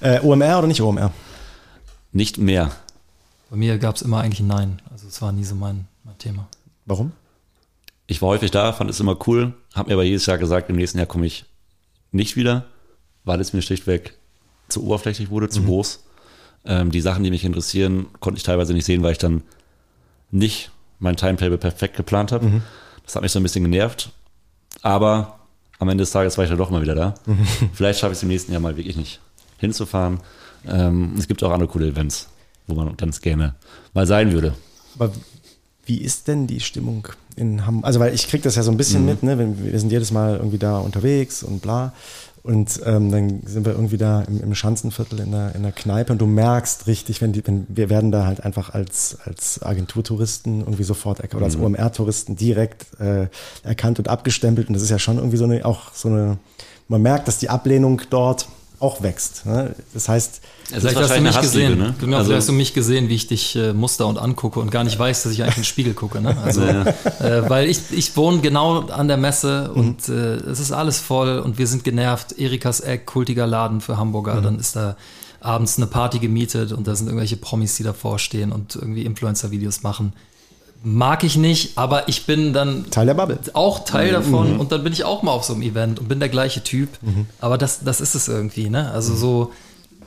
Äh, 0.00 0.20
OMR 0.20 0.58
oder 0.58 0.68
nicht 0.68 0.80
OMR? 0.82 1.10
Nicht 2.12 2.38
mehr. 2.38 2.70
Bei 3.50 3.56
mir 3.56 3.76
gab 3.78 3.96
es 3.96 4.02
immer 4.02 4.20
eigentlich 4.20 4.38
ein 4.40 4.46
Nein. 4.46 4.82
Also 4.92 5.08
es 5.08 5.20
war 5.20 5.32
nie 5.32 5.42
so 5.44 5.56
mein, 5.56 5.86
mein 6.04 6.16
Thema. 6.18 6.46
Warum? 6.86 7.10
Ich 8.06 8.20
war 8.20 8.28
häufig 8.28 8.50
da, 8.50 8.72
fand 8.72 8.90
es 8.90 9.00
immer 9.00 9.16
cool, 9.26 9.54
habe 9.74 9.88
mir 9.88 9.94
aber 9.94 10.04
jedes 10.04 10.26
Jahr 10.26 10.38
gesagt, 10.38 10.68
im 10.68 10.76
nächsten 10.76 10.98
Jahr 10.98 11.06
komme 11.06 11.26
ich 11.26 11.46
nicht 12.12 12.36
wieder, 12.36 12.66
weil 13.24 13.40
es 13.40 13.52
mir 13.52 13.62
schlichtweg 13.62 14.14
zu 14.68 14.84
oberflächlich 14.84 15.30
wurde, 15.30 15.48
zu 15.48 15.62
groß. 15.62 16.04
Ähm, 16.66 16.90
die 16.90 17.00
Sachen, 17.00 17.24
die 17.24 17.30
mich 17.30 17.44
interessieren, 17.44 18.06
konnte 18.20 18.38
ich 18.38 18.44
teilweise 18.44 18.72
nicht 18.72 18.84
sehen, 18.84 19.02
weil 19.02 19.12
ich 19.12 19.18
dann 19.18 19.42
nicht 20.30 20.70
mein 20.98 21.16
Timetable 21.16 21.58
perfekt 21.58 21.96
geplant 21.96 22.32
habe. 22.32 22.62
Das 23.04 23.14
hat 23.14 23.22
mich 23.22 23.32
so 23.32 23.40
ein 23.40 23.42
bisschen 23.42 23.64
genervt. 23.64 24.10
Aber 24.82 25.38
am 25.78 25.88
Ende 25.88 26.02
des 26.02 26.10
Tages 26.10 26.36
war 26.36 26.44
ich 26.44 26.50
dann 26.50 26.58
doch 26.58 26.70
mal 26.70 26.82
wieder 26.82 26.94
da. 26.94 27.14
Vielleicht 27.72 28.00
schaffe 28.00 28.12
ich 28.12 28.18
es 28.18 28.22
im 28.22 28.28
nächsten 28.28 28.52
Jahr 28.52 28.60
mal 28.60 28.76
wirklich 28.76 28.96
nicht 28.96 29.20
hinzufahren. 29.58 30.20
Ähm, 30.66 31.14
es 31.18 31.28
gibt 31.28 31.42
auch 31.42 31.50
andere 31.50 31.68
coole 31.68 31.88
Events, 31.88 32.28
wo 32.66 32.74
man 32.74 32.96
ganz 32.96 33.20
gerne 33.20 33.54
mal 33.92 34.06
sein 34.06 34.32
würde. 34.32 34.54
Aber 34.98 35.12
wie 35.86 36.00
ist 36.00 36.28
denn 36.28 36.46
die 36.46 36.60
Stimmung 36.60 37.08
in 37.36 37.66
Hamburg? 37.66 37.86
Also, 37.86 38.00
weil 38.00 38.14
ich 38.14 38.28
kriege 38.28 38.42
das 38.42 38.56
ja 38.56 38.62
so 38.62 38.70
ein 38.70 38.76
bisschen 38.76 39.04
mit, 39.04 39.22
ne? 39.22 39.38
Wenn, 39.38 39.64
wir 39.64 39.78
sind 39.78 39.90
jedes 39.90 40.10
Mal 40.10 40.36
irgendwie 40.36 40.58
da 40.58 40.78
unterwegs 40.78 41.42
und 41.42 41.62
bla. 41.62 41.92
Und 42.44 42.82
ähm, 42.84 43.10
dann 43.10 43.40
sind 43.46 43.64
wir 43.64 43.72
irgendwie 43.72 43.96
da 43.96 44.20
im, 44.20 44.42
im 44.42 44.54
Schanzenviertel 44.54 45.20
in 45.20 45.30
der, 45.30 45.54
in 45.54 45.62
der 45.62 45.72
Kneipe 45.72 46.12
und 46.12 46.20
du 46.20 46.26
merkst 46.26 46.86
richtig, 46.86 47.22
wenn 47.22 47.32
die, 47.32 47.46
wenn 47.46 47.66
wir 47.70 47.88
werden 47.88 48.12
da 48.12 48.26
halt 48.26 48.44
einfach 48.44 48.74
als, 48.74 49.16
als 49.24 49.62
Agenturtouristen 49.62 50.60
irgendwie 50.60 50.82
sofort 50.82 51.20
oder 51.34 51.46
als 51.46 51.56
OMR-Touristen 51.56 52.36
direkt 52.36 53.00
äh, 53.00 53.28
erkannt 53.62 53.98
und 53.98 54.08
abgestempelt. 54.08 54.68
Und 54.68 54.74
das 54.74 54.82
ist 54.82 54.90
ja 54.90 54.98
schon 54.98 55.16
irgendwie 55.16 55.38
so 55.38 55.44
eine, 55.44 55.64
auch 55.64 55.94
so 55.94 56.08
eine, 56.08 56.36
man 56.86 57.00
merkt, 57.00 57.28
dass 57.28 57.38
die 57.38 57.48
Ablehnung 57.48 58.02
dort 58.10 58.46
auch 58.80 59.02
wächst. 59.02 59.46
Ne? 59.46 59.74
Das 59.94 60.08
heißt, 60.08 60.40
Vielleicht 60.68 60.96
hast 60.96 61.14
du 61.16 61.20
mich 61.20 61.40
gesehen. 61.40 61.78
ne? 61.78 61.94
Genau, 62.00 62.16
Also- 62.18 62.28
vielleicht 62.28 62.40
hast 62.40 62.48
du 62.48 62.52
mich 62.52 62.74
gesehen, 62.74 63.08
wie 63.08 63.14
ich 63.14 63.26
dich 63.26 63.54
äh, 63.56 63.72
muster 63.72 64.06
und 64.06 64.18
angucke 64.18 64.60
und 64.60 64.70
gar 64.70 64.84
nicht 64.84 64.98
weiß, 64.98 65.22
dass 65.22 65.32
ich 65.32 65.42
eigentlich 65.42 65.56
in 65.56 65.62
den 65.62 65.66
Spiegel 65.66 65.94
gucke. 65.94 66.20
Ne? 66.20 66.36
Also, 66.42 66.62
äh, 66.62 67.48
weil 67.48 67.68
ich, 67.68 67.78
ich 67.92 68.16
wohne 68.16 68.40
genau 68.40 68.80
an 68.80 69.08
der 69.08 69.16
Messe 69.16 69.70
und 69.72 70.08
äh, 70.08 70.36
es 70.36 70.60
ist 70.60 70.72
alles 70.72 70.98
voll 70.98 71.38
und 71.38 71.58
wir 71.58 71.66
sind 71.66 71.84
genervt. 71.84 72.32
Erikas 72.38 72.80
Eck, 72.80 73.06
kultiger 73.06 73.46
Laden 73.46 73.80
für 73.80 73.96
Hamburger. 73.96 74.40
Dann 74.40 74.58
ist 74.58 74.76
da 74.76 74.96
abends 75.40 75.76
eine 75.76 75.86
Party 75.86 76.18
gemietet 76.18 76.72
und 76.72 76.86
da 76.86 76.94
sind 76.94 77.06
irgendwelche 77.06 77.36
Promis, 77.36 77.76
die 77.76 77.82
davor 77.82 78.18
stehen 78.18 78.50
und 78.52 78.74
irgendwie 78.76 79.04
Influencer-Videos 79.04 79.82
machen. 79.82 80.12
Mag 80.86 81.24
ich 81.24 81.36
nicht, 81.38 81.78
aber 81.78 82.08
ich 82.08 82.26
bin 82.26 82.52
dann 82.52 82.90
Teil 82.90 83.06
der 83.06 83.14
Bubble. 83.14 83.38
auch 83.54 83.84
Teil 83.86 84.12
davon 84.12 84.58
und 84.60 84.70
dann 84.70 84.84
bin 84.84 84.92
ich 84.92 85.04
auch 85.04 85.22
mal 85.22 85.32
auf 85.32 85.42
so 85.44 85.54
einem 85.54 85.62
Event 85.62 85.98
und 85.98 86.08
bin 86.08 86.20
der 86.20 86.28
gleiche 86.28 86.62
Typ. 86.62 86.90
Aber 87.40 87.56
das, 87.56 87.80
das 87.84 88.02
ist 88.02 88.14
es 88.14 88.28
irgendwie, 88.28 88.68
ne? 88.68 88.90
Also 88.90 89.14
so, 89.14 89.52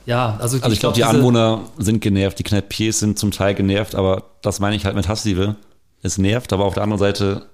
ja, 0.06 0.38
also, 0.40 0.58
Also 0.62 0.72
ich 0.72 0.78
glaube, 0.80 0.94
die 0.94 1.00
diese- 1.02 1.10
Anwohner 1.10 1.62
sind 1.78 2.00
genervt, 2.00 2.38
die 2.38 2.44
Kneipiers 2.44 3.00
sind 3.00 3.18
zum 3.18 3.32
Teil 3.32 3.54
genervt, 3.56 3.96
aber 3.96 4.22
das 4.40 4.60
meine 4.60 4.76
ich 4.76 4.84
halt 4.84 4.94
mit 4.94 5.08
Hassliebe. 5.08 5.56
Es 6.02 6.16
nervt, 6.16 6.52
aber 6.52 6.64
auf 6.64 6.74
der 6.74 6.84
anderen 6.84 7.00
Seite 7.00 7.46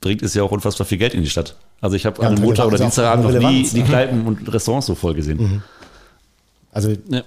bringt 0.00 0.22
es 0.22 0.32
ja 0.34 0.44
auch 0.44 0.52
unfassbar 0.52 0.86
viel 0.86 0.98
Geld 0.98 1.12
in 1.14 1.22
die 1.24 1.28
Stadt. 1.30 1.56
Also 1.80 1.96
ich 1.96 2.06
habe 2.06 2.22
Ja, 2.22 2.28
an 2.28 2.36
einem 2.36 2.44
Montag 2.44 2.66
oder 2.66 2.78
Dienstagabend 2.78 3.24
noch 3.34 3.50
nie 3.50 3.68
die 3.68 3.78
ne? 3.80 3.84
Kneipen 3.84 4.26
und 4.26 4.52
Restaurants 4.52 4.86
so 4.86 4.94
voll 4.94 5.14
gesehen. 5.14 5.62
Also 6.70 6.92
Ja. 7.08 7.22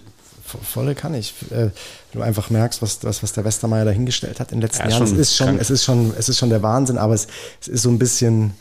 Vo- 0.46 0.64
volle 0.64 0.96
kann 0.96 1.14
ich. 1.14 1.34
Äh, 1.52 1.70
Du 2.14 2.22
einfach 2.22 2.50
merkst, 2.52 2.82
was, 2.84 3.04
was, 3.04 3.24
was 3.24 3.34
der 3.34 3.44
Westermeier 3.44 3.86
dahingestellt 3.86 4.40
hat 4.40 4.52
in 4.52 4.60
den 4.60 4.62
letzten 4.68 4.84
Ja, 4.84 4.90
Jahren. 5.00 5.04
Es 5.04 5.10
schon 5.10 5.20
ist 5.20 5.36
schon, 5.36 5.48
krank. 5.48 5.62
es 5.62 5.70
ist 5.72 5.84
schon, 5.84 6.14
es 6.18 6.30
ist 6.30 6.38
schon 6.38 6.50
der 6.50 6.62
Wahnsinn, 6.62 6.98
aber 7.00 7.16
es, 7.16 7.28
es 7.60 7.68
ist 7.70 7.82
so 7.82 7.90
ein 7.90 7.98
bisschen, 7.98 8.54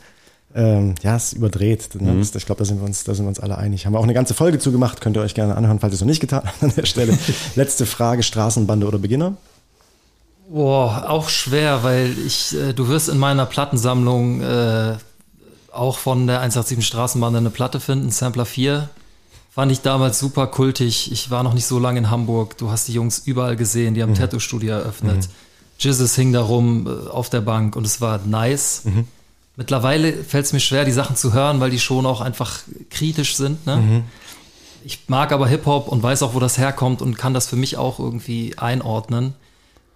ähm, 0.55 0.95
ja, 1.03 1.15
es 1.15 1.25
ist 1.25 1.33
überdreht. 1.33 1.89
Ne? 2.01 2.17
Das- 2.17 2.33
Ich 2.33 2.45
glaube, 2.47 2.59
da 2.59 2.65
sind 2.65 2.79
wir 2.79 2.85
uns, 2.85 3.03
da 3.03 3.13
sind 3.13 3.25
wir 3.25 3.29
uns 3.29 3.39
alle 3.39 3.57
einig. 3.57 3.85
Haben 3.85 3.93
wir 3.93 3.99
auch 3.99 4.03
eine 4.03 4.15
ganze 4.15 4.33
Folge 4.33 4.57
zugemacht, 4.57 5.01
könnt 5.01 5.15
ihr 5.17 5.21
euch 5.21 5.35
gerne 5.35 5.55
anhören, 5.55 5.79
falls 5.79 5.93
ihr 5.93 5.95
es 5.95 6.01
noch 6.01 6.07
nicht 6.07 6.19
getan 6.19 6.41
habt 6.45 6.63
an 6.63 6.73
der 6.75 6.85
Stelle. 6.87 7.15
Letzte 7.55 7.85
Frage: 7.85 8.23
Straßenbande 8.23 8.87
oder 8.87 8.97
Beginner? 8.97 9.35
Boah, 10.49 11.05
auch 11.09 11.29
schwer, 11.29 11.83
weil 11.83 12.15
ich, 12.25 12.55
äh, 12.55 12.73
du 12.73 12.87
wirst 12.87 13.09
in 13.09 13.17
meiner 13.17 13.45
Plattensammlung 13.45 14.41
äh, 14.41 14.95
auch 15.71 15.97
von 15.97 16.27
der 16.27 16.39
187 16.41 16.85
Straßenbahn 16.85 17.35
eine 17.35 17.49
Platte 17.49 17.79
finden, 17.79 18.09
Sampler 18.11 18.45
4. 18.45 18.89
Fand 19.53 19.71
ich 19.71 19.81
damals 19.81 20.17
super 20.17 20.47
kultig. 20.47 21.11
Ich 21.11 21.29
war 21.29 21.43
noch 21.43 21.53
nicht 21.53 21.67
so 21.67 21.77
lange 21.77 21.99
in 21.99 22.09
Hamburg. 22.09 22.57
Du 22.57 22.71
hast 22.71 22.87
die 22.87 22.93
Jungs 22.93 23.19
überall 23.19 23.55
gesehen, 23.55 23.93
die 23.93 24.01
haben 24.01 24.13
Tattoo-Studio 24.15 24.73
eröffnet. 24.73 25.29
Jizzes 25.79 26.15
hing 26.15 26.33
da 26.33 26.41
rum 26.41 26.87
äh, 26.87 27.09
auf 27.09 27.29
der 27.29 27.41
Bank 27.41 27.75
und 27.75 27.85
es 27.85 28.01
war 28.01 28.19
nice. 28.25 28.81
Mittlerweile 29.55 30.11
fällt 30.13 30.45
es 30.45 30.53
mir 30.53 30.59
schwer, 30.59 30.85
die 30.85 30.91
Sachen 30.91 31.15
zu 31.15 31.33
hören, 31.33 31.59
weil 31.59 31.69
die 31.69 31.79
schon 31.79 32.07
auch 32.07 32.21
einfach 32.21 32.61
kritisch 32.89 33.35
sind. 33.35 33.65
Ne? 33.67 33.77
Ich 34.85 35.01
mag 35.07 35.31
aber 35.31 35.47
Hip-Hop 35.47 35.87
und 35.87 36.01
weiß 36.01 36.23
auch, 36.23 36.33
wo 36.33 36.39
das 36.39 36.57
herkommt 36.57 37.03
und 37.03 37.17
kann 37.19 37.35
das 37.35 37.47
für 37.47 37.55
mich 37.55 37.77
auch 37.77 37.99
irgendwie 37.99 38.57
einordnen. 38.57 39.33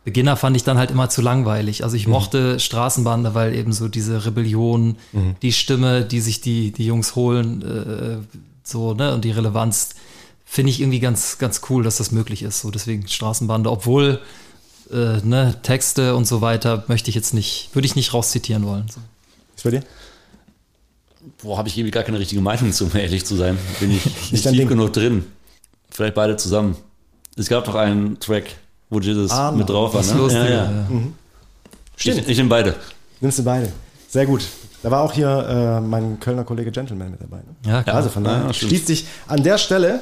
Beginner 0.03 0.37
fand 0.37 0.55
ich 0.55 0.63
dann 0.63 0.77
halt 0.77 0.91
immer 0.91 1.09
zu 1.09 1.21
langweilig. 1.21 1.83
Also 1.83 1.97
ich 1.97 2.07
mochte 2.07 2.59
Straßenbande, 2.59 3.33
weil 3.33 3.55
eben 3.55 3.73
so 3.73 3.87
diese 3.87 4.25
Rebellion, 4.25 4.97
die 5.41 5.51
Stimme, 5.51 6.03
die 6.05 6.21
sich 6.21 6.39
die, 6.41 6.71
die 6.71 6.85
Jungs 6.85 7.15
holen, 7.15 7.61
äh, 7.63 8.37
so, 8.69 8.93
ne, 8.93 9.13
und 9.13 9.23
die 9.25 9.31
Relevanz, 9.31 9.89
finde 10.45 10.71
ich 10.71 10.79
irgendwie 10.79 10.99
ganz, 10.99 11.37
ganz 11.37 11.61
cool, 11.69 11.83
dass 11.83 11.97
das 11.97 12.11
möglich 12.11 12.41
ist. 12.43 12.61
So 12.61 12.71
deswegen 12.71 13.07
Straßenbande, 13.07 13.69
obwohl 13.69 14.21
äh, 14.91 15.17
ne, 15.23 15.55
Texte 15.61 16.15
und 16.15 16.25
so 16.25 16.39
weiter 16.41 16.85
möchte 16.87 17.09
ich 17.09 17.15
jetzt 17.15 17.33
nicht, 17.33 17.69
würde 17.73 17.85
ich 17.85 17.95
nicht 17.95 18.13
rauszitieren 18.13 18.65
wollen. 18.65 18.85
So. 18.89 18.99
Ist 19.55 19.63
bei 19.63 19.71
dir? 19.71 19.83
Boah, 21.43 21.57
habe 21.57 21.67
ich 21.67 21.77
irgendwie 21.77 21.91
gar 21.91 22.03
keine 22.03 22.19
richtige 22.19 22.41
Meinung 22.41 22.71
zu, 22.71 22.85
um 22.85 22.95
ehrlich 22.95 23.25
zu 23.25 23.35
sein. 23.35 23.57
Bin 23.79 23.91
ich 23.91 24.05
nicht 24.31 24.45
dein 24.45 24.53
tief 24.53 24.61
Ding. 24.61 24.69
genug 24.69 24.93
drin. 24.93 25.25
Vielleicht 25.89 26.15
beide 26.15 26.37
zusammen. 26.37 26.77
Es 27.35 27.49
gab 27.49 27.65
doch 27.65 27.75
einen 27.75 28.19
Track, 28.19 28.45
wo 28.89 28.99
Jesus 28.99 29.31
Ah, 29.31 29.51
mit 29.51 29.67
drauf 29.69 29.93
war, 29.93 30.03
ne? 30.03 30.13
Lustige, 30.13 30.43
ja, 30.45 30.49
ja. 30.49 30.71
ja. 30.71 30.87
Stimmt. 31.97 32.17
Ich, 32.21 32.27
ich 32.29 32.37
nehme 32.37 32.49
beide. 32.49 32.75
Nimmst 33.19 33.39
du 33.39 33.43
beide. 33.43 33.71
Sehr 34.07 34.25
gut. 34.25 34.43
Da 34.87 34.91
war 34.91 35.01
auch 35.01 35.11
hier 35.11 35.27
äh, 35.27 35.81
mein 35.81 36.17
Kölner 36.21 36.45
Kollege 36.45 36.71
Gentleman 36.71 37.11
mit 37.11 37.21
dabei. 37.21 37.39
Ne? 37.39 37.43
Ja, 37.69 37.83
klar. 37.83 37.97
Also 37.97 38.07
von 38.07 38.23
daher 38.23 38.45
Ja, 38.47 38.53
schließt 38.53 38.87
sich 38.87 39.05
an 39.27 39.43
der 39.43 39.57
Stelle 39.57 39.99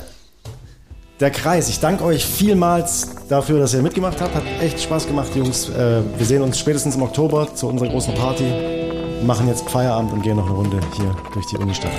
der 1.20 1.32
Kreis. 1.32 1.70
Ich 1.70 1.80
danke 1.80 2.04
euch 2.04 2.24
vielmals 2.24 3.08
dafür, 3.28 3.58
dass 3.60 3.74
ihr 3.74 3.82
mitgemacht 3.82 4.22
habt. 4.22 4.36
Hat 4.36 4.44
echt 4.62 4.80
Spaß 4.80 5.08
gemacht, 5.08 5.36
Jungs. 5.36 5.70
Äh, 5.70 6.02
wir 6.18 6.26
sehen 6.28 6.44
uns 6.44 6.60
spätestens 6.60 6.96
im 6.98 7.02
Oktober 7.02 7.48
zu 7.56 7.68
unserer 7.68 7.90
großen 7.90 8.14
Party. 8.14 8.44
Machen 9.26 9.48
jetzt 9.48 9.68
Feierabend 9.68 10.14
und 10.14 10.22
gehen 10.22 10.36
noch 10.38 10.46
eine 10.46 10.54
Runde 10.56 10.80
hier 10.96 11.16
durch 11.34 11.48
die 11.48 11.58
Unistadt. 11.58 11.90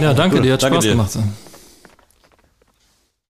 ja 0.00 0.12
danke 0.12 0.38
Cool. 0.38 0.42
dir, 0.42 0.54
hat 0.54 0.64
Danke 0.64 0.74
Spaß 0.78 0.84
dir. 0.84 0.90
gemacht. 0.90 1.18